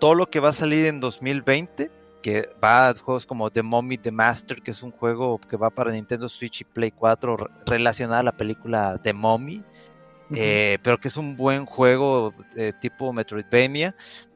todo 0.00 0.14
lo 0.14 0.28
que 0.28 0.40
va 0.40 0.48
a 0.48 0.52
salir 0.52 0.86
en 0.86 0.98
2020, 0.98 1.90
que 2.22 2.50
va 2.62 2.88
a 2.88 2.94
juegos 2.94 3.24
como 3.24 3.50
The 3.50 3.62
Mommy 3.62 3.98
The 3.98 4.10
Master, 4.10 4.62
que 4.62 4.72
es 4.72 4.82
un 4.82 4.90
juego 4.90 5.38
que 5.38 5.56
va 5.56 5.70
para 5.70 5.92
Nintendo 5.92 6.28
Switch 6.28 6.62
y 6.62 6.64
Play 6.64 6.90
4 6.90 7.36
relacionado 7.66 8.20
a 8.20 8.24
la 8.24 8.36
película 8.36 8.98
The 9.02 9.12
Eh, 10.34 10.78
pero 10.82 10.98
que 10.98 11.08
es 11.08 11.16
un 11.16 11.36
buen 11.36 11.66
juego 11.66 12.32
eh, 12.56 12.72
tipo 12.80 13.12
Metroidvania. 13.12 13.94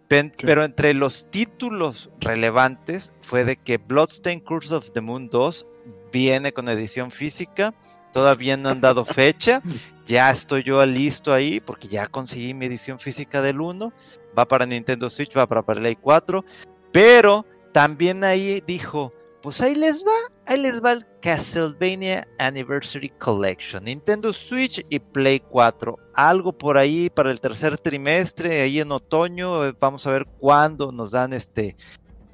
Pero 0.08 0.64
entre 0.64 0.94
los 0.94 1.30
títulos 1.30 2.10
relevantes 2.20 3.14
fue 3.20 3.44
de 3.44 3.56
que 3.56 3.76
Bloodstained 3.76 4.42
Curse 4.42 4.74
of 4.74 4.90
the 4.92 5.02
Moon 5.02 5.28
2 5.28 5.66
viene 6.10 6.52
con 6.52 6.68
edición 6.68 7.10
física, 7.10 7.74
todavía 8.12 8.56
no 8.56 8.70
han 8.70 8.80
dado 8.80 9.04
fecha, 9.04 9.60
ya 10.06 10.30
estoy 10.30 10.62
yo 10.62 10.84
listo 10.86 11.34
ahí 11.34 11.60
porque 11.60 11.88
ya 11.88 12.06
conseguí 12.06 12.54
mi 12.54 12.66
edición 12.66 12.98
física 12.98 13.42
del 13.42 13.60
1, 13.60 13.92
va 14.36 14.48
para 14.48 14.64
Nintendo 14.64 15.10
Switch, 15.10 15.36
va 15.36 15.46
para 15.46 15.62
Play 15.62 15.96
4, 15.96 16.42
pero 16.90 17.44
también 17.72 18.24
ahí 18.24 18.62
dijo, 18.66 19.12
pues 19.42 19.60
ahí 19.60 19.74
les 19.74 20.02
va, 20.02 20.34
ahí 20.46 20.60
les 20.60 20.82
va 20.82 20.92
el 20.92 21.06
Castlevania 21.22 22.26
Anniversary 22.38 23.10
Collection, 23.18 23.84
Nintendo 23.84 24.32
Switch 24.32 24.84
y 24.90 24.98
Play 24.98 25.40
4. 25.40 25.98
Algo 26.14 26.52
por 26.52 26.76
ahí 26.76 27.08
para 27.10 27.30
el 27.30 27.40
tercer 27.40 27.78
trimestre, 27.78 28.62
ahí 28.62 28.80
en 28.80 28.92
otoño, 28.92 29.66
eh, 29.66 29.74
vamos 29.78 30.06
a 30.06 30.12
ver 30.12 30.26
cuándo 30.38 30.90
nos 30.92 31.12
dan 31.12 31.32
este 31.32 31.76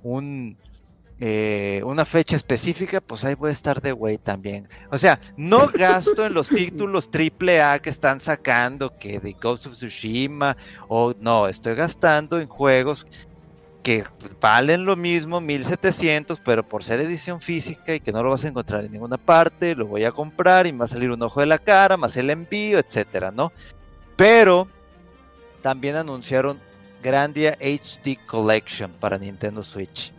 un 0.02 0.56
eh, 1.20 1.81
una 1.85 2.05
fecha 2.05 2.35
específica, 2.35 3.01
pues 3.01 3.24
ahí 3.24 3.35
voy 3.35 3.51
a 3.51 3.52
estar 3.52 3.81
de 3.81 3.93
güey 3.93 4.18
también. 4.18 4.68
O 4.90 4.98
sea, 4.98 5.20
no 5.36 5.68
gasto 5.74 6.26
en 6.26 6.35
los 6.35 6.48
títulos 6.48 7.10
triple 7.10 7.62
A 7.62 7.78
que 7.78 7.90
están 7.90 8.20
sacando, 8.20 8.98
que 8.98 9.20
de 9.20 9.32
Ghost 9.32 9.66
of 9.66 9.74
Tsushima, 9.74 10.56
o 10.89 11.14
no, 11.20 11.47
estoy 11.47 11.76
gastando 11.76 12.40
en 12.40 12.48
juegos 12.48 13.06
que 13.85 14.02
valen 14.40 14.86
lo 14.86 14.97
mismo, 14.97 15.43
1700, 15.43 16.40
pero 16.40 16.66
por 16.66 16.82
ser 16.82 17.01
edición 17.01 17.43
física 17.43 17.94
y 17.94 18.01
que 18.01 18.12
no 18.12 18.23
lo 18.23 18.31
vas 18.31 18.44
a 18.44 18.48
encontrar 18.48 18.82
en 18.82 18.90
ninguna 18.90 19.19
parte, 19.19 19.77
lo 19.77 19.86
voy 19.86 20.05
a 20.05 20.11
comprar 20.11 20.66
y 20.66 20.73
me 20.73 20.78
va 20.78 20.85
a 20.86 20.89
salir 20.89 21.11
un 21.11 21.23
ojo 21.23 21.40
de 21.40 21.47
la 21.47 21.59
cara, 21.59 21.98
más 21.98 22.16
el 22.16 22.31
envío, 22.31 22.78
etcétera, 22.78 23.31
¿no? 23.31 23.52
Pero 24.16 24.66
también 25.61 25.97
anunciaron 25.97 26.59
Grandia 27.02 27.59
HD 27.61 28.16
Collection 28.27 28.90
para 29.01 29.19
Nintendo 29.19 29.62
Switch. 29.62 30.15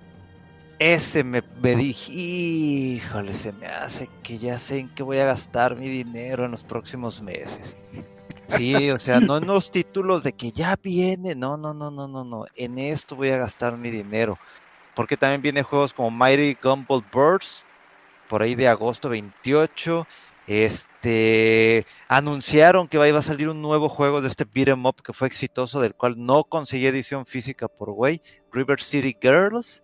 Ese 0.77 1.23
me, 1.23 1.41
me 1.63 1.75
dije, 1.75 2.11
híjole, 2.13 3.33
se 3.33 3.51
me 3.51 3.65
hace 3.65 4.07
que 4.21 4.37
ya 4.37 4.59
sé 4.59 4.77
en 4.77 4.89
qué 4.89 5.01
voy 5.01 5.17
a 5.17 5.25
gastar 5.25 5.75
mi 5.75 5.87
dinero 5.87 6.45
en 6.45 6.51
los 6.51 6.63
próximos 6.63 7.19
meses. 7.19 7.75
Sí, 8.47 8.91
o 8.91 8.99
sea, 8.99 9.19
no 9.19 9.38
en 9.38 9.47
los 9.47 9.72
títulos 9.72 10.23
de 10.23 10.34
que 10.34 10.51
ya 10.51 10.76
viene, 10.81 11.35
no, 11.35 11.57
no, 11.57 11.73
no, 11.73 11.91
no, 11.91 12.07
no, 12.07 12.23
no, 12.23 12.45
en 12.55 12.77
esto 12.77 13.15
voy 13.15 13.30
a 13.30 13.38
gastar 13.38 13.77
mi 13.77 13.89
dinero. 13.89 14.38
Porque 14.95 15.17
también 15.17 15.41
vienen 15.41 15.63
juegos 15.63 15.93
como 15.93 16.11
Mighty 16.11 16.57
Gumball 16.61 17.03
Birds, 17.13 17.65
por 18.30 18.41
ahí 18.41 18.55
de 18.55 18.67
agosto 18.67 19.09
28, 19.09 20.07
este, 20.47 21.85
anunciaron 22.07 22.88
que 22.88 22.97
iba 22.97 23.19
a 23.19 23.22
salir 23.22 23.49
un 23.49 23.61
nuevo 23.61 23.89
juego 23.89 24.22
de 24.22 24.27
este 24.27 24.45
beat'em 24.45 24.85
up 24.85 25.01
que 25.03 25.13
fue 25.13 25.27
exitoso, 25.27 25.81
del 25.81 25.95
cual 25.95 26.15
no 26.17 26.43
conseguí 26.43 26.85
edición 26.85 27.26
física 27.26 27.67
por 27.67 27.89
Way, 27.89 28.22
River 28.51 28.80
City 28.80 29.15
Girls. 29.19 29.84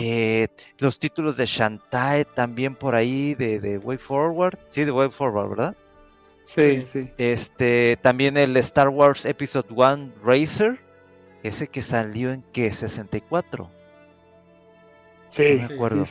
Eh, 0.00 0.46
los 0.78 1.00
títulos 1.00 1.36
de 1.36 1.46
Shantae 1.46 2.24
también 2.24 2.76
por 2.76 2.94
ahí 2.94 3.34
de, 3.34 3.58
de 3.58 3.78
Way 3.78 3.98
Forward. 3.98 4.56
Sí, 4.68 4.84
de 4.84 4.92
Way 4.92 5.10
Forward, 5.10 5.48
¿verdad? 5.48 5.76
Sí, 6.44 6.84
sí. 6.86 7.10
Este, 7.16 7.98
también 8.02 8.36
el 8.36 8.56
Star 8.58 8.90
Wars 8.90 9.24
Episode 9.24 9.66
1 9.70 10.12
Racer, 10.22 10.78
ese 11.42 11.68
que 11.68 11.80
salió 11.80 12.30
en 12.32 12.42
qué, 12.52 12.70
64. 12.72 13.70
Sí, 15.26 15.58
no 15.62 15.68
me 15.68 15.74
acuerdo. 15.74 16.04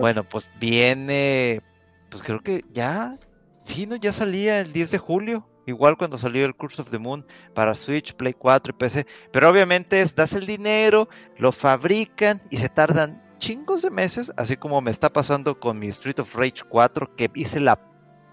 Bueno, 0.00 0.28
pues 0.28 0.50
viene, 0.60 1.62
pues 2.10 2.22
creo 2.22 2.40
que 2.40 2.62
ya, 2.74 3.16
sí, 3.64 3.86
no, 3.86 3.96
ya 3.96 4.12
salía 4.12 4.60
el 4.60 4.72
10 4.72 4.90
de 4.90 4.98
julio. 4.98 5.48
Igual 5.64 5.96
cuando 5.96 6.18
salió 6.18 6.44
el 6.44 6.54
Curse 6.54 6.82
of 6.82 6.90
the 6.90 6.98
Moon 6.98 7.26
para 7.54 7.74
Switch, 7.74 8.14
Play 8.14 8.34
4 8.34 8.74
y 8.74 8.78
PC. 8.78 9.06
Pero 9.32 9.48
obviamente 9.48 10.00
es, 10.00 10.14
das 10.14 10.34
el 10.34 10.46
dinero, 10.46 11.08
lo 11.38 11.52
fabrican 11.52 12.42
y 12.50 12.58
se 12.58 12.68
tardan 12.68 13.22
chingos 13.38 13.80
de 13.80 13.90
meses, 13.90 14.30
así 14.36 14.56
como 14.56 14.80
me 14.82 14.90
está 14.90 15.10
pasando 15.10 15.58
con 15.58 15.78
mi 15.78 15.88
Street 15.88 16.18
of 16.20 16.34
Rage 16.34 16.62
4, 16.68 17.14
que 17.16 17.30
hice 17.34 17.60
la 17.60 17.80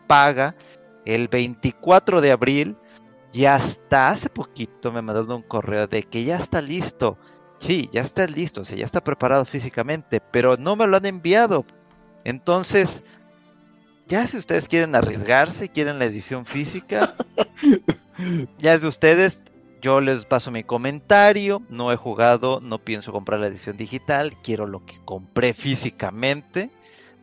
paga 0.08 0.56
el 1.06 1.27
24 1.27 2.22
de 2.22 2.32
abril 2.32 2.77
y 3.32 3.45
hasta 3.45 4.10
hace 4.10 4.30
poquito 4.30 4.91
me 4.91 5.02
mandaron 5.02 5.32
un 5.32 5.41
correo 5.41 5.88
de 5.88 6.03
que 6.03 6.23
ya 6.23 6.38
está 6.38 6.61
listo. 6.61 7.18
Sí, 7.57 7.90
ya 7.91 8.02
está 8.02 8.27
listo, 8.27 8.61
o 8.61 8.65
sea, 8.65 8.77
ya 8.77 8.86
está 8.86 9.03
preparado 9.03 9.45
físicamente, 9.45 10.19
pero 10.19 10.57
no 10.57 10.76
me 10.76 10.88
lo 10.88 10.98
han 10.98 11.06
enviado. 11.06 11.65
Entonces, 12.23 13.03
ya 14.07 14.27
si 14.27 14.38
ustedes 14.38 14.68
quieren 14.68 14.95
arriesgarse, 14.95 15.69
quieren 15.69 15.99
la 15.99 16.06
edición 16.06 16.45
física, 16.45 17.15
ya 18.60 18.73
es 18.73 18.82
de 18.82 18.88
ustedes. 18.88 19.44
Yo 19.82 20.02
les 20.02 20.26
paso 20.26 20.49
mi 20.49 20.64
comentario. 20.64 21.61
No 21.69 21.91
he 21.91 21.95
jugado, 21.95 22.60
no 22.60 22.80
pienso 22.80 23.11
comprar 23.11 23.40
la 23.40 23.48
edición 23.48 23.77
digital. 23.77 24.34
Quiero 24.41 24.65
lo 24.65 24.84
que 24.86 24.99
compré 25.06 25.53
físicamente 25.53 26.72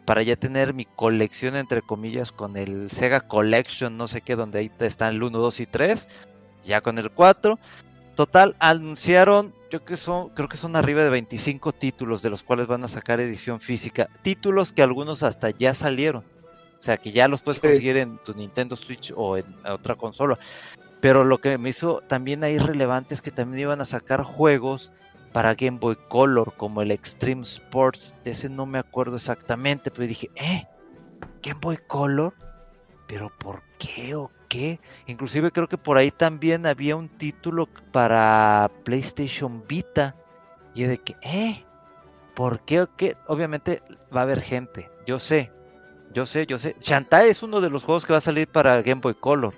para 0.04 0.22
ya 0.22 0.36
tener 0.36 0.74
mi 0.74 0.84
colección, 0.84 1.56
entre 1.56 1.82
comillas, 1.82 2.32
con 2.32 2.56
el 2.56 2.90
Sega 2.90 3.20
Collection, 3.20 3.96
no 3.96 4.08
sé 4.08 4.20
qué, 4.20 4.36
donde 4.36 4.58
ahí 4.58 4.70
están 4.80 5.14
el 5.14 5.22
1, 5.22 5.38
2 5.38 5.60
y 5.60 5.66
3, 5.66 6.08
ya 6.64 6.80
con 6.80 6.98
el 6.98 7.10
4. 7.10 7.58
Total, 8.14 8.56
anunciaron, 8.58 9.54
yo 9.70 9.84
que 9.84 9.96
son, 9.96 10.30
creo 10.30 10.48
que 10.48 10.56
son 10.56 10.76
arriba 10.76 11.02
de 11.02 11.10
25 11.10 11.72
títulos, 11.72 12.20
de 12.22 12.30
los 12.30 12.42
cuales 12.42 12.66
van 12.66 12.84
a 12.84 12.88
sacar 12.88 13.20
edición 13.20 13.60
física. 13.60 14.08
Títulos 14.22 14.72
que 14.72 14.82
algunos 14.82 15.22
hasta 15.22 15.50
ya 15.50 15.72
salieron. 15.72 16.24
O 16.78 16.82
sea, 16.82 16.96
que 16.96 17.12
ya 17.12 17.28
los 17.28 17.40
puedes 17.40 17.60
conseguir 17.60 17.96
en 17.96 18.18
tu 18.18 18.34
Nintendo 18.34 18.74
Switch 18.74 19.12
o 19.16 19.36
en 19.36 19.46
otra 19.64 19.94
consola. 19.94 20.38
Pero 21.00 21.24
lo 21.24 21.38
que 21.38 21.56
me 21.56 21.68
hizo 21.68 22.00
también 22.08 22.42
ahí 22.42 22.58
relevante 22.58 23.14
es 23.14 23.22
que 23.22 23.30
también 23.30 23.60
iban 23.60 23.80
a 23.80 23.84
sacar 23.84 24.22
juegos 24.24 24.92
para 25.32 25.54
Game 25.54 25.78
Boy 25.78 25.96
Color, 26.08 26.54
como 26.56 26.82
el 26.82 26.90
Extreme 26.90 27.42
Sports, 27.42 28.14
de 28.24 28.32
ese 28.32 28.48
no 28.48 28.66
me 28.66 28.78
acuerdo 28.78 29.16
exactamente, 29.16 29.90
pero 29.90 30.06
dije, 30.06 30.30
¿eh? 30.36 30.66
¿Game 31.42 31.60
Boy 31.60 31.78
Color? 31.86 32.34
¿Pero 33.06 33.30
por 33.38 33.62
qué 33.78 34.14
o 34.14 34.30
qué? 34.48 34.80
Inclusive 35.06 35.50
creo 35.50 35.68
que 35.68 35.78
por 35.78 35.96
ahí 35.96 36.10
también 36.10 36.66
había 36.66 36.96
un 36.96 37.08
título 37.08 37.68
para 37.90 38.70
PlayStation 38.84 39.64
Vita. 39.66 40.16
Y 40.74 40.84
de 40.84 40.98
que, 40.98 41.16
¿eh? 41.22 41.64
¿Por 42.34 42.60
qué 42.60 42.82
o 42.82 42.96
qué? 42.96 43.16
Obviamente 43.26 43.82
va 44.14 44.20
a 44.20 44.22
haber 44.24 44.40
gente, 44.40 44.90
yo 45.06 45.18
sé, 45.18 45.52
yo 46.12 46.24
sé, 46.26 46.46
yo 46.46 46.58
sé. 46.58 46.76
Shantae 46.80 47.28
es 47.28 47.42
uno 47.42 47.60
de 47.60 47.70
los 47.70 47.84
juegos 47.84 48.06
que 48.06 48.12
va 48.12 48.18
a 48.18 48.22
salir 48.22 48.48
para 48.48 48.80
Game 48.82 49.00
Boy 49.00 49.14
Color. 49.14 49.54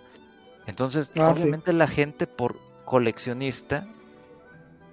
Entonces, 0.66 1.10
ah, 1.16 1.30
obviamente 1.30 1.72
la 1.72 1.86
gente 1.86 2.26
por 2.26 2.56
coleccionista 2.84 3.86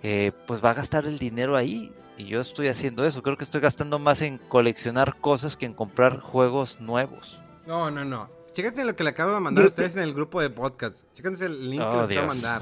eh, 0.04 0.32
pues 0.48 0.64
va 0.64 0.72
a 0.72 0.74
gastar 0.74 1.06
el 1.06 1.20
dinero 1.20 1.56
ahí. 1.56 1.94
Y 2.18 2.26
yo 2.26 2.42
estoy 2.42 2.68
haciendo 2.68 3.06
eso. 3.06 3.24
Creo 3.24 3.38
que 3.38 3.44
estoy 3.44 3.62
gastando 3.62 3.98
más 3.98 4.22
en 4.22 4.38
coleccionar 4.38 5.20
cosas 5.20 5.58
que 5.58 5.66
en 5.66 5.74
comprar 5.74 6.20
juegos 6.20 6.80
nuevos. 6.80 7.42
No, 7.66 7.90
no, 7.90 8.06
no. 8.06 8.30
Chéquense 8.54 8.84
lo 8.84 8.96
que 8.96 9.04
le 9.04 9.12
acabo 9.12 9.34
de 9.34 9.40
mandar 9.40 9.66
a 9.66 9.68
ustedes 9.70 9.96
en 9.96 10.04
el 10.04 10.14
grupo 10.14 10.42
de 10.42 10.50
podcast. 10.50 11.06
Chéquense 11.14 11.46
el 11.46 11.70
link 11.70 11.82
que 11.82 11.88
oh, 11.88 12.02
les 12.02 12.12
acabo 12.12 12.22
de 12.22 12.28
mandar. 12.28 12.62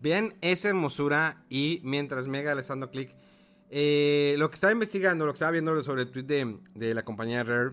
Vean 0.00 0.34
esa 0.40 0.68
hermosura 0.68 1.42
y 1.50 1.80
mientras 1.82 2.28
Mega 2.28 2.54
le 2.54 2.60
está 2.60 2.74
dando 2.74 2.90
clic. 2.90 3.14
Eh, 3.68 4.36
lo 4.38 4.48
que 4.48 4.54
estaba 4.54 4.72
investigando, 4.72 5.26
lo 5.26 5.32
que 5.32 5.36
estaba 5.36 5.50
viendo 5.50 5.82
sobre 5.82 6.02
el 6.02 6.10
tweet 6.10 6.22
de, 6.22 6.58
de, 6.74 6.94
la 6.94 7.04
compañía 7.04 7.42
Rare, 7.42 7.72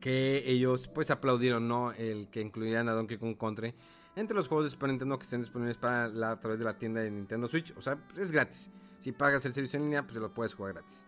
que 0.00 0.42
ellos 0.46 0.88
pues 0.88 1.12
aplaudieron, 1.12 1.68
¿no? 1.68 1.92
El 1.92 2.28
que 2.28 2.40
incluyeran 2.40 2.88
a 2.88 2.92
Donkey 2.92 3.18
Kong 3.18 3.36
Country 3.38 3.72
entre 4.16 4.34
los 4.34 4.48
juegos 4.48 4.66
de 4.66 4.70
Super 4.70 4.88
Nintendo 4.88 5.18
que 5.18 5.24
estén 5.24 5.42
disponibles 5.42 5.76
para 5.76 6.08
la, 6.08 6.32
a 6.32 6.40
través 6.40 6.58
de 6.58 6.64
la 6.64 6.76
tienda 6.76 7.02
de 7.02 7.10
Nintendo 7.10 7.46
Switch. 7.46 7.72
O 7.76 7.82
sea, 7.82 7.98
es 8.16 8.32
gratis. 8.32 8.70
Si 8.98 9.12
pagas 9.12 9.44
el 9.44 9.52
servicio 9.52 9.78
en 9.78 9.84
línea, 9.84 10.04
pues 10.04 10.16
lo 10.16 10.32
puedes 10.32 10.54
jugar 10.54 10.72
gratis. 10.72 11.04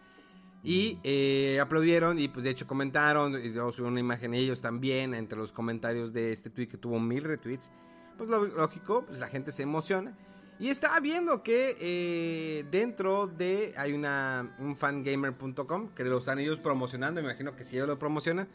Y 0.62 0.98
eh, 1.02 1.58
aplaudieron 1.60 2.18
y 2.18 2.28
pues 2.28 2.44
de 2.44 2.50
hecho 2.50 2.66
comentaron, 2.66 3.42
y 3.42 3.52
yo 3.52 3.72
subí 3.72 3.86
una 3.86 4.00
imagen 4.00 4.34
ellos 4.34 4.60
también 4.60 5.14
entre 5.14 5.38
los 5.38 5.52
comentarios 5.52 6.12
de 6.12 6.30
este 6.30 6.50
tweet 6.50 6.68
que 6.68 6.76
tuvo 6.76 7.00
mil 7.00 7.24
retweets. 7.24 7.70
Pues 8.18 8.28
lo, 8.28 8.44
lógico, 8.44 9.04
pues 9.06 9.20
la 9.20 9.28
gente 9.28 9.52
se 9.52 9.62
emociona. 9.62 10.16
Y 10.60 10.68
estaba 10.68 10.98
viendo 10.98 11.44
que 11.44 11.76
eh, 11.80 12.66
dentro 12.70 13.28
de 13.28 13.72
hay 13.76 13.92
una 13.92 14.56
un 14.58 14.76
fangamer.com 14.76 15.90
que 15.94 16.02
lo 16.02 16.18
están 16.18 16.40
ellos 16.40 16.58
promocionando, 16.58 17.22
me 17.22 17.28
imagino 17.28 17.54
que 17.54 17.62
si 17.62 17.76
ellos 17.76 17.86
lo 17.86 17.98
promocionan, 17.98 18.48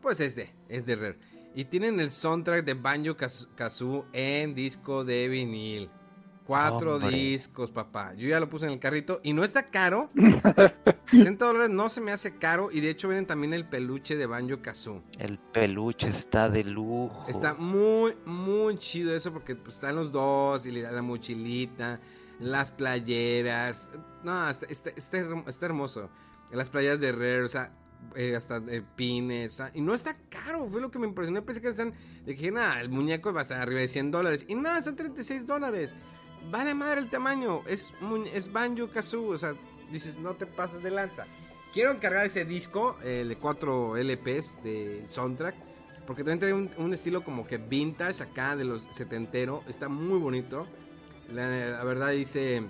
pues 0.00 0.20
es 0.20 0.34
de, 0.34 0.50
es 0.68 0.86
de 0.86 0.96
Rare. 0.96 1.39
Y 1.54 1.64
tienen 1.64 1.98
el 1.98 2.10
soundtrack 2.10 2.64
de 2.64 2.74
Banjo 2.74 3.16
Kazoo 3.16 4.06
en 4.12 4.54
disco 4.54 5.04
de 5.04 5.28
vinil. 5.28 5.90
Cuatro 6.46 6.98
discos, 6.98 7.70
papá. 7.70 8.12
Yo 8.14 8.28
ya 8.28 8.40
lo 8.40 8.48
puse 8.48 8.66
en 8.66 8.72
el 8.72 8.78
carrito 8.78 9.20
y 9.22 9.32
no 9.32 9.44
está 9.44 9.70
caro. 9.70 10.08
60 11.06 11.44
dólares 11.44 11.70
no 11.70 11.88
se 11.88 12.00
me 12.00 12.12
hace 12.12 12.38
caro. 12.38 12.70
Y 12.72 12.80
de 12.80 12.90
hecho 12.90 13.08
vienen 13.08 13.26
también 13.26 13.52
el 13.52 13.68
peluche 13.68 14.16
de 14.16 14.26
Banjo 14.26 14.60
Kazoo. 14.60 15.02
El 15.18 15.38
peluche 15.38 16.08
está 16.08 16.48
de 16.48 16.64
lujo. 16.64 17.24
Está 17.28 17.54
muy, 17.54 18.16
muy 18.26 18.78
chido 18.78 19.14
eso 19.14 19.32
porque 19.32 19.54
pues, 19.54 19.76
están 19.76 19.96
los 19.96 20.10
dos 20.10 20.66
y 20.66 20.72
le 20.72 20.82
da 20.82 20.92
la 20.92 21.02
mochilita, 21.02 22.00
las 22.40 22.70
playeras. 22.70 23.90
No, 24.24 24.48
está, 24.48 24.66
está, 24.66 24.90
está 24.90 25.66
hermoso. 25.66 26.10
Las 26.50 26.68
playeras 26.68 26.98
de 26.98 27.12
Rare, 27.12 27.42
o 27.42 27.48
sea, 27.48 27.72
eh, 28.16 28.34
hasta 28.34 28.60
pines. 28.96 29.62
y 29.74 29.80
no 29.80 29.94
está 29.94 30.16
caro, 30.28 30.66
fue 30.68 30.80
lo 30.80 30.90
que 30.90 30.98
me 30.98 31.06
impresionó. 31.06 31.44
Pensé 31.44 31.60
que 31.60 31.68
están. 31.68 31.94
Dije, 32.26 32.50
nada, 32.50 32.80
el 32.80 32.88
muñeco 32.88 33.32
va 33.32 33.40
a 33.40 33.42
estar 33.42 33.60
arriba 33.60 33.80
de 33.80 33.88
100 33.88 34.10
dólares. 34.10 34.44
Y 34.48 34.54
nada, 34.54 34.78
están 34.78 34.96
36 34.96 35.46
dólares. 35.46 35.94
Vale 36.50 36.74
madre 36.74 37.00
el 37.00 37.10
tamaño. 37.10 37.62
Es, 37.66 37.92
es 38.32 38.52
Banjo 38.52 38.88
Kazoo. 38.90 39.28
O 39.28 39.38
sea, 39.38 39.54
dices, 39.92 40.18
no 40.18 40.34
te 40.34 40.46
pases 40.46 40.82
de 40.82 40.90
lanza. 40.90 41.26
Quiero 41.72 41.92
encargar 41.92 42.26
ese 42.26 42.44
disco, 42.44 42.96
el 43.04 43.28
de 43.28 43.36
4 43.36 43.96
LPs 43.96 44.62
de 44.64 45.04
soundtrack. 45.06 45.54
Porque 46.06 46.24
también 46.24 46.38
tiene 46.40 46.84
un, 46.84 46.92
estilo 46.92 47.22
como 47.22 47.46
que 47.46 47.58
vintage 47.58 48.22
acá 48.22 48.56
de 48.56 48.64
los 48.64 48.88
setentero. 48.90 49.62
Está 49.68 49.88
muy 49.88 50.18
bonito. 50.18 50.66
la 51.32 51.84
verdad 51.84 52.10
dice 52.10 52.64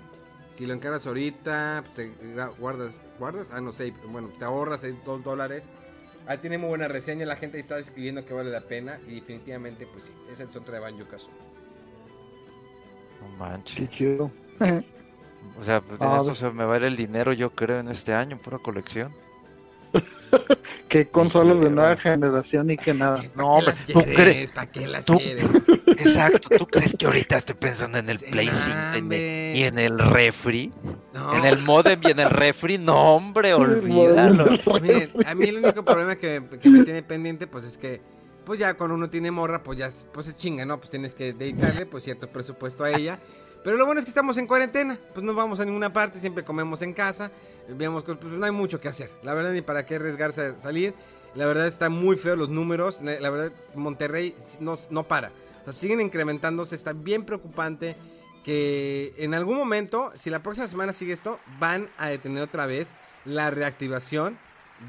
si 0.51 0.65
lo 0.65 0.73
encargas 0.73 1.07
ahorita, 1.07 1.83
pues 1.85 1.95
te 1.95 2.11
guardas, 2.59 2.99
guardas, 3.19 3.47
ah, 3.51 3.61
no 3.61 3.71
sé, 3.71 3.93
bueno, 4.09 4.29
te 4.37 4.45
ahorras 4.45 4.85
dos 5.05 5.23
dólares. 5.23 5.69
Ah, 6.27 6.37
tiene 6.37 6.57
muy 6.57 6.69
buena 6.69 6.87
reseña, 6.87 7.25
la 7.25 7.35
gente 7.35 7.57
está 7.57 7.79
escribiendo 7.79 8.23
que 8.25 8.33
vale 8.33 8.51
la 8.51 8.61
pena 8.61 8.99
y 9.07 9.15
definitivamente, 9.15 9.87
pues 9.87 10.05
sí, 10.05 10.13
es 10.29 10.39
el 10.39 10.49
soundtrack 10.49 10.75
de 10.75 10.91
Banjo 10.91 11.07
Kazooie. 11.09 11.33
No 13.21 13.37
manches. 13.37 13.75
Qué 13.75 13.87
chido. 13.87 14.31
o 15.59 15.63
sea, 15.63 15.81
pues, 15.81 15.99
ah, 16.01 16.17
eso 16.21 16.35
se 16.35 16.51
me 16.51 16.65
va 16.65 16.75
a 16.75 16.77
ir 16.77 16.83
el 16.83 16.95
dinero, 16.95 17.33
yo 17.33 17.51
creo, 17.51 17.79
en 17.79 17.87
este 17.87 18.13
año, 18.13 18.37
pura 18.37 18.59
colección. 18.59 19.11
que 20.87 21.07
consolas 21.09 21.59
de 21.59 21.69
nueva 21.69 21.97
generación 21.97 22.69
y 22.71 22.77
que 22.77 22.93
nada. 22.93 23.23
No, 23.35 23.51
hombre, 23.51 23.73
¿tú 23.91 24.01
crees? 24.03 24.51
¿Para 24.51 24.71
qué 24.71 24.87
las 24.87 25.05
quieres? 25.05 25.45
Exacto, 25.87 26.49
¿tú 26.57 26.67
crees 26.67 26.95
que 26.95 27.05
ahorita 27.05 27.37
estoy 27.37 27.55
pensando 27.55 27.97
en 27.97 28.09
el 28.09 28.19
Play 28.19 28.49
5 28.93 29.13
y 29.13 29.63
en 29.63 29.77
el 29.77 29.99
refri? 29.99 30.71
En 31.33 31.45
el 31.45 31.59
modem 31.59 31.99
y 32.03 32.11
en 32.11 32.19
el 32.19 32.29
refri, 32.29 32.77
no, 32.77 33.15
hombre, 33.15 33.53
olvídalo. 33.53 34.45
a 35.25 35.35
mí 35.35 35.45
el 35.45 35.57
único 35.57 35.83
problema 35.83 36.15
que, 36.15 36.43
que, 36.61 36.69
me 36.69 36.83
tiene 36.83 37.03
pendiente, 37.03 37.47
pues 37.47 37.65
es 37.65 37.77
que, 37.77 38.01
pues 38.45 38.59
ya 38.59 38.73
cuando 38.75 38.95
uno 38.95 39.09
tiene 39.09 39.31
morra, 39.31 39.63
pues 39.63 39.77
ya 39.77 39.89
pues 40.11 40.25
se 40.25 40.35
chinga, 40.35 40.65
¿no? 40.65 40.79
Pues 40.79 40.89
tienes 40.89 41.13
que 41.13 41.33
dedicarle, 41.33 41.85
pues 41.85 42.03
cierto 42.03 42.27
presupuesto 42.27 42.83
a 42.83 42.91
ella. 42.91 43.19
Pero 43.63 43.77
lo 43.77 43.85
bueno 43.85 43.99
es 43.99 44.05
que 44.05 44.09
estamos 44.09 44.37
en 44.37 44.47
cuarentena, 44.47 44.97
pues 45.13 45.23
no 45.23 45.33
vamos 45.33 45.59
a 45.59 45.65
ninguna 45.65 45.93
parte, 45.93 46.19
siempre 46.19 46.43
comemos 46.43 46.81
en 46.81 46.93
casa, 46.93 47.31
vemos 47.67 48.03
que 48.03 48.15
pues, 48.15 48.33
no 48.33 48.45
hay 48.45 48.51
mucho 48.51 48.79
que 48.81 48.87
hacer. 48.87 49.11
La 49.21 49.33
verdad, 49.33 49.51
ni 49.51 49.61
para 49.61 49.85
qué 49.85 49.95
arriesgarse 49.95 50.41
a 50.41 50.61
salir. 50.61 50.93
La 51.35 51.45
verdad 51.45 51.67
está 51.67 51.89
muy 51.89 52.17
feo 52.17 52.35
los 52.35 52.49
números. 52.49 53.01
La 53.01 53.29
verdad, 53.29 53.53
Monterrey 53.75 54.35
no, 54.59 54.77
no 54.89 55.07
para. 55.07 55.31
O 55.61 55.63
sea, 55.65 55.73
siguen 55.73 56.01
incrementándose, 56.01 56.75
está 56.75 56.93
bien 56.93 57.23
preocupante 57.23 57.95
que 58.43 59.13
en 59.17 59.33
algún 59.33 59.57
momento, 59.57 60.11
si 60.15 60.29
la 60.29 60.41
próxima 60.41 60.67
semana 60.67 60.93
sigue 60.93 61.13
esto, 61.13 61.39
van 61.59 61.89
a 61.97 62.09
detener 62.09 62.41
otra 62.41 62.65
vez 62.65 62.95
la 63.25 63.51
reactivación 63.51 64.37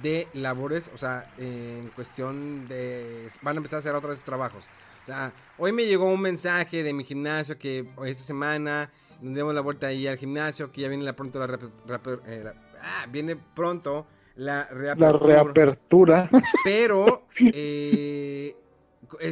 de 0.01 0.27
labores, 0.33 0.91
o 0.95 0.97
sea, 0.97 1.31
en 1.37 1.89
cuestión 1.91 2.67
de... 2.67 3.29
Van 3.43 3.57
a 3.57 3.59
empezar 3.59 3.77
a 3.77 3.81
hacer 3.81 3.95
otros 3.95 4.23
trabajos. 4.23 4.65
O 5.03 5.07
sea, 5.07 5.33
hoy 5.59 5.73
me 5.73 5.85
llegó 5.85 6.07
un 6.07 6.21
mensaje 6.21 6.83
de 6.83 6.93
mi 6.93 7.05
gimnasio 7.05 7.59
que 7.59 7.89
esta 8.05 8.25
semana 8.25 8.91
nos 9.21 9.35
demos 9.35 9.55
la 9.55 9.61
vuelta 9.61 9.89
ahí 9.89 10.07
al 10.07 10.19
gimnasio, 10.19 10.71
que 10.71 10.83
ya 10.83 10.89
viene 10.89 11.05
la 11.05 11.15
pronto 11.15 11.39
la, 11.39 12.01
eh, 12.27 12.53
ah, 12.81 13.07
viene 13.11 13.37
pronto 13.37 14.07
la 14.37 14.67
reapertura. 14.67 15.13
La 15.13 15.43
reapertura. 15.43 16.31
Pero 16.65 17.27
eh, 17.41 18.57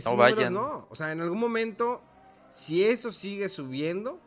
no 0.04 0.16
vayan. 0.16 0.54
no. 0.54 0.86
O 0.90 0.94
sea, 0.94 1.12
en 1.12 1.20
algún 1.20 1.38
momento, 1.38 2.02
si 2.50 2.84
esto 2.84 3.12
sigue 3.12 3.48
subiendo, 3.48 4.20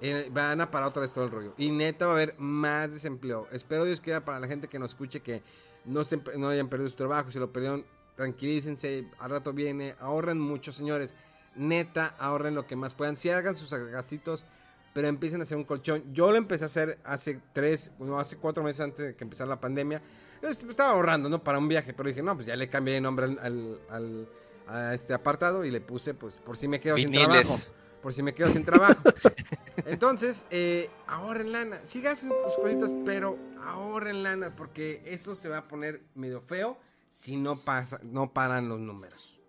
eh, 0.00 0.28
van 0.30 0.60
a 0.60 0.70
parar 0.70 0.88
otra 0.88 1.02
vez 1.02 1.12
todo 1.12 1.24
el 1.24 1.30
rollo. 1.30 1.54
Y 1.56 1.70
neta 1.70 2.06
va 2.06 2.12
a 2.12 2.14
haber 2.16 2.34
más 2.38 2.90
desempleo. 2.90 3.48
Espero 3.52 3.84
Dios 3.84 4.00
quiera 4.00 4.24
para 4.24 4.40
la 4.40 4.46
gente 4.46 4.68
que 4.68 4.78
nos 4.78 4.90
escuche 4.90 5.20
que 5.20 5.42
no, 5.84 6.02
no 6.36 6.48
hayan 6.48 6.68
perdido 6.68 6.88
su 6.88 6.96
trabajo. 6.96 7.30
Si 7.30 7.38
lo 7.38 7.52
perdieron, 7.52 7.84
tranquilícense. 8.18 9.06
Al 9.20 9.30
rato 9.30 9.52
viene. 9.52 9.94
Ahorren 10.00 10.40
mucho, 10.40 10.72
señores. 10.72 11.14
Neta, 11.54 12.16
ahorren 12.18 12.54
lo 12.54 12.66
que 12.66 12.76
más 12.76 12.92
puedan. 12.92 13.16
Si 13.16 13.30
hagan 13.30 13.54
sus 13.54 13.72
gastitos, 13.72 14.44
pero 14.92 15.06
empiecen 15.08 15.40
a 15.40 15.44
hacer 15.44 15.56
un 15.56 15.64
colchón. 15.64 16.02
Yo 16.12 16.30
lo 16.30 16.36
empecé 16.36 16.64
a 16.64 16.66
hacer 16.66 16.98
hace 17.04 17.40
tres, 17.52 17.92
no, 18.00 18.18
hace 18.18 18.36
cuatro 18.36 18.62
meses 18.64 18.80
antes 18.80 19.06
de 19.06 19.14
que 19.14 19.24
empezara 19.24 19.48
la 19.48 19.60
pandemia. 19.60 20.02
Estaba 20.42 20.90
ahorrando, 20.90 21.28
¿no? 21.28 21.42
Para 21.42 21.58
un 21.58 21.68
viaje, 21.68 21.94
pero 21.94 22.08
dije, 22.08 22.22
no, 22.22 22.34
pues 22.34 22.46
ya 22.46 22.56
le 22.56 22.68
cambié 22.68 22.94
de 22.94 23.00
nombre 23.00 23.26
al, 23.40 24.28
a 24.66 24.94
este 24.94 25.14
apartado 25.14 25.64
y 25.64 25.70
le 25.70 25.80
puse, 25.80 26.14
pues, 26.14 26.34
por 26.36 26.56
si 26.56 26.68
me 26.68 26.80
quedo 26.80 26.96
sin 26.96 27.12
trabajo 27.12 27.56
por 28.02 28.14
si 28.14 28.22
me 28.22 28.32
quedo 28.32 28.48
sin 28.50 28.64
trabajo. 28.64 29.02
Entonces, 29.86 30.46
eh, 30.50 30.88
ahorren 31.08 31.50
lana. 31.50 31.80
Sí 31.82 32.00
gasten 32.00 32.30
sus 32.44 32.56
cositas, 32.56 32.92
pero 33.04 33.36
ahorren 33.64 34.22
lana 34.22 34.54
porque 34.54 35.02
esto 35.04 35.34
se 35.34 35.48
va 35.48 35.58
a 35.58 35.68
poner 35.68 36.02
medio 36.14 36.40
feo 36.40 36.78
si 37.08 37.36
no, 37.36 37.56
pasa, 37.56 37.98
no 38.02 38.32
paran 38.32 38.68
los 38.68 38.78
números. 38.78 39.40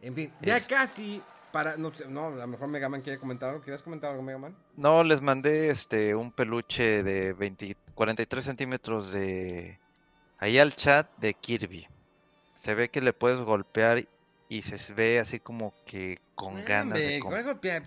En 0.00 0.14
fin, 0.14 0.32
ya 0.42 0.60
casi 0.60 1.22
para... 1.50 1.76
No, 1.76 1.92
no, 2.08 2.26
a 2.26 2.30
lo 2.30 2.46
mejor 2.46 2.68
Megaman 2.68 3.02
quiere 3.02 3.18
comentar 3.18 3.50
algo. 3.50 3.62
¿Quieres 3.62 3.82
comentar 3.82 4.10
algo, 4.10 4.22
Megaman? 4.22 4.56
No, 4.76 5.02
les 5.02 5.20
mandé 5.20 5.70
este 5.70 6.14
un 6.14 6.30
peluche 6.30 7.02
de 7.02 7.32
20, 7.32 7.76
43 7.94 8.44
centímetros 8.44 9.12
de... 9.12 9.78
Ahí 10.38 10.58
al 10.58 10.76
chat 10.76 11.10
de 11.16 11.34
Kirby. 11.34 11.88
Se 12.60 12.74
ve 12.74 12.90
que 12.90 13.00
le 13.00 13.12
puedes 13.12 13.40
golpear 13.40 14.06
y 14.48 14.62
se 14.62 14.94
ve 14.94 15.18
así 15.18 15.40
como 15.40 15.74
que 15.84 16.20
con 16.34 16.64
ganas 16.64 16.96
de 16.96 17.20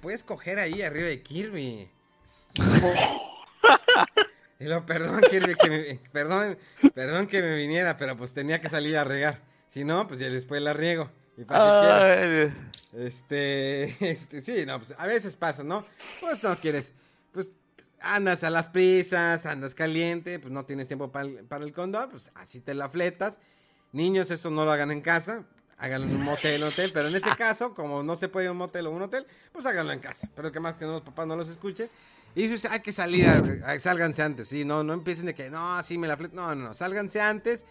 puedes 0.01 0.23
coger 0.23 0.59
ahí 0.59 0.81
arriba 0.81 1.07
de 1.07 1.23
Kirby. 1.23 1.89
y 4.61 4.65
lo, 4.65 4.85
perdón, 4.85 5.21
que 5.29 5.39
me, 5.39 5.99
perdón, 6.11 6.57
perdón 6.93 7.25
que 7.25 7.41
me 7.41 7.55
viniera, 7.55 7.97
pero 7.97 8.15
pues 8.15 8.33
tenía 8.33 8.61
que 8.61 8.69
salir 8.69 8.95
a 8.95 9.03
regar. 9.03 9.41
Si 9.67 9.83
no, 9.83 10.07
pues 10.07 10.19
ya 10.19 10.29
después 10.29 10.61
la 10.61 10.73
riego. 10.73 11.09
¿Y 11.35 11.45
para 11.45 12.15
qué 12.15 12.53
Este, 12.93 13.95
este, 14.11 14.41
sí, 14.43 14.65
no, 14.67 14.77
pues 14.77 14.93
a 14.95 15.07
veces 15.07 15.35
pasa, 15.35 15.63
¿no? 15.63 15.83
Pues 16.21 16.43
no 16.43 16.55
quieres, 16.57 16.93
pues 17.31 17.49
andas 18.01 18.43
a 18.43 18.51
las 18.51 18.67
prisas, 18.67 19.47
andas 19.47 19.73
caliente, 19.73 20.37
pues 20.37 20.53
no 20.53 20.63
tienes 20.63 20.87
tiempo 20.87 21.11
para 21.11 21.25
el, 21.25 21.43
para 21.45 21.65
el 21.65 21.73
condón, 21.73 22.11
pues 22.11 22.31
así 22.35 22.59
te 22.59 22.75
la 22.75 22.87
fletas. 22.87 23.39
Niños, 23.93 24.29
eso 24.29 24.51
no 24.51 24.63
lo 24.63 24.71
hagan 24.71 24.91
en 24.91 25.01
casa, 25.01 25.43
háganlo 25.79 26.07
en 26.07 26.17
un 26.17 26.23
motel, 26.23 26.61
un 26.61 26.67
hotel, 26.67 26.91
pero 26.93 27.07
en 27.07 27.15
este 27.15 27.35
caso, 27.35 27.73
como 27.73 28.03
no 28.03 28.15
se 28.15 28.29
puede 28.29 28.45
ir 28.45 28.49
a 28.49 28.51
un 28.51 28.59
motel 28.59 28.85
o 28.85 28.91
un 28.91 29.01
hotel, 29.01 29.25
pues 29.51 29.65
háganlo 29.65 29.91
en 29.91 29.99
casa, 29.99 30.29
pero 30.35 30.51
que 30.51 30.59
más 30.59 30.75
que 30.75 30.85
no 30.85 30.91
los 30.91 31.01
papás 31.01 31.25
no 31.25 31.35
los 31.35 31.49
escuchen. 31.49 31.89
Y 32.35 32.47
dice, 32.47 32.67
hay 32.69 32.79
que 32.79 32.91
salir, 32.91 33.27
a, 33.27 33.79
sálganse 33.79 34.21
antes, 34.23 34.47
sí, 34.47 34.63
no, 34.63 34.83
no 34.83 34.93
empiecen 34.93 35.25
de 35.25 35.35
que, 35.35 35.49
no, 35.49 35.81
sí, 35.83 35.97
me 35.97 36.07
la 36.07 36.15
flet, 36.15 36.31
no, 36.33 36.55
no, 36.55 36.69
no, 36.69 36.73
sálganse 36.73 37.19
antes. 37.19 37.65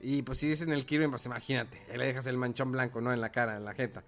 Y 0.00 0.22
pues 0.22 0.38
si 0.38 0.48
dicen 0.48 0.72
el 0.72 0.84
Kirby, 0.84 1.08
pues 1.08 1.26
imagínate, 1.26 1.80
le 1.94 2.04
dejas 2.04 2.26
el 2.26 2.36
manchón 2.36 2.70
blanco, 2.70 3.00
¿no? 3.00 3.12
En 3.12 3.20
la 3.20 3.30
cara, 3.30 3.56
en 3.56 3.64
la 3.64 3.74
jeta. 3.74 4.04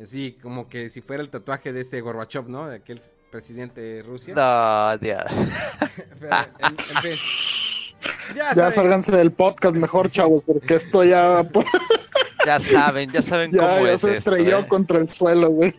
Así 0.00 0.38
como 0.40 0.68
que 0.68 0.88
si 0.88 1.02
fuera 1.02 1.22
el 1.22 1.28
tatuaje 1.28 1.72
de 1.72 1.80
este 1.80 2.00
Gorbachev, 2.00 2.48
¿no? 2.48 2.68
De 2.68 2.76
aquel 2.76 3.00
presidente 3.30 3.80
de 3.80 4.02
Rusia. 4.02 4.34
No, 4.34 4.96
ya. 5.04 5.26
en, 6.60 6.76
fin. 6.76 7.12
Ya, 8.34 8.54
ya 8.54 8.70
sálganse 8.70 9.12
del 9.12 9.32
podcast 9.32 9.74
mejor, 9.74 10.10
chavos, 10.10 10.42
porque 10.44 10.76
esto 10.76 11.04
ya... 11.04 11.46
Ya 12.44 12.60
saben, 12.60 13.10
ya 13.10 13.22
saben 13.22 13.50
cómo 13.56 13.66
ya 13.66 13.92
es. 13.92 14.02
Ya 14.02 14.08
se 14.08 14.12
estrelló 14.12 14.60
¿eh? 14.60 14.66
contra 14.66 14.98
el 14.98 15.08
suelo, 15.08 15.50
güey. 15.50 15.72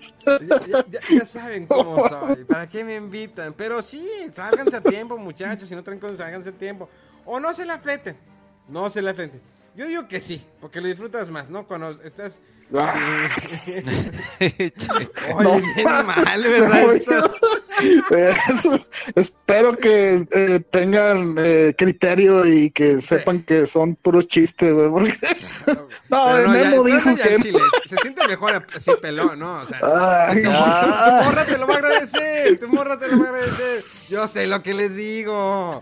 Ya, 1.09 1.25
saben 1.25 1.65
cómo 1.65 2.07
soy. 2.07 2.43
¿Para 2.45 2.67
qué 2.67 2.83
me 2.83 2.95
invitan? 2.95 3.53
Pero 3.53 3.81
sí, 3.81 4.07
sálganse 4.31 4.77
a 4.77 4.81
tiempo, 4.81 5.17
muchachos. 5.17 5.67
Si 5.67 5.75
no 5.75 5.83
traen 5.83 5.99
cosas, 5.99 6.17
sálganse 6.17 6.49
a 6.49 6.53
tiempo. 6.53 6.89
O 7.25 7.39
no 7.39 7.53
se 7.53 7.65
la 7.65 7.79
fleten. 7.79 8.15
No 8.67 8.89
se 8.89 9.01
la 9.01 9.13
fleten. 9.13 9.41
Yo 9.73 9.87
digo 9.87 10.05
que 10.05 10.19
sí, 10.19 10.45
porque 10.59 10.81
lo 10.81 10.87
disfrutas 10.87 11.29
más, 11.29 11.49
¿no? 11.49 11.65
Cuando 11.65 11.91
estás. 12.03 12.41
Ah. 12.75 12.93
Oye, 14.39 15.63
bien 15.75 15.87
mal, 16.05 16.43
¿verdad? 16.43 16.87
espero 19.15 19.77
que 19.77 20.27
eh, 20.29 20.59
tengan 20.69 21.35
eh, 21.37 21.73
criterio 21.77 22.45
y 22.45 22.69
que 22.71 22.99
sepan 22.99 23.43
que 23.43 23.65
son 23.65 23.95
puros 23.95 24.27
chistes, 24.27 24.73
güey. 24.73 24.89
Porque... 24.89 25.13
no, 26.09 26.37
el 26.37 26.49
Memo 26.49 26.83
dijo 26.83 27.15
que. 27.15 27.37
se 27.85 27.95
siente 27.95 28.27
mejor 28.27 28.65
así 28.75 28.91
pelón, 29.01 29.39
¿no? 29.39 29.61
O 29.61 29.65
sea, 29.65 29.79
tu, 30.33 30.51
morra 30.51 31.45
te 31.45 31.57
lo 31.57 31.65
va 31.65 31.75
a 31.75 31.77
agradecer. 31.77 32.59
Tu 32.59 32.67
morra 32.67 32.99
te 32.99 33.07
lo 33.07 33.19
va 33.19 33.25
a 33.25 33.29
agradecer. 33.29 34.17
Yo 34.17 34.27
sé 34.27 34.47
lo 34.47 34.61
que 34.61 34.73
les 34.73 34.97
digo. 34.97 35.81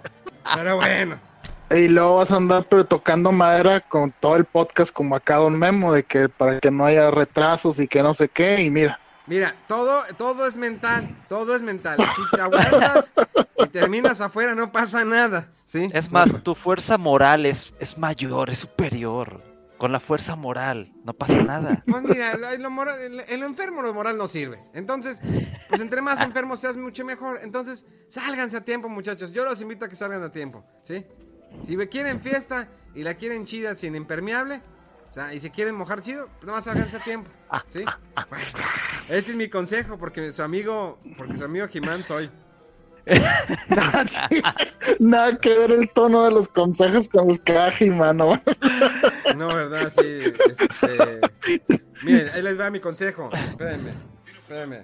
Pero 0.56 0.76
bueno. 0.76 1.29
Y 1.72 1.88
luego 1.88 2.16
vas 2.16 2.32
a 2.32 2.38
andar 2.38 2.66
pero 2.68 2.84
tocando 2.84 3.32
madera 3.32 3.80
con 3.80 4.12
todo 4.12 4.36
el 4.36 4.46
podcast 4.46 4.92
como 4.92 5.16
acá 5.16 5.36
Don 5.36 5.58
Memo, 5.58 5.94
de 5.94 6.04
que 6.04 6.28
para 6.28 6.60
que 6.60 6.72
no 6.72 6.86
haya 6.86 7.12
retrasos 7.12 7.80
y 7.80 7.88
que 7.88 8.02
no 8.02 8.14
sé 8.16 8.28
qué, 8.28 8.64
y 8.64 8.72
mira. 8.72 9.00
Mira, 9.28 9.56
todo, 9.68 10.04
todo 10.18 10.48
es 10.48 10.58
mental, 10.58 11.16
todo 11.30 11.56
es 11.56 11.62
mental. 11.62 12.00
Si 12.00 12.36
te 12.36 12.42
aguantas 12.42 13.14
y 13.60 13.68
terminas 13.68 14.20
afuera, 14.22 14.56
no 14.56 14.72
pasa 14.72 15.06
nada, 15.06 15.52
¿sí? 15.66 15.88
Es 15.94 16.12
más, 16.12 16.42
tu 16.42 16.56
fuerza 16.56 16.98
moral 16.98 17.46
es, 17.46 17.72
es 17.80 17.98
mayor, 18.00 18.50
es 18.50 18.60
superior. 18.60 19.48
Con 19.78 19.94
la 19.94 20.00
fuerza 20.02 20.36
moral, 20.36 20.92
no 21.06 21.14
pasa 21.14 21.42
nada. 21.44 21.84
Pues 21.88 22.04
mira, 22.04 22.58
lo 22.58 22.70
moral, 22.70 23.00
el, 23.28 23.44
enfermo 23.44 23.82
lo 23.82 23.94
moral 23.94 24.18
no 24.18 24.28
sirve. 24.28 24.60
Entonces, 24.74 25.22
pues 25.70 25.80
entre 25.80 26.02
más 26.02 26.20
enfermos 26.20 26.60
seas, 26.60 26.76
mucho 26.76 27.06
mejor. 27.06 27.40
Entonces, 27.44 27.86
sálganse 28.10 28.58
a 28.58 28.62
tiempo, 28.62 28.90
muchachos. 28.90 29.32
Yo 29.32 29.46
los 29.46 29.62
invito 29.62 29.86
a 29.86 29.88
que 29.88 29.96
salgan 29.96 30.22
a 30.22 30.32
tiempo, 30.34 30.66
¿sí? 30.84 31.06
Si 31.66 31.78
me 31.78 31.90
quieren 31.90 32.22
fiesta 32.22 32.68
y 32.96 33.04
la 33.04 33.14
quieren 33.16 33.46
chida 33.46 33.76
sin 33.76 33.96
impermeable, 33.96 34.62
o 35.10 35.14
sea, 35.14 35.34
y 35.34 35.40
se 35.40 35.50
quieren 35.50 35.76
mojar 35.76 36.02
chido, 36.02 36.30
pues 36.40 36.52
más 36.52 36.68
háganse 36.68 36.98
a 36.98 37.00
tiempo. 37.00 37.32
¿Sí? 37.68 37.84
ese 39.10 39.32
es 39.32 39.36
mi 39.36 39.50
consejo, 39.50 39.98
porque 39.98 40.32
su 40.34 40.44
amigo, 40.44 41.00
porque 41.18 41.38
su 41.38 41.44
amigo 41.44 41.68
Jimán 41.68 42.04
soy. 42.04 42.30
nada, 45.00 45.36
que 45.40 45.50
ver 45.50 45.72
el 45.72 45.90
tono 45.90 46.26
de 46.26 46.32
los 46.32 46.48
consejos 46.48 47.08
con 47.08 47.28
los 47.28 47.40
que 47.40 47.54
da 47.54 47.72
Jimán, 47.72 48.18
¿no? 48.18 48.40
no, 49.36 49.48
¿verdad? 49.48 49.92
Sí. 49.98 50.34
Este... 50.50 51.22
Miren, 52.04 52.30
ahí 52.30 52.44
les 52.44 52.60
va 52.60 52.70
mi 52.70 52.80
consejo. 52.80 53.32
Espérenme, 53.34 53.94
espérenme. 54.42 54.84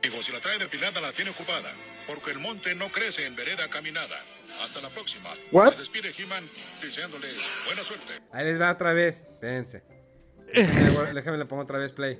Digo, 0.00 0.22
si 0.22 0.32
la 0.32 0.40
trae 0.40 0.58
de 0.58 0.68
pilada 0.68 1.00
la 1.00 1.10
tiene 1.10 1.30
ocupada 1.32 1.72
porque 2.08 2.30
el 2.30 2.38
monte 2.38 2.74
no 2.74 2.88
crece 2.88 3.26
en 3.26 3.36
vereda 3.36 3.68
caminada. 3.68 4.16
Hasta 4.62 4.80
la 4.80 4.88
próxima. 4.88 5.28
What? 5.52 5.72
Se 5.72 5.78
despide 5.78 6.12
He-Man 6.18 6.50
deseándoles 6.82 7.36
buena 7.66 7.84
suerte. 7.84 8.14
Ahí 8.32 8.44
les 8.46 8.60
va 8.60 8.72
otra 8.72 8.92
vez. 8.92 9.24
Espérense. 9.28 9.84
Déjame, 10.52 11.12
déjame 11.12 11.38
le 11.38 11.44
pongo 11.44 11.62
otra 11.62 11.78
vez 11.78 11.92
play. 11.92 12.18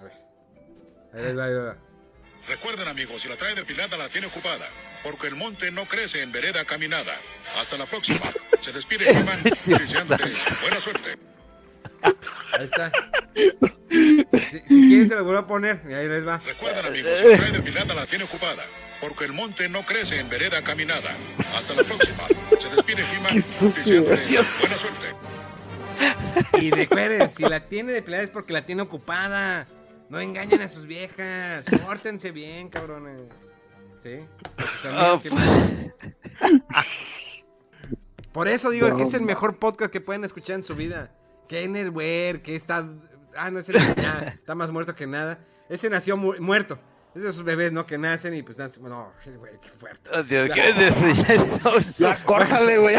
A 0.00 0.02
ver. 0.02 0.12
Ahí 1.12 1.22
les 1.22 1.38
va, 1.38 1.44
ahí 1.44 1.54
va. 1.54 1.76
Recuerden 2.48 2.88
amigos, 2.88 3.22
si 3.22 3.28
la 3.28 3.36
trae 3.36 3.54
depilada 3.54 3.96
la 3.96 4.08
tiene 4.08 4.26
ocupada, 4.26 4.66
porque 5.02 5.28
el 5.28 5.36
monte 5.36 5.70
no 5.70 5.84
crece 5.84 6.22
en 6.22 6.32
vereda 6.32 6.64
caminada. 6.64 7.14
Hasta 7.58 7.76
la 7.76 7.86
próxima. 7.86 8.20
Se 8.60 8.72
despide 8.72 9.10
He-Man 9.10 9.42
deseándoles 9.66 10.36
buena 10.60 10.80
suerte. 10.80 11.33
Ahí 12.58 12.64
está. 12.64 12.92
Si, 13.34 14.58
si, 14.58 14.88
quieren 14.88 15.08
se 15.08 15.14
lo 15.16 15.24
vuelvo 15.24 15.40
a 15.40 15.46
poner 15.46 15.82
y 15.88 15.94
ahí 15.94 16.08
les 16.08 16.26
va. 16.26 16.38
Recuerden 16.38 16.84
amigos, 16.86 17.12
si 17.18 17.36
trae 17.36 17.52
depilada 17.52 17.94
la 17.94 18.06
tiene 18.06 18.24
ocupada, 18.24 18.62
porque 19.00 19.24
el 19.24 19.32
monte 19.32 19.68
no 19.68 19.82
crece 19.82 20.18
en 20.18 20.28
vereda 20.28 20.62
caminada. 20.62 21.16
Hasta 21.54 21.74
la 21.74 21.84
próxima. 21.84 22.24
Se 22.60 22.68
despide 22.68 23.02
He-Man 23.12 23.32
buena 24.60 24.76
suerte. 24.76 25.06
Y 26.60 26.70
recuerden, 26.70 27.30
si 27.30 27.44
la 27.44 27.60
tiene 27.68 27.92
depilada 27.92 28.22
es 28.22 28.30
porque 28.30 28.52
la 28.52 28.66
tiene 28.66 28.82
ocupada. 28.82 29.66
No 30.08 30.20
engañen 30.20 30.60
a 30.60 30.68
sus 30.68 30.86
viejas. 30.86 31.64
Pórtense 31.84 32.30
bien, 32.30 32.68
cabrones. 32.68 33.22
¿Sí? 34.02 34.20
Oh, 34.94 35.20
Por 38.32 38.48
eso 38.48 38.70
digo 38.70 38.96
que 38.96 39.04
es 39.04 39.14
el 39.14 39.22
mejor 39.22 39.58
podcast 39.58 39.92
que 39.92 40.00
pueden 40.00 40.24
escuchar 40.24 40.56
en 40.56 40.62
su 40.62 40.74
vida. 40.74 41.10
Que 41.48 41.62
Enerware, 41.64 42.42
que 42.42 42.56
está. 42.56 42.88
Ah, 43.36 43.50
no, 43.50 43.58
ese 43.58 43.72
ya 43.72 44.34
está 44.34 44.54
más 44.54 44.70
muerto 44.70 44.94
que 44.94 45.06
nada. 45.06 45.38
Ese 45.68 45.88
nació 45.90 46.16
muerto. 46.16 46.78
esos 47.14 47.42
bebés, 47.44 47.72
¿no? 47.72 47.86
Que 47.86 47.98
nacen 47.98 48.34
y 48.34 48.42
pues 48.42 48.58
nacen. 48.58 48.82
No, 48.84 49.12
güey, 49.38 49.52
qué 49.60 49.68
fuerte. 49.70 50.10
Oh, 50.14 50.22
Dios, 50.22 50.50
¿qué 50.54 50.70
es 50.70 51.30
eso? 51.30 51.70
Ya, 51.98 52.16
córtale, 52.24 52.78
güey. 52.78 52.96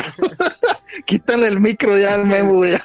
Quítale 1.06 1.48
el 1.48 1.60
micro 1.60 1.98
ya 1.98 2.14
al 2.16 2.26
memo, 2.26 2.56
güey. 2.56 2.78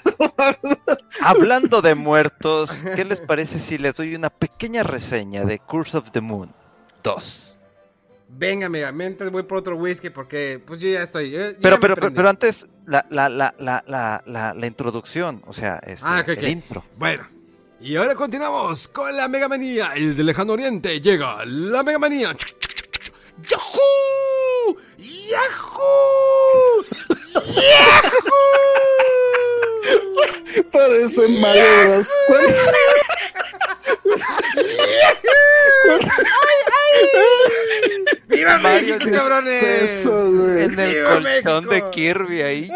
Hablando 1.23 1.83
de 1.83 1.95
muertos, 1.95 2.73
¿qué 2.95 3.05
les 3.05 3.21
parece 3.21 3.59
si 3.59 3.79
les 3.79 3.95
doy 3.95 4.15
una 4.15 4.31
pequeña 4.31 4.83
reseña 4.83 5.45
de 5.45 5.59
Curse 5.59 5.99
of 5.99 6.11
the 6.11 6.21
Moon 6.21 6.53
2? 7.03 7.59
Venga, 8.33 8.67
amiga, 8.67 8.93
mientras 8.93 9.31
voy 9.31 9.43
por 9.43 9.59
otro 9.59 9.77
whisky 9.77 10.09
porque 10.11 10.63
pues 10.65 10.81
yo 10.81 10.89
ya 10.89 11.03
estoy. 11.03 11.31
yo- 11.31 11.39
Pero, 11.61 11.77
ya 11.77 11.81
pero, 11.81 11.95
pero, 11.97 12.13
pero 12.15 12.29
antes, 12.29 12.69
la, 12.91 13.07
la, 13.09 13.29
la, 13.29 13.55
la, 13.59 13.85
la, 13.87 14.23
la, 14.27 14.53
la 14.55 14.67
introducción, 14.67 15.43
o 15.47 15.53
sea, 15.53 15.81
este, 15.87 16.05
Ah, 16.07 16.25
el 16.27 16.49
intro. 16.49 16.85
Bueno, 16.97 17.27
y 17.81 17.95
ahora 17.97 18.15
continuamos 18.15 18.89
con 18.89 19.17
la 19.17 19.29
Mega 19.29 19.49
Manía. 19.49 19.97
Y 19.97 20.07
desde 20.07 20.21
el 20.23 20.27
lejano 20.27 20.53
oriente 20.55 21.01
llega 21.01 21.45
la 21.47 21.83
Mega 21.85 21.99
Manía. 21.99 22.37
¡Yahoo! 23.43 24.77
¡Yahoo! 24.99 26.85
¡Yahoo! 27.47 29.00
Parece 30.73 31.29
Mario 31.29 31.65
Bros. 31.85 32.09
¡Viva 38.29 38.59
Mario, 38.59 38.97
México, 38.97 38.99
¿qué 38.99 39.15
es 39.15 39.21
cabrones! 39.21 39.63
Eso, 39.63 40.31
güey. 40.33 40.65
En 40.65 40.79
el 40.79 40.95
¡Viva 40.95 41.11
colchón 41.11 41.65
México! 41.67 41.71
de 41.71 41.91
Kirby 41.91 42.43
ahí. 42.43 42.71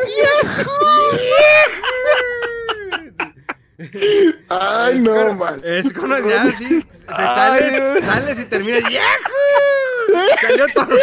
Ay, 4.49 4.99
no, 5.01 5.35
man. 5.35 5.61
Es 5.65 5.93
cuando 5.93 6.17
ya 6.19 6.43
así 6.43 6.83
te 6.83 7.13
sales, 7.15 8.05
sales 8.05 8.39
y 8.39 8.45
terminas 8.47 8.83
¡Yahoo! 8.91 10.37
Salió 10.41 10.67
todo. 10.75 10.97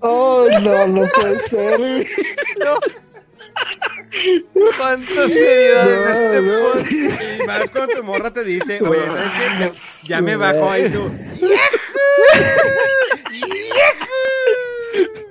Oh, 0.00 0.46
no, 0.62 0.86
no 0.88 1.08
puede 1.14 1.38
ser. 1.38 1.78
güey. 1.78 2.06
¿Cuánta 4.78 5.28
seriedad 5.28 5.90
en 5.90 6.10
este 6.10 6.40
No, 6.40 6.52
no. 6.58 6.72
podcast? 6.72 6.92
Y 6.92 7.46
más 7.46 7.70
cuando 7.70 7.94
tu 7.94 8.04
morra 8.04 8.32
te 8.32 8.44
dice, 8.44 8.80
oye, 8.82 9.00
¿sabes 9.06 9.30
qué? 9.32 10.08
Ya, 10.08 10.16
ya 10.16 10.22
me 10.22 10.36
bajó 10.36 10.70
ahí 10.70 10.90
tú. 10.90 11.10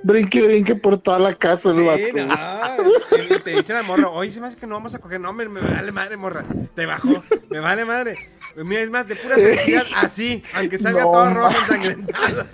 Brinque, 0.04 0.42
brinque 0.42 0.76
por 0.76 0.98
toda 0.98 1.20
la 1.20 1.36
casa 1.36 1.70
el 1.70 1.78
Sí, 1.78 1.86
vato. 1.86 2.26
no. 2.26 3.44
Te 3.44 3.52
dice 3.52 3.74
la 3.74 3.84
morra, 3.84 4.10
oye, 4.10 4.32
se 4.32 4.40
me 4.42 4.48
hace 4.48 4.58
que 4.58 4.66
no 4.66 4.76
vamos 4.76 4.96
a 4.96 5.00
coger. 5.00 5.20
No, 5.20 5.32
me, 5.34 5.48
me 5.48 5.62
vale 5.62 5.92
madre, 5.92 6.18
morra. 6.18 6.44
Te 6.76 6.86
bajó, 6.88 7.24
me 7.50 7.60
vale 7.60 7.86
madre. 7.86 8.16
Mira, 8.56 8.82
es 8.82 8.90
más, 8.90 9.08
de 9.08 9.16
pura 9.16 9.36
felicidad, 9.36 9.86
así, 9.96 10.44
aunque 10.56 10.78
salga 10.78 11.02
No, 11.04 11.12
todo 11.12 11.34
rojo 11.34 11.58
ensangrentado. 11.60 12.46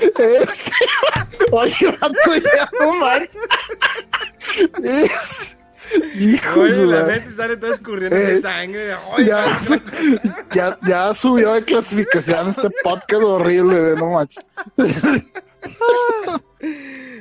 Este- 0.00 0.72
Oye, 1.52 1.96
vato, 2.00 2.34
ya 2.36 2.70
no 2.80 2.94
manches. 2.94 3.38
Es- 4.82 5.58
Hijo 6.14 6.64
de 6.64 6.72
Oye, 6.72 6.86
la 6.86 7.02
mente 7.04 7.30
sale 7.36 7.56
todo 7.58 7.72
escurriendo 7.74 8.16
de 8.16 8.36
Eh, 8.36 8.40
sangre. 8.40 8.94
Oye, 9.14 9.26
Ya, 9.26 9.60
ya, 10.54 10.78
ya 10.86 11.12
subió 11.12 11.52
de 11.52 11.62
clasificación 11.64 12.48
este 12.48 12.70
podcast 12.82 13.22
horrible, 13.22 13.78
güey, 13.78 13.96
no 13.96 14.10
manches. 14.12 14.42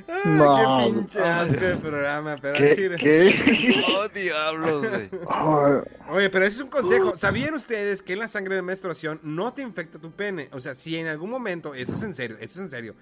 ay, 0.07 0.21
No, 0.25 0.79
qué 0.79 0.91
pinche 0.93 1.19
asco 1.19 1.59
de 1.59 1.75
programa, 1.77 2.35
pero 2.41 2.57
¿Qué? 2.57 2.95
¿Qué? 2.97 3.81
Oh, 3.97 4.07
diablos, 4.09 4.87
güey. 4.87 5.09
Oye, 6.09 6.29
pero 6.29 6.45
ese 6.45 6.55
es 6.55 6.61
un 6.61 6.69
consejo. 6.69 7.17
¿Sabían 7.17 7.53
ustedes 7.53 8.01
que 8.01 8.15
la 8.15 8.27
sangre 8.27 8.55
de 8.55 8.61
menstruación 8.61 9.19
no 9.23 9.53
te 9.53 9.61
infecta 9.61 9.99
tu 9.99 10.11
pene? 10.11 10.49
O 10.51 10.59
sea, 10.59 10.75
si 10.75 10.97
en 10.97 11.07
algún 11.07 11.29
momento, 11.29 11.73
eso 11.73 11.93
es 11.93 12.03
en 12.03 12.13
serio, 12.13 12.37
eso 12.39 12.59
es 12.59 12.65
en 12.65 12.69
serio, 12.69 12.95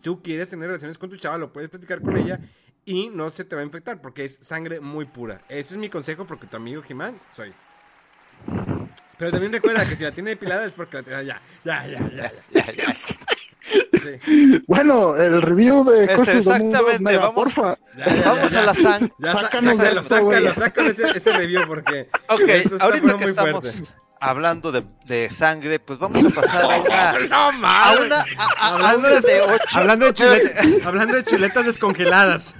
tú 0.00 0.22
quieres 0.22 0.50
tener 0.50 0.68
relaciones 0.68 0.98
con 0.98 1.10
tu 1.10 1.16
chava, 1.16 1.38
lo 1.38 1.52
puedes 1.52 1.70
platicar 1.70 2.00
con 2.00 2.16
ella 2.16 2.40
y 2.84 3.08
no 3.08 3.30
se 3.32 3.44
te 3.44 3.56
va 3.56 3.62
a 3.62 3.64
infectar 3.64 4.00
porque 4.00 4.24
es 4.24 4.38
sangre 4.40 4.80
muy 4.80 5.06
pura. 5.06 5.42
Ese 5.48 5.74
es 5.74 5.78
mi 5.78 5.88
consejo 5.88 6.26
porque 6.26 6.46
tu 6.46 6.56
amigo 6.56 6.82
Jimán 6.82 7.18
soy. 7.30 7.54
Pero 9.18 9.30
también 9.30 9.52
recuerda 9.52 9.86
que 9.88 9.96
si 9.96 10.04
la 10.04 10.12
tiene 10.12 10.30
depilada 10.30 10.64
es 10.66 10.74
porque 10.74 10.96
la 10.98 11.02
tiene... 11.02 11.24
Ya, 11.26 11.40
ya, 11.64 11.86
ya, 11.86 12.32
ya, 12.52 12.72
ya. 12.72 12.84
Sí. 13.94 14.62
Bueno, 14.66 15.16
el 15.16 15.40
review 15.40 15.84
de 15.84 16.02
Este, 16.02 16.14
Cosas 16.14 16.44
del 16.44 16.58
Mundo, 16.58 16.78
exactamente, 16.80 17.02
mega, 17.02 17.18
vamos- 17.20 17.34
porfa. 17.34 17.78
Ya, 17.96 18.04
ya, 18.06 18.14
ya, 18.14 18.28
Vamos 18.28 18.50
ya. 18.52 18.60
a 18.60 18.64
la 18.66 18.74
sangre. 18.74 19.12
Ya, 19.18 19.32
sa- 19.32 19.40
Sácanos 19.40 19.78
de 19.78 19.84
sácalo, 19.86 20.00
esto, 20.02 20.14
sácalo, 20.14 20.52
sácalo 20.52 20.90
ese, 20.90 21.02
ese 21.16 21.32
review 21.38 21.62
porque 21.66 22.10
Ok, 22.28 22.40
esto 22.42 22.74
está 22.74 22.84
ahorita 22.84 23.06
muy 23.16 23.24
que 23.24 23.30
estamos 23.30 23.60
fuerte. 23.62 23.88
hablando 24.20 24.70
de, 24.72 24.84
de 25.06 25.30
sangre, 25.30 25.78
pues 25.80 25.98
vamos 25.98 26.36
a 26.36 26.40
pasar 26.42 26.64
a 26.64 26.76
una... 26.80 27.12
No 27.28 27.36
A 27.48 27.52
mames. 27.52 28.00
una, 28.06 28.16
a, 28.18 28.22
a- 28.22 28.24
a 28.58 28.74
Hablando 28.74 29.08
una 29.08 29.20
de, 29.20 29.32
de 29.32 29.40
ocho. 29.40 29.78
hablando, 29.78 30.04
de 30.04 30.10
Espérate. 30.12 30.54
chuleta- 30.62 30.86
hablando 30.88 31.16
de 31.16 31.24
chuletas 31.24 31.64
descongeladas. 31.64 32.54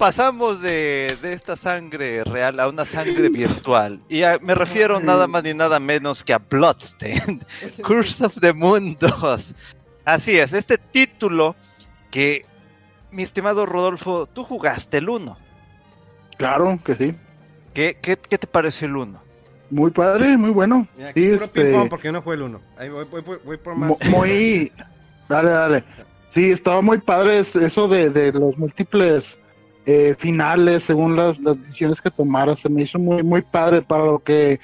Pasamos 0.00 0.62
de, 0.62 1.14
de 1.20 1.34
esta 1.34 1.56
sangre 1.56 2.24
real 2.24 2.58
a 2.58 2.68
una 2.70 2.86
sangre 2.86 3.28
virtual. 3.28 4.00
Y 4.08 4.22
a- 4.22 4.38
me 4.40 4.54
refiero 4.54 4.98
nada 4.98 5.26
más 5.26 5.42
ni 5.44 5.52
nada 5.52 5.78
menos 5.78 6.24
que 6.24 6.32
a 6.32 6.38
Bloodstained, 6.38 7.42
Curse 7.84 8.24
of 8.24 8.34
the 8.40 8.54
Moon 8.54 8.96
2. 8.98 9.54
Así 10.06 10.38
es, 10.38 10.54
este 10.54 10.78
título 10.78 11.54
que, 12.10 12.46
mi 13.10 13.22
estimado 13.22 13.66
Rodolfo, 13.66 14.26
tú 14.26 14.42
jugaste 14.42 14.96
el 14.96 15.10
1. 15.10 15.36
Claro 16.38 16.80
que 16.82 16.94
sí. 16.94 17.14
¿Qué, 17.74 17.98
qué, 18.00 18.16
qué 18.16 18.38
te 18.38 18.46
pareció 18.46 18.86
el 18.88 18.96
1? 18.96 19.22
Muy 19.68 19.90
padre, 19.90 20.34
muy 20.38 20.48
bueno. 20.50 20.88
Mira, 20.96 21.10
aquí 21.10 21.20
Sí, 21.20 21.30
este, 21.32 21.86
porque 21.90 22.06
yo 22.08 22.12
no 22.12 22.22
jugué 22.22 22.36
el 22.36 22.42
uno. 22.42 22.62
Ahí 22.78 22.88
voy, 22.88 23.04
voy- 23.04 23.20
voy- 23.20 23.38
voy 23.44 23.56
por 23.58 23.74
más. 23.76 23.90
Mo- 23.90 23.98
muy 24.18 24.72
dale 25.28 25.50
dale 25.50 25.84
sí 26.28 26.50
estaba 26.50 26.80
muy 26.80 26.96
padre 26.98 27.38
es- 27.40 27.54
eso 27.54 27.86
de, 27.86 28.08
de 28.10 28.32
los 28.32 28.56
múltiples 28.58 29.38
eh, 29.90 30.14
finales 30.16 30.84
según 30.84 31.16
las, 31.16 31.42
decisiones 31.42 32.00
que 32.00 32.10
tomara 32.10 32.54
se 32.54 32.68
me 32.68 32.82
hizo 32.82 32.98
muy 32.98 33.22
muy 33.22 33.42
padre 33.42 33.82
para 33.82 34.04
lo 34.04 34.20
que 34.20 34.60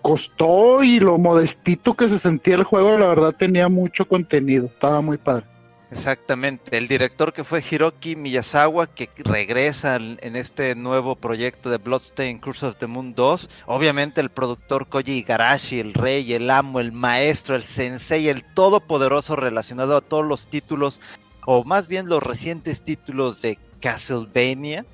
costó 0.00 0.84
y 0.84 1.00
lo 1.00 1.18
modestito 1.18 1.94
que 1.94 2.08
se 2.08 2.18
sentía 2.18 2.54
el 2.54 2.64
juego 2.64 2.96
la 2.96 3.08
verdad 3.08 3.34
tenía 3.36 3.68
mucho 3.68 4.06
contenido 4.06 4.66
estaba 4.66 5.00
muy 5.00 5.18
padre 5.18 5.46
Exactamente, 5.90 6.78
el 6.78 6.86
director 6.86 7.32
que 7.32 7.42
fue 7.42 7.64
Hiroki 7.68 8.14
Miyazawa, 8.14 8.86
que 8.86 9.10
regresa 9.24 9.96
en 9.96 10.18
en 10.22 10.36
este 10.36 10.76
nuevo 10.76 11.16
proyecto 11.16 11.68
de 11.68 11.78
Bloodstained 11.78 12.40
Curse 12.40 12.66
of 12.66 12.76
the 12.76 12.86
Moon 12.86 13.12
2. 13.12 13.50
Obviamente 13.66 14.20
el 14.20 14.30
productor 14.30 14.86
Koji 14.86 15.18
Igarashi, 15.18 15.80
el 15.80 15.94
rey, 15.94 16.32
el 16.32 16.48
amo, 16.48 16.78
el 16.78 16.92
maestro, 16.92 17.56
el 17.56 17.64
sensei, 17.64 18.28
el 18.28 18.44
todopoderoso 18.54 19.34
relacionado 19.34 19.96
a 19.96 20.00
todos 20.00 20.24
los 20.24 20.46
títulos, 20.46 21.00
o 21.44 21.64
más 21.64 21.88
bien 21.88 22.08
los 22.08 22.22
recientes 22.22 22.82
títulos 22.82 23.42
de 23.42 23.58
Castlevania. 23.80 24.84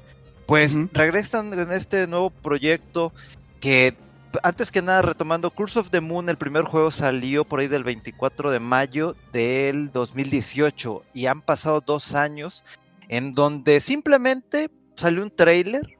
Pues 0.46 0.74
regresan 0.92 1.52
en 1.52 1.72
este 1.72 2.06
nuevo 2.06 2.30
proyecto 2.30 3.12
que 3.60 3.96
antes 4.42 4.70
que 4.70 4.82
nada, 4.82 5.02
retomando 5.02 5.50
Curse 5.50 5.80
of 5.80 5.90
the 5.90 6.00
Moon, 6.00 6.28
el 6.28 6.36
primer 6.36 6.64
juego 6.64 6.90
salió 6.90 7.44
por 7.44 7.60
ahí 7.60 7.68
del 7.68 7.84
24 7.84 8.50
de 8.50 8.60
mayo 8.60 9.16
del 9.32 9.90
2018 9.92 11.02
y 11.14 11.26
han 11.26 11.40
pasado 11.42 11.80
dos 11.80 12.14
años 12.14 12.62
en 13.08 13.32
donde 13.32 13.80
simplemente 13.80 14.70
salió 14.94 15.22
un 15.22 15.30
trailer 15.30 15.96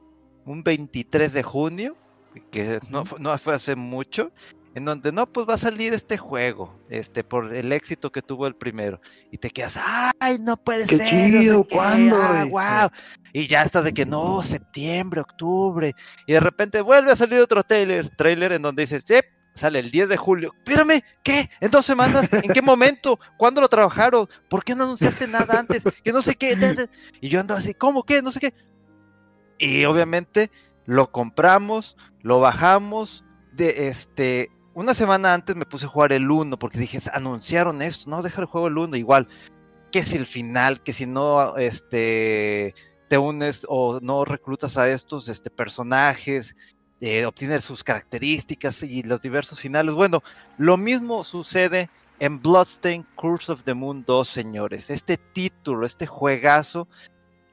un 0.47 0.63
23 0.63 1.33
de 1.33 1.43
junio, 1.43 1.95
que 2.51 2.79
no, 2.89 3.03
no 3.19 3.37
fue 3.37 3.53
hace 3.53 3.75
mucho, 3.75 4.31
en 4.77 4.85
donde 4.85 5.11
no, 5.11 5.25
pues 5.25 5.49
va 5.49 5.55
a 5.55 5.57
salir 5.57 5.91
este 5.95 6.19
juego, 6.19 6.79
este, 6.87 7.23
por 7.23 7.51
el 7.55 7.71
éxito 7.73 8.11
que 8.11 8.21
tuvo 8.21 8.45
el 8.45 8.55
primero. 8.55 9.01
Y 9.31 9.39
te 9.39 9.49
quedas, 9.49 9.79
ay, 10.19 10.37
no 10.39 10.55
puede 10.55 10.85
Qué 10.85 10.97
ser. 10.97 10.99
no 10.99 11.09
sé 11.09 11.39
chido, 11.39 11.67
qué, 11.67 11.75
¿cuándo, 11.75 12.15
ah, 12.15 12.31
güey?" 12.33 12.49
guau". 12.51 12.89
Y 13.33 13.47
ya 13.47 13.63
estás 13.63 13.85
de 13.85 13.93
que 13.93 14.05
no, 14.05 14.43
septiembre, 14.43 15.21
octubre. 15.21 15.95
Y 16.27 16.33
de 16.33 16.39
repente 16.39 16.81
vuelve 16.81 17.11
a 17.11 17.15
salir 17.15 17.39
otro 17.39 17.63
trailer, 17.63 18.15
trailer 18.15 18.51
en 18.51 18.61
donde 18.61 18.83
dices, 18.83 19.03
"Yep, 19.05 19.25
sale 19.55 19.79
el 19.79 19.89
10 19.89 20.09
de 20.09 20.17
julio. 20.17 20.53
Espérame, 20.63 21.01
¿qué? 21.23 21.49
¿En 21.59 21.71
dos 21.71 21.83
semanas? 21.83 22.31
¿En 22.31 22.53
qué 22.53 22.61
momento? 22.61 23.19
¿Cuándo 23.35 23.61
lo 23.61 23.67
trabajaron? 23.67 24.29
¿Por 24.47 24.63
qué 24.63 24.75
no 24.75 24.83
anunciaste 24.83 25.25
nada 25.27 25.57
antes? 25.57 25.81
Que 26.03 26.13
no 26.13 26.21
sé 26.21 26.35
qué. 26.35 26.55
da, 26.55 26.75
da". 26.75 26.85
Y 27.19 27.29
yo 27.29 27.39
ando 27.39 27.55
así, 27.55 27.73
¿cómo 27.73 28.03
qué? 28.03 28.21
No 28.21 28.31
sé 28.31 28.39
qué. 28.39 28.53
Y 29.57 29.85
obviamente 29.85 30.51
lo 30.85 31.11
compramos, 31.11 31.97
lo 32.21 32.39
bajamos. 32.39 33.23
De 33.53 33.87
este, 33.87 34.51
una 34.77 34.93
semana 34.93 35.33
antes 35.33 35.55
me 35.55 35.65
puse 35.65 35.85
a 35.85 35.89
jugar 35.89 36.13
el 36.13 36.29
1 36.29 36.59
porque 36.59 36.77
dije, 36.77 36.99
anunciaron 37.11 37.81
esto, 37.81 38.11
no, 38.11 38.21
deja 38.21 38.41
el 38.41 38.47
juego 38.47 38.67
el 38.67 38.77
1 38.77 38.95
igual. 38.95 39.27
Que 39.91 40.03
si 40.03 40.17
el 40.17 40.27
final, 40.27 40.83
que 40.83 40.93
si 40.93 41.07
no, 41.07 41.57
este, 41.57 42.75
te 43.07 43.17
unes 43.17 43.65
o 43.67 43.99
no 44.01 44.23
reclutas 44.23 44.77
a 44.77 44.87
estos 44.87 45.29
este, 45.29 45.49
personajes, 45.49 46.55
eh, 47.01 47.25
obtienes 47.25 47.63
sus 47.63 47.83
características 47.83 48.83
y 48.83 49.01
los 49.01 49.19
diversos 49.19 49.59
finales. 49.59 49.95
Bueno, 49.95 50.21
lo 50.59 50.77
mismo 50.77 51.23
sucede 51.23 51.89
en 52.19 52.39
Bloodstained 52.39 53.07
Curse 53.15 53.53
of 53.53 53.63
the 53.63 53.73
Moon 53.73 54.03
2, 54.05 54.27
señores. 54.27 54.91
Este 54.91 55.17
título, 55.17 55.87
este 55.87 56.05
juegazo, 56.05 56.87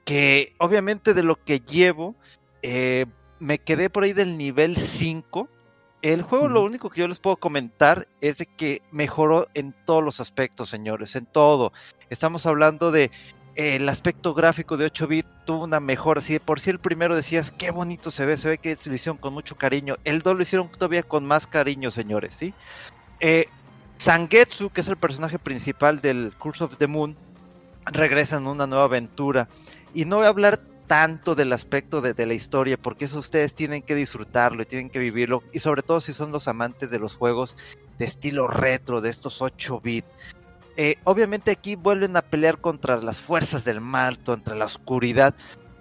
que 0.04 0.54
obviamente 0.58 1.14
de 1.14 1.22
lo 1.22 1.42
que 1.42 1.60
llevo, 1.60 2.16
eh, 2.60 3.06
me 3.38 3.58
quedé 3.60 3.88
por 3.88 4.04
ahí 4.04 4.12
del 4.12 4.36
nivel 4.36 4.76
5. 4.76 5.48
El 6.04 6.20
juego 6.20 6.48
lo 6.48 6.62
único 6.62 6.90
que 6.90 7.00
yo 7.00 7.08
les 7.08 7.18
puedo 7.18 7.36
comentar 7.36 8.06
es 8.20 8.36
de 8.36 8.44
que 8.44 8.82
mejoró 8.90 9.46
en 9.54 9.74
todos 9.86 10.04
los 10.04 10.20
aspectos, 10.20 10.68
señores, 10.68 11.16
en 11.16 11.24
todo. 11.24 11.72
Estamos 12.10 12.44
hablando 12.44 12.92
de 12.92 13.04
eh, 13.54 13.76
el 13.76 13.88
aspecto 13.88 14.34
gráfico 14.34 14.76
de 14.76 14.84
8 14.84 15.06
bits 15.06 15.28
tuvo 15.46 15.64
una 15.64 15.80
mejora. 15.80 16.20
Si 16.20 16.38
por 16.38 16.60
sí 16.60 16.68
el 16.68 16.78
primero 16.78 17.16
decías 17.16 17.50
qué 17.50 17.70
bonito 17.70 18.10
se 18.10 18.26
ve, 18.26 18.36
se 18.36 18.50
ve 18.50 18.58
que 18.58 18.76
lo 18.84 18.94
hicieron 18.94 19.16
con 19.16 19.32
mucho 19.32 19.56
cariño. 19.56 19.96
El 20.04 20.20
2 20.20 20.36
lo 20.36 20.42
hicieron 20.42 20.68
todavía 20.70 21.04
con 21.04 21.24
más 21.24 21.46
cariño, 21.46 21.90
señores, 21.90 22.34
¿sí? 22.34 22.52
Eh, 23.20 23.46
Sangetsu, 23.96 24.68
que 24.68 24.82
es 24.82 24.88
el 24.88 24.98
personaje 24.98 25.38
principal 25.38 26.02
del 26.02 26.34
Curse 26.38 26.64
of 26.64 26.76
the 26.76 26.86
Moon, 26.86 27.16
regresa 27.86 28.36
en 28.36 28.46
una 28.46 28.66
nueva 28.66 28.84
aventura. 28.84 29.48
Y 29.94 30.04
no 30.04 30.16
voy 30.16 30.26
a 30.26 30.28
hablar 30.28 30.60
tanto 30.86 31.34
del 31.34 31.52
aspecto 31.52 32.00
de, 32.00 32.26
la 32.26 32.34
historia, 32.34 32.76
porque 32.76 33.06
eso 33.06 33.18
ustedes 33.18 33.54
tienen 33.54 33.82
que 33.82 33.94
disfrutarlo 33.94 34.62
y 34.62 34.66
tienen 34.66 34.90
que 34.90 34.98
vivirlo, 34.98 35.42
y 35.52 35.58
sobre 35.58 35.82
todo 35.82 36.00
si 36.00 36.12
son 36.12 36.32
los 36.32 36.48
amantes 36.48 36.90
de 36.90 36.98
los 36.98 37.14
juegos 37.14 37.56
de 37.98 38.04
estilo 38.04 38.48
retro, 38.48 39.00
de 39.00 39.10
estos 39.10 39.40
8 39.42 39.80
bits. 39.80 40.08
Eh, 40.76 40.96
obviamente 41.04 41.52
aquí 41.52 41.76
vuelven 41.76 42.16
a 42.16 42.22
pelear 42.22 42.60
contra 42.60 43.00
las 43.00 43.20
fuerzas 43.20 43.64
del 43.64 43.80
mal, 43.80 44.18
contra 44.18 44.56
la 44.56 44.64
oscuridad, 44.64 45.34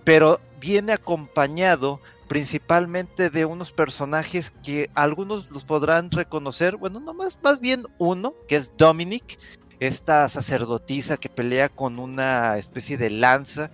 pero 0.03 0.39
viene 0.59 0.93
acompañado 0.93 1.99
principalmente 2.27 3.29
de 3.29 3.45
unos 3.45 3.71
personajes 3.71 4.51
que 4.63 4.89
algunos 4.93 5.51
los 5.51 5.65
podrán 5.65 6.11
reconocer, 6.11 6.77
bueno, 6.77 6.99
no 6.99 7.13
más, 7.13 7.37
más 7.43 7.59
bien 7.59 7.83
uno, 7.97 8.33
que 8.47 8.55
es 8.55 8.71
Dominic, 8.77 9.37
esta 9.79 10.27
sacerdotisa 10.29 11.17
que 11.17 11.29
pelea 11.29 11.69
con 11.69 11.99
una 11.99 12.57
especie 12.57 12.97
de 12.97 13.09
lanza 13.09 13.71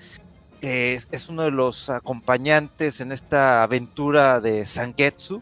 es, 0.61 1.30
uno 1.30 1.44
de 1.44 1.52
los 1.52 1.90
acompañantes 1.90 3.02
en 3.02 3.11
esta 3.11 3.64
aventura 3.64 4.40
de 4.40 4.65
Sangetsu, 4.65 5.41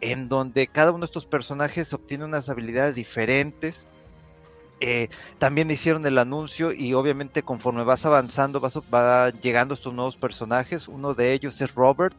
en 0.00 0.28
donde 0.28 0.66
cada 0.66 0.90
uno 0.90 1.00
de 1.00 1.06
estos 1.06 1.26
personajes 1.26 1.92
obtiene 1.92 2.24
unas 2.24 2.48
habilidades 2.48 2.94
diferentes. 2.94 3.86
Eh, 4.80 5.08
también 5.38 5.70
hicieron 5.70 6.06
el 6.06 6.18
anuncio 6.18 6.72
y 6.72 6.94
obviamente 6.94 7.42
conforme 7.42 7.82
vas 7.82 8.06
avanzando 8.06 8.60
vas, 8.60 8.78
va 8.94 9.30
llegando 9.30 9.74
estos 9.74 9.92
nuevos 9.92 10.16
personajes. 10.16 10.88
Uno 10.88 11.14
de 11.14 11.32
ellos 11.32 11.60
es 11.60 11.74
Robert. 11.74 12.16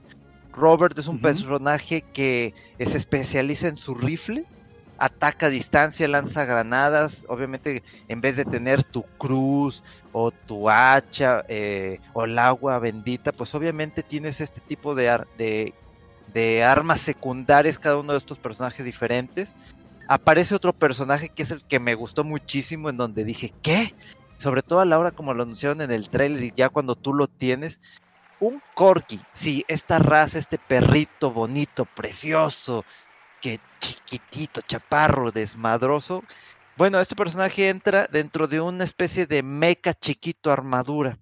Robert 0.52 0.98
es 0.98 1.08
un 1.08 1.20
personaje 1.22 2.02
que 2.02 2.54
se 2.80 2.98
especializa 2.98 3.68
en 3.68 3.78
su 3.78 3.96
rifle 3.96 4.46
ataca 5.00 5.48
a 5.48 5.50
distancia, 5.50 6.08
lanza 6.08 6.46
granadas, 6.46 7.26
obviamente 7.30 7.84
en 8.08 8.22
vez 8.22 8.36
de 8.36 8.46
tener 8.46 8.84
tu 8.84 9.04
cruz 9.18 9.84
o 10.12 10.32
tu 10.32 10.70
hacha 10.70 11.44
eh, 11.48 12.00
o 12.14 12.26
el 12.26 12.38
agua 12.38 12.78
bendita, 12.80 13.32
pues 13.32 13.56
obviamente 13.56 14.04
tienes 14.04 14.42
este 14.42 14.62
tipo 14.62 14.96
de, 14.96 15.26
de, 15.38 15.74
de 16.34 16.64
armas 16.64 17.00
secundarias, 17.00 17.80
cada 17.80 17.98
uno 17.98 18.12
de 18.12 18.20
estos 18.20 18.38
personajes 18.38 18.86
diferentes. 18.86 19.56
Aparece 20.08 20.56
otro 20.56 20.74
personaje 20.74 21.30
que 21.30 21.44
es 21.44 21.52
el 21.52 21.64
que 21.64 21.80
me 21.80 21.96
gustó 21.96 22.24
muchísimo, 22.24 22.90
en 22.90 22.98
donde 22.98 23.24
dije, 23.24 23.54
¿qué? 23.62 23.96
Sobre 24.38 24.64
todo 24.64 24.82
a 24.82 24.86
la 24.86 25.00
hora 25.00 25.12
como 25.12 25.34
lo 25.34 25.44
anunciaron 25.44 25.82
en 25.82 25.92
el 25.92 26.10
trailer 26.10 26.44
y 26.44 26.54
ya 26.56 26.70
cuando 26.70 26.96
tú 26.96 27.14
lo 27.14 27.28
tienes, 27.28 27.80
un 28.40 28.62
corgi, 28.74 29.20
sí, 29.34 29.66
esta 29.68 30.00
raza, 30.00 30.40
este 30.40 30.58
perrito 30.58 31.32
bonito, 31.32 31.86
precioso, 31.86 32.86
que 33.42 33.60
chiquitito, 33.80 34.62
chaparro, 34.62 35.32
desmadroso. 35.32 36.24
Bueno, 36.78 37.00
este 37.00 37.16
personaje 37.16 37.70
entra 37.70 38.08
dentro 38.12 38.48
de 38.48 38.62
una 38.62 38.84
especie 38.84 39.26
de 39.26 39.44
meca 39.44 39.94
chiquito 39.94 40.52
armadura, 40.52 41.18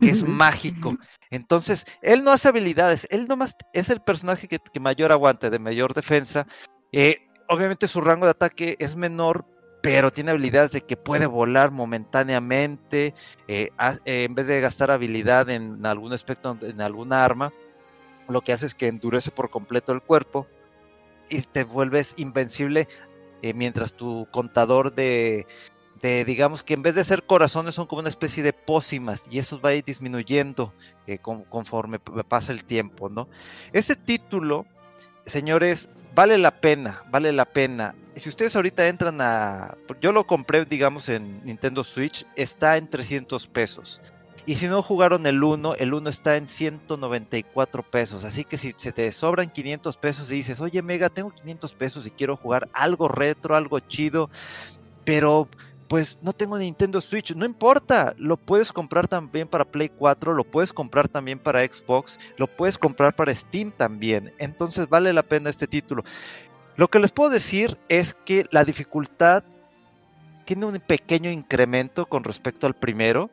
que 0.00 0.10
es 0.10 0.22
mágico. 0.28 0.96
Entonces, 1.30 1.84
él 2.00 2.24
no 2.24 2.30
hace 2.30 2.48
habilidades, 2.48 3.06
él 3.10 3.26
nomás 3.28 3.56
es 3.72 3.90
el 3.90 4.00
personaje 4.00 4.48
que, 4.48 4.60
mayor 4.80 5.12
aguante, 5.12 5.50
de 5.50 5.58
mayor 5.58 5.94
defensa. 5.94 6.46
Eh, 6.92 7.18
obviamente 7.48 7.88
su 7.88 8.00
rango 8.00 8.26
de 8.26 8.30
ataque 8.30 8.76
es 8.78 8.96
menor, 8.96 9.44
pero 9.82 10.10
tiene 10.10 10.30
habilidades 10.30 10.72
de 10.72 10.80
que 10.80 10.96
puede 10.96 11.26
volar 11.26 11.70
momentáneamente, 11.70 13.14
eh, 13.48 13.70
eh, 14.06 14.24
en 14.24 14.34
vez 14.34 14.46
de 14.46 14.60
gastar 14.60 14.90
habilidad 14.90 15.50
en 15.50 15.84
algún 15.84 16.12
aspecto, 16.12 16.56
en 16.62 16.80
alguna 16.80 17.24
arma, 17.24 17.52
lo 18.28 18.40
que 18.40 18.52
hace 18.52 18.66
es 18.66 18.74
que 18.74 18.86
endurece 18.86 19.30
por 19.30 19.50
completo 19.50 19.92
el 19.92 20.00
cuerpo 20.00 20.46
y 21.28 21.42
te 21.42 21.64
vuelves 21.64 22.14
invencible 22.18 22.88
eh, 23.42 23.54
mientras 23.54 23.94
tu 23.94 24.26
contador 24.30 24.94
de, 24.94 25.46
de, 26.00 26.24
digamos 26.24 26.62
que 26.62 26.74
en 26.74 26.82
vez 26.82 26.94
de 26.94 27.04
ser 27.04 27.24
corazones 27.24 27.74
son 27.74 27.86
como 27.86 28.00
una 28.00 28.08
especie 28.08 28.42
de 28.42 28.52
pócimas 28.52 29.28
y 29.30 29.38
eso 29.38 29.60
va 29.60 29.70
a 29.70 29.74
ir 29.74 29.84
disminuyendo 29.84 30.72
eh, 31.06 31.18
conforme 31.18 31.98
pasa 31.98 32.52
el 32.52 32.64
tiempo, 32.64 33.08
¿no? 33.08 33.28
Este 33.72 33.96
título, 33.96 34.66
señores, 35.26 35.90
vale 36.14 36.38
la 36.38 36.60
pena, 36.60 37.02
vale 37.10 37.32
la 37.32 37.44
pena. 37.44 37.94
Si 38.16 38.28
ustedes 38.28 38.54
ahorita 38.54 38.86
entran 38.86 39.20
a... 39.20 39.76
Yo 40.00 40.12
lo 40.12 40.26
compré, 40.26 40.64
digamos, 40.64 41.08
en 41.08 41.44
Nintendo 41.44 41.82
Switch, 41.84 42.26
está 42.36 42.76
en 42.76 42.88
300 42.88 43.46
pesos. 43.48 44.00
Y 44.46 44.56
si 44.56 44.68
no 44.68 44.82
jugaron 44.82 45.26
el 45.26 45.42
1, 45.42 45.76
el 45.76 45.94
1 45.94 46.10
está 46.10 46.36
en 46.36 46.48
194 46.48 47.82
pesos. 47.82 48.24
Así 48.24 48.44
que 48.44 48.58
si 48.58 48.74
se 48.76 48.92
te 48.92 49.10
sobran 49.10 49.50
500 49.50 49.96
pesos 49.96 50.30
y 50.30 50.34
dices, 50.34 50.60
oye 50.60 50.82
Mega, 50.82 51.08
tengo 51.08 51.30
500 51.30 51.74
pesos 51.74 52.06
y 52.06 52.10
quiero 52.10 52.36
jugar 52.36 52.68
algo 52.74 53.08
retro, 53.08 53.56
algo 53.56 53.80
chido, 53.80 54.28
pero 55.04 55.48
pues 55.88 56.18
no 56.22 56.32
tengo 56.32 56.58
Nintendo 56.58 57.00
Switch, 57.00 57.34
no 57.34 57.44
importa, 57.44 58.14
lo 58.18 58.36
puedes 58.36 58.72
comprar 58.72 59.06
también 59.06 59.48
para 59.48 59.64
Play 59.64 59.90
4, 59.90 60.34
lo 60.34 60.44
puedes 60.44 60.72
comprar 60.72 61.08
también 61.08 61.38
para 61.38 61.64
Xbox, 61.64 62.18
lo 62.36 62.46
puedes 62.46 62.76
comprar 62.76 63.14
para 63.14 63.34
Steam 63.34 63.70
también. 63.70 64.32
Entonces 64.38 64.88
vale 64.88 65.12
la 65.12 65.22
pena 65.22 65.50
este 65.50 65.66
título. 65.66 66.02
Lo 66.76 66.88
que 66.88 66.98
les 66.98 67.12
puedo 67.12 67.30
decir 67.30 67.78
es 67.88 68.12
que 68.12 68.46
la 68.50 68.64
dificultad 68.64 69.44
tiene 70.44 70.66
un 70.66 70.78
pequeño 70.80 71.30
incremento 71.30 72.06
con 72.06 72.24
respecto 72.24 72.66
al 72.66 72.74
primero 72.74 73.30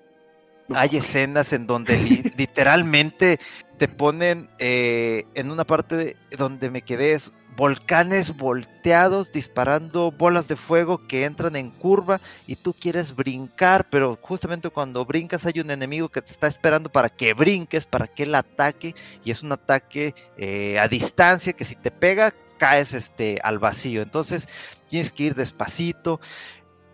hay 0.76 0.98
escenas 0.98 1.54
en 1.54 1.68
donde 1.68 1.98
literalmente 2.38 3.40
te 3.78 3.88
ponen 3.88 4.50
eh, 4.60 5.26
en 5.34 5.50
una 5.50 5.66
parte 5.66 6.16
donde 6.38 6.70
me 6.70 6.84
quedé 6.84 7.18
volcanes 7.58 8.38
volteados 8.38 9.32
disparando 9.32 10.12
bolas 10.12 10.48
de 10.48 10.56
fuego 10.56 11.06
que 11.08 11.26
entran 11.26 11.56
en 11.56 11.70
curva 11.72 12.22
y 12.48 12.56
tú 12.56 12.74
quieres 12.74 13.16
brincar, 13.16 13.90
pero 13.90 14.18
justamente 14.22 14.70
cuando 14.70 15.06
brincas 15.06 15.46
hay 15.46 15.60
un 15.60 15.72
enemigo 15.72 16.10
que 16.10 16.22
te 16.22 16.32
está 16.32 16.48
esperando 16.48 16.92
para 16.92 17.10
que 17.10 17.34
brinques, 17.34 17.86
para 17.86 18.08
que 18.08 18.24
él 18.24 18.36
ataque 18.36 18.96
y 19.24 19.32
es 19.32 19.44
un 19.44 19.52
ataque 19.52 20.14
eh, 20.38 20.80
a 20.80 20.88
distancia 20.88 21.54
que 21.54 21.66
si 21.66 21.76
te 21.76 21.92
pega 21.92 22.32
caes 22.58 22.94
este, 22.94 23.40
al 23.44 23.58
vacío. 23.58 24.04
Entonces 24.04 24.48
tienes 24.88 25.12
que 25.12 25.24
ir 25.24 25.36
despacito. 25.36 26.22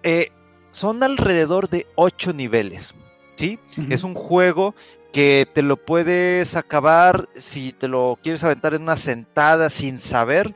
Eh, 0.03 0.31
son 0.71 1.03
alrededor 1.03 1.69
de 1.69 1.85
ocho 1.95 2.31
niveles. 2.31 2.95
¿Sí? 3.37 3.59
Es 3.89 4.03
un 4.03 4.13
juego 4.13 4.75
que 5.13 5.47
te 5.53 5.61
lo 5.61 5.77
puedes 5.77 6.55
acabar 6.55 7.29
si 7.35 7.71
te 7.71 7.87
lo 7.87 8.19
quieres 8.21 8.43
aventar 8.43 8.73
en 8.73 8.83
una 8.83 8.97
sentada 8.97 9.69
sin 9.69 9.99
saber. 9.99 10.55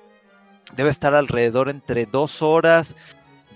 Debe 0.75 0.89
estar 0.89 1.15
alrededor 1.15 1.69
entre 1.69 2.05
dos 2.05 2.41
horas, 2.41 2.95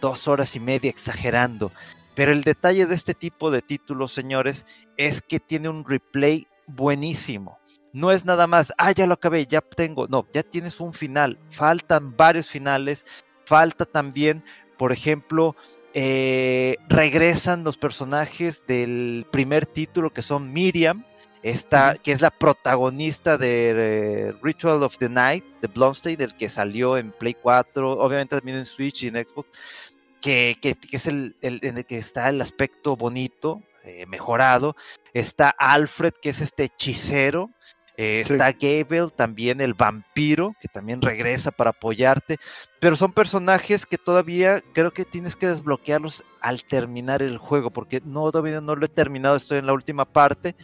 dos 0.02 0.28
horas 0.28 0.56
y 0.56 0.60
media, 0.60 0.90
exagerando. 0.90 1.72
Pero 2.16 2.32
el 2.32 2.44
detalle 2.44 2.86
de 2.86 2.96
este 2.96 3.14
tipo 3.14 3.52
de 3.52 3.62
títulos, 3.62 4.14
señores, 4.14 4.66
es 4.98 5.22
que 5.22 5.40
tiene 5.40 5.70
un 5.70 5.84
replay 5.86 6.48
buenísimo. 6.68 7.60
No 7.94 8.12
es 8.12 8.26
nada 8.26 8.48
más, 8.48 8.74
ah, 8.78 8.92
ya 8.92 9.08
lo 9.08 9.14
acabé, 9.14 9.46
ya 9.46 9.62
tengo. 9.62 10.08
No, 10.08 10.26
ya 10.34 10.44
tienes 10.44 10.80
un 10.80 10.94
final. 10.94 11.40
Faltan 11.52 12.16
varios 12.16 12.48
finales. 12.48 13.06
Falta 13.46 13.86
también, 13.86 14.44
por 14.78 14.92
ejemplo, 14.92 15.56
eh, 15.94 16.76
regresan 16.90 17.64
los 17.64 17.78
personajes 17.78 18.68
del 18.68 19.26
primer 19.32 19.66
título 19.66 20.12
que 20.12 20.22
son 20.22 20.52
Miriam, 20.52 21.06
esta, 21.42 21.96
que 21.96 22.12
es 22.12 22.22
la 22.22 22.32
protagonista 22.32 23.38
de 23.38 23.70
eh, 23.70 24.34
Ritual 24.42 24.84
of 24.84 24.98
the 24.98 25.10
Night 25.10 25.46
de 25.62 25.68
Blomstein, 25.68 26.18
del 26.18 26.36
que 26.36 26.50
salió 26.50 26.98
en 26.98 27.12
Play 27.12 27.36
4, 27.36 27.92
obviamente 28.00 28.36
también 28.36 28.58
en 28.58 28.66
Switch 28.66 29.04
y 29.04 29.08
en 29.10 29.16
Xbox, 29.16 29.50
que, 30.20 30.58
es 30.92 31.06
el, 31.06 31.36
en 31.42 31.78
el 31.78 31.86
que 31.86 31.98
está 31.98 32.30
el 32.30 32.42
aspecto 32.42 32.96
bonito, 32.98 33.62
eh, 33.84 34.08
mejorado. 34.08 34.76
Está 35.14 35.52
Alfred, 35.52 36.14
que 36.20 36.30
es 36.30 36.42
este 36.42 36.64
hechicero, 36.64 37.52
eh, 37.98 38.22
está 38.22 38.52
Gable, 38.52 39.10
también 39.16 39.62
el 39.62 39.74
vampiro, 39.74 40.54
que 40.60 40.68
también 40.68 41.02
regresa 41.02 41.52
para 41.52 41.70
apoyarte. 41.70 42.38
Pero 42.80 42.96
son 42.96 43.14
personajes 43.14 43.86
que 43.86 43.98
todavía 43.98 44.62
creo 44.74 44.92
que 44.92 45.06
tienes 45.06 45.36
que 45.36 45.48
desbloquearlos 45.48 46.26
al 46.42 46.64
terminar 46.64 47.22
el 47.22 47.38
juego, 47.38 47.72
porque 47.72 48.02
no, 48.04 48.32
todavía 48.32 48.60
no 48.60 48.76
lo 48.76 48.86
he 48.86 48.90
terminado, 48.90 49.36
estoy 49.36 49.60
en 49.60 49.68
la 49.68 49.74
última 49.74 50.06
parte. 50.06 50.56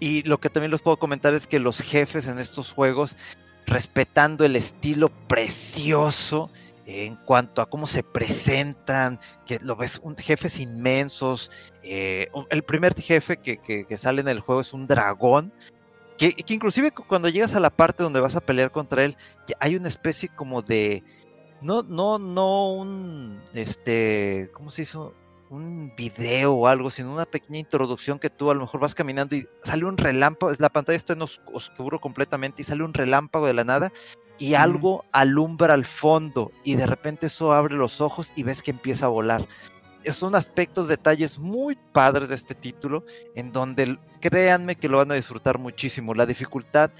Y 0.00 0.22
lo 0.22 0.38
que 0.38 0.50
también 0.50 0.70
les 0.70 0.80
puedo 0.80 0.98
comentar 0.98 1.34
es 1.34 1.46
que 1.46 1.58
los 1.58 1.80
jefes 1.80 2.26
en 2.26 2.38
estos 2.38 2.72
juegos, 2.72 3.16
respetando 3.66 4.44
el 4.44 4.56
estilo 4.56 5.10
precioso, 5.28 6.50
en 6.86 7.16
cuanto 7.16 7.60
a 7.60 7.68
cómo 7.68 7.86
se 7.86 8.02
presentan, 8.02 9.18
que 9.44 9.58
lo 9.58 9.74
ves, 9.76 10.00
un, 10.02 10.16
jefes 10.16 10.60
inmensos. 10.60 11.50
Eh, 11.82 12.30
el 12.50 12.62
primer 12.62 12.94
jefe 12.94 13.38
que, 13.38 13.58
que, 13.58 13.96
sale 13.96 14.20
en 14.20 14.28
el 14.28 14.40
juego 14.40 14.60
es 14.60 14.72
un 14.72 14.86
dragón 14.86 15.52
Que, 16.18 16.32
que, 16.32 16.54
inclusive 16.54 16.92
cuando 16.92 17.28
llegas 17.28 17.54
a 17.54 17.60
la 17.60 17.70
parte 17.70 18.02
donde 18.02 18.20
vas 18.20 18.36
a 18.36 18.40
pelear 18.40 18.70
contra 18.70 19.04
él, 19.04 19.16
hay 19.60 19.76
una 19.76 19.88
especie 19.88 20.28
como 20.28 20.62
de 20.62 21.04
no, 21.60 21.82
no, 21.82 22.18
no 22.18 22.70
un 22.70 23.40
este, 23.54 24.50
¿cómo 24.52 24.70
se 24.70 24.82
hizo? 24.82 25.14
un 25.50 25.92
video 25.96 26.54
o 26.54 26.66
algo, 26.66 26.90
sino 26.90 27.12
una 27.12 27.24
pequeña 27.24 27.58
introducción 27.58 28.18
que 28.18 28.30
tú 28.30 28.50
a 28.50 28.54
lo 28.54 28.62
mejor 28.62 28.80
vas 28.80 28.94
caminando 28.94 29.36
y 29.36 29.46
sale 29.62 29.84
un 29.84 29.96
relámpago, 29.96 30.52
la 30.58 30.68
pantalla 30.68 30.96
está 30.96 31.12
en 31.12 31.22
oscuro 31.22 32.00
completamente 32.00 32.62
y 32.62 32.64
sale 32.64 32.82
un 32.82 32.94
relámpago 32.94 33.46
de 33.46 33.54
la 33.54 33.64
nada 33.64 33.92
y 34.38 34.54
algo 34.54 35.04
alumbra 35.12 35.74
al 35.74 35.84
fondo 35.84 36.50
y 36.62 36.74
de 36.74 36.86
repente 36.86 37.26
eso 37.26 37.52
abre 37.52 37.74
los 37.74 38.00
ojos 38.00 38.32
y 38.36 38.42
ves 38.42 38.62
que 38.62 38.70
empieza 38.70 39.06
a 39.06 39.10
volar. 39.10 39.46
Son 40.12 40.34
aspectos, 40.34 40.88
detalles 40.88 41.38
muy 41.38 41.76
padres 41.92 42.28
de 42.28 42.34
este 42.34 42.54
título 42.54 43.04
en 43.34 43.52
donde 43.52 43.98
créanme 44.20 44.76
que 44.76 44.88
lo 44.88 44.98
van 44.98 45.10
a 45.10 45.14
disfrutar 45.14 45.58
muchísimo. 45.58 46.14
La 46.14 46.26
dificultad 46.26 46.90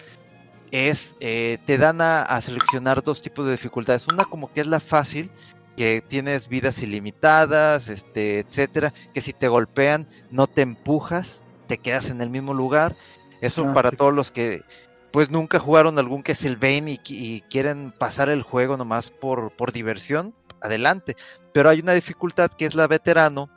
es, 0.70 1.16
eh, 1.20 1.58
te 1.66 1.78
dan 1.78 2.00
a, 2.00 2.40
seleccionar 2.40 3.02
dos 3.02 3.22
tipos 3.22 3.46
de 3.46 3.52
dificultades. 3.52 4.06
Una 4.08 4.24
como 4.24 4.52
que 4.52 4.60
es 4.60 4.66
la 4.66 4.80
fácil, 4.80 5.30
que 5.76 6.02
tienes 6.06 6.48
vidas 6.48 6.82
ilimitadas, 6.82 7.88
este, 7.88 8.40
etcétera, 8.40 8.92
que 9.12 9.20
si 9.20 9.32
te 9.32 9.48
golpean 9.48 10.08
no 10.30 10.46
te 10.46 10.62
empujas, 10.62 11.42
te 11.66 11.78
quedas 11.78 12.10
en 12.10 12.20
el 12.20 12.30
mismo 12.30 12.54
lugar. 12.54 12.96
Eso 13.40 13.66
ah, 13.68 13.74
para 13.74 13.90
todos 13.90 14.14
los 14.14 14.30
que 14.30 14.62
pues 15.10 15.30
nunca 15.30 15.58
jugaron 15.58 15.98
algún 15.98 16.22
Castlevania 16.22 16.94
y, 16.94 17.00
y 17.08 17.40
quieren 17.42 17.92
pasar 17.96 18.28
el 18.28 18.42
juego 18.42 18.76
nomás 18.76 19.08
por, 19.10 19.50
por 19.52 19.72
diversión, 19.72 20.34
adelante. 20.60 21.16
Pero 21.56 21.70
hay 21.70 21.80
una 21.80 21.94
dificultad 21.94 22.50
que 22.50 22.66
es 22.66 22.74
la 22.74 22.86
veterano, 22.86 23.48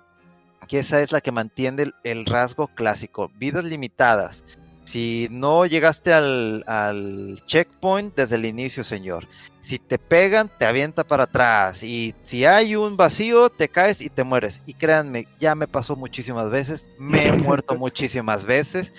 que 0.69 0.79
esa 0.79 1.01
es 1.01 1.11
la 1.11 1.19
que 1.19 1.33
mantiene 1.33 1.91
el, 2.05 2.25
rasgo 2.25 2.69
clásico, 2.69 3.29
vidas 3.35 3.65
limitadas. 3.65 4.45
Si 4.85 5.27
no 5.29 5.65
llegaste 5.65 6.13
al, 6.13 6.63
al, 6.65 7.43
checkpoint 7.45 8.15
desde 8.15 8.37
el 8.37 8.45
inicio, 8.45 8.85
señor. 8.85 9.27
Si 9.59 9.79
te 9.79 9.99
pegan, 9.99 10.49
te 10.57 10.65
avienta 10.65 11.03
para 11.03 11.23
atrás. 11.23 11.83
Y 11.83 12.15
si 12.23 12.45
hay 12.45 12.77
un 12.77 12.95
vacío, 12.95 13.49
te 13.49 13.67
caes 13.67 13.99
y 13.99 14.09
te 14.09 14.23
mueres. 14.23 14.63
Y 14.65 14.75
créanme, 14.75 15.27
ya 15.37 15.53
me 15.53 15.67
pasó 15.67 15.97
muchísimas 15.97 16.49
veces. 16.49 16.89
Me 16.97 17.27
he 17.27 17.33
muerto 17.33 17.75
muchísimas 17.77 18.45
veces. 18.45 18.93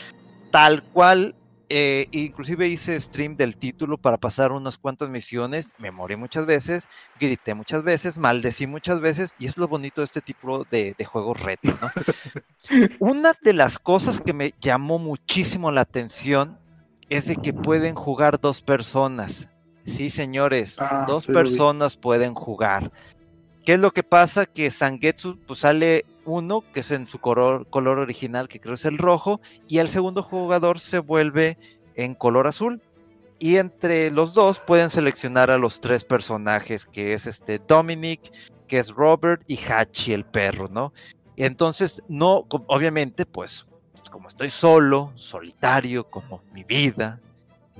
Tal 0.51 0.83
cual 0.83 1.35
eh, 1.73 2.09
inclusive 2.11 2.67
hice 2.67 2.99
stream 2.99 3.37
del 3.37 3.57
título 3.57 3.97
para 3.97 4.19
pasar 4.19 4.51
unas 4.51 4.77
cuantas 4.77 5.09
misiones, 5.09 5.73
me 5.79 5.93
morí 5.93 6.17
muchas 6.17 6.45
veces, 6.45 6.89
grité 7.21 7.55
muchas 7.55 7.85
veces, 7.85 8.19
maldecí 8.19 8.67
muchas 8.67 9.01
veces, 9.01 9.35
y 9.39 9.47
es 9.47 9.57
lo 9.57 9.69
bonito 9.69 10.01
de 10.01 10.07
este 10.07 10.21
tipo 10.21 10.65
de, 10.69 10.97
juegos 11.05 11.41
retro, 11.41 11.73
Una 12.99 13.33
de 13.41 13.53
las 13.53 13.79
cosas 13.79 14.21
que 14.21 14.33
me 14.33 14.53
llamó 14.61 14.99
muchísimo 14.99 15.71
la 15.71 15.83
atención 15.83 16.59
es 17.09 17.27
de 17.27 17.37
que 17.37 17.53
pueden 17.53 17.95
jugar 17.95 18.41
dos 18.41 18.63
personas. 18.63 19.49
Sí, 19.87 20.11
señores, 20.11 20.77
ah, 20.81 21.05
dos 21.07 21.27
personas 21.27 21.97
pueden 21.97 22.35
jugar. 22.35 22.91
¿Qué 23.65 23.75
es 23.75 23.79
lo 23.79 23.91
que 23.91 24.03
pasa? 24.03 24.47
Que 24.47 24.71
Sangetsu 24.71 25.39
pues, 25.47 25.61
sale 25.61 26.05
uno, 26.25 26.63
que 26.73 26.81
es 26.81 26.91
en 26.91 27.07
su 27.07 27.19
color, 27.19 27.69
color 27.69 27.99
original, 27.99 28.49
que 28.49 28.61
creo 28.61 28.75
es 28.75 28.85
el 28.85 28.99
rojo, 28.99 29.41
y 29.69 29.79
el 29.79 29.89
segundo 29.89 30.23
jugador 30.23 30.81
se 30.81 30.99
vuelve 30.99 31.59
en 31.95 32.15
color 32.15 32.47
azul. 32.47 32.81
Y 33.39 33.57
entre 33.57 34.11
los 34.11 34.35
dos 34.35 34.61
pueden 34.61 34.91
seleccionar 34.91 35.51
a 35.51 35.59
los 35.59 35.81
tres 35.81 36.05
personajes, 36.05 36.87
que 36.87 37.15
es 37.15 37.27
este 37.27 37.59
Dominic, 37.59 38.21
que 38.69 38.79
es 38.79 38.91
Robert 38.91 39.43
y 39.47 39.59
Hachi 39.59 40.13
el 40.13 40.25
perro, 40.25 40.69
¿no? 40.69 40.93
Entonces, 41.37 42.03
no, 42.09 42.47
obviamente, 42.67 43.25
pues, 43.25 43.67
como 44.11 44.29
estoy 44.29 44.51
solo, 44.51 45.13
solitario, 45.15 46.05
como 46.11 46.43
mi 46.53 46.65
vida, 46.65 47.21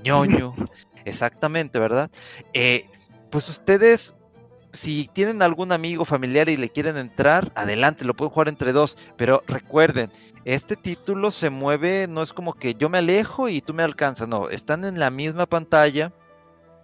ñoño, 0.03 0.55
exactamente, 1.05 1.79
¿verdad? 1.79 2.09
Eh, 2.53 2.89
pues 3.29 3.47
ustedes 3.49 4.15
si 4.73 5.09
tienen 5.13 5.41
algún 5.41 5.71
amigo 5.71 6.05
familiar 6.05 6.49
y 6.49 6.57
le 6.57 6.69
quieren 6.69 6.97
entrar, 6.97 7.51
adelante, 7.55 8.05
lo 8.05 8.15
pueden 8.15 8.33
jugar 8.33 8.47
entre 8.47 8.73
dos. 8.73 8.97
Pero 9.17 9.43
recuerden, 9.47 10.11
este 10.45 10.75
título 10.75 11.31
se 11.31 11.49
mueve, 11.49 12.07
no 12.07 12.21
es 12.21 12.33
como 12.33 12.53
que 12.53 12.75
yo 12.75 12.89
me 12.89 12.99
alejo 12.99 13.49
y 13.49 13.61
tú 13.61 13.73
me 13.73 13.83
alcanzas, 13.83 14.27
no, 14.27 14.49
están 14.49 14.85
en 14.85 14.99
la 14.99 15.11
misma 15.11 15.45
pantalla. 15.45 16.13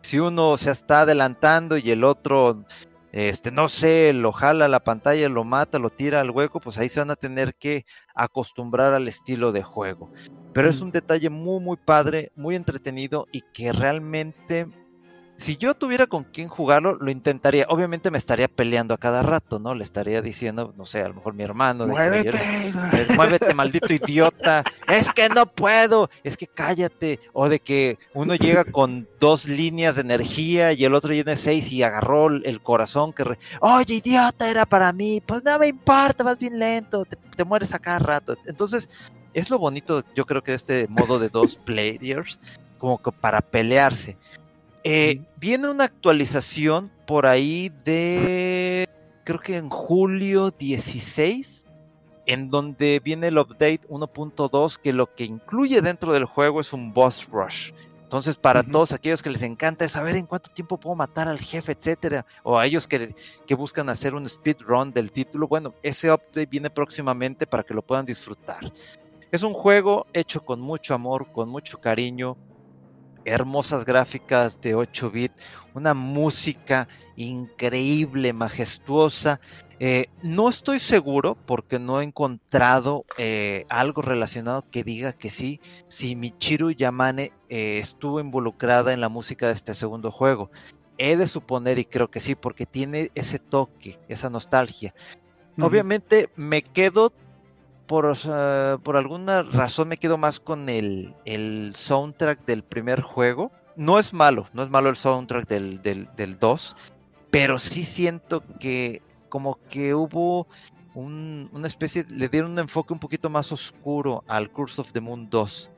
Si 0.02 0.20
uno 0.20 0.58
se 0.58 0.72
está 0.72 1.02
adelantando 1.02 1.78
y 1.78 1.92
el 1.92 2.04
otro, 2.04 2.64
este, 3.12 3.52
no 3.52 3.68
sé, 3.70 4.14
lo 4.14 4.32
jala 4.32 4.68
la 4.68 4.84
pantalla, 4.84 5.28
lo 5.30 5.44
mata, 5.44 5.80
lo 5.80 5.90
tira 5.90 6.22
al 6.22 6.32
hueco, 6.32 6.60
pues 6.60 6.78
ahí 6.78 6.90
se 6.90 7.00
van 7.00 7.12
a 7.12 7.16
tener 7.16 7.56
que 7.56 7.86
acostumbrar 8.14 8.94
al 8.94 9.08
estilo 9.08 9.52
de 9.52 9.64
juego. 9.64 10.12
Pero 10.54 10.70
es 10.70 10.82
un 10.82 10.92
detalle 10.92 11.30
muy, 11.30 11.60
muy 11.60 11.78
padre, 11.78 12.32
muy 12.36 12.56
entretenido 12.56 13.28
y 13.32 13.42
que 13.54 13.72
realmente 13.72 14.68
si 15.38 15.56
yo 15.58 15.76
tuviera 15.76 16.08
con 16.08 16.24
quién 16.24 16.48
jugarlo, 16.50 16.96
lo 16.96 17.12
intentaría. 17.12 17.66
Obviamente 17.70 18.12
me 18.12 18.18
estaría 18.18 18.48
peleando 18.48 18.94
a 18.94 18.98
cada 18.98 19.22
rato, 19.22 19.60
¿no? 19.60 19.76
Le 19.76 19.84
estaría 19.84 20.22
diciendo, 20.22 20.74
no 20.76 20.86
sé, 20.86 21.02
a 21.02 21.08
lo 21.08 21.14
mejor 21.14 21.36
mi 21.36 21.44
hermano. 21.44 21.88
Muévete. 21.88 22.74
Muévete, 23.16 23.54
maldito 23.54 23.94
idiota. 23.94 24.64
Es 24.88 25.12
que 25.14 25.30
no 25.30 25.46
puedo. 25.46 26.10
Es 26.24 26.36
que 26.38 26.48
cállate. 26.48 27.20
O 27.34 27.50
de 27.50 27.60
que 27.60 28.00
uno 28.16 28.36
llega 28.36 28.66
con 28.66 29.08
dos 29.20 29.46
líneas 29.46 29.96
de 29.96 30.02
energía 30.02 30.74
y 30.74 30.84
el 30.86 30.96
otro 30.96 31.12
tiene 31.12 31.36
seis 31.36 31.72
y 31.72 31.84
agarró 31.84 32.28
el 32.28 32.62
corazón 32.62 33.14
que... 33.14 33.24
Oye, 33.62 33.96
idiota, 33.96 34.50
era 34.50 34.66
para 34.66 34.92
mí. 34.92 35.22
Pues 35.26 35.44
no 35.44 35.60
me 35.60 35.68
importa, 35.68 36.24
vas 36.24 36.40
bien 36.40 36.58
lento. 36.58 37.06
Te, 37.06 37.16
te 37.16 37.44
mueres 37.44 37.74
a 37.76 37.80
cada 37.80 38.00
rato. 38.00 38.36
Entonces, 38.48 38.90
es 39.38 39.52
lo 39.52 39.60
bonito, 39.60 40.04
yo 40.16 40.26
creo 40.26 40.42
que 40.42 40.52
de 40.52 40.58
este 40.58 40.88
modo 40.88 41.20
de 41.20 41.30
dos 41.30 41.56
players, 41.66 42.40
como 42.80 43.00
que 43.00 43.12
para 43.12 43.40
pelearse. 43.40 44.18
Eh, 44.90 45.20
viene 45.36 45.68
una 45.68 45.84
actualización 45.84 46.90
por 47.06 47.26
ahí 47.26 47.74
de, 47.84 48.88
creo 49.26 49.42
que 49.42 49.58
en 49.58 49.68
julio 49.68 50.52
16, 50.52 51.66
en 52.26 52.50
donde 52.50 53.02
viene 53.04 53.28
el 53.28 53.38
update 53.38 53.82
1.2 53.90 54.78
que 54.78 54.94
lo 54.94 55.14
que 55.14 55.26
incluye 55.26 55.82
dentro 55.82 56.14
del 56.14 56.24
juego 56.24 56.62
es 56.62 56.72
un 56.72 56.94
boss 56.94 57.28
rush. 57.30 57.74
Entonces, 58.02 58.38
para 58.38 58.64
todos 58.64 58.94
aquellos 58.94 59.22
que 59.22 59.30
les 59.30 59.42
encanta 59.42 59.90
saber 59.90 60.16
en 60.16 60.26
cuánto 60.26 60.52
tiempo 60.52 60.78
puedo 60.78 60.96
matar 60.96 61.28
al 61.28 61.40
jefe, 61.40 61.74
etcétera, 61.74 62.26
o 62.44 62.58
a 62.58 62.66
ellos 62.66 62.88
que, 62.88 63.14
que 63.46 63.56
buscan 63.56 63.90
hacer 63.90 64.16
un 64.16 64.26
speedrun 64.26 64.94
del 64.94 65.12
título, 65.12 65.50
bueno, 65.50 65.74
ese 65.84 66.10
update 66.10 66.46
viene 66.46 66.70
próximamente 66.70 67.46
para 67.46 67.64
que 67.64 67.74
lo 67.74 67.82
puedan 67.82 68.06
disfrutar. 68.06 68.72
Es 69.34 69.44
un 69.44 69.52
juego 69.52 70.08
hecho 70.14 70.46
con 70.46 70.62
mucho 70.62 70.94
amor, 70.94 71.30
con 71.34 71.50
mucho 71.50 71.82
cariño, 71.82 72.38
hermosas 73.28 73.86
gráficas 73.86 74.60
de 74.62 74.76
8 74.76 75.12
bits, 75.12 75.44
una 75.74 75.94
música 75.94 76.88
increíble, 77.16 78.34
majestuosa. 78.34 79.40
Eh, 79.80 80.08
no 80.24 80.50
estoy 80.50 80.80
seguro 80.80 81.38
porque 81.46 81.78
no 81.78 82.02
he 82.02 82.04
encontrado 82.04 83.06
eh, 83.18 83.66
algo 83.70 84.02
relacionado 84.02 84.66
que 84.72 84.84
diga 84.84 85.14
que 85.14 85.30
sí, 85.30 85.60
si 85.88 86.16
Michiru 86.16 86.72
Yamane 86.72 87.32
eh, 87.50 87.80
estuvo 87.80 88.20
involucrada 88.20 88.94
en 88.94 89.02
la 89.02 89.10
música 89.10 89.48
de 89.48 89.54
este 89.54 89.76
segundo 89.76 90.12
juego. 90.12 90.50
He 90.98 91.16
de 91.16 91.28
suponer 91.28 91.78
y 91.78 91.86
creo 91.86 92.10
que 92.10 92.20
sí, 92.20 92.34
porque 92.34 92.66
tiene 92.66 93.12
ese 93.14 93.38
toque, 93.38 94.00
esa 94.08 94.30
nostalgia. 94.30 94.96
Obviamente 95.60 96.30
me 96.36 96.62
quedo 96.62 97.12
por, 97.88 98.14
por 98.84 98.98
alguna 98.98 99.44
razón 99.44 99.88
me 99.88 99.98
quedo 99.98 100.18
más 100.18 100.40
con 100.40 100.70
el, 100.70 101.16
el, 101.26 101.74
soundtrack 101.76 102.46
del 102.46 102.64
primer 102.64 103.02
juego. 103.02 103.52
No 103.76 104.00
es 104.00 104.14
malo, 104.14 104.48
no 104.54 104.64
es 104.64 104.70
malo 104.70 104.90
el 104.90 104.96
soundtrack 104.96 105.48
del, 105.48 105.82
del, 105.82 106.40
2, 106.40 106.76
pero 107.32 107.60
sí 107.60 107.84
siento 107.84 108.44
que 108.60 109.02
como 109.30 109.60
que 109.70 109.94
hubo 109.94 110.48
una 110.94 111.68
especie, 111.68 112.06
le 112.10 112.28
dieron 112.28 112.52
un 112.52 112.60
enfoque 112.60 112.94
un 112.94 113.00
poquito 113.00 113.30
más 113.30 113.52
oscuro 113.52 114.24
al 114.28 114.50
Curse 114.50 114.82
of 114.82 114.92
the 114.94 115.02
Moon 115.02 115.30
2. 115.30 115.72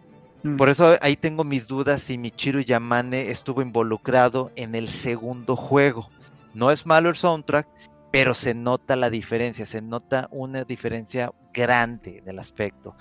Mm. 0.43 0.55
Por 0.55 0.69
eso 0.69 0.95
ahí 1.01 1.17
tengo 1.17 1.43
mis 1.43 1.67
dudas 1.67 2.01
si 2.01 2.17
Michiru 2.17 2.61
Yamane 2.61 3.29
estuvo 3.29 3.61
involucrado 3.61 4.51
en 4.55 4.75
el 4.75 4.87
segundo 4.87 5.57
juego. 5.57 6.09
No 6.53 6.71
es 6.71 6.85
malo 6.85 7.09
el 7.09 7.15
soundtrack, 7.15 7.67
pero 8.11 8.33
se 8.33 8.53
nota 8.53 8.95
la 8.95 9.09
diferencia, 9.09 9.65
se 9.65 9.81
nota 9.81 10.27
una 10.31 10.63
diferencia 10.63 11.31
grande 11.53 12.21
del 12.25 12.39
aspecto. 12.39 12.95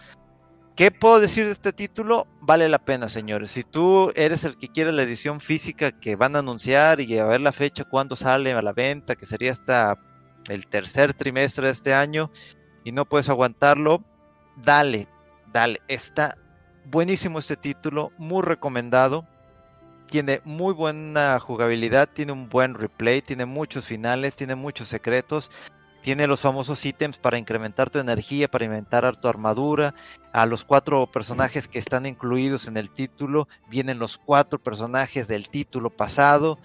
¿Qué 0.76 0.92
puedo 0.92 1.18
decir 1.18 1.46
de 1.46 1.52
este 1.52 1.72
título? 1.72 2.28
Vale 2.40 2.68
la 2.68 2.78
pena, 2.78 3.08
señores. 3.08 3.50
Si 3.50 3.64
tú 3.64 4.12
eres 4.14 4.44
el 4.44 4.56
que 4.56 4.68
quiere 4.68 4.92
la 4.92 5.02
edición 5.02 5.40
física 5.40 5.90
que 5.90 6.14
van 6.14 6.36
a 6.36 6.38
anunciar 6.38 7.00
y 7.00 7.18
a 7.18 7.24
ver 7.24 7.40
la 7.40 7.50
fecha 7.50 7.84
cuando 7.84 8.14
sale 8.14 8.52
a 8.52 8.62
la 8.62 8.72
venta, 8.72 9.16
que 9.16 9.26
sería 9.26 9.50
hasta 9.50 9.98
el 10.48 10.68
tercer 10.68 11.14
trimestre 11.14 11.66
de 11.66 11.72
este 11.72 11.94
año, 11.94 12.30
y 12.84 12.92
no 12.92 13.06
puedes 13.06 13.28
aguantarlo, 13.28 14.04
dale, 14.56 15.08
dale. 15.52 15.80
Está 15.88 16.38
buenísimo 16.84 17.40
este 17.40 17.56
título, 17.56 18.12
muy 18.16 18.42
recomendado 18.42 19.26
tiene 20.08 20.40
muy 20.44 20.74
buena 20.74 21.38
jugabilidad, 21.38 22.08
tiene 22.08 22.32
un 22.32 22.48
buen 22.48 22.74
replay, 22.74 23.22
tiene 23.22 23.46
muchos 23.46 23.84
finales, 23.84 24.34
tiene 24.34 24.54
muchos 24.56 24.88
secretos, 24.88 25.50
tiene 26.02 26.26
los 26.26 26.40
famosos 26.40 26.84
ítems 26.84 27.18
para 27.18 27.38
incrementar 27.38 27.90
tu 27.90 27.98
energía, 27.98 28.48
para 28.48 28.64
inventar 28.64 29.20
tu 29.20 29.28
armadura. 29.28 29.94
A 30.32 30.46
los 30.46 30.64
cuatro 30.64 31.06
personajes 31.06 31.68
que 31.68 31.78
están 31.78 32.06
incluidos 32.06 32.66
en 32.66 32.76
el 32.76 32.90
título, 32.90 33.48
vienen 33.68 33.98
los 33.98 34.18
cuatro 34.18 34.58
personajes 34.58 35.28
del 35.28 35.48
título 35.48 35.90
pasado. 35.90 36.58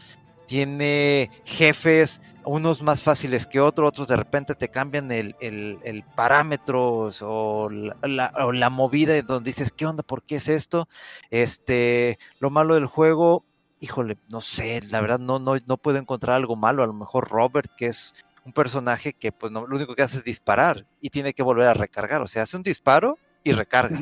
Tiene 0.54 1.32
jefes, 1.46 2.22
unos 2.46 2.84
más 2.84 3.02
fáciles 3.02 3.48
que 3.48 3.60
otros, 3.60 3.88
otros 3.88 4.08
de 4.08 4.18
repente 4.18 4.54
te 4.54 4.70
cambian 4.70 5.12
el, 5.12 5.36
el, 5.40 6.04
parámetro 6.16 7.10
o 7.22 7.70
la, 7.72 8.70
movida 8.70 9.20
donde 9.24 9.50
dices, 9.50 9.72
¿qué 9.76 9.88
onda? 9.88 10.04
¿Por 10.04 10.22
qué 10.22 10.36
es 10.36 10.50
esto? 10.50 10.88
Este, 11.32 12.20
lo 12.38 12.52
malo 12.52 12.76
del 12.76 12.86
juego, 12.86 13.44
híjole, 13.80 14.20
no 14.30 14.42
sé, 14.42 14.82
la 14.92 15.02
verdad 15.02 15.18
no, 15.18 15.40
no, 15.40 15.56
no 15.66 15.78
puedo 15.78 15.98
encontrar 15.98 16.36
algo 16.36 16.56
malo. 16.56 16.84
A 16.84 16.88
lo 16.88 16.94
mejor 16.94 17.32
Robert, 17.32 17.72
que 17.76 17.88
es 17.88 18.14
un 18.46 18.54
personaje 18.54 19.14
que 19.14 19.32
pues 19.32 19.52
no, 19.52 19.66
lo 19.66 19.76
único 19.76 19.96
que 19.96 20.04
hace 20.04 20.20
es 20.20 20.24
disparar 20.24 20.86
y 21.02 21.10
tiene 21.10 21.34
que 21.34 21.42
volver 21.42 21.66
a 21.66 21.74
recargar, 21.74 22.22
o 22.22 22.28
sea, 22.28 22.44
hace 22.44 22.58
un 22.58 22.62
disparo 22.62 23.18
y 23.44 23.54
recarga. 23.54 24.00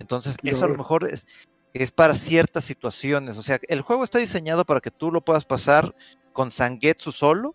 Entonces, 0.00 0.36
eso 0.42 0.64
a 0.64 0.68
lo 0.68 0.76
mejor 0.76 1.08
es, 1.08 1.28
es 1.74 1.90
para 1.90 2.14
ciertas 2.14 2.64
situaciones, 2.64 3.36
o 3.38 3.42
sea, 3.42 3.58
el 3.68 3.80
juego 3.80 4.04
está 4.04 4.18
diseñado 4.18 4.64
para 4.64 4.80
que 4.80 4.90
tú 4.90 5.10
lo 5.10 5.22
puedas 5.22 5.44
pasar 5.44 5.94
con 6.32 6.50
Sangetsu 6.50 7.12
solo, 7.12 7.54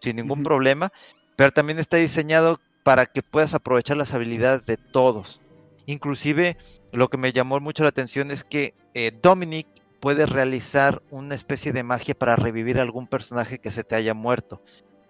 sin 0.00 0.16
ningún 0.16 0.42
problema, 0.42 0.90
pero 1.36 1.50
también 1.50 1.78
está 1.78 1.96
diseñado 1.96 2.60
para 2.82 3.06
que 3.06 3.22
puedas 3.22 3.54
aprovechar 3.54 3.96
las 3.96 4.14
habilidades 4.14 4.64
de 4.64 4.76
todos. 4.76 5.40
Inclusive, 5.86 6.56
lo 6.92 7.08
que 7.08 7.16
me 7.16 7.32
llamó 7.32 7.60
mucho 7.60 7.82
la 7.82 7.90
atención 7.90 8.30
es 8.30 8.44
que 8.44 8.74
eh, 8.94 9.12
Dominic 9.22 9.66
puede 10.00 10.26
realizar 10.26 11.02
una 11.10 11.34
especie 11.34 11.72
de 11.72 11.82
magia 11.82 12.14
para 12.14 12.36
revivir 12.36 12.78
a 12.78 12.82
algún 12.82 13.06
personaje 13.06 13.58
que 13.58 13.70
se 13.70 13.84
te 13.84 13.96
haya 13.96 14.14
muerto. 14.14 14.62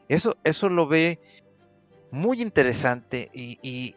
Eso, 0.09 0.37
eso 0.45 0.69
lo 0.69 0.87
ve 0.87 1.21
muy 2.11 2.41
interesante 2.41 3.31
y, 3.33 3.95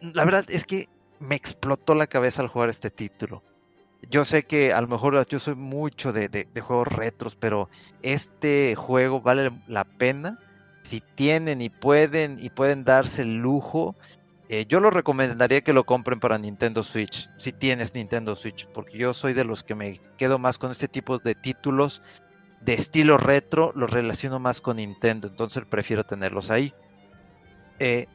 la 0.00 0.24
verdad 0.24 0.44
es 0.48 0.64
que 0.64 0.86
me 1.18 1.34
explotó 1.34 1.94
la 1.94 2.06
cabeza 2.06 2.42
al 2.42 2.48
jugar 2.48 2.68
este 2.68 2.90
título. 2.90 3.42
Yo 4.10 4.24
sé 4.24 4.44
que 4.44 4.72
a 4.72 4.80
lo 4.80 4.88
mejor 4.88 5.26
yo 5.26 5.38
soy 5.38 5.54
mucho 5.54 6.12
de, 6.12 6.46
juegos 6.60 6.88
retros, 6.88 7.36
pero 7.36 7.68
este 8.02 8.74
juego 8.74 9.20
vale 9.20 9.50
la 9.66 9.84
pena. 9.84 10.38
Si 10.82 11.02
tienen 11.14 11.60
y 11.60 11.68
pueden 11.68 12.38
y 12.40 12.50
pueden 12.50 12.84
darse 12.84 13.22
el 13.22 13.36
lujo, 13.36 13.94
eh, 14.48 14.64
yo 14.66 14.80
lo 14.80 14.90
recomendaría 14.90 15.60
que 15.60 15.74
lo 15.74 15.84
compren 15.84 16.20
para 16.20 16.38
Nintendo 16.38 16.82
Switch, 16.82 17.28
si 17.36 17.52
tienes 17.52 17.94
Nintendo 17.94 18.34
Switch, 18.34 18.66
porque 18.68 18.96
yo 18.96 19.12
soy 19.12 19.34
de 19.34 19.44
los 19.44 19.62
que 19.62 19.74
me 19.74 20.00
quedo 20.16 20.38
más 20.38 20.56
con 20.56 20.70
este 20.70 20.88
tipo 20.88 21.18
de 21.18 21.34
títulos 21.34 22.00
de 22.62 22.74
estilo 22.74 23.18
retro 23.18 23.72
los 23.74 23.90
relaciono 23.90 24.38
más 24.38 24.60
con 24.60 24.78
Nintendo, 24.78 25.28
entonces 25.28 25.64
prefiero 25.66 26.04
tenerlos 26.04 26.50
ahí. 26.50 26.72
Eh, 27.78 28.06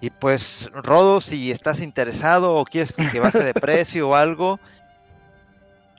y 0.00 0.10
pues, 0.10 0.70
Rodo, 0.74 1.20
si 1.22 1.50
estás 1.50 1.80
interesado 1.80 2.56
o 2.56 2.64
quieres 2.64 2.92
que 2.92 3.20
baje 3.20 3.42
de 3.42 3.54
precio 3.54 4.10
o 4.10 4.14
algo, 4.14 4.60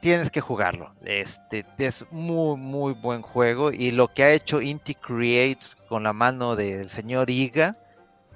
tienes 0.04 0.30
que 0.30 0.42
jugarlo. 0.42 0.92
Este 1.06 1.66
es 1.78 2.06
muy, 2.12 2.58
muy 2.58 2.92
buen 2.92 3.22
juego. 3.22 3.72
Y 3.72 3.92
lo 3.92 4.14
que 4.14 4.24
ha 4.24 4.34
hecho 4.34 4.62
Inti 4.62 4.96
Creates 4.96 5.78
con 5.88 6.04
la 6.04 6.12
mano 6.12 6.58
del 6.58 6.90
señor 6.90 7.30
Iga 7.30 7.78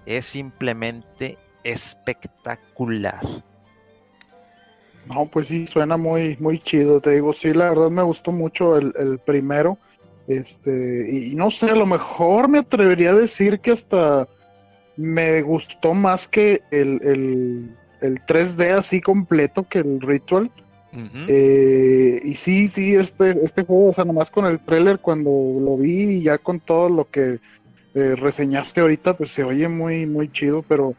es 0.06 0.26
simplemente 0.26 1.38
espectacular. 1.65 3.19
No, 5.07 5.26
pues 5.26 5.49
sí, 5.49 5.68
suena 5.68 5.98
muy, 5.98 6.38
muy 6.39 6.57
chido, 6.57 7.02
te 7.02 7.11
digo, 7.11 7.34
sí, 7.34 7.53
la 7.53 7.69
verdad 7.69 7.89
me 7.89 8.02
gustó 8.02 8.31
mucho 8.31 8.77
el, 8.77 9.19
primero. 9.26 9.77
Este, 10.30 11.06
y, 11.11 11.35
no 11.35 11.52
sé, 11.52 11.69
a 11.69 11.76
lo 11.76 11.85
mejor 11.85 12.48
me 12.48 12.60
atrevería 12.60 13.10
a 13.10 13.15
decir 13.15 13.60
que 13.60 13.72
hasta 13.72 14.26
me 14.95 15.41
gustó 15.41 15.94
más 15.94 16.30
que 16.30 16.61
el, 16.72 17.76
3D 17.99 18.72
así 18.72 19.02
completo 19.02 19.68
que 19.68 19.80
el 19.80 19.99
Ritual. 19.99 20.49
Eh, 21.27 22.19
y 22.23 22.35
sí, 22.35 22.67
sí, 22.67 22.95
este, 22.95 23.43
este 23.43 23.63
juego, 23.63 23.89
o 23.89 23.93
sea, 23.93 24.05
nomás 24.05 24.31
con 24.31 24.45
el 24.45 24.59
trailer 24.59 24.99
cuando 24.99 25.29
lo 25.29 25.77
vi 25.77 26.17
y 26.17 26.23
ya 26.23 26.37
con 26.37 26.59
todo 26.59 26.89
lo 26.89 27.09
que 27.09 27.39
eh, 27.93 28.15
reseñaste 28.15 28.81
ahorita, 28.81 29.15
pues 29.15 29.31
se 29.31 29.43
oye 29.43 29.67
muy, 29.67 30.05
muy 30.05 30.31
chido, 30.31 30.63
pero 30.67 30.95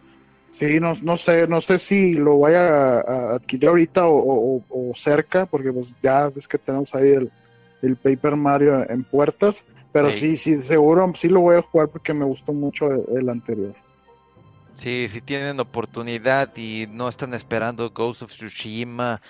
Sí, 0.50 0.80
no, 0.80 0.94
no 1.02 1.16
sé, 1.16 1.46
no 1.46 1.60
sé 1.60 1.78
si 1.78 2.14
lo 2.14 2.38
vaya 2.38 3.00
a, 3.00 3.34
adquirir 3.34 3.68
ahorita 3.68 4.02
o, 4.06 4.62
cerca, 4.94 5.46
porque 5.46 5.72
pues 5.72 5.94
ya 6.02 6.28
ves 6.30 6.48
que 6.48 6.58
tenemos 6.58 6.94
ahí 6.94 7.10
el, 7.80 7.96
Paper 7.96 8.34
Mario 8.34 8.90
en 8.90 9.04
puertas, 9.04 9.64
pero 9.92 10.10
sí. 10.10 10.36
sí, 10.36 10.60
seguro 10.62 11.12
sí 11.14 11.28
lo 11.28 11.40
voy 11.40 11.56
a 11.56 11.62
jugar 11.62 11.88
porque 11.88 12.12
me 12.12 12.24
gustó 12.24 12.52
mucho 12.52 12.90
el 13.16 13.28
anterior. 13.28 13.74
Sí, 14.74 15.06
si 15.08 15.20
tienen 15.20 15.60
oportunidad 15.60 16.56
y 16.56 16.86
no 16.90 17.08
están 17.08 17.34
esperando 17.34 17.90
Ghost 17.90 18.22
of 18.22 18.32
Tsushima 18.32 19.20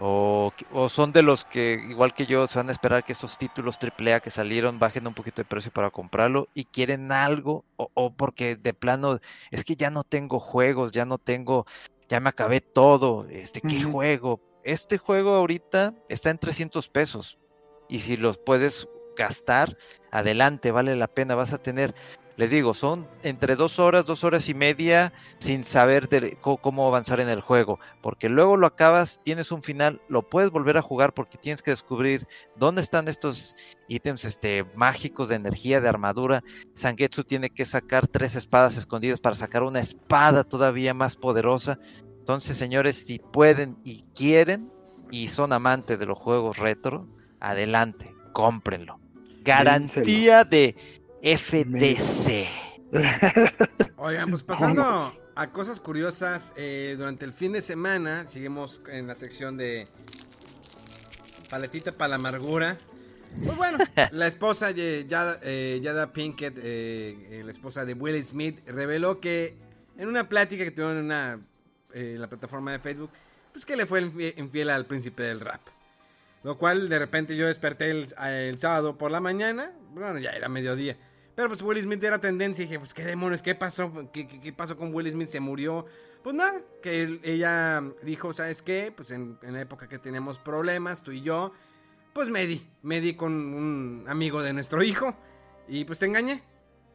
o, 0.00 0.52
son 0.88 1.12
de 1.12 1.22
los 1.22 1.44
que, 1.44 1.80
igual 1.88 2.14
que 2.14 2.26
yo, 2.26 2.46
se 2.46 2.58
van 2.58 2.68
a 2.68 2.72
esperar 2.72 3.04
que 3.04 3.12
estos 3.12 3.36
títulos 3.36 3.78
AAA 3.78 4.20
que 4.20 4.30
salieron 4.30 4.78
bajen 4.78 5.06
un 5.06 5.14
poquito 5.14 5.42
de 5.42 5.46
precio 5.46 5.72
para 5.72 5.90
comprarlo 5.90 6.48
y 6.54 6.64
quieren 6.64 7.10
algo, 7.10 7.64
o, 7.76 8.12
porque 8.12 8.56
de 8.56 8.74
plano 8.74 9.18
es 9.50 9.64
que 9.64 9.76
ya 9.76 9.90
no 9.90 10.04
tengo 10.04 10.38
juegos, 10.38 10.92
ya 10.92 11.04
no 11.04 11.18
tengo, 11.18 11.66
ya 12.08 12.20
me 12.20 12.28
acabé 12.28 12.60
todo, 12.60 13.26
este, 13.28 13.60
¿qué 13.60 13.82
juego? 13.82 14.40
Este 14.62 14.98
juego 14.98 15.34
ahorita 15.34 15.94
está 16.08 16.30
en 16.30 16.38
300 16.38 16.88
pesos 16.88 17.38
y 17.88 18.00
si 18.00 18.16
los 18.16 18.38
puedes 18.38 18.86
gastar, 19.16 19.76
adelante, 20.12 20.70
vale 20.70 20.94
la 20.94 21.08
pena, 21.08 21.34
vas 21.34 21.52
a 21.52 21.58
tener 21.58 21.94
les 22.38 22.50
digo, 22.50 22.72
son 22.72 23.08
entre 23.24 23.56
dos 23.56 23.80
horas, 23.80 24.06
dos 24.06 24.22
horas 24.22 24.48
y 24.48 24.54
media 24.54 25.12
sin 25.38 25.64
saber 25.64 26.08
cómo 26.40 26.86
avanzar 26.86 27.18
en 27.18 27.28
el 27.28 27.40
juego, 27.40 27.80
porque 28.00 28.28
luego 28.28 28.56
lo 28.56 28.68
acabas, 28.68 29.20
tienes 29.24 29.50
un 29.50 29.60
final, 29.60 30.00
lo 30.08 30.22
puedes 30.22 30.52
volver 30.52 30.76
a 30.76 30.82
jugar 30.82 31.12
porque 31.14 31.36
tienes 31.36 31.62
que 31.62 31.72
descubrir 31.72 32.28
dónde 32.54 32.80
están 32.80 33.08
estos 33.08 33.56
ítems 33.88 34.24
este, 34.24 34.64
mágicos 34.76 35.28
de 35.28 35.34
energía, 35.34 35.80
de 35.80 35.88
armadura. 35.88 36.44
Sangetsu 36.74 37.24
tiene 37.24 37.50
que 37.50 37.64
sacar 37.64 38.06
tres 38.06 38.36
espadas 38.36 38.76
escondidas 38.76 39.18
para 39.18 39.34
sacar 39.34 39.64
una 39.64 39.80
espada 39.80 40.44
todavía 40.44 40.94
más 40.94 41.16
poderosa. 41.16 41.80
Entonces, 42.20 42.56
señores, 42.56 43.04
si 43.04 43.18
pueden 43.18 43.78
y 43.82 44.04
quieren 44.14 44.70
y 45.10 45.26
son 45.26 45.52
amantes 45.52 45.98
de 45.98 46.06
los 46.06 46.16
juegos 46.16 46.58
retro, 46.58 47.08
adelante, 47.40 48.14
cómprenlo. 48.32 49.00
Garantía 49.42 50.44
de 50.44 50.76
FTC. 51.22 52.68
Oigan, 53.96 54.30
pues 54.30 54.42
pasando 54.42 54.94
a 55.34 55.50
cosas 55.50 55.80
curiosas, 55.80 56.52
eh, 56.56 56.94
durante 56.96 57.24
el 57.24 57.32
fin 57.32 57.52
de 57.52 57.60
semana 57.60 58.26
seguimos 58.26 58.80
en 58.88 59.06
la 59.06 59.14
sección 59.14 59.56
de 59.56 59.86
paletita 61.50 61.92
para 61.92 62.10
la 62.10 62.14
amargura. 62.16 62.78
Pues 63.44 63.56
bueno, 63.56 63.78
la 64.12 64.26
esposa 64.26 64.72
de 64.72 65.06
Yada, 65.08 65.38
eh, 65.42 66.08
Pinkett, 66.12 66.58
eh, 66.62 67.42
la 67.44 67.50
esposa 67.50 67.84
de 67.84 67.94
Will 67.94 68.24
Smith, 68.24 68.60
reveló 68.66 69.20
que 69.20 69.56
en 69.98 70.08
una 70.08 70.28
plática 70.28 70.64
que 70.64 70.70
tuvieron 70.70 70.98
en, 70.98 71.04
una, 71.04 71.40
la 71.92 72.28
plataforma 72.28 72.72
de 72.72 72.78
Facebook, 72.78 73.10
pues 73.52 73.66
que 73.66 73.76
le 73.76 73.84
fue 73.84 74.00
infiel 74.36 74.70
al 74.70 74.86
príncipe 74.86 75.24
del 75.24 75.40
rap. 75.40 75.60
Lo 76.44 76.56
cual 76.56 76.88
de 76.88 76.98
repente 76.98 77.36
yo 77.36 77.48
desperté 77.48 77.90
el, 77.90 78.06
el 78.24 78.58
sábado 78.58 78.96
por 78.96 79.10
la 79.10 79.20
mañana, 79.20 79.72
bueno, 79.92 80.18
ya 80.20 80.30
era 80.30 80.48
mediodía 80.48 80.96
pero 81.38 81.50
pues 81.50 81.62
Will 81.62 81.80
Smith 81.80 82.02
era 82.02 82.20
tendencia 82.20 82.64
y 82.64 82.66
dije, 82.66 82.80
pues 82.80 82.92
qué 82.92 83.04
demonios, 83.04 83.42
¿qué 83.42 83.54
pasó? 83.54 83.92
¿Qué, 84.12 84.52
pasó 84.56 84.76
con 84.76 84.92
Will 84.92 85.08
Smith? 85.08 85.28
¿Se 85.28 85.38
murió? 85.38 85.86
Pues 86.24 86.34
nada, 86.34 86.60
que 86.82 87.20
ella 87.22 87.80
dijo, 88.02 88.34
¿sabes 88.34 88.60
qué? 88.60 88.92
Pues 88.92 89.12
en, 89.12 89.38
la 89.40 89.60
época 89.60 89.88
que 89.88 90.00
teníamos 90.00 90.40
problemas, 90.40 91.04
tú 91.04 91.12
y 91.12 91.22
yo, 91.22 91.52
pues 92.12 92.28
me 92.28 92.44
di, 92.44 92.68
me 92.82 93.00
di 93.00 93.14
con 93.14 93.54
un 93.54 94.04
amigo 94.08 94.42
de 94.42 94.52
nuestro 94.52 94.82
hijo 94.82 95.14
y 95.68 95.84
pues 95.84 96.00
te 96.00 96.06
engañé. 96.06 96.42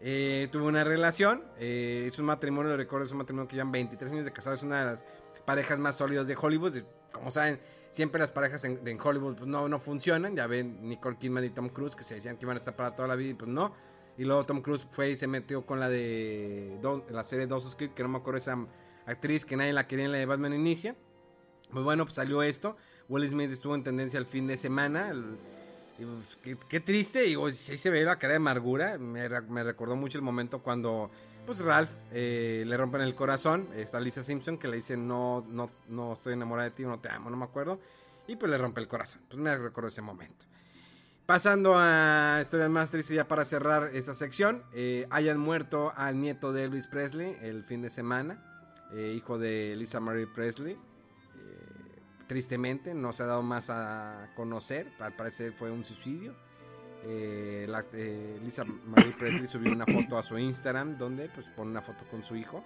Eh, 0.02 0.50
tuve 0.52 0.64
una 0.64 0.84
relación, 0.84 1.46
eh, 1.58 2.04
es 2.12 2.20
un 2.20 2.26
matrimonio, 2.26 2.76
recuerdo, 2.76 3.06
es 3.06 3.14
un 3.14 3.20
matrimonio 3.20 3.48
que 3.48 3.56
llevan 3.56 3.72
23 3.72 4.12
años 4.12 4.26
de 4.26 4.34
casado, 4.34 4.58
es 4.58 4.64
una 4.64 4.80
de 4.80 4.86
las 4.88 5.06
parejas 5.46 5.80
más 5.80 5.96
sólidas 5.96 6.28
de 6.28 6.36
Hollywood. 6.36 6.84
Como 7.14 7.32
saben, 7.32 7.62
siempre 7.92 8.20
las 8.20 8.32
parejas 8.32 8.66
en, 8.66 9.00
Hollywood 9.02 9.36
pues, 9.38 9.48
no, 9.48 9.70
no 9.70 9.80
funcionan. 9.80 10.36
Ya 10.36 10.48
ven 10.48 10.80
Nicole 10.82 11.16
Kidman 11.18 11.46
y 11.46 11.50
Tom 11.50 11.70
Cruise 11.70 11.96
que 11.96 12.04
se 12.04 12.16
decían 12.16 12.36
que 12.36 12.44
iban 12.44 12.58
a 12.58 12.60
estar 12.60 12.76
para 12.76 12.94
toda 12.94 13.08
la 13.08 13.16
vida 13.16 13.30
y 13.30 13.36
pues 13.36 13.50
no. 13.50 13.74
Y 14.18 14.26
luego 14.26 14.44
Tom 14.46 14.62
Cruise 14.62 14.86
fue 14.90 15.12
y 15.12 15.16
se 15.16 15.28
metió 15.28 15.66
con 15.66 15.80
la 15.80 15.90
de 15.90 16.78
la 17.10 17.24
serie 17.24 17.48
Dawson's 17.48 17.76
Creek, 17.76 17.94
que 17.94 18.04
no 18.04 18.10
me 18.10 18.18
acuerdo 18.18 18.38
esa 18.38 18.58
actriz 19.06 19.46
que 19.46 19.58
nadie 19.58 19.74
la 19.74 19.88
quería 19.88 20.06
en 20.06 20.12
la 20.12 20.20
de 20.20 20.26
Batman 20.26 20.54
Inicia. 20.54 20.96
Pues 21.72 21.84
bueno, 21.84 22.06
pues 22.06 22.16
salió 22.16 22.44
esto. 22.44 22.78
Will 23.10 23.28
Smith 23.28 23.52
estuvo 23.52 23.76
en 23.76 23.84
tendencia 23.84 24.20
el 24.20 24.26
fin 24.26 24.48
de 24.48 24.58
semana. 24.58 25.14
y 25.98 26.06
pues, 26.06 26.58
qué, 26.70 26.80
triste, 26.80 27.28
y 27.28 27.36
sí 27.52 27.78
se 27.78 27.90
ve 27.90 28.04
la 28.04 28.20
cara 28.20 28.34
de 28.34 28.38
amargura. 28.38 28.98
Me, 29.00 29.28
recordó 29.28 29.96
mucho 29.96 30.18
el 30.18 30.24
momento 30.24 30.62
cuando 30.62 31.10
pues 31.46 31.60
Ralph 31.60 31.90
eh, 32.12 32.64
le 32.66 32.78
rompen 32.78 33.02
el 33.02 33.16
corazón. 33.16 33.68
Está 33.76 34.00
Lisa 34.00 34.24
Simpson 34.24 34.58
que 34.58 34.68
le 34.68 34.78
dice 34.78 34.96
no, 34.96 35.42
no, 35.50 35.72
no 35.90 36.14
estoy 36.14 36.34
enamorada 36.34 36.70
de 36.70 36.76
ti, 36.76 36.84
no 36.84 37.00
te 37.00 37.10
amo, 37.10 37.30
no 37.32 37.38
me 37.38 37.46
acuerdo. 37.46 37.80
Y 38.28 38.36
pues 38.36 38.50
le 38.50 38.58
rompe 38.58 38.80
el 38.80 38.88
corazón. 38.88 39.22
Pues 39.28 39.42
me 39.42 39.58
recuerdo 39.58 39.90
ese 39.90 40.02
momento. 40.02 40.46
Pasando 41.34 41.74
a 41.76 42.38
historias 42.44 42.70
más 42.70 42.92
tristes 42.92 43.16
ya 43.16 43.28
para 43.28 43.44
cerrar 43.44 43.90
esta 43.96 44.14
sección. 44.14 44.62
Eh, 44.72 45.08
hayan 45.10 45.40
muerto 45.40 45.92
al 45.96 46.22
nieto 46.22 46.54
de 46.54 46.66
Elvis 46.66 46.86
Presley 46.86 47.36
el 47.42 47.64
fin 47.64 47.82
de 47.82 47.90
semana. 47.90 48.38
Eh, 48.94 49.14
hijo 49.18 49.40
de 49.40 49.76
Lisa 49.76 50.00
Marie 50.00 50.28
Presley. 50.28 50.78
tristemente 52.28 52.94
no 52.94 53.12
se 53.14 53.24
ha 53.24 53.26
dado 53.26 53.42
más 53.42 53.72
a 53.72 54.30
conocer. 54.36 54.94
Al 55.00 55.16
parecer 55.16 55.54
fue 55.54 55.72
un 55.72 55.84
suicidio. 55.84 56.36
Lisa 58.44 58.64
Marie 58.64 59.16
Presley 59.18 59.48
subió 59.48 59.74
una 59.74 59.88
foto 59.88 60.20
a 60.20 60.22
su 60.22 60.38
Instagram 60.38 61.00
donde 61.00 61.30
pues 61.30 61.48
pone 61.56 61.72
una 61.72 61.82
foto 61.82 62.06
con 62.12 62.24
su 62.24 62.36
hijo. 62.36 62.64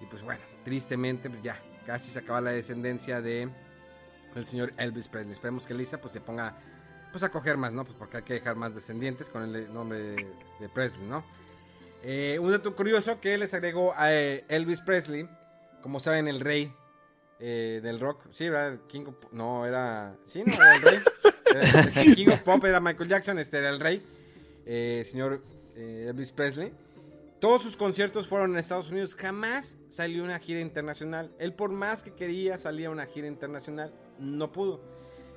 Y 0.00 0.06
pues 0.06 0.22
bueno, 0.22 0.44
tristemente 0.62 1.28
pues, 1.28 1.42
ya 1.42 1.60
casi 1.84 2.12
se 2.12 2.20
acaba 2.20 2.40
la 2.40 2.52
descendencia 2.52 3.20
de 3.20 3.50
el 4.36 4.46
señor 4.46 4.72
Elvis 4.76 5.08
Presley. 5.08 5.32
Esperemos 5.32 5.66
que 5.66 5.74
Lisa 5.74 6.00
pues 6.00 6.12
se 6.12 6.20
ponga 6.20 6.56
pues 7.14 7.22
a 7.22 7.28
coger 7.28 7.56
más, 7.56 7.72
¿no? 7.72 7.84
Pues 7.84 7.96
porque 7.96 8.16
hay 8.16 8.22
que 8.24 8.34
dejar 8.34 8.56
más 8.56 8.74
descendientes 8.74 9.28
con 9.28 9.44
el 9.44 9.72
nombre 9.72 10.16
de, 10.58 10.68
Presley, 10.68 11.06
¿no? 11.06 11.24
Eh, 12.02 12.40
un 12.40 12.50
dato 12.50 12.74
curioso 12.74 13.20
que 13.20 13.38
les 13.38 13.54
agregó 13.54 13.94
a 13.96 14.12
eh, 14.12 14.44
Elvis 14.48 14.80
Presley, 14.80 15.28
como 15.80 16.00
saben, 16.00 16.26
el 16.26 16.40
rey 16.40 16.74
eh, 17.38 17.78
del 17.84 18.00
rock. 18.00 18.26
Sí, 18.32 18.48
¿verdad? 18.48 18.80
King 18.88 19.04
of, 19.06 19.14
no, 19.30 19.64
era... 19.64 20.16
Sí, 20.24 20.42
no, 20.44 20.52
era 20.54 20.74
el 20.74 20.82
rey. 20.82 22.14
King 22.16 22.32
of 22.32 22.40
Pop 22.40 22.64
era 22.64 22.80
Michael 22.80 23.08
Jackson, 23.08 23.38
este 23.38 23.58
era 23.58 23.68
el 23.68 23.78
rey. 23.78 24.02
señor 25.04 25.40
Elvis 25.76 26.32
Presley. 26.32 26.72
Todos 27.38 27.62
sus 27.62 27.76
conciertos 27.76 28.26
fueron 28.26 28.50
en 28.50 28.56
Estados 28.56 28.90
Unidos. 28.90 29.14
Jamás 29.14 29.76
salió 29.88 30.24
una 30.24 30.40
gira 30.40 30.58
internacional. 30.58 31.30
Él 31.38 31.52
por 31.52 31.70
más 31.70 32.02
que 32.02 32.12
quería 32.12 32.58
salir 32.58 32.86
a 32.86 32.90
una 32.90 33.06
gira 33.06 33.28
internacional, 33.28 33.94
no 34.18 34.50
pudo. 34.50 34.93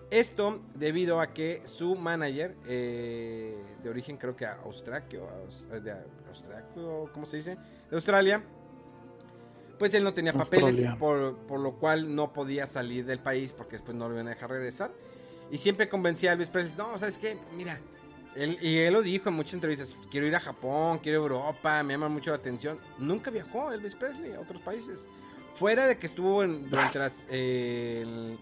Esto 0.10 0.62
debido 0.76 1.20
a 1.20 1.34
que 1.34 1.62
su 1.66 1.96
manager, 1.96 2.56
eh, 2.66 3.58
de 3.84 3.90
origen 3.90 4.18
creo 4.18 4.36
que 4.36 4.46
austraquio, 4.46 5.28
de 5.70 5.96
austraquio, 6.30 7.10
¿cómo 7.14 7.26
se 7.26 7.38
dice? 7.38 7.58
De 7.90 7.96
Australia, 7.96 8.42
pues 9.78 9.94
él 9.94 10.04
no 10.04 10.14
tenía 10.14 10.32
papeles, 10.32 10.86
por, 10.98 11.36
por, 11.40 11.60
lo 11.60 11.74
cual 11.74 12.16
no 12.16 12.32
podía 12.32 12.66
salir 12.66 13.06
del 13.06 13.20
país 13.20 13.54
porque 13.54 13.74
después 13.74 13.96
no 13.98 14.08
lo 14.08 14.16
iban 14.16 14.28
a 14.28 14.32
dejar 14.32 14.50
regresar. 14.50 14.92
Y 15.52 15.58
siempre 15.58 15.90
convencía 15.90 16.32
a 16.32 16.34
Elvis 16.34 16.50
Presley, 16.50 16.76
no, 16.78 16.98
¿sabes 16.98 17.18
qué? 17.18 17.38
Mira, 17.54 17.80
y 18.62 18.78
él 18.78 18.94
lo 18.94 19.02
dijo 19.02 19.30
en 19.30 19.36
muchas 19.36 19.56
entrevistas, 19.56 19.96
quiero 20.12 20.28
ir 20.28 20.36
a 20.36 20.40
Japón, 20.40 21.00
quiero 21.00 21.20
ir 21.20 21.32
a 21.32 21.36
Europa, 21.36 21.84
me 21.84 21.94
llama 21.94 22.10
mucho 22.10 22.30
la 22.30 22.38
atención. 22.38 22.80
Nunca 22.98 23.32
viajó 23.32 23.72
Elvis 23.72 23.96
Presley 23.96 24.34
a 24.34 24.40
otros 24.40 24.62
países. 24.62 25.08
Fuera 25.56 25.88
de 25.88 25.98
que 25.98 26.06
estuvo 26.06 26.44
en, 26.44 26.70
durante 26.70 27.00
eh, 27.30 28.38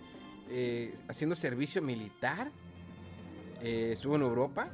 haciendo 1.08 1.36
servicio 1.36 1.82
militar, 1.82 2.52
eh, 3.62 3.90
estuvo 3.92 4.16
en 4.16 4.22
Europa, 4.22 4.70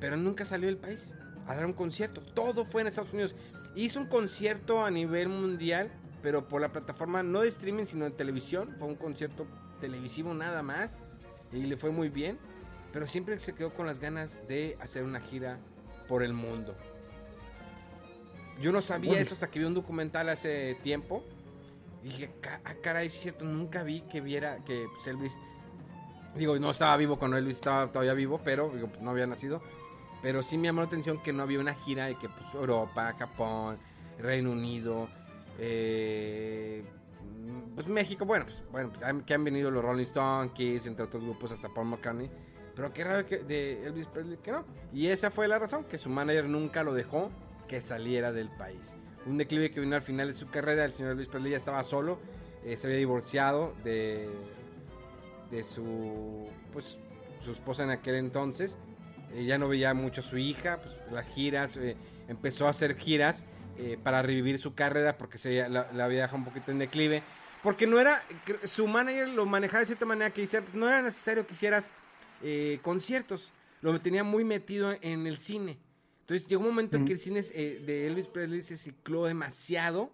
pero 0.00 0.16
nunca 0.16 0.44
salió 0.44 0.66
del 0.66 0.78
país 0.78 1.14
a 1.46 1.54
dar 1.54 1.66
un 1.66 1.72
concierto. 1.72 2.20
Todo 2.20 2.64
fue 2.64 2.82
en 2.82 2.88
Estados 2.88 3.12
Unidos. 3.12 3.34
Hizo 3.74 4.00
un 4.00 4.06
concierto 4.06 4.84
a 4.84 4.90
nivel 4.90 5.28
mundial, 5.28 5.90
pero 6.22 6.48
por 6.48 6.60
la 6.60 6.72
plataforma 6.72 7.22
no 7.22 7.40
de 7.42 7.48
streaming, 7.48 7.84
sino 7.84 8.04
de 8.04 8.10
televisión. 8.10 8.74
Fue 8.78 8.88
un 8.88 8.96
concierto 8.96 9.46
televisivo 9.80 10.34
nada 10.34 10.62
más. 10.62 10.96
Y 11.52 11.62
le 11.62 11.76
fue 11.76 11.90
muy 11.90 12.08
bien 12.08 12.38
pero 12.92 13.06
siempre 13.06 13.38
se 13.38 13.54
quedó 13.54 13.74
con 13.74 13.86
las 13.86 14.00
ganas 14.00 14.40
de 14.48 14.76
hacer 14.80 15.04
una 15.04 15.20
gira 15.20 15.58
por 16.06 16.22
el 16.22 16.32
mundo. 16.32 16.74
Yo 18.60 18.72
no 18.72 18.82
sabía 18.82 19.20
eso 19.20 19.34
hasta 19.34 19.50
que 19.50 19.60
vi 19.60 19.64
un 19.66 19.74
documental 19.74 20.28
hace 20.28 20.76
tiempo. 20.82 21.24
Dije, 22.02 22.30
ah, 22.64 22.74
caray, 22.82 23.08
es 23.08 23.14
cierto, 23.14 23.44
nunca 23.44 23.82
vi 23.82 24.02
que 24.02 24.20
viera 24.20 24.58
que 24.64 24.86
pues, 24.94 25.06
Elvis. 25.06 25.38
Digo, 26.34 26.58
no 26.58 26.70
estaba 26.70 26.96
vivo 26.96 27.18
cuando 27.18 27.36
Elvis 27.36 27.56
estaba 27.56 27.90
todavía 27.90 28.14
vivo, 28.14 28.40
pero 28.44 28.70
pues, 28.70 29.00
no 29.00 29.10
había 29.10 29.26
nacido. 29.26 29.62
Pero 30.22 30.42
sí 30.42 30.58
me 30.58 30.64
llamó 30.64 30.80
la 30.80 30.88
atención 30.88 31.22
que 31.22 31.32
no 31.32 31.42
había 31.42 31.60
una 31.60 31.74
gira 31.74 32.06
de 32.06 32.16
que 32.16 32.28
pues, 32.28 32.54
Europa, 32.54 33.14
Japón, 33.18 33.78
Reino 34.18 34.50
Unido, 34.50 35.08
eh, 35.58 36.84
pues 37.74 37.86
México, 37.86 38.24
bueno, 38.24 38.44
pues, 38.44 38.62
bueno, 38.70 38.92
que 39.24 39.34
han 39.34 39.44
venido 39.44 39.70
los 39.70 39.82
Rolling 39.82 40.04
Stones, 40.04 40.86
entre 40.86 41.04
otros 41.04 41.22
grupos, 41.22 41.52
hasta 41.52 41.68
Paul 41.68 41.88
McCartney. 41.88 42.30
Pero 42.74 42.92
qué 42.92 43.04
raro 43.04 43.26
que 43.26 43.38
de 43.38 43.86
Elvis 43.86 44.06
Presley 44.06 44.38
que 44.38 44.52
no. 44.52 44.64
Y 44.92 45.08
esa 45.08 45.30
fue 45.30 45.48
la 45.48 45.58
razón, 45.58 45.84
que 45.84 45.98
su 45.98 46.08
manager 46.08 46.48
nunca 46.48 46.84
lo 46.84 46.94
dejó 46.94 47.30
que 47.66 47.80
saliera 47.80 48.32
del 48.32 48.50
país. 48.50 48.94
Un 49.28 49.36
declive 49.36 49.70
que 49.70 49.80
vino 49.80 49.94
al 49.94 50.02
final 50.02 50.28
de 50.28 50.34
su 50.34 50.48
carrera, 50.48 50.86
el 50.86 50.94
señor 50.94 51.12
Elvis 51.12 51.28
Presley 51.28 51.50
ya 51.50 51.58
estaba 51.58 51.82
solo, 51.82 52.18
eh, 52.64 52.78
se 52.78 52.86
había 52.86 52.98
divorciado 52.98 53.74
de, 53.84 54.26
de 55.50 55.64
su, 55.64 56.48
pues, 56.72 56.98
su 57.40 57.52
esposa 57.52 57.84
en 57.84 57.90
aquel 57.90 58.14
entonces. 58.14 58.78
Eh, 59.34 59.44
ya 59.44 59.58
no 59.58 59.68
veía 59.68 59.92
mucho 59.92 60.22
a 60.22 60.24
su 60.24 60.38
hija, 60.38 60.80
pues 60.80 60.96
las 61.12 61.26
giras, 61.28 61.76
eh, 61.76 61.94
empezó 62.28 62.66
a 62.66 62.70
hacer 62.70 62.96
giras 62.96 63.44
para 64.02 64.22
revivir 64.22 64.58
su 64.58 64.74
carrera 64.74 65.16
porque 65.16 65.38
se 65.38 65.68
la, 65.68 65.82
había 65.82 66.22
dejado 66.22 66.38
un 66.38 66.44
poquito 66.44 66.72
en 66.72 66.80
declive. 66.80 67.22
Porque 67.62 67.86
no 67.86 68.00
era, 68.00 68.24
su 68.64 68.88
manager 68.88 69.28
lo 69.28 69.46
manejaba 69.46 69.80
de 69.80 69.86
cierta 69.86 70.04
manera 70.04 70.32
que 70.32 70.48
no 70.72 70.88
era 70.88 71.00
necesario 71.00 71.46
que 71.46 71.52
hicieras 71.52 71.92
conciertos. 72.82 73.52
Lo 73.80 74.00
tenía 74.00 74.24
muy 74.24 74.42
metido 74.42 74.96
en 75.00 75.28
el 75.28 75.38
cine. 75.38 75.78
Entonces 76.28 76.46
llegó 76.46 76.60
un 76.60 76.68
momento 76.68 76.98
en 76.98 77.06
que 77.06 77.14
el 77.14 77.18
cine 77.18 77.40
eh, 77.54 77.82
de 77.86 78.06
Elvis 78.06 78.26
Presley 78.26 78.60
se 78.60 78.76
cicló 78.76 79.24
demasiado 79.24 80.12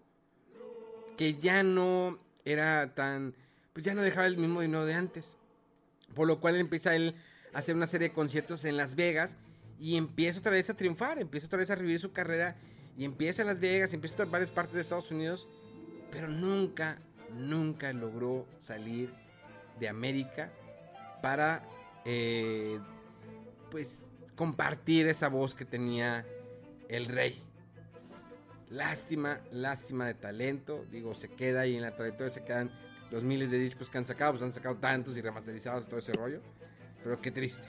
que 1.17 1.35
ya 1.35 1.65
no 1.65 2.21
era 2.45 2.95
tan, 2.95 3.35
pues 3.73 3.85
ya 3.85 3.95
no 3.95 4.03
dejaba 4.03 4.29
el 4.29 4.37
mismo 4.37 4.61
dinero 4.61 4.87
de 4.87 4.95
antes. 4.95 5.37
Por 6.15 6.29
lo 6.29 6.39
cual 6.39 6.55
empieza 6.55 6.95
él 6.95 7.17
a 7.53 7.59
hacer 7.59 7.75
una 7.75 7.89
serie 7.89 8.11
de 8.11 8.15
conciertos 8.15 8.65
en 8.65 8.77
Las 8.77 8.95
Vegas 8.95 9.39
y 9.81 9.97
empieza 9.97 10.39
otra 10.39 10.53
vez 10.53 10.71
a 10.71 10.77
triunfar, 10.77 11.19
empieza 11.19 11.49
otra 11.49 11.59
vez 11.59 11.71
a 11.71 11.75
revivir 11.75 11.99
su 11.99 12.13
carrera 12.13 12.55
y 12.97 13.05
empieza 13.05 13.43
en 13.43 13.49
Las 13.49 13.59
Vegas, 13.59 13.93
empieza 13.93 14.23
en 14.23 14.31
varias 14.31 14.53
partes 14.53 14.77
de 14.77 14.83
Estados 14.83 15.11
Unidos, 15.11 15.49
pero 16.13 16.29
nunca, 16.29 17.01
nunca 17.37 17.93
logró 17.93 18.47
salir 18.61 19.13
de 19.81 19.89
América 19.89 20.53
para 21.21 21.69
eh, 22.05 22.79
pues 23.73 24.13
compartir 24.37 25.07
esa 25.07 25.29
voz 25.29 25.55
que 25.55 25.65
tenía 25.65 26.27
el 26.89 27.07
rey. 27.07 27.43
Lástima, 28.71 29.41
lástima 29.53 30.07
de 30.07 30.15
talento. 30.15 30.85
Digo, 30.91 31.15
se 31.15 31.29
queda 31.29 31.61
ahí 31.61 31.77
en 31.77 31.83
la 31.83 31.95
trayectoria, 31.95 32.33
se 32.33 32.45
quedan 32.45 32.71
los 33.11 33.23
miles 33.23 33.51
de 33.51 33.59
discos 33.59 33.89
que 33.89 33.99
han 33.99 34.07
sacado, 34.07 34.33
pues 34.33 34.43
han 34.43 34.53
sacado 34.53 34.77
tantos 34.77 35.17
y 35.17 35.21
remasterizados 35.21 35.87
todo 35.87 35.99
ese 35.99 36.13
rollo. 36.13 36.41
Pero 37.03 37.21
qué 37.21 37.31
triste. 37.31 37.69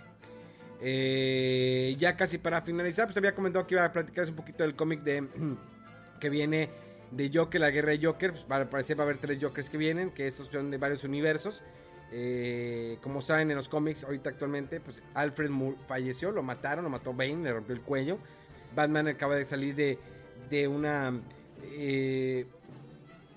Eh, 0.81 1.95
ya 1.97 2.15
casi 2.15 2.37
para 2.37 2.61
finalizar, 2.61 3.05
pues 3.05 3.17
había 3.17 3.35
comentado 3.35 3.65
que 3.67 3.75
iba 3.75 3.85
a 3.85 3.91
platicarles 3.91 4.29
un 4.29 4.35
poquito 4.35 4.63
del 4.63 4.75
cómic 4.75 5.01
de 5.03 5.27
que 6.19 6.29
viene 6.29 6.69
de 7.11 7.31
Joker, 7.33 7.61
la 7.61 7.69
guerra 7.69 7.91
de 7.91 8.05
Joker. 8.05 8.31
Pues 8.31 8.43
para 8.43 8.69
parecer 8.69 8.97
va 8.97 9.03
a 9.03 9.05
haber 9.05 9.17
tres 9.17 9.37
Jokers 9.41 9.69
que 9.69 9.77
vienen, 9.77 10.11
que 10.11 10.27
estos 10.27 10.47
son 10.47 10.71
de 10.71 10.77
varios 10.77 11.03
universos. 11.03 11.61
Eh, 12.11 12.98
como 13.02 13.22
saben 13.22 13.49
en 13.52 13.57
los 13.57 13.69
cómics 13.69 14.03
ahorita 14.03 14.30
actualmente, 14.30 14.80
pues 14.80 15.03
Alfred 15.14 15.49
Moore 15.49 15.77
falleció, 15.88 16.32
lo 16.32 16.44
mataron, 16.44 16.84
lo 16.84 16.90
mató 16.90 17.14
Bane, 17.14 17.38
le 17.38 17.53
rompió 17.53 17.76
el 17.76 17.82
cuello. 17.82 18.18
Batman 18.76 19.07
acaba 19.07 19.36
de 19.36 19.45
salir 19.45 19.76
de, 19.76 19.99
de 20.49 20.68
una... 20.68 21.19
Eh, 21.64 22.45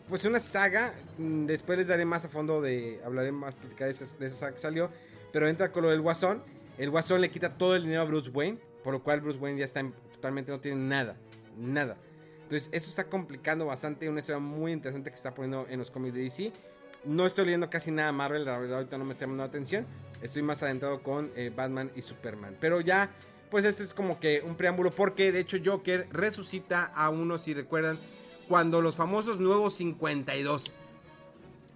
pues 0.08 0.24
una 0.24 0.40
saga, 0.40 0.94
mm, 1.18 1.46
después 1.46 1.78
les 1.78 1.88
daré 1.88 2.04
más 2.04 2.24
a 2.24 2.28
fondo 2.28 2.62
de, 2.62 3.00
hablaré 3.04 3.30
más 3.30 3.54
de 3.60 3.88
esa, 3.88 4.04
de 4.18 4.26
esa 4.26 4.36
saga 4.36 4.52
que 4.52 4.58
salió, 4.58 4.90
pero 5.32 5.48
entra 5.48 5.70
con 5.70 5.82
lo 5.82 5.90
del 5.90 6.00
Guasón, 6.00 6.42
el 6.78 6.90
Guasón 6.90 7.20
le 7.20 7.30
quita 7.30 7.58
todo 7.58 7.76
el 7.76 7.82
dinero 7.82 8.02
a 8.02 8.04
Bruce 8.04 8.30
Wayne, 8.30 8.58
por 8.82 8.94
lo 8.94 9.02
cual 9.02 9.20
Bruce 9.20 9.38
Wayne 9.38 9.58
ya 9.58 9.64
está 9.64 9.82
totalmente 10.12 10.50
no 10.50 10.60
tiene 10.60 10.78
nada, 10.78 11.16
nada. 11.56 11.96
Entonces 12.42 12.70
eso 12.72 12.88
está 12.88 13.04
complicando 13.04 13.66
bastante, 13.66 14.08
una 14.08 14.20
historia 14.20 14.38
muy 14.38 14.72
interesante 14.72 15.10
que 15.10 15.16
está 15.16 15.34
poniendo 15.34 15.66
en 15.68 15.78
los 15.78 15.90
cómics 15.90 16.14
de 16.14 16.22
DC. 16.22 16.52
No 17.04 17.26
estoy 17.26 17.46
leyendo 17.46 17.70
casi 17.70 17.90
nada 17.90 18.12
Marvel, 18.12 18.44
la 18.44 18.58
verdad 18.58 18.78
ahorita 18.78 18.98
no 18.98 19.04
me 19.04 19.12
está 19.12 19.24
llamando 19.24 19.44
la 19.44 19.48
atención. 19.48 19.86
Estoy 20.20 20.42
más 20.42 20.62
adentrado 20.62 21.02
con 21.02 21.30
eh, 21.36 21.52
Batman 21.54 21.90
y 21.94 22.02
Superman. 22.02 22.56
Pero 22.60 22.80
ya, 22.80 23.10
pues 23.50 23.64
esto 23.64 23.82
es 23.82 23.94
como 23.94 24.18
que 24.18 24.42
un 24.44 24.56
preámbulo 24.56 24.94
porque 24.94 25.32
de 25.32 25.40
hecho 25.40 25.58
Joker 25.64 26.08
resucita 26.10 26.84
a 26.84 27.08
uno, 27.10 27.38
si 27.38 27.54
recuerdan, 27.54 27.98
cuando 28.48 28.80
los 28.82 28.96
famosos 28.96 29.38
nuevos 29.38 29.74
52. 29.74 30.74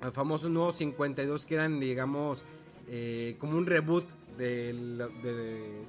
Los 0.00 0.14
famosos 0.14 0.50
nuevos 0.50 0.76
52 0.76 1.46
que 1.46 1.54
eran, 1.54 1.78
digamos, 1.78 2.44
eh, 2.88 3.36
como 3.38 3.56
un 3.56 3.66
reboot 3.66 4.08
de, 4.36 4.74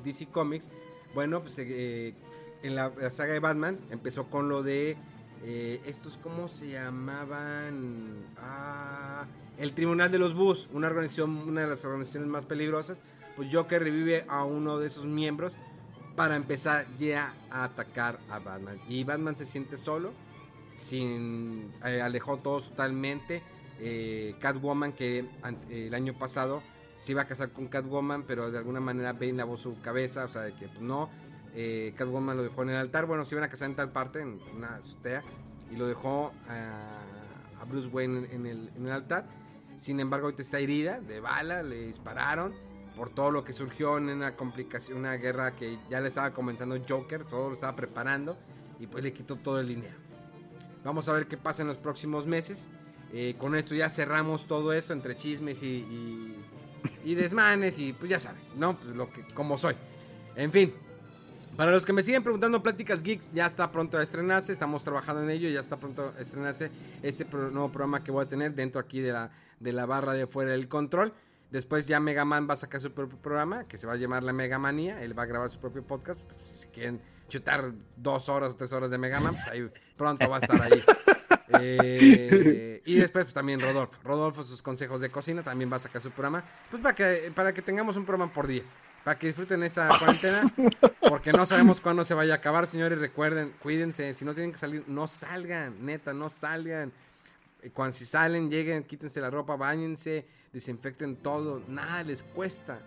DC 0.03 0.27
Comics. 0.27 0.69
Bueno, 1.15 1.41
pues 1.41 1.57
eh, 1.59 2.13
en 2.61 2.75
la, 2.75 2.91
saga 3.11 3.33
de 3.33 3.39
Batman 3.39 3.79
empezó 3.89 4.29
con 4.29 4.49
lo 4.49 4.61
de 4.61 4.97
eh, 5.43 5.81
estos, 5.85 6.17
¿cómo 6.17 6.47
se 6.47 6.69
llamaban? 6.69 8.25
Ah, 8.37 9.25
el 9.57 9.73
Tribunal 9.73 10.11
de 10.11 10.17
los 10.17 10.33
Bus, 10.33 10.69
una 10.71 10.87
organización, 10.87 11.31
una 11.47 11.61
de 11.61 11.67
las 11.67 11.83
organizaciones 11.83 12.29
más 12.29 12.45
peligrosas. 12.45 12.99
Pues 13.35 13.49
Joker 13.51 13.83
revive 13.83 14.25
a 14.29 14.43
uno 14.43 14.79
de 14.79 14.87
esos 14.87 15.05
miembros 15.05 15.57
para 16.15 16.35
empezar 16.35 16.85
ya 16.97 17.33
a 17.49 17.65
atacar 17.65 18.19
a 18.29 18.39
Batman. 18.39 18.79
Y 18.87 19.03
Batman 19.03 19.35
se 19.35 19.45
siente 19.45 19.75
solo, 19.75 20.13
sin 20.75 21.73
eh, 21.85 22.01
alejó 22.01 22.37
todos 22.37 22.69
totalmente. 22.69 23.41
Eh, 23.79 24.35
Catwoman, 24.39 24.93
que 24.93 25.25
el 25.69 25.93
año 25.93 26.13
pasado 26.17 26.63
se 26.99 27.11
iba 27.11 27.23
a 27.23 27.27
casar 27.27 27.51
con 27.51 27.67
Catwoman, 27.67 28.23
pero 28.23 28.49
de 28.49 28.59
alguna 28.59 28.79
manera 28.79 29.11
Bane 29.11 29.33
lavó 29.33 29.57
su 29.57 29.77
cabeza, 29.81 30.23
o 30.23 30.27
sea, 30.29 30.43
de 30.43 30.53
que 30.53 30.67
pues, 30.67 30.79
no. 30.79 31.09
Eh, 31.55 31.93
Catwoman 31.95 32.37
lo 32.37 32.43
dejó 32.43 32.63
en 32.63 32.69
el 32.69 32.75
altar. 32.75 33.05
Bueno, 33.05 33.25
se 33.25 33.35
iban 33.35 33.43
a 33.43 33.49
casar 33.49 33.69
en 33.69 33.75
tal 33.75 33.91
parte, 33.91 34.21
en 34.21 34.39
una 34.55 34.75
azotea, 34.77 35.23
y 35.71 35.75
lo 35.75 35.87
dejó 35.87 36.33
a, 36.47 36.99
Bruce 37.69 37.87
Wayne 37.87 38.27
en 38.31 38.45
el, 38.45 38.71
en 38.75 38.85
el 38.87 38.91
altar. 38.91 39.25
Sin 39.77 39.99
embargo, 39.99 40.27
ahorita 40.27 40.41
está 40.41 40.59
herida 40.59 40.99
de 40.99 41.19
bala, 41.19 41.63
le 41.63 41.87
dispararon 41.87 42.53
por 42.95 43.09
todo 43.09 43.31
lo 43.31 43.43
que 43.43 43.53
surgió 43.53 43.97
en 43.97 44.09
una 44.09 44.35
complicación, 44.35 44.97
una 44.97 45.13
guerra 45.13 45.55
que 45.55 45.79
ya 45.89 46.01
le 46.01 46.09
estaba 46.09 46.31
comenzando 46.31 46.77
Joker, 46.87 47.23
todo 47.25 47.49
lo 47.49 47.55
estaba 47.55 47.75
preparando 47.75 48.37
y 48.79 48.87
pues 48.87 49.03
le 49.03 49.13
quitó 49.13 49.37
todo 49.37 49.59
el 49.59 49.67
dinero. 49.67 49.95
Vamos 50.83 51.07
a 51.07 51.13
ver 51.13 51.27
qué 51.27 51.37
pasa 51.37 51.61
en 51.61 51.69
los 51.69 51.77
próximos 51.77 52.27
meses. 52.27 52.67
Eh, 53.13 53.35
con 53.37 53.55
esto 53.55 53.75
ya 53.75 53.89
cerramos 53.89 54.47
todo 54.47 54.73
esto 54.73 54.91
entre 54.91 55.15
chismes 55.15 55.63
y, 55.63 56.35
y 57.03 57.15
desmanes 57.15 57.79
y 57.79 57.93
pues 57.93 58.09
ya 58.09 58.19
saben, 58.19 58.41
¿no? 58.55 58.77
Pues 58.77 58.95
lo 58.95 59.11
que, 59.11 59.23
como 59.33 59.57
soy. 59.57 59.75
En 60.35 60.51
fin, 60.51 60.73
para 61.55 61.71
los 61.71 61.85
que 61.85 61.93
me 61.93 62.01
siguen 62.01 62.23
preguntando, 62.23 62.63
Pláticas 62.63 63.03
Geeks 63.03 63.33
ya 63.33 63.45
está 63.45 63.71
pronto 63.71 63.97
a 63.97 64.03
estrenarse, 64.03 64.51
estamos 64.51 64.83
trabajando 64.83 65.23
en 65.23 65.29
ello, 65.29 65.49
ya 65.49 65.59
está 65.59 65.77
pronto 65.77 66.13
a 66.17 66.21
estrenarse 66.21 66.71
este 67.01 67.25
nuevo 67.25 67.71
programa 67.71 68.03
que 68.03 68.11
voy 68.11 68.25
a 68.25 68.29
tener 68.29 68.53
dentro 68.55 68.79
aquí 68.81 69.01
de 69.01 69.13
la, 69.13 69.31
de 69.59 69.73
la 69.73 69.85
barra 69.85 70.13
de 70.13 70.27
fuera 70.27 70.51
del 70.51 70.67
control. 70.67 71.13
Después 71.51 71.85
ya 71.85 71.99
Megaman 71.99 72.49
va 72.49 72.55
a 72.55 72.57
sacar 72.57 72.81
su 72.81 72.91
propio 72.91 73.17
programa 73.19 73.65
que 73.65 73.77
se 73.77 73.85
va 73.85 73.93
a 73.93 73.95
llamar 73.95 74.23
La 74.23 74.33
Megamanía. 74.33 75.03
Él 75.03 75.17
va 75.17 75.21
a 75.21 75.25
grabar 75.27 75.51
su 75.51 75.59
propio 75.59 75.83
podcast. 75.83 76.19
Pues, 76.19 76.61
si 76.61 76.67
quieren 76.69 76.99
chutar 77.29 77.71
dos 77.95 78.27
horas 78.27 78.53
o 78.53 78.55
tres 78.55 78.73
horas 78.73 78.89
de 78.89 78.97
Megaman, 78.97 79.35
pues 79.35 79.47
ahí 79.49 79.69
pronto 79.95 80.27
va 80.27 80.37
a 80.37 80.39
estar 80.39 80.61
ahí. 80.61 80.81
Eh, 81.59 82.81
y 82.85 82.95
después 82.95 83.25
pues, 83.25 83.33
también 83.33 83.59
Rodolfo. 83.59 83.99
Rodolfo, 84.03 84.43
sus 84.43 84.63
consejos 84.63 85.01
de 85.01 85.11
cocina, 85.11 85.43
también 85.43 85.71
va 85.71 85.75
a 85.75 85.79
sacar 85.79 86.01
su 86.01 86.09
programa. 86.09 86.43
Pues 86.71 86.81
para 86.81 86.95
que, 86.95 87.31
para 87.35 87.53
que 87.53 87.61
tengamos 87.61 87.95
un 87.95 88.05
programa 88.05 88.33
por 88.33 88.47
día. 88.47 88.63
Para 89.03 89.19
que 89.19 89.27
disfruten 89.27 89.63
esta 89.63 89.87
cuarentena. 89.99 90.81
Porque 91.09 91.33
no 91.33 91.45
sabemos 91.45 91.81
cuándo 91.81 92.05
se 92.05 92.13
vaya 92.13 92.33
a 92.33 92.37
acabar, 92.37 92.67
señores. 92.67 92.99
Recuerden, 92.99 93.53
cuídense. 93.59 94.13
Si 94.13 94.23
no 94.25 94.33
tienen 94.33 94.51
que 94.51 94.57
salir, 94.57 94.83
no 94.87 95.07
salgan. 95.07 95.85
Neta, 95.85 96.13
no 96.13 96.29
salgan. 96.29 96.91
Cuando 97.73 97.95
si 97.95 98.05
salen, 98.05 98.51
lleguen, 98.51 98.83
quítense 98.83 99.21
la 99.21 99.29
ropa, 99.29 99.55
bañense, 99.55 100.25
desinfecten 100.51 101.15
todo. 101.17 101.61
Nada 101.67 102.03
les 102.03 102.23
cuesta. 102.23 102.79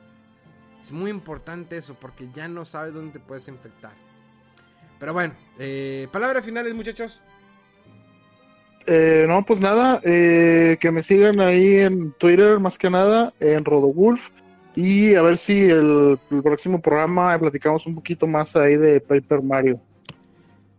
Es 0.82 0.92
muy 0.92 1.10
importante 1.10 1.76
eso 1.76 1.94
porque 1.94 2.28
ya 2.34 2.46
no 2.46 2.64
sabes 2.64 2.94
dónde 2.94 3.14
te 3.14 3.20
puedes 3.20 3.48
infectar. 3.48 3.92
Pero 4.98 5.12
bueno, 5.12 5.34
eh, 5.58 6.08
palabras 6.12 6.44
finales, 6.44 6.74
muchachos. 6.74 7.20
Eh, 8.86 9.24
no, 9.26 9.44
pues 9.44 9.60
nada, 9.60 10.00
eh, 10.04 10.76
que 10.80 10.92
me 10.92 11.02
sigan 11.02 11.40
ahí 11.40 11.78
en 11.78 12.12
Twitter 12.12 12.60
más 12.60 12.78
que 12.78 12.88
nada, 12.88 13.34
en 13.40 13.64
RodoWolf. 13.64 14.30
Y 14.76 15.14
a 15.14 15.22
ver 15.22 15.38
si 15.38 15.70
el, 15.70 16.18
próximo 16.42 16.80
programa 16.80 17.38
platicamos 17.38 17.86
un 17.86 17.94
poquito 17.94 18.26
más 18.26 18.54
ahí 18.56 18.76
de 18.76 19.00
Paper 19.00 19.42
Mario. 19.42 19.80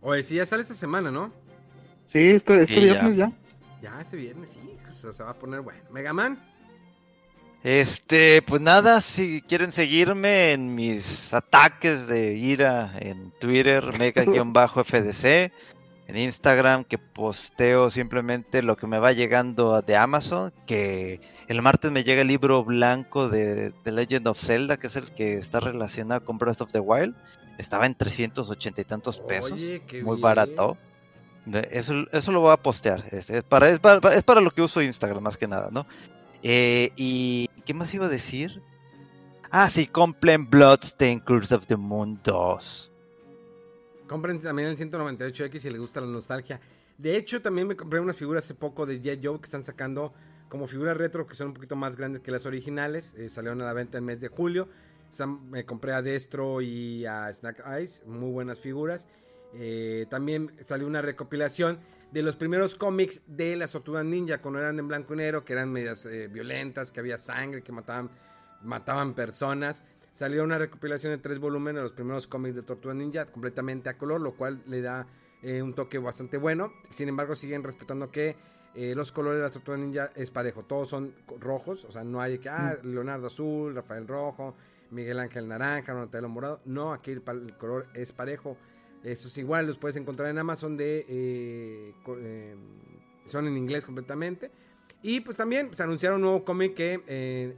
Oye, 0.00 0.22
si 0.22 0.36
ya 0.36 0.46
sale 0.46 0.62
esta 0.62 0.74
semana, 0.74 1.10
¿no? 1.10 1.32
Sí, 2.06 2.30
este, 2.30 2.62
este 2.62 2.78
viernes 2.78 3.16
ya. 3.16 3.32
ya. 3.82 4.00
este 4.00 4.16
viernes 4.16 4.52
sí, 4.52 4.78
se 5.12 5.22
va 5.22 5.30
a 5.30 5.34
poner 5.34 5.62
bueno. 5.62 5.80
Megaman. 5.90 6.40
Este, 7.64 8.40
pues 8.42 8.62
nada, 8.62 9.00
si 9.00 9.42
quieren 9.42 9.72
seguirme 9.72 10.52
en 10.52 10.76
mis 10.76 11.34
ataques 11.34 12.06
de 12.06 12.34
ira 12.34 12.92
en 13.00 13.32
Twitter, 13.40 13.82
mega-fdc 13.98 15.52
en 16.08 16.16
Instagram 16.16 16.84
que 16.84 16.96
posteo 16.96 17.90
simplemente 17.90 18.62
lo 18.62 18.76
que 18.76 18.86
me 18.86 18.98
va 18.98 19.12
llegando 19.12 19.80
de 19.82 19.94
Amazon, 19.94 20.52
que 20.66 21.20
el 21.48 21.60
martes 21.60 21.90
me 21.90 22.02
llega 22.02 22.22
el 22.22 22.28
libro 22.28 22.64
blanco 22.64 23.28
de 23.28 23.72
The 23.84 23.92
Legend 23.92 24.26
of 24.26 24.40
Zelda, 24.40 24.78
que 24.78 24.86
es 24.86 24.96
el 24.96 25.12
que 25.12 25.34
está 25.34 25.60
relacionado 25.60 26.24
con 26.24 26.38
Breath 26.38 26.62
of 26.62 26.72
the 26.72 26.80
Wild. 26.80 27.14
Estaba 27.58 27.84
en 27.84 27.94
380 27.94 28.80
y 28.80 28.84
tantos 28.84 29.20
pesos, 29.20 29.58
muy 30.02 30.18
barato. 30.18 30.78
Eso, 31.70 31.94
eso 32.10 32.32
lo 32.32 32.40
voy 32.40 32.52
a 32.52 32.56
postear. 32.56 33.04
Es, 33.10 33.30
para, 33.46 33.68
es, 33.68 33.78
para, 33.78 34.40
lo 34.40 34.50
que 34.50 34.62
uso 34.62 34.80
Instagram 34.80 35.22
más 35.22 35.36
que 35.36 35.46
nada, 35.46 35.68
¿no? 35.70 35.86
Eh, 36.42 36.90
y 36.96 37.48
¿qué 37.66 37.74
más 37.74 37.92
iba 37.92 38.06
a 38.06 38.10
decir? 38.10 38.62
Ah, 39.50 39.68
sí, 39.68 39.86
compren 39.86 40.48
Bloodstain 40.48 41.20
Curse 41.20 41.54
of 41.54 41.66
the 41.66 41.76
Moon 41.76 42.18
2. 42.24 42.87
Compren 44.08 44.40
también 44.40 44.68
el 44.68 44.76
198X 44.76 45.58
si 45.58 45.70
les 45.70 45.80
gusta 45.80 46.00
la 46.00 46.06
nostalgia. 46.06 46.60
De 46.96 47.16
hecho, 47.16 47.40
también 47.40 47.68
me 47.68 47.76
compré 47.76 48.00
unas 48.00 48.16
figuras 48.16 48.44
hace 48.44 48.54
poco 48.54 48.86
de 48.86 49.00
Jet 49.00 49.20
Joe 49.22 49.38
que 49.38 49.44
están 49.44 49.62
sacando 49.62 50.12
como 50.48 50.66
figuras 50.66 50.96
retro 50.96 51.26
que 51.26 51.34
son 51.34 51.48
un 51.48 51.54
poquito 51.54 51.76
más 51.76 51.94
grandes 51.94 52.22
que 52.22 52.30
las 52.30 52.46
originales. 52.46 53.14
Eh, 53.18 53.28
salieron 53.28 53.60
a 53.60 53.66
la 53.66 53.72
venta 53.72 53.98
en 53.98 54.04
el 54.04 54.06
mes 54.06 54.20
de 54.20 54.28
julio. 54.28 54.68
me 55.50 55.64
compré 55.64 55.92
a 55.92 56.02
Destro 56.02 56.60
y 56.60 57.04
a 57.06 57.32
Snack 57.32 57.62
Eyes, 57.66 58.02
muy 58.06 58.30
buenas 58.32 58.58
figuras. 58.58 59.06
Eh, 59.54 60.06
también 60.10 60.52
salió 60.64 60.86
una 60.86 61.02
recopilación 61.02 61.78
de 62.10 62.22
los 62.22 62.36
primeros 62.36 62.74
cómics 62.74 63.22
de 63.26 63.56
las 63.56 63.72
Tortugas 63.72 64.04
Ninja, 64.04 64.40
cuando 64.40 64.60
eran 64.60 64.78
en 64.78 64.88
blanco 64.88 65.14
y 65.14 65.18
negro, 65.18 65.44
que 65.44 65.52
eran 65.52 65.70
medias 65.70 66.06
eh, 66.06 66.28
violentas, 66.28 66.90
que 66.90 67.00
había 67.00 67.18
sangre, 67.18 67.62
que 67.62 67.72
mataban, 67.72 68.10
mataban 68.62 69.14
personas. 69.14 69.84
Salió 70.18 70.42
una 70.42 70.58
recopilación 70.58 71.12
de 71.12 71.18
tres 71.18 71.38
volúmenes 71.38 71.76
de 71.76 71.82
los 71.84 71.92
primeros 71.92 72.26
cómics 72.26 72.56
de 72.56 72.62
Tortuga 72.62 72.92
Ninja 72.92 73.24
completamente 73.26 73.88
a 73.88 73.96
color, 73.96 74.20
lo 74.20 74.34
cual 74.34 74.60
le 74.66 74.82
da 74.82 75.06
eh, 75.42 75.62
un 75.62 75.74
toque 75.74 75.98
bastante 75.98 76.38
bueno. 76.38 76.72
Sin 76.90 77.08
embargo, 77.08 77.36
siguen 77.36 77.62
respetando 77.62 78.10
que 78.10 78.34
eh, 78.74 78.96
los 78.96 79.12
colores 79.12 79.38
de 79.38 79.44
las 79.44 79.52
Tortugas 79.52 79.78
Ninja 79.78 80.10
es 80.16 80.32
parejo. 80.32 80.64
Todos 80.64 80.88
son 80.88 81.14
rojos, 81.38 81.84
o 81.84 81.92
sea, 81.92 82.02
no 82.02 82.20
hay 82.20 82.38
que, 82.38 82.48
ah, 82.48 82.76
mm. 82.82 82.88
Leonardo 82.88 83.28
azul, 83.28 83.76
Rafael 83.76 84.08
rojo, 84.08 84.56
Miguel 84.90 85.20
Ángel 85.20 85.46
naranja, 85.46 85.92
Donatello 85.92 86.28
morado. 86.28 86.60
No, 86.64 86.92
aquí 86.92 87.12
el, 87.12 87.22
color 87.56 87.86
es 87.94 88.12
parejo. 88.12 88.56
Estos 89.04 89.38
igual 89.38 89.68
los 89.68 89.78
puedes 89.78 89.96
encontrar 89.96 90.30
en 90.30 90.38
Amazon 90.38 90.76
de... 90.76 91.06
Eh, 91.08 92.56
son 93.24 93.46
en 93.46 93.56
inglés 93.56 93.84
completamente. 93.84 94.50
Y 95.00 95.20
pues 95.20 95.36
también 95.36 95.72
se 95.76 95.84
anunciaron 95.84 96.16
un 96.16 96.22
nuevo 96.22 96.44
cómic 96.44 96.74
que 96.74 97.54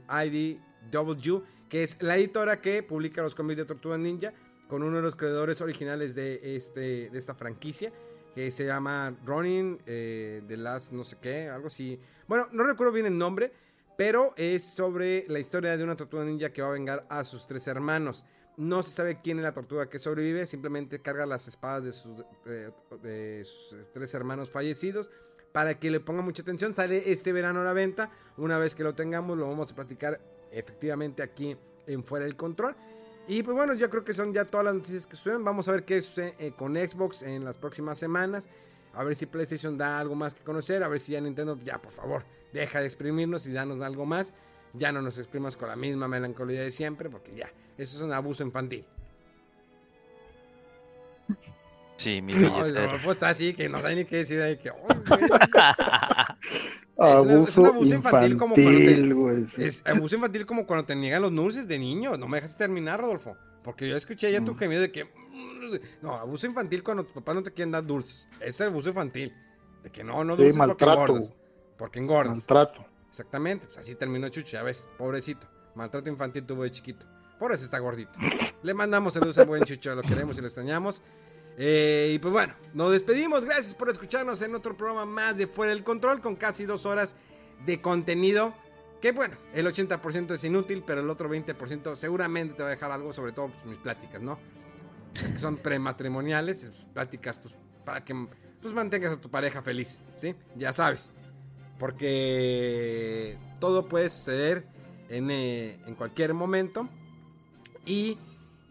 IDW 0.89 1.43
que 1.71 1.83
es 1.83 1.95
la 2.01 2.17
editora 2.17 2.59
que 2.59 2.83
publica 2.83 3.21
los 3.21 3.33
cómics 3.33 3.59
de 3.59 3.63
Tortuga 3.63 3.97
Ninja 3.97 4.33
con 4.67 4.83
uno 4.83 4.97
de 4.97 5.01
los 5.01 5.15
creadores 5.15 5.61
originales 5.61 6.13
de, 6.15 6.57
este, 6.57 7.09
de 7.09 7.17
esta 7.17 7.33
franquicia, 7.33 7.93
que 8.35 8.51
se 8.51 8.65
llama 8.65 9.15
Ronin, 9.25 9.79
eh, 9.85 10.43
The 10.49 10.57
Last 10.57 10.91
no 10.91 11.05
sé 11.05 11.15
qué, 11.21 11.47
algo 11.47 11.67
así. 11.67 11.97
Bueno, 12.27 12.49
no 12.51 12.63
recuerdo 12.65 12.91
bien 12.91 13.05
el 13.05 13.17
nombre, 13.17 13.53
pero 13.97 14.33
es 14.35 14.65
sobre 14.65 15.23
la 15.29 15.39
historia 15.39 15.77
de 15.77 15.83
una 15.85 15.95
tortuga 15.95 16.25
ninja 16.25 16.51
que 16.51 16.61
va 16.61 16.67
a 16.67 16.71
vengar 16.71 17.05
a 17.09 17.23
sus 17.23 17.47
tres 17.47 17.65
hermanos. 17.67 18.25
No 18.57 18.83
se 18.83 18.91
sabe 18.91 19.21
quién 19.23 19.37
es 19.37 19.43
la 19.43 19.53
tortuga 19.53 19.87
que 19.87 19.97
sobrevive, 19.97 20.45
simplemente 20.45 20.99
carga 20.99 21.25
las 21.25 21.47
espadas 21.47 21.85
de 21.85 21.91
sus, 21.93 22.25
de 23.01 23.45
sus 23.45 23.89
tres 23.93 24.13
hermanos 24.13 24.51
fallecidos 24.51 25.09
para 25.53 25.79
que 25.79 25.89
le 25.89 26.01
ponga 26.01 26.21
mucha 26.21 26.41
atención. 26.41 26.73
Sale 26.73 27.11
este 27.11 27.31
verano 27.31 27.61
a 27.61 27.63
la 27.63 27.71
venta. 27.71 28.11
Una 28.35 28.57
vez 28.57 28.75
que 28.75 28.83
lo 28.83 28.93
tengamos, 28.93 29.37
lo 29.37 29.47
vamos 29.47 29.71
a 29.71 29.75
platicar 29.75 30.19
efectivamente 30.51 31.23
aquí 31.23 31.57
en 31.87 32.03
Fuera 32.03 32.25
del 32.25 32.35
Control. 32.35 32.75
Y 33.27 33.43
pues 33.43 33.55
bueno, 33.55 33.73
yo 33.73 33.89
creo 33.89 34.03
que 34.03 34.13
son 34.13 34.33
ya 34.33 34.45
todas 34.45 34.65
las 34.65 34.75
noticias 34.75 35.07
que 35.07 35.15
suceden. 35.15 35.43
Vamos 35.43 35.67
a 35.67 35.71
ver 35.71 35.85
qué 35.85 36.01
sucede 36.01 36.35
eh, 36.39 36.51
con 36.51 36.75
Xbox 36.75 37.23
en 37.23 37.45
las 37.45 37.57
próximas 37.57 37.97
semanas. 37.97 38.49
A 38.93 39.03
ver 39.03 39.15
si 39.15 39.25
PlayStation 39.25 39.77
da 39.77 39.99
algo 39.99 40.15
más 40.15 40.33
que 40.33 40.43
conocer. 40.43 40.83
A 40.83 40.87
ver 40.87 40.99
si 40.99 41.13
ya 41.13 41.21
Nintendo, 41.21 41.57
ya 41.63 41.81
por 41.81 41.93
favor, 41.93 42.25
deja 42.51 42.79
de 42.79 42.85
exprimirnos 42.85 43.47
y 43.47 43.53
danos 43.53 43.81
algo 43.81 44.05
más. 44.05 44.33
Ya 44.73 44.91
no 44.91 45.01
nos 45.01 45.17
exprimas 45.17 45.55
con 45.55 45.69
la 45.69 45.75
misma 45.75 46.07
melancolía 46.07 46.61
de 46.61 46.71
siempre, 46.71 47.09
porque 47.09 47.35
ya, 47.35 47.51
eso 47.77 47.97
es 47.97 48.03
un 48.03 48.13
abuso 48.13 48.43
infantil. 48.43 48.85
Sí, 51.97 52.21
mi 52.21 52.33
no, 52.33 52.65
está 52.65 53.29
así 53.29 53.53
que 53.53 53.69
no 53.69 53.81
sabe 53.81 53.95
ni 53.95 54.05
qué 54.05 54.17
decir. 54.17 54.41
Ahí, 54.41 54.57
que, 54.57 54.71
abuso, 57.03 57.75
infantil, 57.83 58.37
como 58.37 58.55
es 58.55 59.83
abuso 59.85 60.15
infantil 60.15 60.45
como 60.45 60.65
cuando 60.65 60.85
te 60.85 60.95
niegan 60.95 61.21
los 61.21 61.33
dulces 61.33 61.67
de 61.67 61.79
niño. 61.79 62.17
No 62.17 62.27
me 62.27 62.37
dejas 62.37 62.57
terminar, 62.57 62.99
Rodolfo. 62.99 63.35
Porque 63.63 63.87
yo 63.87 63.95
escuché 63.95 64.31
ya 64.31 64.43
tu 64.43 64.53
mm. 64.53 64.57
gemido 64.57 64.81
de 64.81 64.91
que. 64.91 65.05
Mm, 65.05 65.75
no, 66.01 66.15
abuso 66.15 66.47
infantil 66.47 66.83
cuando 66.83 67.03
tus 67.03 67.13
papás 67.13 67.35
no 67.35 67.43
te 67.43 67.51
quieren 67.51 67.71
dar 67.71 67.85
dulces. 67.85 68.27
Ese 68.39 68.49
es 68.49 68.61
abuso 68.61 68.89
infantil. 68.89 69.33
De 69.83 69.89
que 69.89 70.03
no, 70.03 70.23
no 70.23 70.35
dulces 70.35 70.57
porque 70.57 70.85
engordas. 70.85 71.33
Porque 71.77 71.99
engordas. 71.99 72.37
Maltrato. 72.37 72.85
Exactamente. 73.09 73.67
Pues 73.67 73.77
así 73.77 73.95
terminó 73.95 74.29
Chucho, 74.29 74.53
ya 74.53 74.63
ves. 74.63 74.87
Pobrecito. 74.97 75.47
Maltrato 75.75 76.09
infantil 76.09 76.45
tuvo 76.45 76.63
de 76.63 76.71
chiquito. 76.71 77.05
Por 77.39 77.51
eso 77.51 77.63
está 77.63 77.79
gordito. 77.79 78.11
Le 78.63 78.73
mandamos 78.73 79.13
saludos 79.13 79.37
a 79.37 79.45
buen 79.45 79.63
Chucho. 79.63 79.95
Lo 79.95 80.01
queremos 80.01 80.37
y 80.37 80.41
lo 80.41 80.47
extrañamos. 80.47 81.01
Eh, 81.57 82.13
y 82.15 82.19
pues 82.19 82.31
bueno, 82.31 82.53
nos 82.73 82.91
despedimos. 82.91 83.45
Gracias 83.45 83.73
por 83.73 83.89
escucharnos 83.89 84.41
en 84.41 84.55
otro 84.55 84.75
programa 84.75 85.05
más 85.05 85.37
de 85.37 85.47
Fuera 85.47 85.73
del 85.73 85.83
Control 85.83 86.21
con 86.21 86.35
casi 86.35 86.65
dos 86.65 86.85
horas 86.85 87.15
de 87.65 87.81
contenido. 87.81 88.53
Que 89.01 89.11
bueno, 89.11 89.35
el 89.53 89.65
80% 89.65 90.31
es 90.31 90.43
inútil, 90.43 90.83
pero 90.85 91.01
el 91.01 91.09
otro 91.09 91.29
20% 91.29 91.95
seguramente 91.95 92.53
te 92.53 92.63
va 92.63 92.69
a 92.69 92.71
dejar 92.71 92.91
algo, 92.91 93.13
sobre 93.13 93.31
todo 93.31 93.47
pues, 93.47 93.65
mis 93.65 93.77
pláticas, 93.79 94.21
¿no? 94.21 94.37
que 95.13 95.39
son 95.39 95.57
prematrimoniales, 95.57 96.69
pláticas 96.93 97.39
pues, 97.39 97.55
para 97.83 98.03
que 98.03 98.15
pues, 98.61 98.73
mantengas 98.73 99.13
a 99.13 99.21
tu 99.21 99.29
pareja 99.29 99.61
feliz, 99.61 99.99
¿sí? 100.17 100.35
Ya 100.55 100.73
sabes. 100.73 101.11
Porque 101.79 103.37
todo 103.59 103.87
puede 103.87 104.09
suceder 104.09 104.67
en, 105.09 105.31
eh, 105.31 105.79
en 105.85 105.95
cualquier 105.95 106.33
momento. 106.33 106.87
Y 107.85 108.19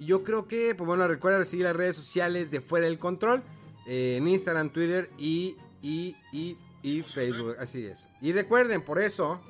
yo 0.07 0.25
creo 0.25 0.49
que, 0.49 0.75
pues 0.75 0.87
bueno, 0.87 1.07
recuerda 1.07 1.45
seguir 1.45 1.67
las 1.67 1.77
redes 1.77 1.97
sociales 1.97 2.51
de 2.51 2.61
Fuera 2.61 2.87
del 2.87 2.99
Control, 2.99 3.43
eh, 3.87 4.17
en 4.17 4.27
Instagram, 4.27 4.71
Twitter 4.71 5.11
y, 5.19 5.57
y, 5.83 6.17
y, 6.33 6.57
y 6.83 7.03
Facebook, 7.03 7.57
así 7.59 7.85
es. 7.85 8.09
Y 8.21 8.33
recuerden, 8.33 8.83
por 8.83 9.01
eso... 9.01 9.41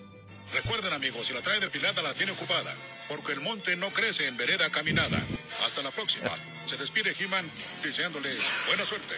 Recuerden 0.52 0.93
amigos, 0.93 1.27
si 1.27 1.35
la 1.35 1.40
trae 1.43 1.60
depilada 1.60 2.02
la 2.02 2.12
tiene 2.12 2.32
ocupada, 2.32 2.74
porque 3.09 3.32
el 3.32 3.40
monte 3.40 3.77
no 3.77 3.89
crece 3.90 4.27
en 4.27 4.36
vereda 4.36 4.68
caminada. 4.70 5.22
Hasta 5.64 5.82
la 5.82 5.90
próxima. 5.93 6.31
Se 6.66 6.77
despide 6.77 7.14
He-Man 7.18 7.48
deseándoles 7.85 8.39
buena 8.66 8.85
suerte. 8.85 9.14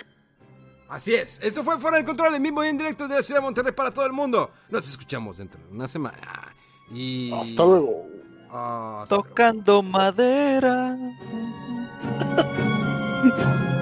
Así 0.89 1.15
es, 1.15 1.41
esto 1.43 1.65
fue 1.65 1.81
Fuera 1.81 1.97
del 1.97 2.05
Control 2.05 2.35
en 2.35 2.43
mismo 2.43 2.63
y 2.63 2.69
en 2.69 2.77
directo 2.77 3.09
de 3.09 3.15
la 3.15 3.23
ciudad 3.23 3.41
de 3.41 3.45
Monterrey 3.45 3.73
para 3.73 3.91
todo 3.91 4.05
el 4.05 4.13
mundo. 4.13 4.53
Nos 4.69 4.87
escuchamos 4.91 5.39
dentro 5.39 5.59
de 5.59 5.73
una 5.73 5.89
semana. 5.89 6.55
Y... 6.91 7.33
Hasta 7.33 7.65
luego. 7.65 8.22
Hasta 8.53 9.17
Tocando 9.17 9.83
madera. 9.83 10.99